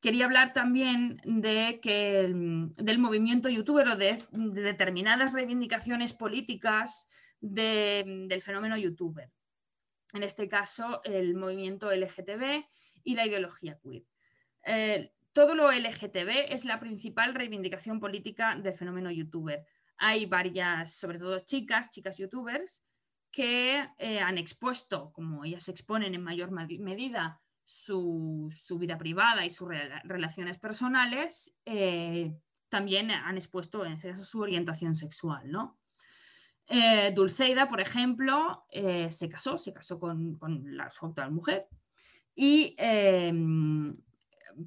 quería 0.00 0.24
hablar 0.24 0.52
también 0.52 1.20
de 1.24 1.78
que, 1.80 2.30
del 2.76 2.98
movimiento 2.98 3.48
youtuber 3.48 3.88
o 3.88 3.96
de, 3.96 4.18
determinadas 4.32 5.32
reivindicaciones 5.32 6.12
políticas 6.12 7.08
del 7.40 8.42
fenómeno 8.42 8.76
youtuber. 8.76 9.30
En 10.12 10.22
este 10.22 10.48
caso, 10.48 11.02
el 11.04 11.34
movimiento 11.34 11.90
LGTB 11.90 12.64
y 13.04 13.14
la 13.14 13.26
ideología 13.26 13.78
queer. 13.82 14.04
Eh, 14.64 15.12
todo 15.32 15.54
lo 15.54 15.72
LGTB 15.72 16.52
es 16.52 16.64
la 16.64 16.78
principal 16.78 17.34
reivindicación 17.34 18.00
política 18.00 18.54
del 18.56 18.74
fenómeno 18.74 19.10
youtuber. 19.10 19.64
Hay 19.96 20.26
varias, 20.26 20.94
sobre 20.94 21.18
todo 21.18 21.38
chicas, 21.40 21.90
chicas 21.90 22.18
youtubers, 22.18 22.82
que 23.32 23.88
eh, 23.98 24.20
han 24.20 24.38
expuesto, 24.38 25.10
como 25.12 25.44
ellas 25.44 25.68
exponen 25.68 26.14
en 26.14 26.22
mayor 26.22 26.50
medida, 26.50 27.40
su, 27.64 28.50
vida 28.78 28.98
privada 28.98 29.46
y 29.46 29.50
sus 29.50 29.68
relaciones 30.04 30.58
personales, 30.58 31.56
eh, 31.64 32.36
también 32.68 33.10
han 33.10 33.36
expuesto 33.36 33.84
en 33.84 33.92
ese 33.92 34.14
su 34.16 34.40
orientación 34.40 34.94
sexual. 34.94 35.50
¿no? 35.50 35.78
Eh, 36.68 37.12
Dulceida, 37.14 37.68
por 37.68 37.80
ejemplo, 37.80 38.64
se 38.70 39.28
casó, 39.28 39.56
se 39.56 39.72
casó 39.72 39.98
con, 39.98 40.38
la, 40.76 40.90
su 40.90 41.14
mujer 41.30 41.66
y 42.34 42.74
em, 42.78 43.96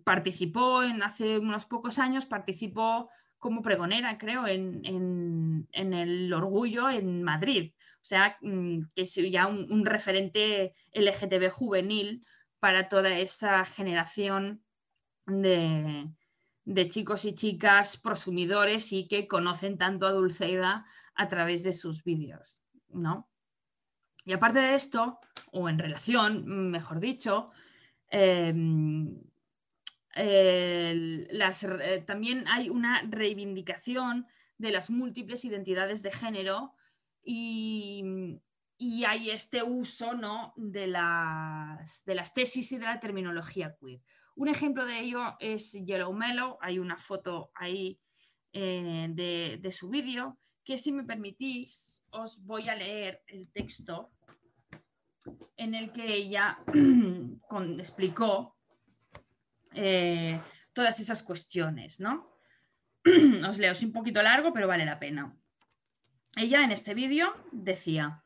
participó 0.03 0.83
en 0.83 1.03
hace 1.03 1.37
unos 1.37 1.65
pocos 1.65 1.99
años, 1.99 2.25
participó 2.25 3.09
como 3.45 3.61
pregonera, 3.61 4.17
creo, 4.17 4.47
en, 4.47 5.67
el 5.71 6.33
orgullo 6.33 6.89
en 6.89 7.21
Madrid. 7.21 7.73
O 8.05 8.07
sea, 8.07 8.37
mm, 8.41 8.91
que 8.93 9.01
es 9.01 9.15
ya 9.15 9.47
un, 9.47 9.83
referente 9.83 10.75
LGTB 10.91 11.49
juvenil 11.49 12.23
para 12.59 12.87
toda 12.87 13.17
esa 13.17 13.65
generación 13.65 14.63
de, 15.25 16.11
chicos 16.87 17.25
y 17.25 17.33
chicas 17.33 17.97
prosumidores 17.97 18.93
y 18.93 19.07
que 19.07 19.27
conocen 19.27 19.79
tanto 19.79 20.05
a 20.05 20.11
Dulceida 20.11 20.85
a 21.15 21.29
través 21.29 21.63
de 21.63 21.73
sus 21.73 22.03
vídeos, 22.03 22.61
¿no? 22.89 23.27
Y 24.23 24.33
aparte 24.33 24.59
de 24.59 24.75
esto, 24.75 25.17
o 25.51 25.67
en 25.67 25.79
relación, 25.79 26.69
mejor 26.69 26.99
dicho, 26.99 27.49
em, 28.09 29.19
también 32.05 32.47
hay 32.49 32.69
una 32.69 33.01
reivindicación 33.09 34.27
de 34.59 34.69
las 34.69 34.91
múltiples 34.91 35.43
identidades 35.43 36.03
de 36.03 36.11
género 36.11 36.75
y, 37.25 39.03
hay 39.07 39.31
este 39.31 39.63
uso 39.63 40.13
¿no? 40.13 40.53
de, 40.55 40.87
las, 40.87 42.03
de, 42.05 42.15
las, 42.15 42.33
tesis 42.33 42.71
y 42.71 42.77
de 42.77 42.85
la 42.85 42.99
terminología 42.99 43.75
queer. 43.79 44.01
Un 44.35 44.47
ejemplo 44.49 44.85
de 44.85 44.99
ello 44.99 45.35
es 45.39 45.71
Yellow 45.71 46.13
Mellow, 46.13 46.57
hay 46.61 46.77
una 46.77 46.97
foto 46.97 47.51
ahí 47.55 47.99
eh, 48.51 49.07
de, 49.09 49.71
su 49.71 49.89
vídeo, 49.89 50.37
que 50.63 50.77
si 50.77 50.91
me 50.91 51.03
permitís 51.03 52.03
os 52.11 52.43
voy 52.43 52.69
a 52.69 52.75
leer 52.75 53.21
el 53.27 53.49
texto 53.51 54.11
en 55.57 55.73
el 55.73 55.91
que 55.91 56.13
ella 56.13 56.59
explicó 57.79 58.57
eh, 59.73 60.39
todas 60.73 60.99
esas 60.99 61.23
cuestiones, 61.23 61.99
¿no? 61.99 62.29
Os 63.47 63.57
leo, 63.57 63.71
es 63.71 63.83
un 63.83 63.93
poquito 63.93 64.21
largo, 64.21 64.53
pero 64.53 64.67
vale 64.67 64.85
la 64.85 64.99
pena. 64.99 65.35
Ella 66.35 66.63
en 66.63 66.71
este 66.71 66.93
vídeo 66.93 67.33
decía, 67.51 68.23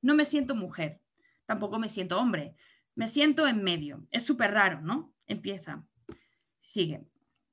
no 0.00 0.14
me 0.14 0.24
siento 0.24 0.56
mujer, 0.56 1.00
tampoco 1.46 1.78
me 1.78 1.88
siento 1.88 2.18
hombre, 2.18 2.56
me 2.94 3.06
siento 3.06 3.46
en 3.46 3.62
medio. 3.62 4.06
Es 4.10 4.24
súper 4.26 4.52
raro, 4.52 4.80
¿no? 4.80 5.14
Empieza. 5.26 5.84
Sigue. 6.58 7.06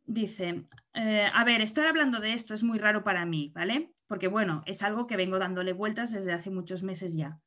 Dice, 0.05 0.65
eh, 0.95 1.29
a 1.31 1.43
ver, 1.43 1.61
estar 1.61 1.85
hablando 1.85 2.19
de 2.19 2.33
esto 2.33 2.55
es 2.55 2.63
muy 2.63 2.79
raro 2.79 3.03
para 3.03 3.25
mí, 3.25 3.51
¿vale? 3.53 3.93
Porque 4.07 4.27
bueno, 4.27 4.63
es 4.65 4.81
algo 4.81 5.05
que 5.05 5.17
vengo 5.17 5.37
dándole 5.37 5.73
vueltas 5.73 6.11
desde 6.11 6.33
hace 6.33 6.49
muchos 6.49 6.81
meses 6.81 7.15
ya. 7.15 7.39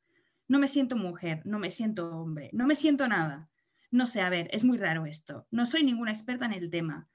No 0.47 0.59
me 0.59 0.69
siento 0.69 0.95
mujer, 0.95 1.41
no 1.45 1.59
me 1.59 1.69
siento 1.69 2.09
hombre, 2.09 2.49
no 2.53 2.65
me 2.65 2.75
siento 2.75 3.07
nada. 3.07 3.49
No 3.91 4.07
sé, 4.07 4.21
a 4.21 4.29
ver, 4.29 4.47
es 4.53 4.63
muy 4.63 4.77
raro 4.77 5.05
esto. 5.05 5.45
No 5.51 5.65
soy 5.65 5.83
ninguna 5.83 6.11
experta 6.11 6.45
en 6.45 6.53
el 6.53 6.69
tema, 6.69 7.09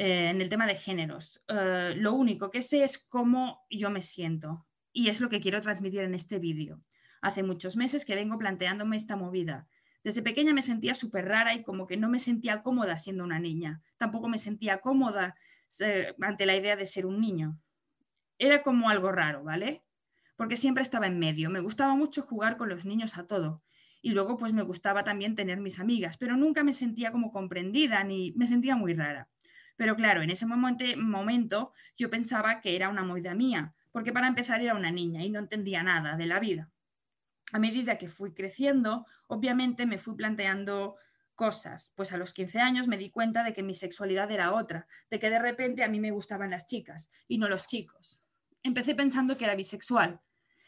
eh, 0.00 0.28
en 0.28 0.40
el 0.40 0.48
tema 0.48 0.64
de 0.64 0.76
géneros. 0.76 1.42
Eh, 1.48 1.94
lo 1.96 2.14
único 2.14 2.52
que 2.52 2.62
sé 2.62 2.84
es 2.84 2.98
cómo 2.98 3.66
yo 3.68 3.90
me 3.90 4.00
siento 4.00 4.64
y 4.92 5.08
es 5.08 5.20
lo 5.20 5.28
que 5.28 5.40
quiero 5.40 5.60
transmitir 5.60 6.02
en 6.02 6.14
este 6.14 6.38
vídeo. 6.38 6.80
Hace 7.20 7.42
muchos 7.42 7.76
meses 7.76 8.04
que 8.04 8.14
vengo 8.14 8.38
planteándome 8.38 8.96
esta 8.96 9.16
movida. 9.16 9.66
Desde 10.04 10.22
pequeña 10.22 10.54
me 10.54 10.62
sentía 10.62 10.94
súper 10.94 11.24
rara 11.24 11.52
y 11.52 11.64
como 11.64 11.88
que 11.88 11.96
no 11.96 12.08
me 12.08 12.20
sentía 12.20 12.62
cómoda 12.62 12.96
siendo 12.96 13.24
una 13.24 13.40
niña. 13.40 13.82
Tampoco 13.96 14.28
me 14.28 14.38
sentía 14.38 14.78
cómoda 14.78 15.34
eh, 15.80 16.14
ante 16.20 16.46
la 16.46 16.54
idea 16.54 16.76
de 16.76 16.86
ser 16.86 17.04
un 17.04 17.20
niño. 17.20 17.58
Era 18.38 18.62
como 18.62 18.90
algo 18.90 19.10
raro, 19.10 19.42
¿vale? 19.42 19.82
Porque 20.36 20.56
siempre 20.56 20.82
estaba 20.82 21.08
en 21.08 21.18
medio. 21.18 21.50
Me 21.50 21.58
gustaba 21.58 21.96
mucho 21.96 22.22
jugar 22.22 22.56
con 22.56 22.68
los 22.68 22.84
niños 22.84 23.18
a 23.18 23.26
todo. 23.26 23.64
Y 24.00 24.10
luego 24.10 24.36
pues 24.36 24.52
me 24.52 24.62
gustaba 24.62 25.02
también 25.02 25.34
tener 25.34 25.58
mis 25.58 25.80
amigas, 25.80 26.18
pero 26.18 26.36
nunca 26.36 26.62
me 26.62 26.72
sentía 26.72 27.10
como 27.10 27.32
comprendida 27.32 28.04
ni 28.04 28.30
me 28.36 28.46
sentía 28.46 28.76
muy 28.76 28.94
rara. 28.94 29.28
Pero 29.78 29.94
claro, 29.94 30.22
en 30.22 30.30
ese 30.30 30.44
momento, 30.44 31.72
yo 31.96 32.10
pensaba 32.10 32.60
que 32.60 32.74
era 32.74 32.88
una 32.88 33.04
movida 33.04 33.34
mía, 33.34 33.74
porque 33.92 34.12
para 34.12 34.26
empezar 34.26 34.60
era 34.60 34.74
una 34.74 34.90
niña 34.90 35.22
y 35.22 35.30
no 35.30 35.38
entendía 35.38 35.84
nada 35.84 36.16
de 36.16 36.26
la 36.26 36.40
vida. 36.40 36.68
A 37.52 37.60
medida 37.60 37.96
que 37.96 38.08
fui 38.08 38.34
creciendo, 38.34 39.06
obviamente 39.28 39.86
me 39.86 39.98
fui 39.98 40.16
planteando 40.16 40.96
cosas, 41.36 41.92
pues 41.94 42.12
a 42.12 42.16
los 42.16 42.34
15 42.34 42.58
años 42.58 42.88
me 42.88 42.98
di 42.98 43.10
cuenta 43.10 43.44
de 43.44 43.52
que 43.52 43.62
mi 43.62 43.72
sexualidad 43.72 44.32
era 44.32 44.52
otra, 44.52 44.88
de 45.12 45.20
que 45.20 45.30
de 45.30 45.38
repente 45.38 45.84
a 45.84 45.88
mí 45.88 46.00
me 46.00 46.10
gustaban 46.10 46.50
las 46.50 46.66
chicas 46.66 47.12
y 47.28 47.38
no 47.38 47.48
los 47.48 47.68
chicos. 47.68 48.20
Empecé 48.64 48.96
pensando 48.96 49.38
que 49.38 49.44
era 49.44 49.54
bisexual 49.54 50.20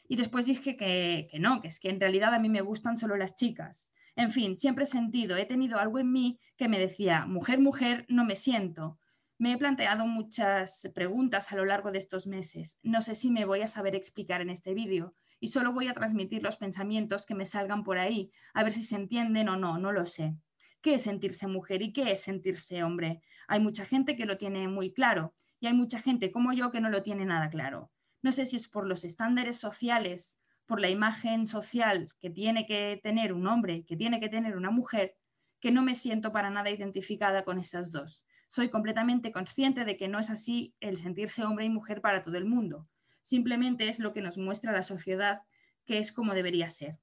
y 0.07 0.15
después 0.15 0.47
dije 0.47 0.77
que, 0.77 1.27
que 1.29 1.41
no, 1.41 1.61
que 1.61 1.67
es 1.67 1.81
que 1.81 1.91
en 1.91 1.99
realidad 1.99 2.33
a 2.33 2.39
mí 2.39 2.49
me 2.49 2.61
gustan 2.61 2.97
solo 2.97 3.17
las 3.17 3.35
chicas. 3.35 3.93
En 4.15 4.31
fin, 4.31 4.55
siempre 4.55 4.85
he 4.85 4.87
sentido, 4.87 5.37
he 5.37 5.47
tenido 5.47 5.81
algo 5.81 5.99
en 5.99 6.13
mí 6.13 6.39
que 6.57 6.69
me 6.69 6.79
decía, 6.79 7.27
mujer, 7.27 7.59
mujer, 7.59 8.07
no 8.09 8.25
me 8.25 8.37
siento. 8.37 9.00
Me 9.41 9.53
he 9.53 9.57
planteado 9.57 10.07
muchas 10.07 10.93
preguntas 10.95 11.51
a 11.51 11.57
lo 11.57 11.65
largo 11.65 11.91
de 11.91 11.97
estos 11.97 12.27
meses. 12.27 12.79
No 12.83 13.01
sé 13.01 13.15
si 13.15 13.31
me 13.31 13.47
voy 13.47 13.63
a 13.63 13.69
saber 13.69 13.95
explicar 13.95 14.43
en 14.43 14.51
este 14.51 14.75
vídeo 14.75 15.15
y 15.41 15.49
solo 15.49 15.73
voy 15.73 15.89
a 15.89 15.95
transmitir 15.95 16.43
los 16.43 16.59
pensamientos 16.59 17.25
que 17.25 17.35
me 17.35 17.47
salgan 17.47 17.83
por 17.83 17.97
ahí, 17.97 18.31
a 18.53 18.63
ver 18.63 18.71
si 18.71 18.83
se 18.83 18.97
entienden 18.97 19.49
o 19.49 19.57
no, 19.57 19.79
no 19.79 19.93
lo 19.93 20.05
sé. 20.05 20.37
¿Qué 20.83 20.93
es 20.93 21.05
sentirse 21.05 21.47
mujer 21.47 21.81
y 21.81 21.95
qué 21.95 22.11
es 22.11 22.21
sentirse 22.21 22.83
hombre? 22.83 23.23
Hay 23.49 23.61
mucha 23.61 23.87
gente 23.87 24.15
que 24.15 24.27
lo 24.27 24.37
tiene 24.37 24.69
muy 24.69 24.93
claro 24.93 25.33
y 25.59 25.69
hay 25.69 25.73
mucha 25.73 26.01
gente 26.01 26.31
como 26.31 26.53
yo 26.53 26.71
que 26.71 26.83
no 26.83 26.91
lo 26.91 27.03
tiene 27.03 27.25
nada 27.25 27.49
claro. 27.49 27.91
No 28.21 28.33
sé 28.33 28.45
si 28.45 28.57
es 28.57 28.69
por 28.69 28.87
los 28.87 29.05
estándares 29.05 29.57
sociales, 29.57 30.39
por 30.67 30.83
la 30.83 30.91
imagen 30.91 31.47
social 31.47 32.13
que 32.21 32.29
tiene 32.29 32.67
que 32.67 33.01
tener 33.03 33.33
un 33.33 33.47
hombre, 33.47 33.87
que 33.87 33.97
tiene 33.97 34.21
que 34.21 34.29
tener 34.29 34.55
una 34.55 34.71
mujer, 34.71 35.17
que 35.61 35.73
no 35.73 35.83
me 35.83 35.95
siento 35.95 36.31
para 36.31 36.51
nada 36.51 36.69
identificada 36.69 37.43
con 37.43 37.59
esas 37.59 37.91
dos 37.91 38.27
soy 38.51 38.69
completamente 38.69 39.31
consciente 39.31 39.85
de 39.85 39.97
que 39.97 40.09
no 40.09 40.19
es 40.19 40.29
así 40.29 40.75
el 40.81 40.97
sentirse 40.97 41.45
hombre 41.45 41.67
y 41.67 41.71
mujer 41.71 42.01
para 42.01 42.21
todo 42.21 42.37
el 42.37 42.47
mundo. 42.47 42.89
Simplemente 43.23 43.89
es 43.89 44.01
lo 44.01 44.13
que 44.13 44.23
nos 44.23 44.39
muestra 44.39 44.73
la 44.73 44.83
sociedad 44.83 45.43
que 45.87 45.99
es 45.99 46.11
como 46.11 46.35
debería 46.35 46.69
ser. 46.69 46.99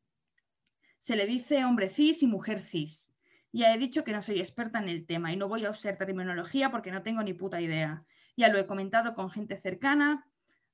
Se 1.00 1.16
le 1.16 1.26
dice 1.26 1.64
hombre 1.64 1.88
cis 1.88 2.22
y 2.22 2.28
mujer 2.28 2.60
cis. 2.60 3.14
Ya 3.54 3.74
he 3.74 3.78
dicho 3.78 4.04
que 4.04 4.12
no 4.12 4.22
soy 4.22 4.40
experta 4.40 4.80
en 4.80 4.90
el 4.90 5.06
tema 5.06 5.32
y 5.32 5.38
no 5.38 5.48
voy 5.48 5.64
a 5.64 5.70
usar 5.70 5.98
terminología 5.98 6.70
porque 6.70 6.92
no 6.92 7.02
tengo 7.02 7.24
ni 7.24 7.34
puta 7.34 7.62
idea. 7.62 8.04
Ya 8.36 8.50
lo 8.50 8.60
he 8.60 8.68
comentado 8.68 9.16
con 9.16 9.30
gente 9.30 9.56
cercana 9.56 10.28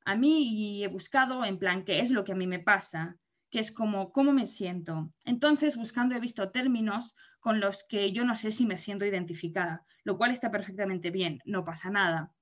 a 0.05 0.15
mí 0.15 0.55
y 0.55 0.83
he 0.83 0.87
buscado 0.87 1.45
en 1.45 1.59
plan 1.59 1.85
qué 1.85 1.99
es 1.99 2.09
lo 2.09 2.23
que 2.23 2.31
a 2.31 2.35
mí 2.35 2.47
me 2.47 2.57
pasa, 2.57 3.17
que 3.51 3.59
es 3.59 3.71
como 3.71 4.11
cómo 4.11 4.33
me 4.33 4.47
siento. 4.47 5.13
Entonces, 5.23 5.77
buscando 5.77 6.15
he 6.15 6.19
visto 6.19 6.49
términos 6.49 7.15
con 7.43 7.59
los 7.59 7.83
que 7.83 8.13
yo 8.13 8.23
no 8.23 8.35
sé 8.35 8.51
si 8.51 8.65
me 8.65 8.77
siento 8.77 9.05
identificada, 9.05 9.85
lo 10.05 10.17
cual 10.17 10.31
está 10.31 10.49
perfectamente 10.49 11.11
bien, 11.11 11.41
no 11.43 11.65
pasa 11.65 11.89
nada. 11.89 12.33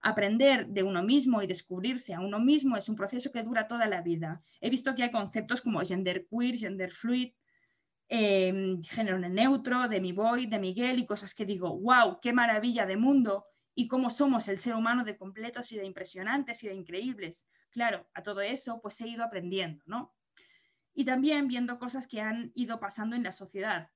Aprender 0.00 0.68
de 0.68 0.82
uno 0.82 1.02
mismo 1.02 1.42
y 1.42 1.46
descubrirse 1.46 2.14
a 2.14 2.20
uno 2.20 2.40
mismo 2.40 2.74
es 2.74 2.88
un 2.88 2.96
proceso 2.96 3.30
que 3.30 3.42
dura 3.42 3.66
toda 3.66 3.84
la 3.86 4.00
vida. 4.00 4.40
He 4.62 4.70
visto 4.70 4.94
que 4.94 5.02
hay 5.02 5.10
conceptos 5.10 5.60
como 5.60 5.82
gender 5.82 6.26
queer, 6.30 6.56
gender 6.56 6.92
fluid, 6.92 7.34
em, 8.08 8.82
género 8.84 9.18
neutro, 9.18 9.86
de 9.86 10.00
mi 10.00 10.12
boy, 10.12 10.46
de 10.46 10.58
Miguel 10.58 10.98
y 10.98 11.04
cosas 11.04 11.34
que 11.34 11.44
digo, 11.44 11.78
wow, 11.78 12.18
qué 12.22 12.32
maravilla 12.32 12.86
de 12.86 12.96
mundo 12.96 13.44
y 13.74 13.86
cómo 13.86 14.08
somos 14.08 14.48
el 14.48 14.58
ser 14.58 14.74
humano 14.74 15.04
de 15.04 15.18
completos 15.18 15.72
y 15.72 15.76
de 15.76 15.84
impresionantes 15.84 16.64
y 16.64 16.68
de 16.68 16.74
increíbles. 16.74 17.46
Claro, 17.70 18.08
a 18.14 18.22
todo 18.22 18.40
eso 18.40 18.80
pues 18.80 18.98
he 19.02 19.08
ido 19.08 19.24
aprendiendo, 19.24 19.82
¿no? 19.84 20.14
y 20.98 21.04
también 21.04 21.46
viendo 21.46 21.78
cosas 21.78 22.08
que 22.08 22.20
han 22.20 22.50
ido 22.56 22.80
pasando 22.80 23.14
en 23.14 23.22
la 23.22 23.30
sociedad. 23.30 23.88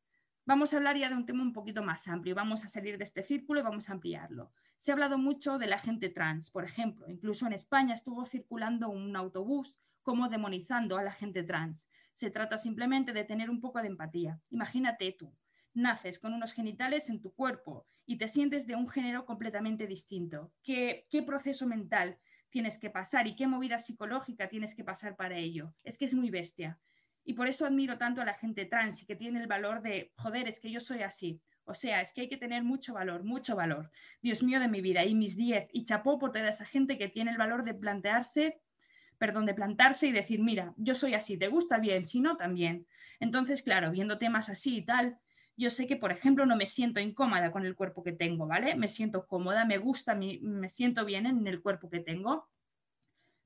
Vamos 0.44 0.74
a 0.74 0.78
hablar 0.78 0.96
ya 0.96 1.08
de 1.08 1.14
un 1.14 1.24
tema 1.24 1.42
un 1.42 1.52
poquito 1.52 1.84
más 1.84 2.08
amplio, 2.08 2.34
vamos 2.34 2.64
a 2.64 2.68
salir 2.68 2.98
de 2.98 3.04
este 3.04 3.22
círculo 3.22 3.60
y 3.60 3.62
vamos 3.62 3.88
a 3.88 3.92
ampliarlo. 3.92 4.50
Se 4.76 4.90
ha 4.90 4.94
hablado 4.94 5.16
mucho 5.16 5.56
de 5.56 5.68
la 5.68 5.78
gente 5.78 6.08
trans, 6.08 6.50
por 6.50 6.64
ejemplo, 6.64 7.08
incluso 7.08 7.46
en 7.46 7.52
España 7.52 7.94
estuvo 7.94 8.24
circulando 8.24 8.88
un 8.88 9.14
autobús 9.14 9.78
como 10.02 10.28
demonizando 10.28 10.98
a 10.98 11.04
la 11.04 11.12
gente 11.12 11.44
trans. 11.44 11.86
Se 12.12 12.28
trata 12.28 12.58
simplemente 12.58 13.12
de 13.12 13.22
tener 13.22 13.50
un 13.50 13.60
poco 13.60 13.80
de 13.80 13.86
empatía. 13.86 14.40
Imagínate 14.50 15.12
tú, 15.12 15.32
naces 15.74 16.18
con 16.18 16.34
unos 16.34 16.54
genitales 16.54 17.08
en 17.08 17.22
tu 17.22 17.32
cuerpo 17.32 17.86
y 18.04 18.18
te 18.18 18.26
sientes 18.26 18.66
de 18.66 18.74
un 18.74 18.88
género 18.88 19.24
completamente 19.24 19.86
distinto. 19.86 20.52
¿Qué, 20.64 21.06
qué 21.08 21.22
proceso 21.22 21.68
mental 21.68 22.18
tienes 22.50 22.80
que 22.80 22.90
pasar 22.90 23.28
y 23.28 23.36
qué 23.36 23.46
movida 23.46 23.78
psicológica 23.78 24.48
tienes 24.48 24.74
que 24.74 24.82
pasar 24.82 25.14
para 25.14 25.38
ello? 25.38 25.72
Es 25.84 25.98
que 25.98 26.06
es 26.06 26.14
muy 26.14 26.30
bestia. 26.30 26.80
Y 27.24 27.34
por 27.34 27.48
eso 27.48 27.66
admiro 27.66 27.98
tanto 27.98 28.20
a 28.20 28.24
la 28.24 28.34
gente 28.34 28.64
trans 28.64 29.02
y 29.02 29.06
que 29.06 29.16
tiene 29.16 29.40
el 29.40 29.46
valor 29.46 29.82
de, 29.82 30.12
joder, 30.16 30.48
es 30.48 30.60
que 30.60 30.70
yo 30.70 30.80
soy 30.80 31.02
así. 31.02 31.40
O 31.64 31.74
sea, 31.74 32.00
es 32.00 32.12
que 32.12 32.22
hay 32.22 32.28
que 32.28 32.36
tener 32.36 32.64
mucho 32.64 32.94
valor, 32.94 33.22
mucho 33.22 33.54
valor. 33.54 33.90
Dios 34.20 34.42
mío 34.42 34.58
de 34.58 34.68
mi 34.68 34.80
vida 34.80 35.04
y 35.04 35.14
mis 35.14 35.36
10. 35.36 35.68
Y 35.72 35.84
chapó 35.84 36.18
por 36.18 36.32
toda 36.32 36.48
esa 36.48 36.64
gente 36.64 36.98
que 36.98 37.08
tiene 37.08 37.30
el 37.30 37.38
valor 37.38 37.64
de 37.64 37.74
plantearse, 37.74 38.60
perdón, 39.18 39.46
de 39.46 39.54
plantarse 39.54 40.08
y 40.08 40.12
decir, 40.12 40.40
mira, 40.40 40.74
yo 40.76 40.94
soy 40.94 41.14
así, 41.14 41.36
te 41.36 41.46
gusta 41.46 41.78
bien, 41.78 42.04
si 42.04 42.20
no, 42.20 42.36
también. 42.36 42.86
Entonces, 43.20 43.62
claro, 43.62 43.92
viendo 43.92 44.18
temas 44.18 44.48
así 44.48 44.78
y 44.78 44.84
tal, 44.84 45.18
yo 45.56 45.70
sé 45.70 45.86
que, 45.86 45.96
por 45.96 46.10
ejemplo, 46.10 46.44
no 46.46 46.56
me 46.56 46.66
siento 46.66 46.98
incómoda 46.98 47.52
con 47.52 47.64
el 47.64 47.76
cuerpo 47.76 48.02
que 48.02 48.12
tengo, 48.12 48.48
¿vale? 48.48 48.74
Me 48.74 48.88
siento 48.88 49.26
cómoda, 49.28 49.64
me 49.64 49.78
gusta, 49.78 50.16
me 50.16 50.68
siento 50.68 51.04
bien 51.04 51.26
en 51.26 51.46
el 51.46 51.62
cuerpo 51.62 51.88
que 51.88 52.00
tengo 52.00 52.48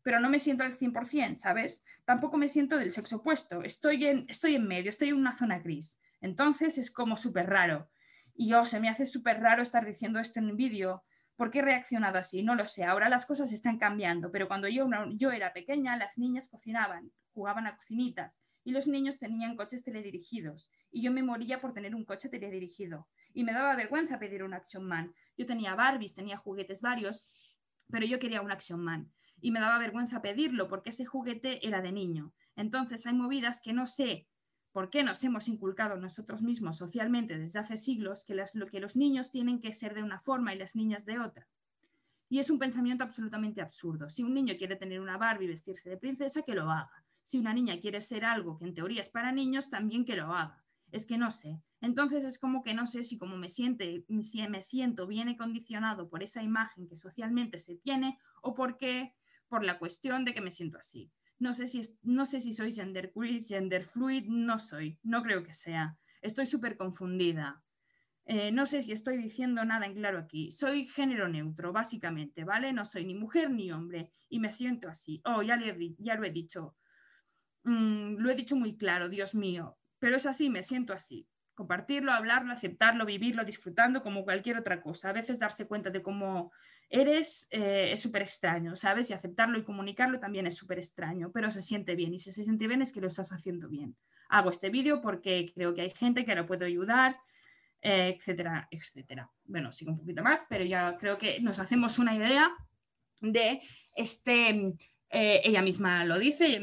pero 0.06 0.20
no 0.20 0.30
me 0.30 0.38
siento 0.38 0.62
al 0.62 0.78
100%, 0.78 1.34
¿sabes? 1.34 1.82
Tampoco 2.04 2.36
me 2.36 2.46
siento 2.46 2.78
del 2.78 2.92
sexo 2.92 3.16
opuesto, 3.16 3.64
estoy 3.64 4.06
en, 4.06 4.24
estoy 4.28 4.54
en 4.54 4.64
medio, 4.64 4.88
estoy 4.88 5.08
en 5.08 5.16
una 5.16 5.34
zona 5.34 5.58
gris. 5.58 5.98
Entonces 6.20 6.78
es 6.78 6.92
como 6.92 7.16
súper 7.16 7.48
raro. 7.48 7.90
Y 8.32 8.50
yo, 8.50 8.64
se 8.64 8.78
me 8.78 8.88
hace 8.88 9.04
súper 9.04 9.40
raro 9.40 9.64
estar 9.64 9.84
diciendo 9.84 10.20
esto 10.20 10.38
en 10.38 10.50
un 10.50 10.56
vídeo. 10.56 11.02
¿Por 11.34 11.50
qué 11.50 11.58
he 11.58 11.62
reaccionado 11.62 12.18
así? 12.18 12.44
No 12.44 12.54
lo 12.54 12.68
sé. 12.68 12.84
Ahora 12.84 13.08
las 13.08 13.26
cosas 13.26 13.50
están 13.50 13.78
cambiando, 13.78 14.30
pero 14.30 14.46
cuando 14.46 14.68
yo, 14.68 14.88
yo 15.16 15.32
era 15.32 15.52
pequeña, 15.52 15.96
las 15.96 16.18
niñas 16.18 16.48
cocinaban, 16.48 17.10
jugaban 17.32 17.66
a 17.66 17.74
cocinitas 17.76 18.44
y 18.62 18.70
los 18.70 18.86
niños 18.86 19.18
tenían 19.18 19.56
coches 19.56 19.82
teledirigidos. 19.82 20.70
Y 20.92 21.02
yo 21.02 21.10
me 21.10 21.24
moría 21.24 21.60
por 21.60 21.72
tener 21.72 21.96
un 21.96 22.04
coche 22.04 22.28
teledirigido. 22.28 23.08
Y 23.34 23.42
me 23.42 23.52
daba 23.52 23.74
vergüenza 23.74 24.20
pedir 24.20 24.44
un 24.44 24.54
Action 24.54 24.84
Man. 24.84 25.12
Yo 25.36 25.46
tenía 25.46 25.74
Barbies, 25.74 26.14
tenía 26.14 26.36
juguetes 26.36 26.80
varios, 26.80 27.52
pero 27.90 28.06
yo 28.06 28.20
quería 28.20 28.40
un 28.40 28.52
Action 28.52 28.78
Man 28.78 29.10
y 29.46 29.52
me 29.52 29.60
daba 29.60 29.78
vergüenza 29.78 30.22
pedirlo 30.22 30.66
porque 30.66 30.90
ese 30.90 31.04
juguete 31.04 31.64
era 31.64 31.80
de 31.80 31.92
niño. 31.92 32.32
Entonces 32.56 33.06
hay 33.06 33.14
movidas 33.14 33.60
que 33.60 33.72
no 33.72 33.86
sé 33.86 34.26
por 34.72 34.90
qué 34.90 35.04
nos 35.04 35.22
hemos 35.22 35.46
inculcado 35.46 35.96
nosotros 35.98 36.42
mismos 36.42 36.78
socialmente 36.78 37.38
desde 37.38 37.60
hace 37.60 37.76
siglos 37.76 38.24
que, 38.24 38.34
que 38.72 38.80
los 38.80 38.96
niños 38.96 39.30
tienen 39.30 39.60
que 39.60 39.72
ser 39.72 39.94
de 39.94 40.02
una 40.02 40.18
forma 40.18 40.52
y 40.52 40.58
las 40.58 40.74
niñas 40.74 41.06
de 41.06 41.20
otra. 41.20 41.46
Y 42.28 42.40
es 42.40 42.50
un 42.50 42.58
pensamiento 42.58 43.04
absolutamente 43.04 43.62
absurdo. 43.62 44.10
Si 44.10 44.24
un 44.24 44.34
niño 44.34 44.54
quiere 44.58 44.74
tener 44.74 45.00
una 45.00 45.16
Barbie 45.16 45.44
y 45.44 45.50
vestirse 45.50 45.90
de 45.90 45.96
princesa, 45.96 46.42
que 46.42 46.56
lo 46.56 46.68
haga. 46.68 46.90
Si 47.22 47.38
una 47.38 47.54
niña 47.54 47.78
quiere 47.78 48.00
ser 48.00 48.24
algo 48.24 48.58
que 48.58 48.64
en 48.64 48.74
teoría 48.74 49.00
es 49.00 49.10
para 49.10 49.30
niños, 49.30 49.70
también 49.70 50.04
que 50.04 50.16
lo 50.16 50.34
haga. 50.34 50.64
Es 50.90 51.06
que 51.06 51.18
no 51.18 51.30
sé. 51.30 51.62
Entonces 51.80 52.24
es 52.24 52.40
como 52.40 52.64
que 52.64 52.74
no 52.74 52.86
sé 52.86 53.04
si 53.04 53.16
como 53.16 53.36
me, 53.36 53.48
siente, 53.48 54.04
si 54.22 54.48
me 54.48 54.62
siento 54.62 55.06
viene 55.06 55.36
condicionado 55.36 56.08
por 56.08 56.24
esa 56.24 56.42
imagen 56.42 56.88
que 56.88 56.96
socialmente 56.96 57.58
se 57.58 57.76
tiene 57.76 58.18
o 58.42 58.52
porque 58.52 59.14
por 59.48 59.64
la 59.64 59.78
cuestión 59.78 60.24
de 60.24 60.34
que 60.34 60.40
me 60.40 60.50
siento 60.50 60.78
así. 60.78 61.10
No 61.38 61.52
sé 61.52 61.66
si, 61.66 61.80
no 62.02 62.24
sé 62.26 62.40
si 62.40 62.52
soy 62.52 62.72
gender 62.72 63.12
queer, 63.12 63.42
gender 63.42 63.84
fluid, 63.84 64.24
no 64.26 64.58
soy, 64.58 64.98
no 65.02 65.22
creo 65.22 65.42
que 65.42 65.52
sea. 65.52 65.96
Estoy 66.22 66.46
súper 66.46 66.76
confundida. 66.76 67.62
Eh, 68.24 68.50
no 68.50 68.66
sé 68.66 68.82
si 68.82 68.90
estoy 68.90 69.18
diciendo 69.18 69.64
nada 69.64 69.86
en 69.86 69.94
claro 69.94 70.18
aquí. 70.18 70.50
Soy 70.50 70.86
género 70.86 71.28
neutro, 71.28 71.72
básicamente, 71.72 72.42
¿vale? 72.42 72.72
No 72.72 72.84
soy 72.84 73.04
ni 73.04 73.14
mujer 73.14 73.50
ni 73.50 73.70
hombre 73.70 74.10
y 74.28 74.40
me 74.40 74.50
siento 74.50 74.88
así. 74.88 75.22
Oh, 75.24 75.42
ya, 75.42 75.58
ya 75.98 76.14
lo 76.16 76.24
he 76.24 76.30
dicho. 76.30 76.76
Mm, 77.62 78.16
lo 78.16 78.30
he 78.30 78.34
dicho 78.34 78.56
muy 78.56 78.76
claro, 78.76 79.08
Dios 79.08 79.34
mío. 79.34 79.78
Pero 80.00 80.16
es 80.16 80.26
así, 80.26 80.50
me 80.50 80.62
siento 80.62 80.92
así. 80.92 81.28
Compartirlo, 81.54 82.12
hablarlo, 82.12 82.52
aceptarlo, 82.52 83.06
vivirlo, 83.06 83.44
disfrutando 83.44 84.02
como 84.02 84.24
cualquier 84.24 84.58
otra 84.58 84.82
cosa. 84.82 85.10
A 85.10 85.12
veces 85.12 85.38
darse 85.38 85.66
cuenta 85.68 85.90
de 85.90 86.02
cómo 86.02 86.52
eres, 86.88 87.48
eh, 87.50 87.90
es 87.92 88.00
súper 88.00 88.22
extraño, 88.22 88.76
¿sabes? 88.76 89.10
Y 89.10 89.12
aceptarlo 89.12 89.58
y 89.58 89.64
comunicarlo 89.64 90.20
también 90.20 90.46
es 90.46 90.54
súper 90.54 90.78
extraño, 90.78 91.30
pero 91.32 91.50
se 91.50 91.62
siente 91.62 91.94
bien 91.94 92.14
y 92.14 92.18
si 92.18 92.32
se 92.32 92.44
siente 92.44 92.66
bien 92.66 92.82
es 92.82 92.92
que 92.92 93.00
lo 93.00 93.08
estás 93.08 93.32
haciendo 93.32 93.68
bien. 93.68 93.96
Hago 94.28 94.50
este 94.50 94.70
vídeo 94.70 95.00
porque 95.00 95.52
creo 95.54 95.74
que 95.74 95.82
hay 95.82 95.90
gente 95.90 96.24
que 96.24 96.34
lo 96.34 96.46
puede 96.46 96.66
ayudar, 96.66 97.18
eh, 97.82 98.16
etcétera, 98.16 98.68
etcétera. 98.70 99.30
Bueno, 99.44 99.72
sigo 99.72 99.92
un 99.92 99.98
poquito 99.98 100.22
más, 100.22 100.46
pero 100.48 100.64
ya 100.64 100.96
creo 100.98 101.18
que 101.18 101.40
nos 101.40 101.58
hacemos 101.58 101.98
una 101.98 102.14
idea 102.14 102.50
de 103.20 103.60
este 103.94 104.74
Eh, 105.08 105.40
ella 105.44 105.62
misma 105.62 106.04
lo 106.04 106.18
dice, 106.18 106.60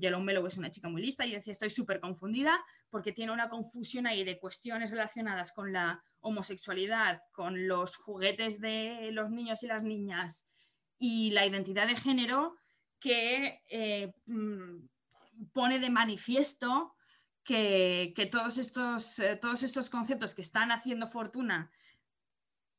Yellow 0.00 0.20
Mellow 0.20 0.46
es 0.46 0.56
una 0.56 0.70
chica 0.70 0.88
muy 0.88 1.02
lista 1.02 1.26
y 1.26 1.32
decía, 1.32 1.50
estoy 1.50 1.70
súper 1.70 1.98
confundida 1.98 2.64
porque 2.88 3.12
tiene 3.12 3.32
una 3.32 3.48
confusión 3.48 4.06
ahí 4.06 4.22
de 4.22 4.38
cuestiones 4.38 4.92
relacionadas 4.92 5.52
con 5.52 5.72
la 5.72 6.02
homosexualidad, 6.20 7.22
con 7.32 7.66
los 7.66 7.96
juguetes 7.96 8.60
de 8.60 9.10
los 9.12 9.30
niños 9.30 9.62
y 9.64 9.66
las 9.66 9.82
niñas 9.82 10.48
y 10.98 11.32
la 11.32 11.46
identidad 11.46 11.88
de 11.88 11.96
género 11.96 12.56
que 13.00 13.60
eh, 13.68 14.12
mm, 14.26 14.86
pone 15.52 15.80
de 15.80 15.90
manifiesto 15.90 16.94
que, 17.42 18.28
todos, 18.30 18.56
estos, 18.56 19.18
eh, 19.18 19.36
todos 19.36 19.62
estos 19.62 19.90
conceptos 19.90 20.34
que 20.34 20.42
están 20.42 20.72
haciendo 20.72 21.06
fortuna, 21.06 21.70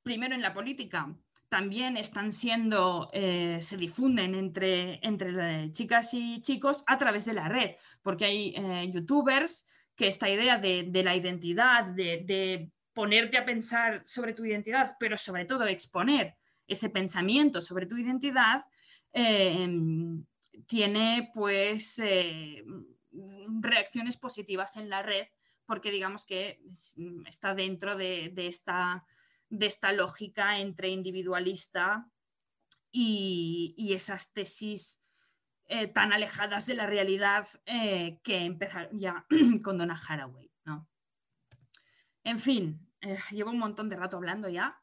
primero 0.02 0.34
en 0.34 0.42
la 0.42 0.54
política, 0.54 1.16
también 1.50 1.98
están 1.98 2.32
siendo, 2.32 3.10
eh, 3.14 3.60
se 3.62 3.78
difunden 3.78 4.36
entre, 4.36 5.00
entre 5.06 5.72
chicas 5.72 6.14
y 6.14 6.42
chicos 6.42 6.84
a 6.88 6.98
través 6.98 7.26
de 7.26 7.34
la 7.34 7.48
red, 7.48 7.76
porque 8.02 8.26
hay 8.26 8.92
youtubers 8.92 9.66
que 9.96 10.08
esta 10.08 10.30
idea 10.30 10.58
de, 10.58 10.90
la 11.04 11.16
identidad, 11.16 11.86
de, 11.86 12.70
ponerte 12.94 13.38
a 13.38 13.46
pensar 13.46 14.06
sobre 14.06 14.34
tu 14.34 14.46
identidad, 14.46 14.96
pero 15.00 15.18
sobre 15.18 15.46
todo 15.46 15.66
exponer 15.66 16.36
ese 16.68 16.90
pensamiento 16.90 17.62
sobre 17.62 17.86
tu 17.86 17.98
identidad, 17.98 18.66
tiene 20.66 21.32
pues 21.34 22.00
eh, 22.00 22.64
reacciones 23.62 24.18
positivas 24.18 24.78
en 24.78 24.90
la 24.90 25.02
red 25.02 25.28
porque 25.66 25.92
digamos 25.92 26.26
que 26.26 26.62
está 27.26 27.56
dentro 27.56 27.96
de, 27.96 28.32
esta, 28.38 29.04
de 29.50 29.66
esta, 29.66 29.92
lógica 29.92 30.60
entre 30.60 30.90
individualista 30.90 32.08
y, 32.92 33.94
esas 33.94 34.34
tesis 34.34 35.02
eh, 35.68 35.88
tan 35.88 36.14
alejadas 36.14 36.66
de 36.66 36.76
la 36.76 36.86
realidad 36.86 37.48
eh, 37.66 38.20
que 38.24 38.40
empezaron 38.40 38.98
ya 39.00 39.26
con 39.64 39.78
Donna 39.78 40.00
Haraway. 40.08 40.52
En 42.24 42.40
fin, 42.40 42.80
llevo 43.32 43.52
un 43.52 43.60
montón 43.60 43.88
de 43.88 43.96
rato 43.96 44.18
hablando 44.18 44.50
ya. 44.50 44.82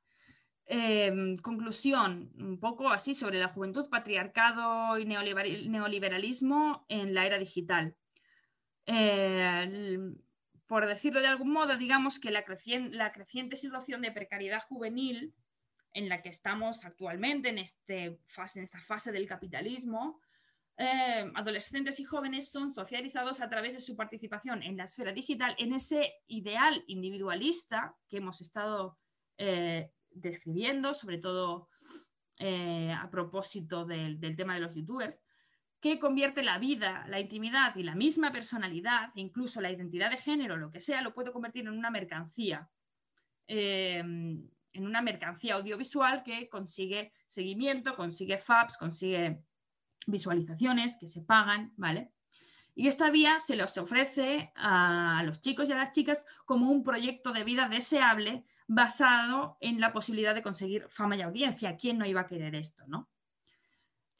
Em, 0.64 1.36
conclusión, 1.38 2.32
un 2.38 2.58
poco 2.60 2.88
así 2.88 3.14
sobre 3.14 3.40
la 3.40 3.48
juventud, 3.48 3.90
patriarcado 3.90 4.96
y 4.96 5.04
neoliberalismo 5.04 6.86
en 6.88 7.14
la 7.14 7.26
era 7.26 7.38
digital. 7.38 7.96
Eh, 8.86 9.98
por 10.72 10.86
decirlo 10.86 11.20
de 11.20 11.26
algún 11.26 11.52
modo, 11.52 11.76
digamos 11.76 12.18
que 12.18 12.30
la, 12.30 12.44
creciente 12.46 13.56
situación 13.56 14.00
de 14.00 14.10
precariedad 14.10 14.62
juvenil 14.62 15.34
en 15.92 16.08
la 16.08 16.22
que 16.22 16.30
estamos 16.30 16.86
actualmente, 16.86 17.50
en, 17.50 17.58
este 17.58 18.18
esta 18.54 18.80
fase 18.80 19.12
del 19.12 19.28
capitalismo, 19.28 20.18
eh, 20.78 21.30
adolescentes 21.34 22.00
y 22.00 22.04
jóvenes 22.04 22.50
son 22.50 22.72
socializados 22.72 23.42
a 23.42 23.50
través 23.50 23.74
de 23.74 23.80
su 23.80 23.96
participación 23.96 24.62
en 24.62 24.78
la 24.78 24.84
esfera 24.84 25.12
digital, 25.12 25.54
en 25.58 25.74
ese 25.74 26.14
ideal 26.26 26.82
individualista 26.86 27.94
que 28.08 28.16
hemos 28.16 28.40
estado 28.40 28.96
eh, 29.36 29.90
describiendo, 30.08 30.94
sobre 30.94 31.18
todo 31.18 31.68
eh, 32.38 32.96
a 32.98 33.10
propósito 33.10 33.84
del, 33.84 34.18
tema 34.36 34.54
de 34.54 34.60
los 34.60 34.74
youtubers, 34.74 35.20
que 35.82 35.98
convierte 35.98 36.44
la 36.44 36.58
vida, 36.58 37.04
la 37.08 37.18
intimidad 37.18 37.74
y 37.74 37.82
la 37.82 37.96
misma 37.96 38.30
personalidad, 38.30 39.10
incluso 39.16 39.60
la 39.60 39.72
identidad 39.72 40.10
de 40.10 40.16
género, 40.16 40.56
lo 40.56 40.70
que 40.70 40.78
sea, 40.78 41.02
lo 41.02 41.12
puede 41.12 41.32
convertir 41.32 41.66
en 41.66 41.76
una 41.76 41.90
mercancía, 41.90 42.70
em, 43.48 44.48
en 44.72 44.86
una 44.86 45.02
mercancía 45.02 45.54
audiovisual 45.54 46.22
que 46.22 46.48
consigue 46.48 47.12
seguimiento, 47.26 47.96
consigue 47.96 48.38
FAPs, 48.38 48.78
consigue 48.78 49.42
visualizaciones 50.06 50.96
que 51.00 51.08
se 51.08 51.22
pagan, 51.22 51.72
¿vale? 51.76 52.12
Y 52.76 52.86
esta 52.86 53.10
vía 53.10 53.40
se 53.40 53.56
los 53.56 53.76
ofrece 53.76 54.52
a 54.54 55.22
los 55.24 55.40
chicos 55.40 55.68
y 55.68 55.72
a 55.72 55.76
las 55.76 55.90
chicas 55.90 56.24
como 56.44 56.70
un 56.70 56.84
proyecto 56.84 57.32
de 57.32 57.42
vida 57.42 57.68
deseable 57.68 58.44
basado 58.68 59.56
en 59.60 59.80
la 59.80 59.92
posibilidad 59.92 60.34
de 60.34 60.42
conseguir 60.42 60.86
fama 60.88 61.16
y 61.16 61.22
audiencia. 61.22 61.76
¿Quién 61.76 61.98
no 61.98 62.06
iba 62.06 62.20
a 62.20 62.26
querer 62.26 62.54
esto, 62.54 62.84
no? 62.86 63.10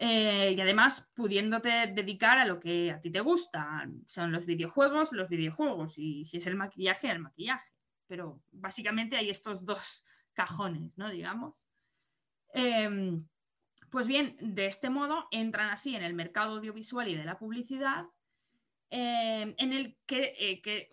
Eh, 0.05 0.55
y 0.57 0.61
además 0.61 1.13
pudiéndote 1.15 1.93
dedicar 1.95 2.39
a 2.39 2.45
lo 2.45 2.59
que 2.59 2.91
a 2.91 3.01
ti 3.01 3.11
te 3.11 3.21
gusta. 3.21 3.89
Son 4.07 4.33
los 4.33 4.47
videojuegos, 4.47 5.13
los 5.13 5.29
videojuegos. 5.29 5.99
Y 5.99 6.25
si 6.25 6.39
es 6.39 6.47
el 6.47 6.57
maquillaje, 6.57 7.11
el 7.11 7.21
maquillaje. 7.21 7.73
Pero 8.09 8.43
básicamente 8.51 9.17
hay 9.17 9.31
estos 9.31 9.65
dos 9.65 10.05
cajones, 10.33 10.97
¿no? 10.97 11.11
Digamos. 11.11 11.69
Em, 12.53 13.27
pues 13.91 14.07
bien, 14.07 14.37
de 14.41 14.67
este 14.67 14.91
modo 14.91 15.29
entran 15.31 15.71
así 15.71 15.95
en 15.95 16.03
el 16.03 16.15
mercado 16.15 16.57
audiovisual 16.57 17.09
y 17.09 17.15
de 17.15 17.25
la 17.25 17.39
publicidad 17.39 18.07
Em, 18.95 19.55
en 19.57 19.73
el 19.73 19.97
que, 20.05 20.35
eh, 20.39 20.91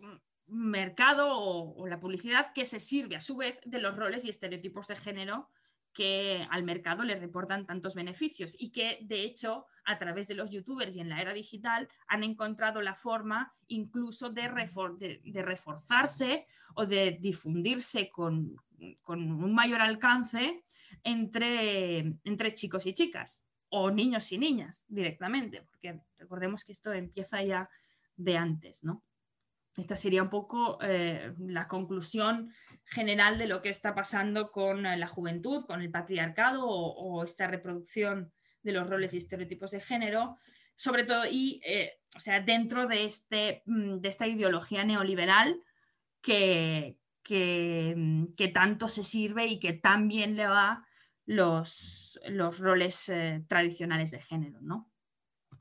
mercado 0.48 1.34
o, 1.34 1.86
la 1.86 2.00
publicidad 2.00 2.54
que 2.54 2.64
se 2.64 2.80
sirve 2.80 3.18
a 3.18 3.22
su 3.22 3.36
vez 3.36 3.60
de 3.66 3.82
los 3.82 3.98
roles 3.98 4.24
y 4.24 4.30
estereotipos 4.30 4.88
de 4.88 4.96
género 4.96 5.50
que 5.94 6.46
al 6.50 6.64
mercado 6.64 7.04
le 7.04 7.16
reportan 7.16 7.66
tantos 7.66 7.96
beneficios 7.96 8.56
y 8.60 8.72
que 8.72 9.00
de 9.02 9.24
hecho 9.24 9.66
a 9.86 9.98
través 9.98 10.28
de 10.28 10.36
los 10.36 10.52
youtubers 10.52 10.96
y 10.96 11.00
en 11.00 11.10
la 11.10 11.22
era 11.22 11.34
digital 11.34 11.90
han 12.08 12.24
encontrado 12.24 12.82
la 12.82 12.96
forma 12.96 13.54
incluso 13.68 14.30
de, 14.30 14.48
reforzarse 14.48 16.46
o 16.76 16.86
de 16.86 17.18
difundirse 17.20 18.10
con, 18.10 18.56
un 19.08 19.54
mayor 19.54 19.82
alcance 19.82 20.64
entre, 21.04 22.00
entre 22.24 22.54
chicos 22.54 22.86
y 22.86 22.94
chicas 22.94 23.46
o 23.70 23.92
niños 23.92 24.32
y 24.32 24.38
niñas 24.38 24.86
directamente, 24.88 25.62
porque 25.64 26.02
recordemos 26.18 26.64
que 26.64 26.72
esto 26.72 26.92
empieza 26.94 27.44
ya 27.44 27.70
de 28.16 28.38
antes, 28.38 28.84
¿no? 28.84 29.04
Esta 29.78 29.96
sería 29.96 30.24
un 30.24 30.30
poco 30.30 30.80
eh, 30.82 31.34
la 31.40 31.68
conclusión 31.68 32.52
general 32.86 33.38
de 33.38 33.48
lo 33.48 33.62
que 33.62 33.70
está 33.70 33.94
pasando 33.94 34.52
con 34.52 34.86
eh, 34.86 34.98
la 34.98 35.08
juventud, 35.08 35.66
con 35.66 35.82
el 35.82 35.92
patriarcado 35.92 36.68
o, 36.68 37.24
esta 37.24 37.48
reproducción 37.48 38.32
de 38.64 38.72
los 38.74 38.90
roles 38.90 39.14
y 39.14 39.18
estereotipos 39.18 39.72
de 39.72 39.80
género, 39.80 40.38
sobre 40.76 41.04
todo 41.04 41.26
y, 41.26 41.62
eh, 41.66 42.00
o 42.16 42.20
sea, 42.20 42.42
dentro 42.42 42.88
de, 42.88 43.06
este, 43.06 43.64
mm, 43.66 44.00
de 44.00 44.10
esta 44.10 44.28
ideología 44.28 44.84
neoliberal 44.84 45.62
que, 46.22 46.98
mm, 47.30 48.34
que, 48.38 48.48
tanto 48.50 48.88
se 48.88 49.04
sirve 49.04 49.46
y 49.48 49.60
que 49.60 49.74
tan 49.74 50.08
bien 50.08 50.36
le 50.36 50.48
va 50.48 50.86
los, 51.26 52.20
los 52.28 52.60
roles 52.60 53.12
tradicionales 53.48 54.12
de 54.12 54.20
género, 54.20 54.60
¿no? 54.62 54.90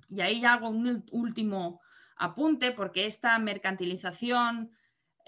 Y 0.09 0.23
ahí 0.23 0.45
hago 0.45 0.71
un 0.71 1.05
último 1.13 1.81
apunte 2.19 2.73
porque 2.73 3.07
esta 3.07 3.39
mercantilización 3.39 4.73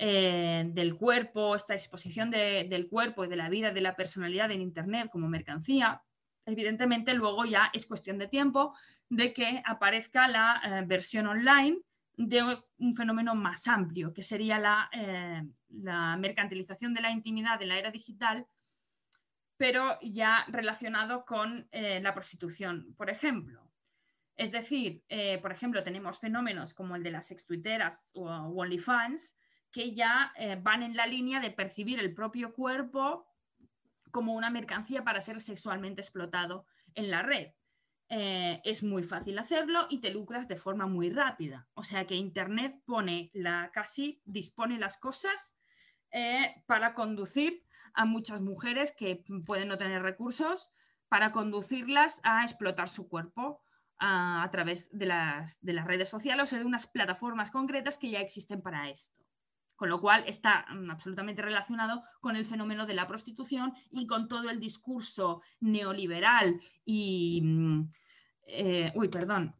eh, 0.03 0.65
del 0.67 0.97
cuerpo, 0.97 1.55
esta 1.55 1.75
exposición 1.75 2.31
del 2.31 2.89
cuerpo 2.89 3.23
y 3.23 3.29
de 3.29 3.37
la 3.37 3.51
vida, 3.51 3.71
de 3.71 3.83
la 3.83 3.97
personalidad 3.97 4.51
en 4.51 4.63
Internet 4.63 5.11
como 5.13 5.29
mercancía, 5.29 6.03
evidentemente 6.47 7.13
luego 7.13 7.45
ya 7.45 7.71
es 7.75 7.85
cuestión 7.87 8.17
de 8.17 8.27
tiempo 8.27 8.75
de 9.11 9.35
que 9.35 9.63
aparezca 9.63 10.27
la 10.27 10.63
eh, 10.65 10.85
versión 10.87 11.27
online 11.27 11.81
de 12.17 12.43
un 12.79 12.95
fenómeno 12.95 13.35
más 13.35 13.69
amplio, 13.69 14.15
que 14.15 14.23
sería 14.23 14.89
eh, 14.93 15.43
la, 15.69 16.17
mercantilización 16.17 16.95
de 16.95 17.03
la 17.03 17.11
intimidad 17.11 17.61
en 17.61 17.69
la 17.69 17.79
era 17.79 17.91
digital, 17.91 18.47
pero 19.59 19.99
ya 20.01 20.47
relacionado 20.49 21.27
con 21.27 21.69
la 21.71 22.15
prostitución, 22.15 22.95
por 22.97 23.11
ejemplo. 23.11 23.70
Es 24.41 24.53
decir, 24.53 25.05
eh, 25.11 25.37
por 25.43 25.53
ejemplo, 25.53 25.85
tenemos 25.85 26.19
fenómenos 26.19 26.73
como 26.73 26.97
el 26.97 27.03
de 27.03 27.11
las 27.11 27.31
extuiteras 27.31 28.07
o 28.15 28.25
OnlyFans 28.25 29.37
que 29.71 29.93
ya 29.93 30.33
eh, 30.35 30.57
van 30.59 30.83
en 30.83 30.97
la 30.97 31.07
línea 31.07 31.41
de 31.41 31.51
percibir 31.51 32.01
el 32.01 32.15
propio 32.15 32.55
cuerpo 32.55 33.29
como 34.11 34.33
una 34.33 34.49
mercancía 34.49 35.05
para 35.05 35.21
ser 35.21 35.43
sexualmente 35.43 36.01
explotado 36.01 36.65
en 36.95 37.11
la 37.11 37.21
red. 37.21 37.49
Eh, 38.09 38.63
es 38.65 38.83
muy 38.83 39.03
fácil 39.03 39.39
hacerlo 39.39 39.87
y 39.91 40.01
te 40.01 40.11
lucras 40.11 40.49
de 40.49 40.57
forma 40.57 40.87
muy 40.87 41.11
rápida. 41.11 41.69
O 41.75 41.85
sea 41.85 42.07
que 42.07 42.15
Internet 42.15 42.81
pone 42.87 43.31
la, 43.35 43.71
casi 43.75 44.23
dispone 44.25 44.79
las 44.79 44.97
cosas 44.97 45.59
para 46.65 46.95
conducir 46.95 47.63
a 47.93 48.07
muchas 48.07 48.41
mujeres 48.41 48.93
que 48.93 49.23
pueden 49.45 49.69
no 49.69 49.77
tener 49.77 50.01
recursos, 50.01 50.73
para 51.09 51.31
conducirlas 51.31 52.23
a 52.25 52.43
explotar 52.43 52.89
su 52.89 53.07
cuerpo 53.07 53.61
a, 54.01 54.49
través 54.51 54.89
de 54.97 55.07
las, 55.07 55.61
redes 55.63 56.09
sociales 56.09 56.53
o 56.53 56.57
de 56.57 56.65
unas 56.65 56.87
plataformas 56.87 57.51
concretas 57.51 57.99
que 57.99 58.11
ya 58.11 58.21
existen 58.21 58.63
para 58.63 58.89
esto. 58.89 59.15
Con 59.77 59.89
lo 59.89 60.01
cual 60.01 60.25
está 60.27 60.67
mm, 60.71 60.91
absolutamente 60.91 61.43
relacionado 61.43 62.03
con 62.21 62.35
el 62.37 62.45
fenómeno 62.45 62.87
de 62.87 62.95
la 62.95 63.07
prostitución 63.07 63.75
y 63.91 64.07
con 64.07 64.29
todo 64.29 64.51
el 64.51 64.59
discurso 64.59 65.43
neoliberal 65.61 66.61
y... 66.85 67.43
Mm, 67.43 67.93
eh, 68.53 68.91
uy, 68.97 69.09
perdón, 69.09 69.55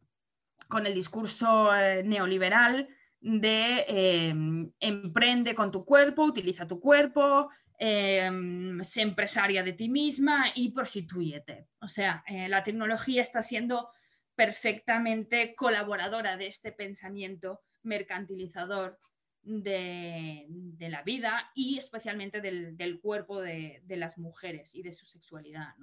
con 0.67 0.85
el 0.85 0.93
discurso 0.93 1.73
eh, 1.73 2.03
neoliberal 2.03 2.89
de 3.21 3.85
em, 3.87 4.71
emprende 4.79 5.53
con 5.53 5.71
tu 5.71 5.85
cuerpo, 5.85 6.23
utiliza 6.23 6.67
tu 6.67 6.79
cuerpo, 6.79 7.49
em, 7.77 8.83
sé 8.83 9.01
empresaria 9.01 9.63
de 9.63 9.73
ti 9.73 9.87
misma 9.87 10.45
y 10.55 10.71
prostituyete. 10.71 11.67
O 11.79 11.87
sea, 11.87 12.23
eh, 12.27 12.49
la 12.49 12.63
tecnología 12.63 13.21
está 13.21 13.43
siendo 13.43 13.89
perfectamente 14.35 15.55
colaboradora 15.55 16.37
de 16.37 16.47
este 16.47 16.71
pensamiento 16.71 17.61
mercantilizador 17.83 18.97
de, 19.43 20.47
la 20.79 21.01
vida 21.03 21.51
y 21.55 21.77
especialmente 21.77 22.41
del, 22.41 22.99
cuerpo 23.01 23.41
de, 23.41 23.81
las 23.87 24.17
mujeres 24.17 24.75
y 24.75 24.83
de 24.83 24.91
su 24.91 25.05
sexualidad. 25.05 25.73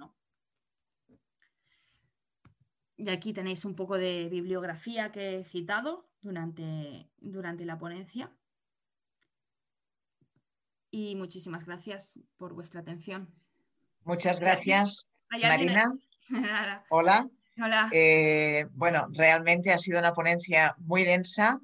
Y 2.97 3.09
aquí 3.09 3.33
tenéis 3.33 3.63
un 3.65 3.75
poco 3.75 3.97
de 3.97 4.27
bibliografía 4.29 5.11
que 5.11 5.39
he 5.39 5.45
citado 5.45 6.09
durante, 6.21 7.09
durante 7.17 7.65
la 7.65 7.77
ponencia. 7.77 8.31
Y 10.91 11.15
muchísimas 11.15 11.65
gracias 11.65 12.19
por 12.37 12.53
vuestra 12.53 12.81
atención. 12.81 13.33
Muchas 14.03 14.39
gracias, 14.39 15.07
Marina. 15.29 15.93
Hola. 16.89 17.29
Hola. 17.61 17.89
Eh, 17.91 18.65
bueno, 18.71 19.07
realmente 19.11 19.71
ha 19.71 19.77
sido 19.77 19.99
una 19.99 20.13
ponencia 20.13 20.75
muy 20.79 21.03
densa 21.03 21.61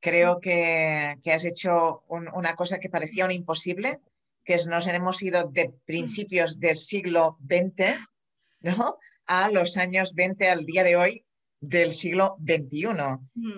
Creo 0.00 0.38
que, 0.40 1.18
has 1.26 1.44
hecho 1.44 2.04
una 2.08 2.54
cosa 2.54 2.78
que 2.78 2.88
parecía 2.88 3.24
un 3.24 3.32
imposible, 3.32 3.98
que 4.44 4.54
es 4.54 4.68
nos 4.68 4.86
hemos 4.86 5.22
ido 5.22 5.48
de 5.48 5.74
principios 5.84 6.60
del 6.60 6.76
siglo 6.76 7.36
XX 7.42 7.98
¿no? 8.60 8.96
a 9.26 9.50
los 9.50 9.76
años 9.76 10.14
20 10.14 10.48
al 10.48 10.64
día 10.64 10.84
de 10.84 10.96
hoy 10.96 11.24
del 11.60 11.90
siglo 11.92 12.36
XXI 12.46 12.86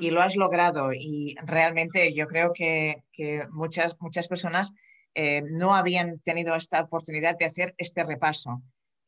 y 0.00 0.10
lo 0.10 0.22
has 0.22 0.34
logrado 0.34 0.94
y 0.94 1.36
realmente 1.44 2.14
yo 2.14 2.26
creo 2.26 2.52
que, 2.54 3.02
muchas, 3.50 4.00
muchas 4.00 4.26
personas 4.26 4.72
eh, 5.14 5.42
no 5.42 5.74
habían 5.74 6.20
tenido 6.20 6.54
esta 6.54 6.80
oportunidad 6.80 7.36
de 7.36 7.44
hacer 7.44 7.74
este 7.76 8.02
repaso. 8.02 8.62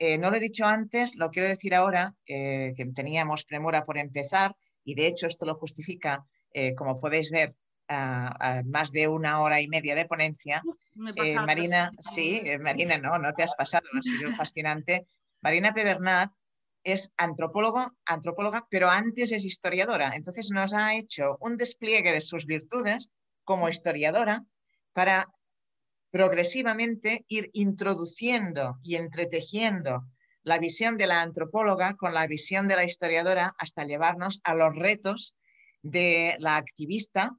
Eh, 0.04 0.18
no 0.18 0.30
lo 0.30 0.36
he 0.36 0.40
dicho 0.40 0.64
antes, 0.64 1.14
lo 1.14 1.30
quiero 1.30 1.48
decir 1.48 1.76
ahora, 1.76 2.12
eh, 2.26 2.74
que 2.76 2.86
teníamos 2.86 3.44
premura 3.44 3.84
por 3.84 3.98
empezar 3.98 4.56
y 4.84 4.96
de 4.96 5.06
hecho 5.06 5.28
esto 5.28 5.46
lo 5.46 5.54
justifica 5.54 6.26
eh, 6.52 6.74
como 6.74 6.98
podéis 6.98 7.30
ver, 7.30 7.54
a, 7.86 8.62
más 8.64 8.90
de 8.90 9.06
una 9.06 9.40
hora 9.40 9.60
y 9.60 9.68
media 9.68 9.94
de 9.94 10.06
ponencia. 10.06 10.60
Marina, 10.96 11.92
sí, 12.00 12.42
Marina, 12.60 12.98
no, 12.98 13.16
no 13.18 13.32
te 13.32 13.44
has 13.44 13.54
pasado, 13.54 13.86
ha 13.96 14.02
sido 14.02 14.34
fascinante. 14.34 15.06
Marina 15.40 15.72
Pebernat 15.72 16.32
es 16.82 17.12
antropólogo, 17.16 17.92
antropóloga, 18.04 18.66
pero 18.68 18.90
antes 18.90 19.30
es 19.30 19.44
historiadora. 19.44 20.14
Entonces 20.16 20.50
nos 20.50 20.74
ha 20.74 20.96
hecho 20.96 21.36
un 21.38 21.56
despliegue 21.56 22.10
de 22.10 22.20
sus 22.20 22.44
virtudes 22.44 23.12
como 23.44 23.68
historiadora 23.68 24.44
para 24.92 25.28
progresivamente 26.12 27.24
ir 27.26 27.50
introduciendo 27.54 28.76
y 28.82 28.96
entretejiendo 28.96 30.04
la 30.44 30.58
visión 30.58 30.96
de 30.98 31.06
la 31.06 31.22
antropóloga 31.22 31.94
con 31.96 32.12
la 32.12 32.26
visión 32.26 32.68
de 32.68 32.76
la 32.76 32.84
historiadora 32.84 33.54
hasta 33.58 33.84
llevarnos 33.84 34.40
a 34.44 34.54
los 34.54 34.76
retos 34.76 35.36
de 35.80 36.36
la 36.38 36.56
activista, 36.56 37.32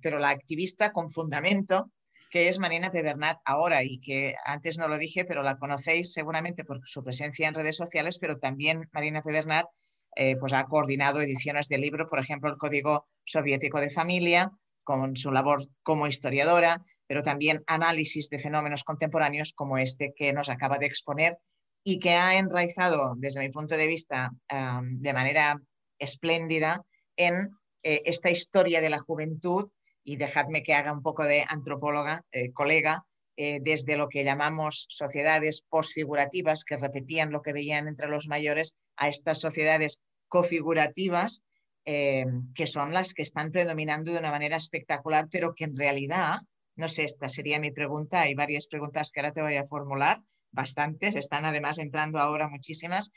pero 0.00 0.18
la 0.18 0.30
activista 0.30 0.92
con 0.92 1.10
fundamento, 1.10 1.90
que 2.30 2.48
es 2.48 2.60
Marina 2.60 2.92
Pebernat 2.92 3.38
ahora 3.44 3.82
y 3.82 3.98
que 3.98 4.36
antes 4.44 4.78
no 4.78 4.86
lo 4.86 4.96
dije, 4.96 5.24
pero 5.24 5.42
la 5.42 5.58
conocéis 5.58 6.12
seguramente 6.12 6.64
por 6.64 6.80
su 6.84 7.02
presencia 7.02 7.48
en 7.48 7.54
redes 7.54 7.76
sociales, 7.76 8.18
pero 8.20 8.38
también 8.38 8.88
Marina 8.92 9.22
Pebernat 9.22 9.66
eh, 10.14 10.36
pues 10.36 10.52
ha 10.52 10.64
coordinado 10.64 11.20
ediciones 11.22 11.68
de 11.68 11.78
libro, 11.78 12.08
por 12.08 12.20
ejemplo, 12.20 12.50
el 12.50 12.56
Código 12.56 13.08
Soviético 13.24 13.80
de 13.80 13.90
Familia, 13.90 14.52
con 14.84 15.16
su 15.16 15.32
labor 15.32 15.66
como 15.82 16.06
historiadora, 16.06 16.84
pero 17.08 17.22
también 17.22 17.64
análisis 17.66 18.30
de 18.30 18.38
fenómenos 18.38 18.84
contemporáneos 18.84 19.52
como 19.52 19.78
este 19.78 20.12
que 20.14 20.32
nos 20.32 20.48
acaba 20.48 20.78
de 20.78 20.86
exponer 20.86 21.38
y 21.82 21.98
que 21.98 22.10
ha 22.10 22.36
enraizado, 22.36 23.14
desde 23.16 23.40
mi 23.40 23.48
punto 23.48 23.76
de 23.76 23.86
vista, 23.86 24.30
de 24.48 25.12
manera 25.12 25.58
espléndida 25.98 26.84
en 27.16 27.50
eh, 27.82 28.02
esta 28.04 28.30
historia 28.30 28.80
de 28.80 28.90
la 28.90 28.98
juventud 28.98 29.70
y 30.04 30.16
dejadme 30.16 30.62
que 30.62 30.74
haga 30.74 30.92
un 30.92 31.02
poco 31.02 31.24
de 31.24 31.44
antropóloga, 31.48 32.24
eh, 32.32 32.52
colega, 32.52 33.04
eh, 33.36 33.60
desde 33.62 33.96
lo 33.96 34.08
que 34.08 34.24
llamamos 34.24 34.86
sociedades 34.88 35.62
posfigurativas, 35.68 36.64
que 36.64 36.76
repetían 36.76 37.30
lo 37.30 37.42
que 37.42 37.52
veían 37.52 37.86
entre 37.86 38.08
los 38.08 38.26
mayores, 38.26 38.76
a 38.96 39.08
estas 39.08 39.38
sociedades 39.38 40.00
cofigurativas, 40.28 41.42
que 41.84 42.66
son 42.66 42.92
las 42.92 43.14
que 43.14 43.22
están 43.22 43.50
predominando 43.50 44.12
de 44.12 44.18
una 44.18 44.30
manera 44.30 44.56
espectacular, 44.56 45.26
pero 45.30 45.54
que 45.54 45.64
en 45.64 45.74
realidad, 45.74 46.40
no 46.78 46.88
sé, 46.88 47.04
esta 47.04 47.28
sería 47.28 47.58
mi 47.60 47.72
pregunta, 47.72 48.22
hay 48.22 48.34
varias 48.34 48.66
preguntas 48.66 49.10
que 49.10 49.20
ahora 49.20 49.32
te 49.32 49.42
voy 49.42 49.56
a 49.56 49.66
formular, 49.66 50.22
bastantes, 50.52 51.16
están 51.16 51.44
además 51.44 51.78
entrando 51.78 52.18
ahora 52.18 52.48
muchísimas 52.48 53.12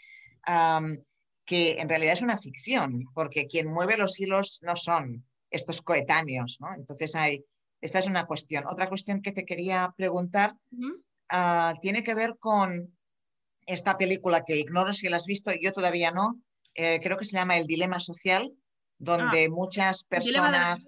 que 1.46 1.80
en 1.80 1.90
realidad 1.90 2.14
es 2.14 2.22
una 2.22 2.38
ficción, 2.38 3.06
porque 3.14 3.48
quien 3.48 3.68
mueve 3.68 3.98
los 3.98 4.20
hilos 4.20 4.60
no 4.64 4.76
son 4.76 5.26
estos 5.50 5.82
coetáneos, 5.82 6.58
¿no? 6.60 6.74
Entonces 6.74 7.16
hay, 7.16 7.44
esta 7.82 8.00
es 8.00 8.08
una 8.08 8.26
cuestión. 8.26 8.66
Otra 8.68 8.88
cuestión 8.88 9.22
que 9.22 9.32
te 9.32 9.46
quería 9.46 9.94
preguntar 9.96 10.56
ah, 11.30 11.74
tiene 11.82 12.04
que 12.04 12.16
ver 12.16 12.38
con 12.40 12.98
esta 13.66 13.98
película 13.98 14.44
que 14.46 14.58
ignoro 14.58 14.94
si 14.94 15.10
la 15.10 15.18
has 15.18 15.26
visto, 15.26 15.52
yo 15.60 15.72
todavía 15.72 16.12
no, 16.12 16.42
eh, 16.74 17.00
creo 17.02 17.18
que 17.18 17.26
se 17.26 17.38
llama 17.38 17.58
El 17.58 17.68
Dilema 17.68 18.00
Social, 18.00 18.52
donde 18.98 19.46
ah, 19.46 19.50
muchas 19.50 20.04
personas, 20.04 20.88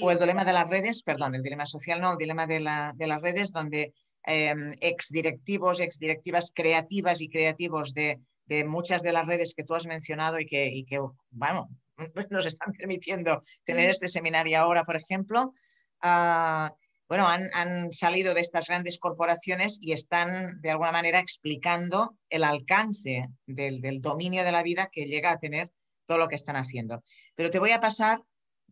o 0.00 0.10
el 0.10 0.18
dilema 0.18 0.44
de 0.44 0.52
las 0.52 0.68
redes, 0.68 1.02
perdón, 1.02 1.34
el 1.34 1.42
dilema 1.42 1.66
social 1.66 2.00
no, 2.00 2.12
el 2.12 2.18
dilema 2.18 2.46
de, 2.46 2.58
de 2.94 3.06
las 3.06 3.22
redes, 3.22 3.52
donde 3.52 3.92
eh, 4.26 4.54
exdirectivos, 4.80 5.80
exdirectivas 5.80 6.52
creativas 6.54 7.20
y 7.20 7.28
creativos 7.28 7.94
de 7.94 8.20
de 8.48 8.64
muchas 8.64 9.02
de 9.02 9.12
las 9.12 9.26
redes 9.26 9.54
que 9.54 9.62
tú 9.62 9.74
has 9.74 9.86
mencionado 9.86 10.40
y 10.40 10.46
que, 10.46 10.84
que 10.88 10.98
bueno, 11.30 11.68
nos 12.30 12.46
están 12.46 12.72
permitiendo 12.72 13.42
tener 13.64 13.90
este 13.90 14.08
seminario 14.08 14.58
ahora, 14.58 14.84
por 14.84 14.96
ejemplo, 14.96 15.52
ah, 16.00 16.74
bueno, 17.08 17.26
han, 17.26 17.90
salido 17.90 18.34
de 18.34 18.42
estas 18.42 18.66
grandes 18.66 18.98
corporaciones 18.98 19.78
y 19.80 19.92
están 19.92 20.60
de 20.60 20.70
alguna 20.70 20.92
manera 20.92 21.20
explicando 21.20 22.18
el 22.28 22.44
alcance 22.44 23.28
del, 23.46 24.02
dominio 24.02 24.44
de 24.44 24.52
la 24.52 24.62
vida 24.62 24.90
que 24.92 25.06
llega 25.06 25.30
a 25.30 25.38
tener 25.38 25.70
todo 26.04 26.18
lo 26.18 26.28
que 26.28 26.34
están 26.34 26.56
haciendo. 26.56 27.02
Pero 27.34 27.48
te 27.48 27.58
voy 27.58 27.70
a 27.70 27.80
pasar, 27.80 28.22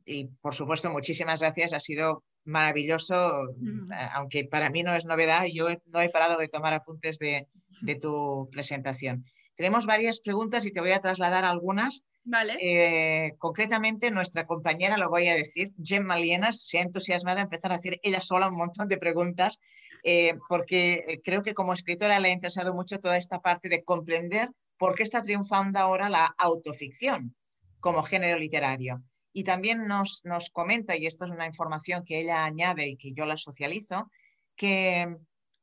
y 0.07 0.27
por 0.41 0.55
supuesto, 0.55 0.91
muchísimas 0.91 1.41
gracias, 1.41 1.73
ha 1.75 1.81
sido 1.81 2.23
maravilloso, 2.45 3.49
eh, 3.51 4.09
aunque 4.15 4.45
para 4.45 4.71
mí 4.71 4.83
no 4.83 4.95
es 4.95 5.05
novedad, 5.05 5.45
yo 5.53 5.69
no 5.87 6.01
he 6.01 6.09
parado 6.09 6.39
de 6.39 6.49
tomar 6.49 6.73
apuntes 6.73 7.19
de, 7.19 7.49
de 7.83 7.95
tu 7.97 8.49
presentación. 8.53 9.25
Tenemos 9.57 9.85
varias 9.87 10.21
preguntas 10.21 10.65
y 10.65 10.71
te 10.71 10.81
voy 10.81 10.93
a 10.93 11.01
trasladar 11.01 11.45
algunas. 11.45 12.03
Vale. 12.25 12.57
Eh, 12.61 13.35
concretamente, 13.39 14.11
nuestra 14.11 14.47
compañera, 14.47 14.97
lo 14.97 15.09
voy 15.09 15.29
a 15.29 15.35
decir, 15.35 15.73
Gemma 15.83 16.17
Lienas, 16.17 16.67
se 16.67 16.79
ha 16.79 16.83
entusiasmado 16.83 17.39
a 17.39 17.43
empezar 17.43 17.73
a 17.73 17.77
hacer 17.77 17.99
ella 18.03 18.21
sola 18.21 18.49
un 18.49 18.57
montón 18.57 18.89
de 18.89 18.99
preguntas, 18.99 19.61
eh, 20.05 20.35
porque 20.49 21.21
creo 21.25 21.43
que 21.43 21.55
como 21.55 21.73
escritora 21.73 22.21
le 22.21 22.29
ha 22.29 22.33
interesado 22.33 22.75
mucho 22.75 23.01
toda 23.01 23.17
esta 23.17 23.41
parte 23.41 23.69
de 23.69 23.83
comprender 23.83 24.51
por 24.77 24.95
qué 24.95 25.03
está 25.03 25.23
triunfando 25.23 25.79
ahora 25.79 26.11
la 26.11 26.27
autoficción 26.39 27.35
como 27.81 28.03
género 28.03 28.39
literario. 28.39 29.03
Y 29.37 29.45
también 29.45 29.87
nos, 29.87 30.25
nos 30.25 30.49
comenta, 30.49 30.97
y 30.97 31.05
esto 31.05 31.27
es 31.27 31.31
una 31.31 31.45
información 31.45 32.07
que 32.07 32.21
ella 32.21 32.47
añade 32.47 32.89
y 32.89 32.97
que 32.97 33.13
yo 33.13 33.27
la 33.27 33.37
socializo, 33.37 34.11
que 34.57 35.15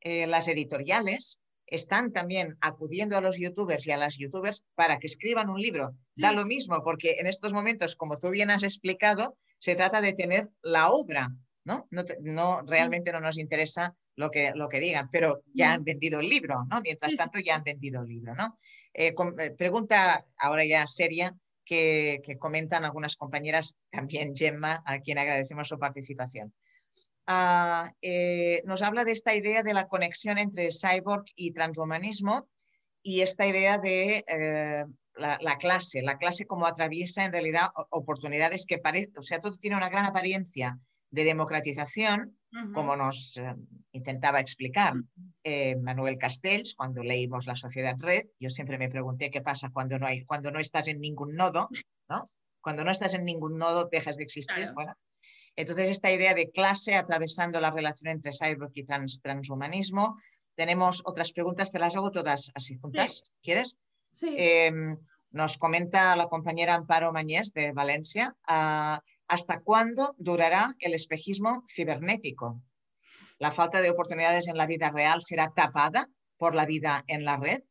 las 0.04 0.48
editoriales 0.48 1.40
están 1.66 2.14
también 2.14 2.56
acudiendo 2.62 3.18
a 3.18 3.22
los 3.22 3.40
youtubers 3.40 3.88
y 3.88 3.92
a 3.92 3.98
las 3.98 4.18
youtubers 4.20 4.68
para 4.76 5.00
que 5.00 5.08
escriban 5.08 5.50
un 5.50 5.60
libro. 5.60 5.96
Da 6.14 6.32
lo 6.34 6.46
mismo, 6.46 6.84
porque 6.84 7.16
en 7.18 7.26
estos 7.26 7.52
momentos, 7.52 7.96
como 7.96 8.18
tú 8.18 8.30
bien 8.30 8.52
has 8.52 8.62
explicado, 8.62 9.40
se 9.58 9.76
trata 9.76 10.02
de 10.02 10.14
tener 10.14 10.50
la 10.62 10.92
obra, 10.92 11.32
¿no? 11.64 11.88
No, 12.22 12.62
realmente 12.62 13.12
no 13.12 13.22
nos 13.22 13.40
interesa 13.40 13.96
lo 14.16 14.30
que, 14.30 14.52
lo 14.54 14.70
que 14.70 14.82
digan, 14.82 15.10
pero 15.12 15.42
ya 15.52 15.74
han 15.74 15.84
vendido 15.84 16.20
el 16.20 16.30
libro, 16.30 16.64
¿no? 16.70 16.80
Mientras 16.82 17.16
tanto, 17.16 17.40
ya 17.40 17.56
han 17.56 17.64
vendido 17.64 18.04
el 18.04 18.08
libro, 18.08 18.36
¿no? 18.36 18.60
Eh, 18.94 19.16
eh, 19.40 19.52
pregunta 19.58 20.28
ahora 20.38 20.64
ya 20.64 20.86
seria 20.86 21.36
que, 21.66 22.22
comentan 22.40 22.86
algunas 22.86 23.16
compañeras, 23.16 23.76
también 23.92 24.36
Gemma, 24.36 24.84
a 24.86 25.00
quien 25.00 25.18
agradecemos 25.18 25.68
su 25.68 25.80
participación. 25.80 26.54
Ah, 27.26 27.94
eh, 28.02 28.62
nos 28.66 28.82
habla 28.82 29.06
de 29.06 29.14
esta 29.14 29.34
idea 29.34 29.64
de 29.64 29.74
la 29.74 29.88
conexión 29.88 30.38
entre 30.38 30.70
cyborg 30.72 31.24
y 31.36 31.52
transhumanismo 31.52 32.50
y 33.02 33.22
esta 33.22 33.48
idea 33.48 33.78
de 33.78 34.26
eh, 34.28 34.86
la, 35.16 35.58
clase, 35.58 36.02
la 36.02 36.18
clase 36.18 36.46
como 36.46 36.66
atraviesa 36.66 37.24
en 37.24 37.32
realidad 37.32 37.70
oportunidades 37.92 38.66
que 38.66 38.78
parecen, 38.78 39.14
o 39.18 39.22
sea, 39.22 39.40
todo 39.40 39.58
tiene 39.58 39.78
una 39.78 39.90
gran 39.90 40.06
apariencia 40.06 40.78
de 41.14 41.24
democratización, 41.24 42.36
como 42.74 42.96
nos 42.96 43.38
eh, 43.38 43.56
intentaba 43.92 44.40
explicar 44.40 44.96
Manuel 45.82 46.18
Castells 46.18 46.74
cuando 46.76 47.04
leímos 47.04 47.46
La 47.46 47.56
Sociedad 47.56 47.96
Red. 48.00 48.26
Yo 48.40 48.50
siempre 48.50 48.80
me 48.80 48.90
pregunté 48.90 49.30
qué 49.30 49.42
pasa 49.42 49.70
cuando 49.70 50.00
no, 50.00 50.08
hay, 50.08 50.26
cuando 50.26 50.50
no 50.50 50.60
estás 50.60 50.88
en 50.88 51.00
ningún 51.00 51.36
nodo, 51.36 51.70
¿no? 52.10 52.32
Cuando 52.62 52.84
no 52.84 52.90
estás 52.90 53.14
en 53.14 53.26
ningún 53.26 53.58
nodo 53.60 53.90
dejas 53.92 54.18
de 54.18 54.24
existir. 54.24 54.72
Bueno, 54.74 54.96
entonces, 55.56 55.90
esta 55.90 56.12
idea 56.12 56.34
de 56.34 56.50
clase 56.50 56.96
atravesando 56.96 57.62
la 57.62 57.70
relación 57.70 58.10
entre 58.10 58.32
cyborg 58.32 58.72
y 58.74 58.86
transhumanismo. 59.22 60.18
Tenemos 60.56 61.04
otras 61.06 61.32
preguntas, 61.32 61.72
te 61.72 61.80
las 61.80 61.96
hago 61.96 62.10
todas 62.10 62.52
así 62.56 62.78
juntas, 62.78 63.24
¿quieres? 63.44 63.78
Sí. 64.12 64.36
Em, 64.38 64.98
Nos 65.30 65.58
comenta 65.58 66.16
la 66.16 66.28
compañera 66.28 66.76
Amparo 66.76 67.12
Mañez 67.12 67.52
de 67.54 67.72
Valencia, 67.72 68.36
ah, 68.48 69.02
¿hasta 69.28 69.62
cuándo 69.62 70.16
durará 70.18 70.74
el 70.80 70.94
espejismo 70.94 71.64
cibernético? 71.68 72.62
¿La 73.40 73.52
falta 73.52 73.82
de 73.82 73.90
oportunidades 73.90 74.48
en 74.48 74.58
la 74.58 74.66
vida 74.66 74.90
real 74.90 75.22
será 75.22 75.52
tapada 75.54 76.10
por 76.38 76.56
la 76.56 76.66
vida 76.66 77.04
en 77.08 77.26
la 77.26 77.38
red? 77.38 77.64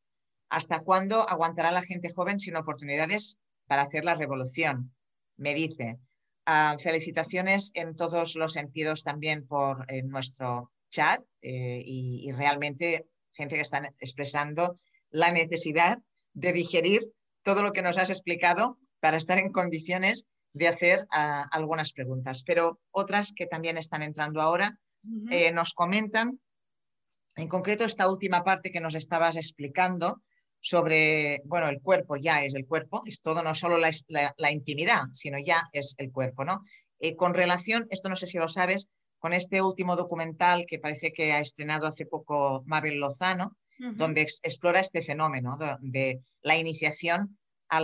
¿Hasta 0.49 0.81
cuándo 0.81 1.29
aguantará 1.29 1.73
la 1.73 1.83
gente 1.83 2.12
joven 2.12 2.39
sin 2.39 2.57
oportunidades 2.57 3.39
para 3.66 3.83
hacer 3.83 4.05
la 4.05 4.15
revolución? 4.15 4.95
Me 5.37 5.55
dice, 5.55 5.99
ah, 6.45 6.77
felicitaciones 6.79 7.70
en 7.74 7.97
todos 7.97 8.35
los 8.35 8.53
sentidos 8.53 9.03
también 9.03 9.47
por 9.47 9.85
eh, 9.89 10.03
nuestro 10.03 10.70
chat 10.91 11.23
eh, 11.41 11.83
y, 11.85 12.31
realmente 12.33 13.07
gente 13.33 13.57
que 13.57 13.62
está 13.62 13.79
expresando 13.99 14.77
la 15.11 15.33
necesidad 15.33 15.99
de 16.35 16.53
digerir 16.53 17.11
todo 17.43 17.62
lo 17.62 17.73
que 17.73 17.83
nos 17.83 17.99
has 17.99 18.11
explicado 18.11 18.79
para 19.01 19.16
estar 19.16 19.39
en 19.39 19.51
condiciones 19.51 20.27
de 20.53 20.69
hacer 20.69 21.07
ah, 21.11 21.47
algunas 21.51 21.93
preguntas. 21.93 22.43
Pero 22.47 22.81
otras 22.91 23.33
que 23.35 23.47
también 23.47 23.79
están 23.79 24.03
entrando 24.03 24.41
ahora 24.41 24.79
eh, 25.31 25.51
nos 25.53 25.73
comentan, 25.73 26.41
en 27.37 27.49
concreto 27.49 27.85
esta 27.85 28.09
última 28.09 28.45
parte 28.45 28.70
que 28.70 28.81
nos 28.81 28.95
estabas 28.95 29.37
explicando 29.37 30.23
sobre, 30.61 31.43
bueno, 31.45 31.69
el 31.69 31.81
cuerpo 31.81 32.16
ya 32.16 32.45
es 32.45 32.55
el 32.55 32.66
cuerpo, 32.66 33.03
es 33.05 33.20
todo, 33.20 33.43
no 33.43 33.53
solo 33.55 33.79
la, 33.79 34.53
intimidad, 34.53 35.03
sino 35.12 35.39
ya 35.45 35.69
es 35.73 35.97
el 35.99 36.12
cuerpo, 36.12 36.45
¿no? 36.45 36.62
Eh, 37.01 37.16
con 37.16 37.35
relación, 37.35 37.87
esto 37.91 38.09
no 38.09 38.15
sé 38.15 38.27
si 38.27 38.39
lo 38.39 38.47
sabes, 38.47 38.89
con 39.19 39.33
este 39.33 39.61
último 39.61 39.97
documental 39.97 40.66
que 40.69 40.79
parece 40.79 41.12
que 41.12 41.33
ha 41.33 41.41
estrenado 41.41 41.87
hace 41.87 42.07
poco 42.07 42.62
Mabel 42.66 42.99
Lozano, 42.99 43.57
donde 43.79 44.20
explora 44.20 44.79
este 44.79 45.03
fenómeno 45.03 45.57
de, 45.81 46.20
la 46.43 46.57
iniciación 46.57 47.39
a 47.73 47.81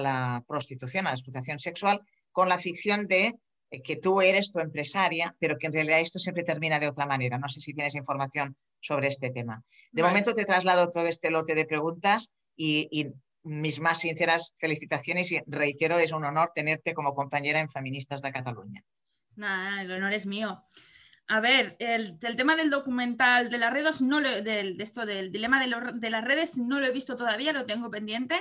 la, 0.00 0.44
prostitución, 0.48 1.06
a 1.06 1.10
la 1.10 1.16
explotación 1.16 1.58
sexual, 1.58 2.00
con 2.30 2.48
la 2.48 2.58
ficción 2.58 3.06
de 3.06 3.34
eh, 3.70 3.82
que 3.82 3.96
tú 3.96 4.22
eres 4.22 4.50
tu 4.50 4.58
empresaria, 4.60 5.36
pero 5.38 5.58
que 5.58 5.66
en 5.66 5.74
realidad 5.74 6.00
esto 6.00 6.18
siempre 6.18 6.44
termina 6.44 6.78
de 6.78 6.88
otra 6.88 7.06
manera. 7.06 7.36
No 7.38 7.48
sé 7.48 7.60
si 7.60 7.74
tienes 7.74 7.94
información 7.94 8.56
sobre 8.80 9.08
este 9.08 9.30
tema. 9.30 9.62
De 9.92 10.02
momento 10.02 10.32
te 10.32 10.46
traslado 10.46 10.90
todo 10.90 11.06
este 11.06 11.30
lote 11.30 11.54
de 11.54 11.66
preguntas 11.66 12.34
y, 12.56 13.08
mis 13.44 13.80
más 13.80 13.98
sinceras 13.98 14.54
felicitaciones 14.60 15.32
y 15.32 15.40
reitero, 15.48 15.98
es 15.98 16.12
un 16.12 16.24
honor 16.24 16.52
tenerte 16.54 16.94
como 16.94 17.12
compañera 17.12 17.58
en 17.58 17.68
Feministas 17.68 18.22
de 18.22 18.30
Cataluña. 18.30 18.84
Nada, 19.34 19.82
el 19.82 19.90
honor 19.90 20.12
es 20.12 20.26
mío. 20.26 20.62
A 21.26 21.40
ver, 21.40 21.74
el, 21.80 22.20
tema 22.20 22.54
del 22.54 22.70
documental 22.70 23.50
de 23.50 23.58
las 23.58 23.72
redes, 23.72 24.00
no 24.00 24.20
del, 24.20 24.76
de 24.76 24.84
esto 24.84 25.04
del 25.04 25.32
dilema 25.32 25.60
de, 25.60 26.10
las 26.10 26.24
redes, 26.24 26.56
no 26.56 26.78
lo 26.78 26.86
he 26.86 26.92
visto 26.92 27.16
todavía, 27.16 27.52
lo 27.52 27.66
tengo 27.66 27.90
pendiente, 27.90 28.40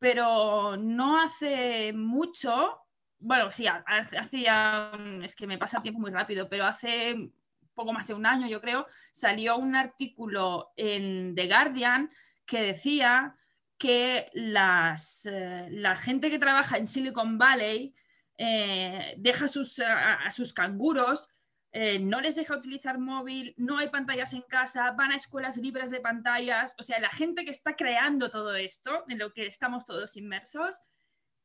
pero 0.00 0.76
no 0.78 1.22
hace 1.22 1.92
mucho, 1.92 2.80
bueno, 3.18 3.50
sí, 3.50 3.66
hace 3.68 4.40
ya, 4.40 4.90
es 5.22 5.36
que 5.36 5.46
me 5.46 5.58
pasa 5.58 5.76
el 5.76 5.82
tiempo 5.82 6.00
muy 6.00 6.10
rápido, 6.10 6.48
pero 6.48 6.64
hace 6.64 7.30
poco 7.74 7.92
más 7.92 8.08
de 8.08 8.14
un 8.14 8.26
año, 8.26 8.48
yo 8.48 8.60
creo, 8.60 8.86
salió 9.12 9.56
un 9.56 9.76
artículo 9.76 10.72
en 10.76 11.34
The 11.34 11.46
Guardian 11.46 12.10
que 12.46 12.62
decía 12.62 13.36
que 13.78 14.30
las, 14.32 15.26
eh, 15.26 15.68
la 15.70 15.94
gente 15.96 16.30
que 16.30 16.38
trabaja 16.38 16.78
en 16.78 16.86
Silicon 16.86 17.38
Valley 17.38 17.94
eh, 18.38 19.14
deja 19.18 19.48
sus, 19.48 19.78
a, 19.80 20.30
sus 20.30 20.54
canguros, 20.54 21.28
eh, 21.72 22.00
no 22.00 22.20
les 22.20 22.34
deja 22.34 22.56
utilizar 22.56 22.98
móvil, 22.98 23.54
no 23.56 23.78
hay 23.78 23.88
pantallas 23.88 24.32
en 24.32 24.42
casa, 24.42 24.90
van 24.92 25.12
a 25.12 25.16
escuelas 25.16 25.56
libres 25.56 25.90
de 25.90 26.00
pantallas. 26.00 26.74
O 26.78 26.82
sea, 26.82 26.98
la 26.98 27.10
gente 27.10 27.44
que 27.44 27.52
está 27.52 27.76
creando 27.76 28.30
todo 28.30 28.54
esto, 28.56 29.04
en 29.08 29.18
lo 29.18 29.32
que 29.32 29.46
estamos 29.46 29.84
todos 29.84 30.16
inmersos, 30.16 30.82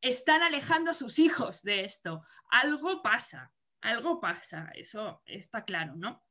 están 0.01 0.41
alejando 0.41 0.91
a 0.91 0.95
sus 0.95 1.19
hijos 1.19 1.61
de 1.61 1.85
esto. 1.85 2.23
Algo 2.49 3.03
pasa, 3.03 3.51
algo 3.81 4.19
pasa, 4.19 4.71
eso 4.73 5.21
está 5.25 5.63
claro, 5.63 5.95
¿no? 5.95 6.23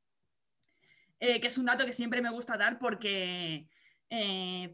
Eh, 1.19 1.39
que 1.39 1.47
es 1.47 1.57
un 1.57 1.65
dato 1.65 1.85
que 1.85 1.93
siempre 1.93 2.21
me 2.21 2.31
gusta 2.31 2.57
dar 2.57 2.77
porque 2.77 3.69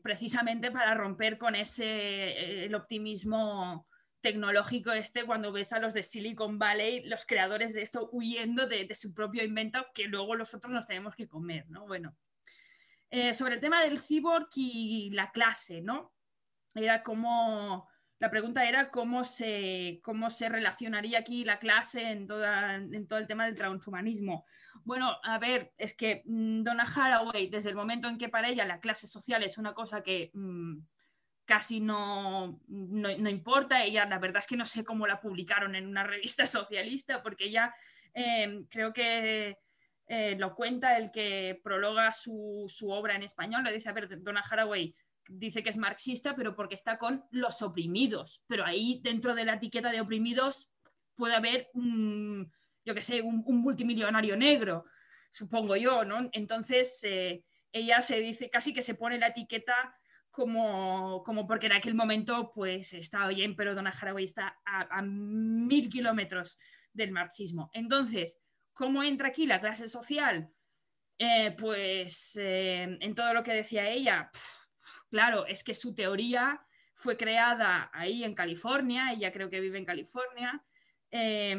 precisamente 0.03 0.69
para 0.69 0.93
romper 0.93 1.39
con 1.39 1.55
ese 1.55 2.65
el 2.65 2.75
optimismo 2.75 3.87
tecnológico 4.21 4.91
este 4.91 5.25
cuando 5.25 5.51
ves 5.51 5.73
a 5.73 5.79
los 5.79 5.93
de 5.93 6.03
Silicon 6.03 6.59
Valley, 6.59 7.03
los 7.03 7.25
creadores 7.25 7.73
de 7.73 7.81
esto 7.81 8.09
huyendo 8.11 8.67
de, 8.67 8.93
su 8.95 9.13
propio 9.13 9.43
invento 9.43 9.85
que 9.93 10.05
luego 10.07 10.35
nosotros 10.35 10.71
nos 10.71 10.87
tenemos 10.87 11.15
que 11.15 11.27
comer, 11.27 11.65
¿no? 11.69 11.87
Bueno, 11.87 12.15
eh, 13.09 13.33
sobre 13.33 13.55
el 13.55 13.59
tema 13.59 13.81
del 13.83 13.99
cyborg 13.99 14.49
y 14.55 15.09
la 15.11 15.31
clase, 15.31 15.81
¿no? 15.81 16.13
Era 16.73 17.03
como, 17.03 17.89
la 18.19 18.29
pregunta 18.29 18.63
era 18.69 18.89
cómo 18.89 19.23
se, 19.23 19.99
cómo 20.03 20.29
se 20.29 20.47
relacionaría 20.47 21.19
aquí 21.19 21.43
la 21.43 21.59
clase 21.59 22.11
en, 22.11 22.27
toda, 22.27 22.75
en 22.75 23.07
todo 23.07 23.19
el 23.19 23.27
tema 23.27 23.45
del 23.45 23.55
transhumanismo. 23.55 24.45
Bueno, 24.83 25.17
a 25.23 25.39
ver, 25.39 25.73
es 25.77 25.95
que 25.95 26.21
mm, 26.25 26.63
Donna 26.63 26.83
Haraway, 26.83 27.49
desde 27.49 27.69
el 27.69 27.75
momento 27.75 28.07
en 28.07 28.17
que 28.17 28.29
para 28.29 28.49
ella 28.49 28.65
la 28.65 28.79
clase 28.79 29.07
social 29.07 29.43
es 29.43 29.57
una 29.57 29.73
cosa 29.73 30.03
que... 30.03 30.31
Mm, 30.33 30.79
casi 31.51 31.81
no, 31.81 32.61
no, 32.69 33.29
importa. 33.29 33.83
Ella, 33.83 34.05
la 34.05 34.19
verdad 34.19 34.37
es 34.37 34.47
que 34.47 34.55
no 34.55 34.65
sé 34.65 34.85
cómo 34.85 35.05
la 35.05 35.19
publicaron 35.19 35.75
en 35.75 35.85
una 35.85 36.03
revista 36.15 36.47
socialista, 36.47 37.21
porque 37.21 37.47
ella 37.47 37.75
eh, 38.13 38.63
creo 38.69 38.93
que 38.93 39.57
eh, 40.07 40.37
lo 40.39 40.55
cuenta 40.55 40.97
el 40.97 41.11
que 41.11 41.59
prologa 41.61 42.13
su, 42.13 42.69
obra 42.87 43.15
en 43.15 43.23
español. 43.23 43.65
Le 43.65 43.73
dice, 43.73 43.89
a 43.89 43.91
ver, 43.91 44.07
Donna 44.23 44.41
Haraway 44.49 44.95
dice 45.27 45.61
que 45.61 45.71
es 45.71 45.75
marxista, 45.75 46.37
pero 46.37 46.55
porque 46.55 46.75
está 46.75 46.97
con 46.97 47.25
los 47.31 47.61
oprimidos. 47.61 48.41
Pero 48.47 48.63
ahí, 48.63 49.01
dentro 49.03 49.35
de 49.35 49.43
la 49.43 49.55
etiqueta 49.55 49.91
de 49.91 49.99
oprimidos, 49.99 50.71
puede 51.17 51.35
haber, 51.35 51.69
yo 51.73 52.95
qué 52.95 53.01
sé, 53.01 53.21
un, 53.21 53.43
multimillonario 53.45 54.37
negro, 54.37 54.85
supongo 55.31 55.75
yo, 55.75 56.05
¿no? 56.05 56.29
Entonces, 56.31 56.97
eh, 57.03 57.43
ella 57.73 58.01
se 58.01 58.21
dice, 58.21 58.49
casi 58.49 58.73
que 58.73 58.81
se 58.81 58.95
pone 58.95 59.19
la 59.19 59.27
etiqueta 59.27 59.97
como, 60.31 61.23
como 61.23 61.45
porque 61.45 61.67
en 61.67 61.73
aquel 61.73 61.93
momento 61.93 62.51
pues 62.53 62.93
estaba 62.93 63.27
bien, 63.27 63.55
pero 63.55 63.75
Donna 63.75 63.91
Haraway 63.91 64.23
está 64.23 64.57
a, 64.65 65.01
mil 65.01 65.89
kilómetros 65.89 66.57
del 66.93 67.11
marxismo. 67.11 67.69
Entonces, 67.73 68.39
¿cómo 68.73 69.03
entra 69.03 69.27
aquí 69.27 69.45
la 69.45 69.59
clase 69.59 69.87
social? 69.87 70.49
Eh, 71.17 71.55
pues 71.57 72.35
eh, 72.37 72.97
en 72.99 73.13
todo 73.13 73.33
lo 73.33 73.43
que 73.43 73.53
decía 73.53 73.89
ella, 73.89 74.31
claro, 75.09 75.45
es 75.45 75.63
que 75.63 75.73
su 75.73 75.93
teoría 75.93 76.65
fue 76.95 77.17
creada 77.17 77.89
ahí 77.93 78.23
en 78.23 78.33
California, 78.33 79.11
ella 79.11 79.31
creo 79.31 79.49
que 79.49 79.59
vive 79.59 79.77
en 79.77 79.85
California, 79.85 80.63
eh, 81.11 81.55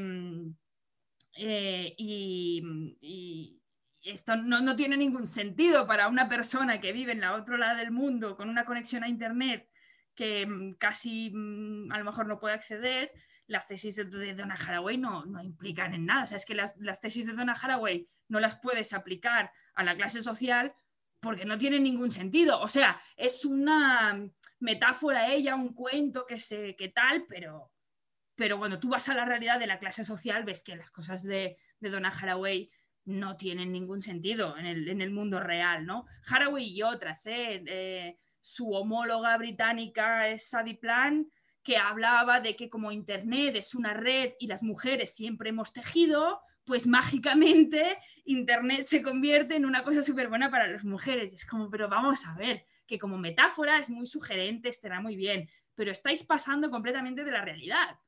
y, 1.97 3.62
esto 4.05 4.37
no, 4.37 4.77
tiene 4.77 4.97
ningún 4.97 5.27
sentido 5.27 5.87
para 5.87 6.09
una 6.09 6.29
persona 6.29 6.81
que 6.81 6.93
vive 6.93 7.13
en 7.13 7.21
la 7.21 7.35
otro 7.35 7.57
lado 7.57 7.79
del 7.79 7.91
mundo 7.91 8.37
con 8.37 8.49
una 8.49 8.65
conexión 8.65 9.05
a 9.05 9.09
Internet 9.09 9.69
que 10.15 10.47
mm, 10.47 10.75
casi 10.75 11.31
mm, 11.31 11.93
a 11.93 11.99
lo 11.99 12.05
mejor 12.05 12.27
no 12.27 12.39
puede 12.39 12.55
acceder. 12.55 13.13
Las 13.47 13.69
tesis 13.69 13.97
de, 13.97 14.35
Donna 14.35 14.55
Haraway 14.55 14.99
no, 14.99 15.25
no, 15.27 15.43
implican 15.43 15.95
en 15.95 16.07
nada. 16.07 16.25
O 16.25 16.27
sea, 16.27 16.37
es 16.37 16.47
que 16.47 16.55
las, 16.55 16.75
tesis 17.01 17.27
de 17.27 17.33
Donna 17.33 17.59
Haraway 17.61 18.09
no 18.29 18.41
las 18.41 18.59
puedes 18.59 18.93
aplicar 18.93 19.53
a 19.75 19.85
la 19.85 19.97
clase 19.97 20.23
social 20.23 20.75
porque 21.21 21.45
no 21.45 21.59
tienen 21.59 21.83
ningún 21.83 22.11
sentido. 22.11 22.61
O 22.61 22.69
sea, 22.69 23.01
es 23.17 23.45
una 23.45 24.29
metáfora 24.61 25.33
ella, 25.33 25.55
un 25.55 25.75
cuento 25.75 26.27
que, 26.27 26.39
se, 26.39 26.77
que 26.77 26.89
tal, 26.89 27.27
pero, 27.29 27.73
pero 28.35 28.59
cuando 28.59 28.79
tú 28.79 28.89
vas 28.89 29.09
a 29.09 29.15
la 29.15 29.25
realidad 29.25 29.59
de 29.59 29.67
la 29.67 29.79
clase 29.79 30.05
social 30.05 30.45
ves 30.45 30.63
que 30.63 30.77
las 30.77 30.91
cosas 30.91 31.23
de, 31.23 31.59
de 31.81 31.91
Donna 31.91 32.09
Haraway 32.09 32.71
no 33.05 33.37
tienen 33.37 33.73
ningún 33.73 34.01
sentido 34.01 34.57
en 34.57 34.67
el, 34.67 35.11
mundo 35.11 35.41
real, 35.41 35.87
¿no? 35.87 36.07
Haraway 36.27 36.69
y 36.69 36.83
otras, 36.83 37.27
¿eh? 37.27 37.63
¿eh? 37.67 38.19
su 38.41 38.71
homóloga 38.73 39.37
británica 39.39 40.29
es 40.29 40.49
Sadie 40.49 40.77
Plan, 40.77 41.29
que 41.63 41.77
hablaba 41.77 42.41
de 42.41 42.57
que 42.57 42.69
como 42.69 42.93
Internet 42.93 43.57
es 43.57 43.75
una 43.75 43.95
red 43.95 44.33
y 44.39 44.47
las 44.47 44.63
mujeres 44.63 45.15
siempre 45.15 45.51
hemos 45.51 45.73
tejido, 45.73 46.41
pues 46.65 46.87
mágicamente 46.87 47.99
Internet 48.25 48.85
se 48.85 49.03
convierte 49.03 49.57
en 49.57 49.65
una 49.65 49.85
cosa 49.85 50.03
súper 50.03 50.29
buena 50.29 50.51
para 50.51 50.67
las 50.67 50.85
mujeres. 50.85 51.33
Y 51.33 51.37
es 51.37 51.47
como, 51.47 51.71
pero 51.71 51.89
vamos 51.89 52.27
a 52.27 52.35
ver, 52.35 52.67
que 52.87 52.99
como 52.99 53.19
metáfora 53.19 53.79
es 53.79 53.91
muy 53.91 54.07
sugerente, 54.07 54.69
estará 54.69 55.01
muy 55.01 55.17
bien, 55.17 55.49
pero 55.75 55.91
estáis 55.91 56.25
pasando 56.25 56.71
completamente 56.71 57.25
de 57.25 57.31
la 57.31 57.45
realidad. 57.45 57.99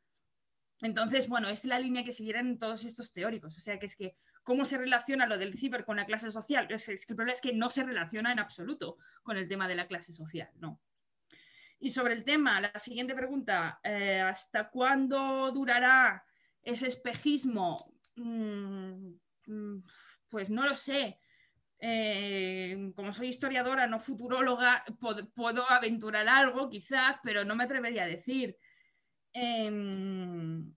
Entonces, 0.83 1.29
bueno, 1.29 1.49
es 1.49 1.65
la 1.65 1.79
línea 1.79 2.05
que 2.05 2.13
siguieran 2.13 2.59
todos 2.59 2.85
estos 2.85 3.13
teóricos. 3.13 3.57
O 3.57 3.61
sea, 3.61 3.79
que 3.79 3.87
es 3.87 3.97
que 3.97 4.17
cómo 4.45 4.65
se 4.65 4.79
relaciona 4.79 5.27
lo 5.27 5.39
del 5.39 5.59
ciber 5.59 5.85
con 5.85 5.97
la 5.97 6.07
clase 6.07 6.31
social. 6.31 6.67
Es, 6.71 6.87
que 6.87 6.93
el 6.93 7.17
problema 7.17 7.33
es 7.33 7.41
que 7.41 7.53
no 7.53 7.71
se 7.71 7.83
relaciona 7.83 8.31
en 8.31 8.39
absoluto 8.39 8.99
con 9.23 9.37
el 9.37 9.49
tema 9.49 9.67
de 9.67 9.75
la 9.75 9.89
clase 9.89 10.13
social, 10.13 10.51
¿no? 10.61 10.81
Y 11.81 11.91
sobre 11.91 12.15
el 12.15 12.25
tema, 12.25 12.61
la 12.61 12.79
siguiente 12.79 13.15
pregunta, 13.15 13.81
eh, 13.83 14.21
¿hasta 14.21 14.71
cuándo 14.71 15.51
durará 15.51 16.25
ese 16.63 16.87
espejismo? 16.87 17.77
Mm, 18.17 19.15
mm, 19.47 19.83
pues 20.29 20.51
no 20.51 20.65
lo 20.65 20.77
sé. 20.77 21.19
Eh, 21.79 22.93
como 22.95 23.13
soy 23.13 23.29
historiadora, 23.29 23.87
no 23.87 23.99
futuróloga, 23.99 24.85
puedo 25.35 25.69
aventurar 25.71 26.29
algo 26.29 26.71
quizás, 26.71 27.17
pero 27.23 27.45
no 27.45 27.57
me 27.57 27.65
atrevería 27.65 28.05
a 28.05 28.09
decir. 28.09 28.57
Em, 29.33 30.73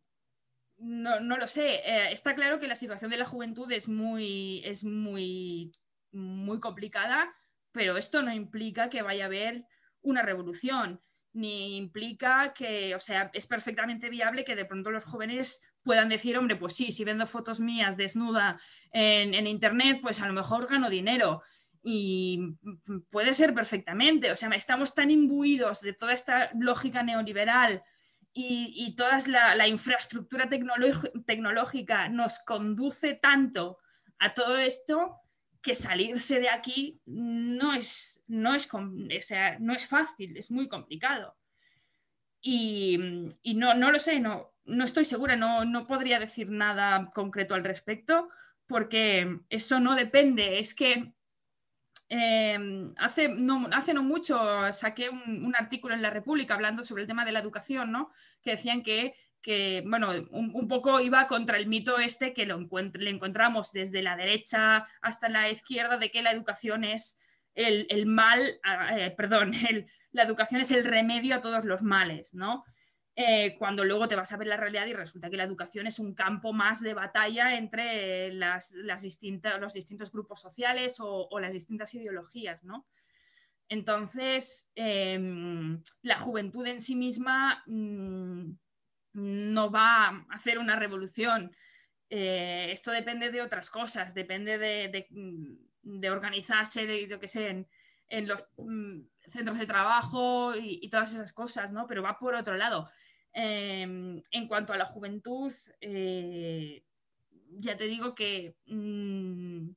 no, 0.78 1.20
lo 1.20 1.48
sé. 1.48 1.82
Eh, 1.86 2.12
está 2.12 2.36
claro 2.36 2.60
que 2.60 2.68
la 2.68 2.76
situación 2.76 3.12
de 3.12 3.18
la 3.18 3.26
juventud 3.26 3.72
es 3.72 3.88
muy, 3.88 4.62
es 4.64 4.84
muy, 4.84 5.72
muy 6.12 6.60
complicada, 6.60 7.34
pero 7.72 7.98
esto 7.98 8.22
no 8.22 8.34
implica 8.34 8.90
que 8.90 9.02
vaya 9.02 9.26
a 9.26 9.28
haber 9.28 9.66
una 10.02 10.22
revolución, 10.22 11.02
ni 11.34 11.78
implica 11.78 12.54
que, 12.54 12.96
o 12.96 13.00
sea, 13.00 13.30
es 13.34 13.48
perfectamente 13.48 14.10
viable 14.10 14.44
que 14.44 14.56
de 14.56 14.66
pronto 14.66 14.92
los 14.92 15.04
jóvenes 15.04 15.62
puedan 15.84 16.10
decir, 16.10 16.38
hombre, 16.38 16.56
pues 16.56 16.76
sí, 16.76 16.92
si 16.92 17.04
vendo 17.04 17.26
fotos 17.26 17.60
mías 17.60 17.98
desnuda 17.98 18.60
en, 18.92 19.48
Internet, 19.48 20.00
pues 20.02 20.22
a 20.22 20.28
lo 20.28 20.34
mejor 20.34 20.68
gano 20.68 20.90
dinero. 20.90 21.42
Y 21.84 22.58
puede 23.10 23.34
ser 23.34 23.54
perfectamente, 23.54 24.32
o 24.32 24.36
sea, 24.36 24.50
estamos 24.50 24.94
tan 24.94 25.10
imbuidos 25.10 25.82
de 25.82 25.94
toda 25.94 26.14
esta 26.14 26.52
lógica 26.60 27.04
neoliberal 27.04 27.84
y, 28.40 28.96
toda 28.96 29.18
la, 29.56 29.68
infraestructura 29.68 30.48
tecnológica 30.48 32.08
nos 32.08 32.40
conduce 32.40 33.16
tanto 33.16 33.80
a 34.20 34.34
todo 34.36 34.58
esto 34.58 35.18
que 35.62 35.74
salirse 35.74 36.40
de 36.40 36.50
aquí 36.50 37.02
no 37.06 37.74
es, 37.74 38.22
no 38.28 38.54
es, 38.54 38.70
no 39.60 39.74
es 39.74 39.88
fácil, 39.88 40.38
es 40.38 40.52
muy 40.52 40.68
complicado. 40.68 41.36
Y, 42.40 43.00
no, 43.56 43.74
no, 43.74 43.92
lo 43.92 43.98
sé, 43.98 44.20
no, 44.20 44.54
no 44.66 44.84
estoy 44.84 45.06
segura, 45.06 45.36
no, 45.36 45.66
no 45.66 45.88
podría 45.88 46.20
decir 46.20 46.50
nada 46.52 47.10
concreto 47.16 47.56
al 47.56 47.64
respecto, 47.64 48.30
porque 48.68 49.40
eso 49.50 49.80
no 49.80 49.96
depende. 49.96 50.60
Es 50.60 50.76
que 50.76 51.12
em, 52.10 52.94
hace, 52.98 53.30
no, 53.30 53.68
hace 53.72 53.94
no 53.94 54.04
mucho 54.04 54.38
saqué 54.74 55.10
un, 55.10 55.54
artículo 55.56 55.94
en 55.94 56.02
La 56.02 56.10
República 56.10 56.54
hablando 56.54 56.84
sobre 56.84 57.04
el 57.04 57.08
tema 57.08 57.26
de 57.26 57.32
la 57.32 57.40
educación, 57.40 57.92
¿no? 57.92 58.12
que 58.42 58.52
decían 58.52 58.84
que, 58.84 59.16
que 59.42 59.84
bueno, 59.86 60.12
un, 60.32 60.68
poco 60.68 61.00
iba 61.00 61.28
contra 61.28 61.58
el 61.58 61.68
mito 61.68 62.00
este 62.00 62.34
que 62.34 62.46
lo 62.46 62.60
le 62.94 63.10
encontramos 63.10 63.72
desde 63.72 64.02
la 64.02 64.16
derecha 64.16 64.88
hasta 65.02 65.30
la 65.30 65.50
izquierda 65.50 65.98
de 65.98 66.12
que 66.12 66.22
la 66.22 66.32
educación 66.32 66.84
es 66.84 67.20
el, 67.58 68.06
mal, 68.06 68.60
ah, 68.64 68.98
eh, 68.98 69.12
perdón, 69.12 69.52
la 70.12 70.24
educación 70.24 70.62
es 70.62 70.72
el 70.72 70.86
remedio 70.86 71.36
a 71.36 71.42
todos 71.42 71.66
los 71.66 71.82
males, 71.82 72.34
¿no? 72.34 72.64
Eh, 73.20 73.56
cuando 73.58 73.84
luego 73.84 74.08
te 74.08 74.16
vas 74.16 74.32
a 74.32 74.38
ver 74.38 74.46
la 74.46 74.58
realidad 74.58 74.86
y 74.86 74.94
resulta 74.94 75.32
que 75.32 75.38
la 75.38 75.44
educación 75.44 75.88
es 75.88 75.98
un 75.98 76.14
campo 76.14 76.54
más 76.54 76.82
de 76.82 76.94
batalla 76.94 77.58
entre 77.58 78.32
las, 78.32 78.76
distintas, 79.02 79.60
los 79.60 79.74
distintos 79.74 80.12
grupos 80.12 80.40
sociales 80.40 80.98
o, 81.00 81.28
las 81.40 81.52
distintas 81.52 81.92
ideologías, 81.96 82.64
¿no? 82.64 82.86
Entonces, 83.70 84.70
em, 84.76 85.82
la 86.04 86.20
juventud 86.20 86.68
en 86.68 86.80
sí 86.80 86.96
misma 86.96 87.64
mm, 87.66 88.52
no 89.14 89.72
va 89.72 90.10
a 90.10 90.26
hacer 90.30 90.60
una 90.60 90.76
revolución. 90.76 91.52
Eh, 92.12 92.68
esto 92.72 92.92
depende 92.92 93.32
de 93.32 93.42
otras 93.42 93.72
cosas, 93.72 94.14
depende 94.14 94.60
de, 94.60 95.08
mm, 95.10 96.06
organizarse, 96.12 96.86
de, 96.86 97.08
lo 97.08 97.20
que 97.20 97.28
sé, 97.28 97.66
en, 98.10 98.28
los 98.28 98.48
mm, 98.58 99.00
centros 99.28 99.58
de 99.58 99.66
trabajo 99.66 100.56
y, 100.56 100.80
y, 100.84 100.90
todas 100.92 101.14
esas 101.16 101.34
cosas, 101.34 101.72
¿no? 101.72 101.88
Pero 101.88 102.04
va 102.04 102.20
por 102.20 102.36
otro 102.36 102.56
lado. 102.58 102.88
Em, 103.40 104.24
en 104.32 104.48
cuanto 104.48 104.74
a 104.74 104.78
la 104.78 104.88
juventud, 104.88 105.54
eh, 105.80 106.84
ya 107.52 107.78
te 107.78 107.86
digo 107.86 108.16
que 108.16 108.56
mm, 108.66 109.70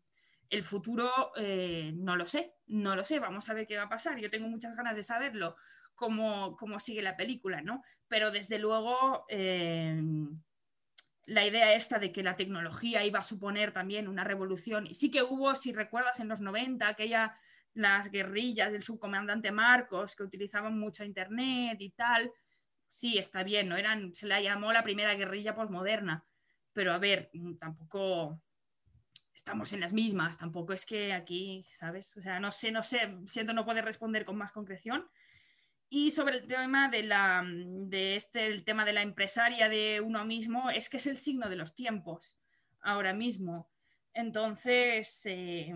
el 0.48 0.62
futuro 0.62 1.30
eh, 1.36 1.92
no 1.94 2.16
lo 2.16 2.24
sé, 2.24 2.54
no 2.68 2.96
lo 2.96 3.04
sé, 3.04 3.18
vamos 3.18 3.50
a 3.50 3.52
ver 3.52 3.66
qué 3.66 3.76
va 3.76 3.82
a 3.82 3.88
pasar. 3.90 4.18
Yo 4.18 4.30
tengo 4.30 4.48
muchas 4.48 4.74
ganas 4.76 4.96
de 4.96 5.02
saberlo, 5.02 5.56
cómo, 5.94 6.56
sigue 6.78 7.02
la 7.02 7.18
película, 7.18 7.60
¿no? 7.60 7.82
Pero 8.08 8.30
desde 8.30 8.58
luego 8.58 9.26
em, 9.28 10.34
la 11.26 11.46
idea 11.46 11.74
esta 11.74 11.98
de 11.98 12.12
que 12.12 12.22
la 12.22 12.36
tecnología 12.36 13.04
iba 13.04 13.18
a 13.18 13.22
suponer 13.22 13.74
también 13.74 14.08
una 14.08 14.24
revolución, 14.24 14.86
y 14.86 14.94
sí 14.94 15.10
que 15.10 15.22
hubo, 15.22 15.54
si 15.54 15.74
recuerdas, 15.74 16.18
en 16.20 16.28
los 16.28 16.40
90, 16.40 16.88
aquella, 16.88 17.36
las 17.74 18.10
guerrillas 18.10 18.72
del 18.72 18.84
subcomandante 18.84 19.52
Marcos 19.52 20.16
que 20.16 20.22
utilizaban 20.22 20.78
mucho 20.78 21.04
Internet 21.04 21.76
y 21.78 21.90
tal, 21.90 22.32
sí, 22.90 23.18
está 23.18 23.44
bien, 23.44 23.68
no 23.68 23.76
eran, 23.76 24.14
se 24.14 24.26
la 24.26 24.40
llamó 24.40 24.72
la 24.72 24.82
primera 24.82 25.14
guerrilla 25.14 25.54
posmoderna, 25.54 26.26
pero 26.72 26.92
a 26.92 26.98
ver, 26.98 27.30
mm, 27.32 27.54
tampoco 27.54 28.42
estamos 29.32 29.72
en 29.72 29.80
las 29.80 29.92
mismas, 29.92 30.36
tampoco 30.36 30.72
es 30.72 30.84
que 30.84 31.12
aquí, 31.12 31.64
¿sabes? 31.72 32.16
O 32.16 32.20
sea, 32.20 32.40
no 32.40 32.52
sé, 32.52 32.72
no 32.72 32.82
sé, 32.82 33.16
siento 33.26 33.52
no 33.52 33.64
poder 33.64 33.84
responder 33.84 34.24
con 34.24 34.36
más 34.36 34.52
concreción. 34.52 35.08
Y 35.88 36.10
sobre 36.10 36.36
el 36.38 36.46
tema 36.46 36.88
de, 36.88 37.04
la, 37.04 37.44
de 37.46 38.16
este, 38.16 38.46
el 38.46 38.64
tema 38.64 38.84
de 38.84 38.92
la 38.92 39.02
empresaria 39.02 39.68
de 39.68 40.00
uno 40.00 40.24
mismo, 40.24 40.70
es 40.70 40.88
que 40.88 40.98
es 40.98 41.06
el 41.06 41.16
signo 41.16 41.48
de 41.48 41.56
los 41.56 41.74
tiempos 41.74 42.36
ahora 42.80 43.12
mismo. 43.12 43.70
Entonces, 44.12 45.22
eh, 45.26 45.72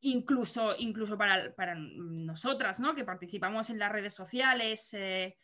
incluso, 0.00 0.74
incluso 0.78 1.16
para, 1.16 1.54
para, 1.54 1.74
nosotras, 1.74 2.80
¿no? 2.80 2.94
que 2.94 3.04
participamos 3.04 3.70
en 3.70 3.78
las 3.78 3.92
redes 3.92 4.14
sociales, 4.14 4.92
eh, 4.94 5.36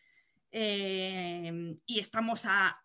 Em, 0.53 1.79
y 1.87 2.01
estamos 2.01 2.45
a, 2.45 2.81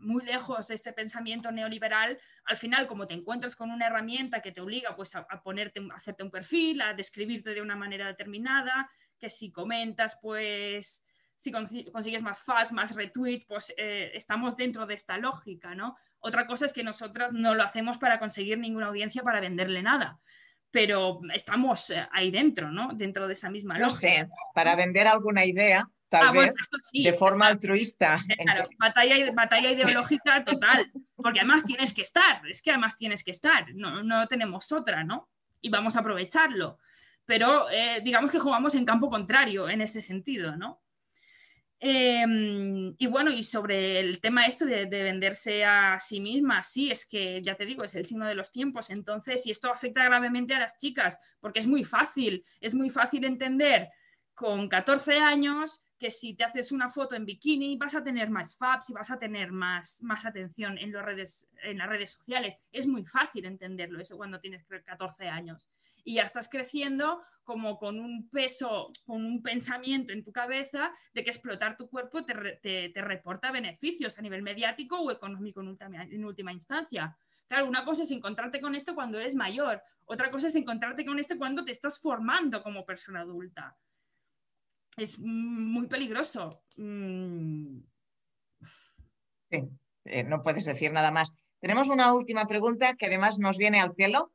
muy 0.00 0.24
lejos 0.24 0.66
de 0.66 0.74
este 0.74 0.92
pensamiento 0.92 1.52
neoliberal, 1.52 2.18
al 2.46 2.56
final 2.56 2.88
como 2.88 3.06
te 3.06 3.14
encuentras 3.14 3.54
con 3.54 3.70
una 3.70 3.86
herramienta 3.86 4.42
que 4.42 4.50
te 4.50 4.60
obliga 4.60 4.96
pues, 4.96 5.14
a, 5.14 5.24
ponerte, 5.42 5.80
a 5.92 5.96
hacerte 5.96 6.24
un 6.24 6.32
perfil, 6.32 6.80
a 6.80 6.94
describirte 6.94 7.54
de 7.54 7.62
una 7.62 7.76
manera 7.76 8.08
determinada, 8.08 8.90
que 9.18 9.30
si 9.30 9.52
comentas, 9.52 10.18
pues 10.20 11.04
si 11.36 11.52
consigues 11.52 12.22
más 12.22 12.40
fans, 12.40 12.72
más 12.72 12.96
retweet, 12.96 13.44
pues 13.46 13.72
eh, 13.76 14.10
estamos 14.14 14.56
dentro 14.56 14.84
de 14.86 14.94
esta 14.94 15.16
lógica, 15.18 15.74
¿no? 15.74 15.96
Otra 16.18 16.46
cosa 16.46 16.66
es 16.66 16.72
que 16.72 16.82
nosotras 16.82 17.32
no 17.32 17.54
lo 17.54 17.62
hacemos 17.62 17.98
para 17.98 18.18
conseguir 18.18 18.58
ninguna 18.58 18.86
audiencia, 18.86 19.22
para 19.22 19.40
venderle 19.40 19.82
nada 19.82 20.18
pero 20.68 21.20
estamos 21.32 21.88
eh, 21.88 22.06
ahí 22.12 22.30
dentro, 22.30 22.70
¿no? 22.70 22.90
Dentro 22.92 23.26
de 23.26 23.32
esa 23.32 23.48
misma 23.48 23.78
lógica. 23.78 24.08
No 24.08 24.26
sé, 24.26 24.28
para 24.52 24.76
vender 24.76 25.06
alguna 25.06 25.46
idea, 25.46 25.88
tal 26.08 26.28
ah, 26.28 26.32
vez, 26.32 26.54
de 26.92 27.12
forma 27.12 27.48
altruista. 27.48 28.22
Claro, 28.42 28.68
batalla, 28.78 29.32
batalla 29.32 29.70
ideológica 29.70 30.44
total, 30.44 30.90
porque 31.14 31.40
además 31.40 31.64
tienes 31.64 31.92
que 31.94 32.02
estar, 32.02 32.46
es 32.48 32.62
que 32.62 32.70
además 32.70 32.96
tienes 32.96 33.24
que 33.24 33.32
estar, 33.32 33.74
no, 33.74 34.02
no 34.02 34.26
tenemos 34.28 34.70
otra, 34.72 35.04
¿no? 35.04 35.28
Y 35.60 35.68
vamos 35.68 35.96
a 35.96 36.00
aprovecharlo. 36.00 36.78
Pero 37.24 37.68
eh, 37.70 38.00
digamos 38.04 38.30
que 38.30 38.38
jugamos 38.38 38.74
en 38.74 38.84
campo 38.84 39.10
contrario 39.10 39.68
en 39.68 39.80
ese 39.80 40.00
sentido, 40.00 40.56
¿no? 40.56 40.80
Em, 41.78 42.94
y 42.96 43.06
bueno, 43.06 43.30
y 43.30 43.42
sobre 43.42 44.00
el 44.00 44.20
tema 44.20 44.46
este 44.46 44.64
de, 44.64 44.86
de, 44.86 45.02
venderse 45.02 45.64
a 45.64 45.98
sí 46.00 46.20
misma, 46.20 46.62
sí, 46.62 46.90
es 46.90 47.04
que 47.04 47.42
ya 47.42 47.54
te 47.54 47.66
digo, 47.66 47.84
es 47.84 47.94
el 47.94 48.06
signo 48.06 48.26
de 48.26 48.34
los 48.34 48.50
tiempos. 48.50 48.88
Entonces, 48.90 49.46
y 49.46 49.50
esto 49.50 49.70
afecta 49.70 50.04
gravemente 50.04 50.54
a 50.54 50.60
las 50.60 50.78
chicas, 50.78 51.18
porque 51.40 51.58
es 51.58 51.66
muy 51.66 51.84
fácil, 51.84 52.44
es 52.60 52.74
muy 52.74 52.88
fácil 52.88 53.24
entender 53.24 53.90
con 54.34 54.68
14 54.68 55.18
años 55.18 55.82
que 55.98 56.10
si 56.10 56.34
te 56.34 56.44
haces 56.44 56.72
una 56.72 56.88
foto 56.88 57.14
en 57.16 57.24
bikini 57.24 57.76
vas 57.76 57.94
a 57.94 58.04
tener 58.04 58.30
más 58.30 58.56
faps 58.56 58.90
y 58.90 58.92
vas 58.92 59.10
a 59.10 59.18
tener 59.18 59.52
más, 59.52 60.02
más 60.02 60.26
atención 60.26 60.76
en, 60.78 60.92
las 60.92 61.04
redes 61.04 62.12
sociales. 62.12 62.58
Es 62.72 62.86
muy 62.86 63.04
fácil 63.04 63.46
entenderlo 63.46 64.00
eso 64.00 64.16
cuando 64.16 64.40
tienes 64.40 64.64
14 64.64 65.28
años. 65.28 65.68
Y 66.04 66.14
ya 66.14 66.22
estás 66.22 66.48
creciendo 66.48 67.22
como 67.42 67.78
con 67.78 67.98
un 67.98 68.28
peso, 68.28 68.92
con 69.04 69.24
un 69.24 69.42
pensamiento 69.42 70.12
en 70.12 70.22
tu 70.22 70.32
cabeza 70.32 70.92
de 71.14 71.24
que 71.24 71.30
explotar 71.30 71.76
tu 71.76 71.88
cuerpo 71.88 72.24
te, 72.24 72.92
reporta 72.94 73.50
beneficios 73.50 74.18
a 74.18 74.22
nivel 74.22 74.42
mediático 74.42 75.00
o 75.00 75.10
económico 75.10 75.60
en 75.60 75.68
última, 75.68 76.02
en 76.04 76.24
última 76.24 76.52
instancia. 76.52 77.16
Claro, 77.48 77.66
una 77.66 77.84
cosa 77.84 78.02
es 78.02 78.10
encontrarte 78.10 78.60
con 78.60 78.74
esto 78.74 78.94
cuando 78.94 79.18
eres 79.18 79.36
mayor, 79.36 79.80
otra 80.04 80.30
cosa 80.30 80.48
es 80.48 80.56
encontrarte 80.56 81.04
con 81.06 81.18
esto 81.18 81.36
cuando 81.38 81.64
te 81.64 81.72
estás 81.72 82.00
formando 82.00 82.62
como 82.62 82.84
persona 82.84 83.20
adulta 83.20 83.76
es 84.96 85.18
muy 85.18 85.86
peligroso. 85.86 86.62
Mm. 86.76 87.80
Sí, 89.50 89.62
eh, 90.04 90.24
no 90.24 90.42
puedes 90.42 90.64
decir 90.64 90.92
nada 90.92 91.10
más. 91.10 91.32
Tenemos 91.60 91.88
una 91.88 92.12
última 92.14 92.46
pregunta 92.46 92.94
que 92.94 93.06
además 93.06 93.38
nos 93.38 93.58
viene 93.58 93.80
al 93.80 93.94
pelo 93.94 94.32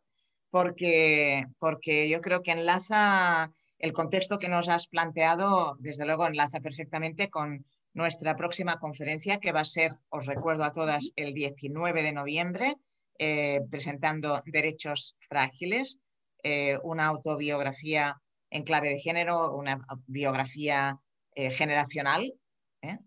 porque, 0.49 1.45
porque 1.59 2.09
yo 2.09 2.21
creo 2.21 2.41
que 2.43 2.51
enlaza 2.51 3.51
el 3.79 3.93
contexto 3.93 4.37
que 4.37 4.49
nos 4.49 4.69
has 4.69 4.87
planteado, 4.87 5.75
desde 5.79 6.05
luego 6.05 6.27
enlaza 6.27 6.59
perfectamente 6.59 7.29
con 7.29 7.65
nuestra 7.93 8.35
próxima 8.35 8.79
conferencia 8.79 9.39
que 9.39 9.51
va 9.51 9.61
a 9.61 9.65
ser, 9.65 9.93
os 10.09 10.25
recuerdo 10.25 10.63
a 10.63 10.71
todas, 10.71 11.11
el 11.15 11.33
19 11.33 12.03
de 12.03 12.13
noviembre, 12.13 12.75
eh, 13.17 13.61
presentando 13.69 14.41
Derechos 14.45 15.15
Frágiles, 15.19 15.99
eh, 16.43 16.79
una 16.83 17.07
autobiografía 17.07 18.21
en 18.51 18.63
clave 18.63 18.89
de 18.89 18.99
género, 18.99 19.55
una 19.55 19.83
biografía 20.05 20.99
eh, 21.33 21.49
generacional 21.49 22.33
¿eh? 22.81 22.97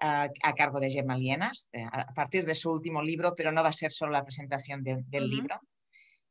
a, 0.00 0.54
cargo 0.56 0.80
de 0.80 0.90
Gemma 0.90 1.16
Lienas, 1.16 1.68
eh, 1.72 1.84
a 1.84 2.12
partir 2.12 2.44
de 2.44 2.54
su 2.54 2.70
último 2.70 3.02
libro, 3.02 3.34
pero 3.36 3.52
no 3.52 3.62
va 3.62 3.70
a 3.70 3.72
ser 3.72 3.92
solo 3.92 4.12
la 4.12 4.24
presentación 4.24 4.82
del 4.82 5.30
libro. 5.30 5.60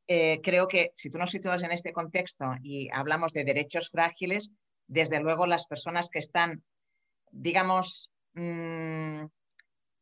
eh, 0.07 0.39
creo 0.41 0.68
que 0.68 0.91
si 0.95 1.10
tú 1.10 1.18
nos 1.18 1.31
sitúas 1.31 1.64
en 1.64 1.72
este 1.72 1.91
contexto 1.91 2.45
y 2.61 2.89
hablamos 2.94 3.34
de 3.34 3.44
derechos 3.44 3.89
frágiles, 3.89 4.53
desde 4.88 5.19
luego 5.19 5.48
las 5.48 5.65
personas 5.65 6.10
que 6.10 6.19
están, 6.19 6.64
digamos, 7.31 8.10
mm, 8.34 9.26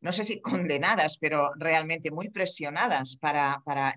no 0.01 0.11
sé 0.11 0.23
si 0.23 0.41
condenadas, 0.69 1.17
pero 1.19 1.51
realmente 1.57 2.11
muy 2.11 2.29
presionadas 2.29 3.17
para, 3.17 3.61
para 3.65 3.95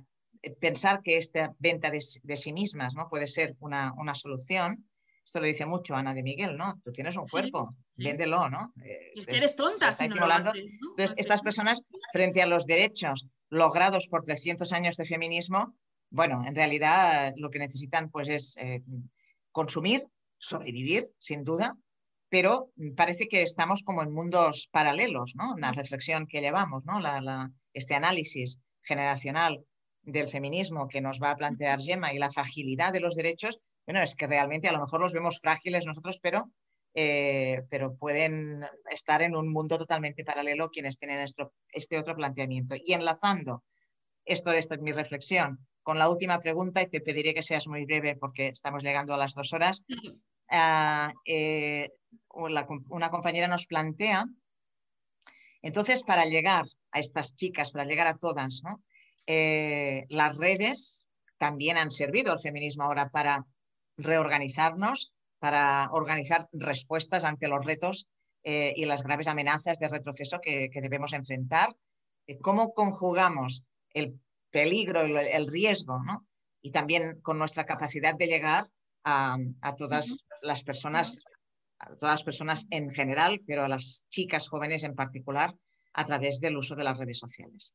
pensar 0.61 1.03
que 1.03 1.17
esta 1.17 1.55
venta 1.59 1.91
de, 1.91 2.01
sí 2.01 2.53
mismas 2.53 2.95
¿no? 2.95 3.09
puede 3.09 3.27
ser 3.27 3.57
una, 3.61 3.93
una, 3.97 4.15
solución. 4.15 4.89
Esto 5.25 5.41
lo 5.41 5.47
dice 5.47 5.67
mucho 5.67 5.95
Ana 5.95 6.15
de 6.15 6.23
Miguel, 6.23 6.57
¿no? 6.57 6.81
Tú 6.83 6.91
tienes 6.91 7.17
un 7.17 7.29
cuerpo, 7.29 7.75
véndelo, 7.97 8.49
¿no? 8.49 8.73
Es 9.15 9.27
que 9.27 9.37
eres 9.37 9.57
tonta 9.57 9.93
si 9.93 10.09
no 10.09 10.27
lo 10.27 10.35
Entonces, 10.35 11.15
estas 11.19 11.43
personas, 11.43 11.83
frente 12.13 12.41
a 12.41 12.47
los 12.47 12.65
derechos 12.65 13.27
logrados 13.51 14.07
por 14.07 14.25
300 14.25 14.73
años 14.73 14.97
de 14.97 15.05
feminismo, 15.05 15.75
bueno, 16.11 16.43
en 16.47 16.55
realidad 16.55 17.35
lo 17.37 17.51
que 17.51 17.59
necesitan 17.59 18.11
pues 18.11 18.29
es 18.29 18.57
eh, 18.57 18.83
consumir, 19.53 20.07
sobrevivir, 20.39 21.11
sin 21.19 21.45
duda, 21.45 21.77
pero 22.31 22.71
parece 22.97 23.29
que 23.29 23.43
estamos 23.43 23.83
como 23.83 24.03
en 24.03 24.13
mundos 24.13 24.69
paralelos, 24.71 25.35
¿no? 25.37 25.57
La 25.59 25.73
reflexión 25.73 26.27
que 26.27 26.41
llevamos, 26.41 26.85
¿no? 26.85 27.01
este 27.73 27.95
análisis 27.95 28.59
generacional 28.83 29.65
del 30.03 30.29
feminismo 30.29 30.89
que 30.89 31.01
nos 31.01 31.21
va 31.21 31.33
a 31.33 31.37
plantear 31.37 31.81
Gemma 31.81 32.13
y 32.13 32.19
la 32.19 32.31
fragilidad 32.31 32.93
de 32.93 33.01
los 33.01 33.15
derechos, 33.15 33.61
bueno, 33.87 34.03
es 34.03 34.15
que 34.15 34.27
realmente 34.27 34.69
a 34.69 34.73
lo 34.73 34.81
mejor 34.81 35.01
los 35.01 35.13
vemos 35.13 35.41
frágiles 35.41 35.87
nosotros, 35.87 36.19
pero, 36.21 36.51
eh, 36.95 37.63
pero 37.71 37.97
pueden 37.97 38.65
estar 38.91 39.23
en 39.23 39.35
un 39.35 39.51
mundo 39.51 39.79
totalmente 39.79 40.25
paralelo 40.25 40.71
quienes 40.71 40.99
tienen 40.99 41.25
este 41.73 41.99
otro 41.99 42.15
planteamiento. 42.15 42.75
Y 42.77 42.93
enlazando, 42.93 43.65
esto, 44.25 44.53
esta 44.53 44.75
es 44.75 44.81
mi 44.83 44.93
reflexión, 44.93 45.67
con 45.83 45.99
la 45.99 46.11
última 46.11 46.39
pregunta, 46.41 46.83
y 46.83 46.89
te 46.89 47.01
pediré 47.01 47.33
que 47.33 47.43
seas 47.43 47.67
muy 47.67 47.87
breve 47.87 48.15
porque 48.17 48.49
estamos 48.49 48.83
llegando 48.83 49.15
a 49.15 49.19
las 49.19 49.33
dos 49.35 49.53
horas. 49.55 49.87
Ah, 50.51 51.13
eh, 51.25 51.91
una 52.31 53.11
compañera 53.11 53.49
nos 53.49 53.67
plantea, 53.67 54.27
entonces 55.63 56.03
para 56.03 56.25
llegar 56.25 56.67
a 56.93 57.01
estas 57.01 57.35
chicas, 57.35 57.71
para 57.71 57.85
llegar 57.85 58.07
a 58.07 58.19
todas, 58.19 58.63
eh, 59.31 60.07
las 60.09 60.37
redes 60.37 61.07
también 61.37 61.77
han 61.77 61.91
servido 61.91 62.33
al 62.33 62.41
feminismo 62.41 62.85
ahora 62.85 63.11
para 63.11 63.45
reorganizarnos, 63.97 65.13
para 65.39 65.91
organizar 65.93 66.49
respuestas 66.53 67.25
ante 67.25 67.47
los 67.47 67.65
retos 67.65 68.09
eh, 68.43 68.73
y 68.75 68.87
las 68.87 69.03
graves 69.03 69.29
amenazas 69.29 69.79
de 69.79 69.89
retroceso 69.89 70.41
que, 70.41 70.71
debemos 70.73 71.13
enfrentar. 71.13 71.77
¿Cómo 72.41 72.73
conjugamos 72.73 73.65
el 73.93 74.19
peligro, 74.51 75.03
el, 75.03 75.17
el 75.17 75.47
riesgo, 75.47 76.03
¿no? 76.03 76.27
Y 76.63 76.73
también 76.73 77.21
con 77.21 77.39
nuestra 77.39 77.67
capacidad 77.67 78.15
de 78.15 78.27
llegar 78.27 78.69
a, 79.05 79.77
todas 79.77 80.25
las 80.43 80.63
personas, 80.63 81.25
a 81.79 81.95
todas 81.97 82.15
las 82.15 82.23
personas 82.23 82.67
en 82.71 82.91
general, 82.91 83.41
pero 83.47 83.65
a 83.65 83.69
las 83.69 84.07
chicas 84.09 84.49
jóvenes 84.49 84.85
en 84.85 84.95
particular, 84.95 85.55
a 85.93 86.05
través 86.05 86.41
del 86.41 86.57
uso 86.57 86.75
de 86.75 86.85
las 86.85 86.99
redes 86.99 87.19
sociales. 87.19 87.75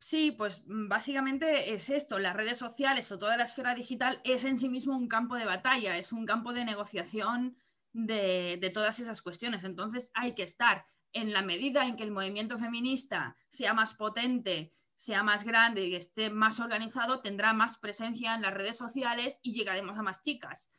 Sí, 0.00 0.32
pues 0.32 0.62
mm, 0.66 0.88
básicamente 0.88 1.74
es 1.74 1.90
esto, 1.90 2.18
las 2.18 2.36
redes 2.36 2.58
sociales 2.58 3.10
o 3.10 3.18
toda 3.18 3.36
la 3.36 3.44
esfera 3.44 3.74
digital 3.74 4.20
es 4.24 4.44
en 4.44 4.58
sí 4.58 4.68
mismo 4.68 4.96
un 4.96 5.08
campo 5.08 5.36
de 5.36 5.44
batalla, 5.44 5.96
es 5.96 6.12
un 6.12 6.24
campo 6.26 6.52
de 6.52 6.64
negociación 6.64 7.56
de, 7.92 8.70
todas 8.72 9.00
esas 9.00 9.22
cuestiones. 9.22 9.64
Entonces 9.64 10.10
hay 10.14 10.34
que 10.34 10.42
estar 10.44 10.86
en 11.12 11.32
la 11.32 11.42
medida 11.42 11.86
en 11.86 11.96
que 11.96 12.04
el 12.04 12.10
movimiento 12.12 12.58
feminista 12.58 13.36
sea 13.48 13.74
más 13.74 13.94
potente 13.94 14.72
sea 14.98 15.22
más 15.22 15.44
grande 15.44 15.86
y 15.86 15.94
esté 15.94 16.28
más 16.28 16.58
organizado, 16.58 17.20
tendrá 17.20 17.52
más 17.52 17.78
presencia 17.78 18.34
en 18.34 18.42
las 18.42 18.52
redes 18.52 18.76
sociales 18.76 19.38
y 19.44 19.52
llegaremos 19.52 19.96
a 19.96 20.02
más 20.02 20.22
chicas. 20.22 20.72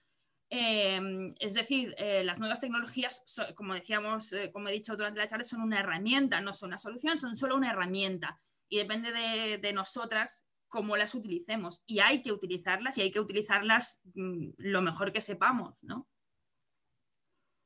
Em, 0.49 1.33
es 1.39 1.53
decir, 1.53 1.95
eh, 1.97 2.23
las 2.25 2.37
nuevas 2.37 2.59
tecnologías, 2.59 3.23
como 3.55 3.75
decíamos, 3.75 4.33
eh, 4.33 4.51
como 4.51 4.67
he 4.67 4.73
dicho 4.73 4.97
durante 4.97 5.21
la 5.21 5.27
charla, 5.27 5.45
son 5.45 5.61
una 5.61 5.79
herramienta, 5.79 6.41
no 6.41 6.53
son 6.53 6.67
una 6.67 6.77
solución, 6.77 7.17
son 7.17 7.37
solo 7.37 7.55
una 7.55 7.71
herramienta. 7.71 8.41
Y 8.69 8.77
depende 8.77 9.11
de, 9.11 9.73
nosotras 9.73 10.45
cómo 10.67 10.95
las 10.95 11.15
utilicemos. 11.15 11.81
Y 11.85 11.99
hay 11.99 12.21
que 12.21 12.31
utilizarlas 12.31 12.97
y 12.97 13.01
hay 13.01 13.11
que 13.11 13.19
utilizarlas 13.19 14.01
mm, 14.13 14.51
lo 14.57 14.81
mejor 14.81 15.11
que 15.11 15.21
sepamos, 15.21 15.75
¿no? 15.81 16.07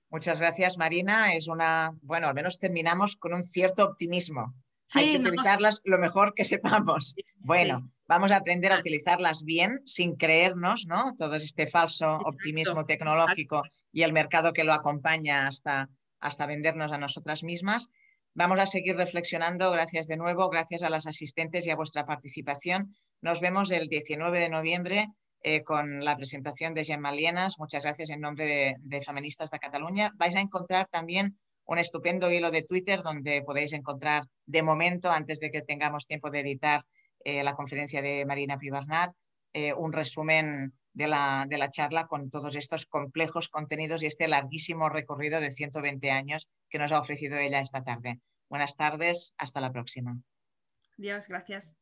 Muchas 0.09 0.39
gracias, 0.39 0.77
Marina. 0.77 1.33
Es 1.33 1.47
una, 1.47 1.93
bueno, 2.01 2.27
al 2.27 2.33
menos 2.33 2.59
terminamos 2.59 3.15
con 3.15 3.33
un 3.33 3.43
cierto 3.43 3.83
optimismo 3.83 4.55
hay 4.95 5.11
que 5.11 5.27
utilizarlas 5.27 5.81
lo 5.85 5.97
mejor 5.97 6.33
que 6.33 6.45
sepamos. 6.45 7.15
Bueno, 7.39 7.91
vamos 8.07 8.31
a 8.31 8.37
aprender 8.37 8.71
a 8.71 8.79
utilizarlas 8.79 9.43
bien 9.43 9.81
sin 9.85 10.15
creernos, 10.15 10.85
¿no? 10.87 11.15
Todo 11.17 11.35
este 11.35 11.67
falso 11.67 12.17
optimismo 12.25 12.85
tecnológico 12.85 13.63
y 13.91 14.03
el 14.03 14.13
mercado 14.13 14.53
que 14.53 14.63
lo 14.63 14.73
acompaña 14.73 15.47
hasta, 15.47 15.89
hasta 16.19 16.45
vendernos 16.45 16.91
a 16.91 16.97
nosotras 16.97 17.43
mismas. 17.43 17.89
Vamos 18.35 18.57
a 18.57 18.65
seguir 18.65 18.95
reflexionando. 18.97 19.69
Gracias 19.69 20.07
de 20.07 20.17
nuevo, 20.17 20.49
gracias 20.49 20.81
a 20.81 20.89
las 20.89 21.05
asistentes 21.05 21.67
y 21.67 21.69
a 21.69 21.75
vuestra 21.75 22.07
participación. 22.07 22.95
Nos 23.21 23.41
vemos 23.41 23.69
el 23.69 23.89
19 23.89 24.39
de 24.39 24.49
noviembre 24.49 25.07
eh, 25.43 25.61
con 25.61 26.03
la 26.03 26.15
presentación 26.15 26.73
de 26.73 26.83
Gemma 26.83 27.11
Lienas. 27.11 27.59
Muchas 27.59 27.83
gracias 27.83 28.09
en 28.09 28.21
nombre 28.21 28.75
de, 28.79 29.01
Feministas 29.01 29.51
de 29.51 29.59
Cataluña. 29.59 30.11
Vais 30.15 30.35
a 30.35 30.39
encontrar 30.39 30.87
también 30.89 31.35
un 31.65 31.77
estupendo 31.77 32.31
hilo 32.31 32.49
de 32.49 32.63
Twitter 32.63 33.03
donde 33.03 33.43
podéis 33.43 33.71
encontrar 33.73 34.23
de 34.47 34.63
momento, 34.63 35.11
antes 35.11 35.39
de 35.39 35.51
que 35.51 35.61
tengamos 35.61 36.07
tiempo 36.07 36.31
de 36.31 36.39
editar 36.39 36.81
eh, 37.23 37.43
la 37.43 37.53
conferencia 37.53 38.01
de 38.01 38.25
Marina 38.25 38.57
Pibarnat, 38.57 39.11
eh, 39.53 39.73
un 39.73 39.93
resumen 39.93 40.73
de 40.93 41.07
la, 41.07 41.45
de 41.47 41.57
la 41.57 41.71
charla 41.71 42.07
con 42.07 42.29
todos 42.29 42.55
estos 42.55 42.85
complejos 42.85 43.49
contenidos 43.49 44.03
y 44.03 44.07
este 44.07 44.27
larguísimo 44.27 44.89
recorrido 44.89 45.41
de 45.41 45.51
120 45.51 46.11
años 46.11 46.49
que 46.69 46.79
nos 46.79 46.91
ha 46.91 46.99
ofrecido 46.99 47.37
ella 47.37 47.59
esta 47.59 47.83
tarde. 47.83 48.19
Buenas 48.49 48.75
tardes, 48.75 49.33
hasta 49.37 49.61
la 49.61 49.71
próxima. 49.71 50.17
Adiós, 50.97 51.27
gracias. 51.27 51.75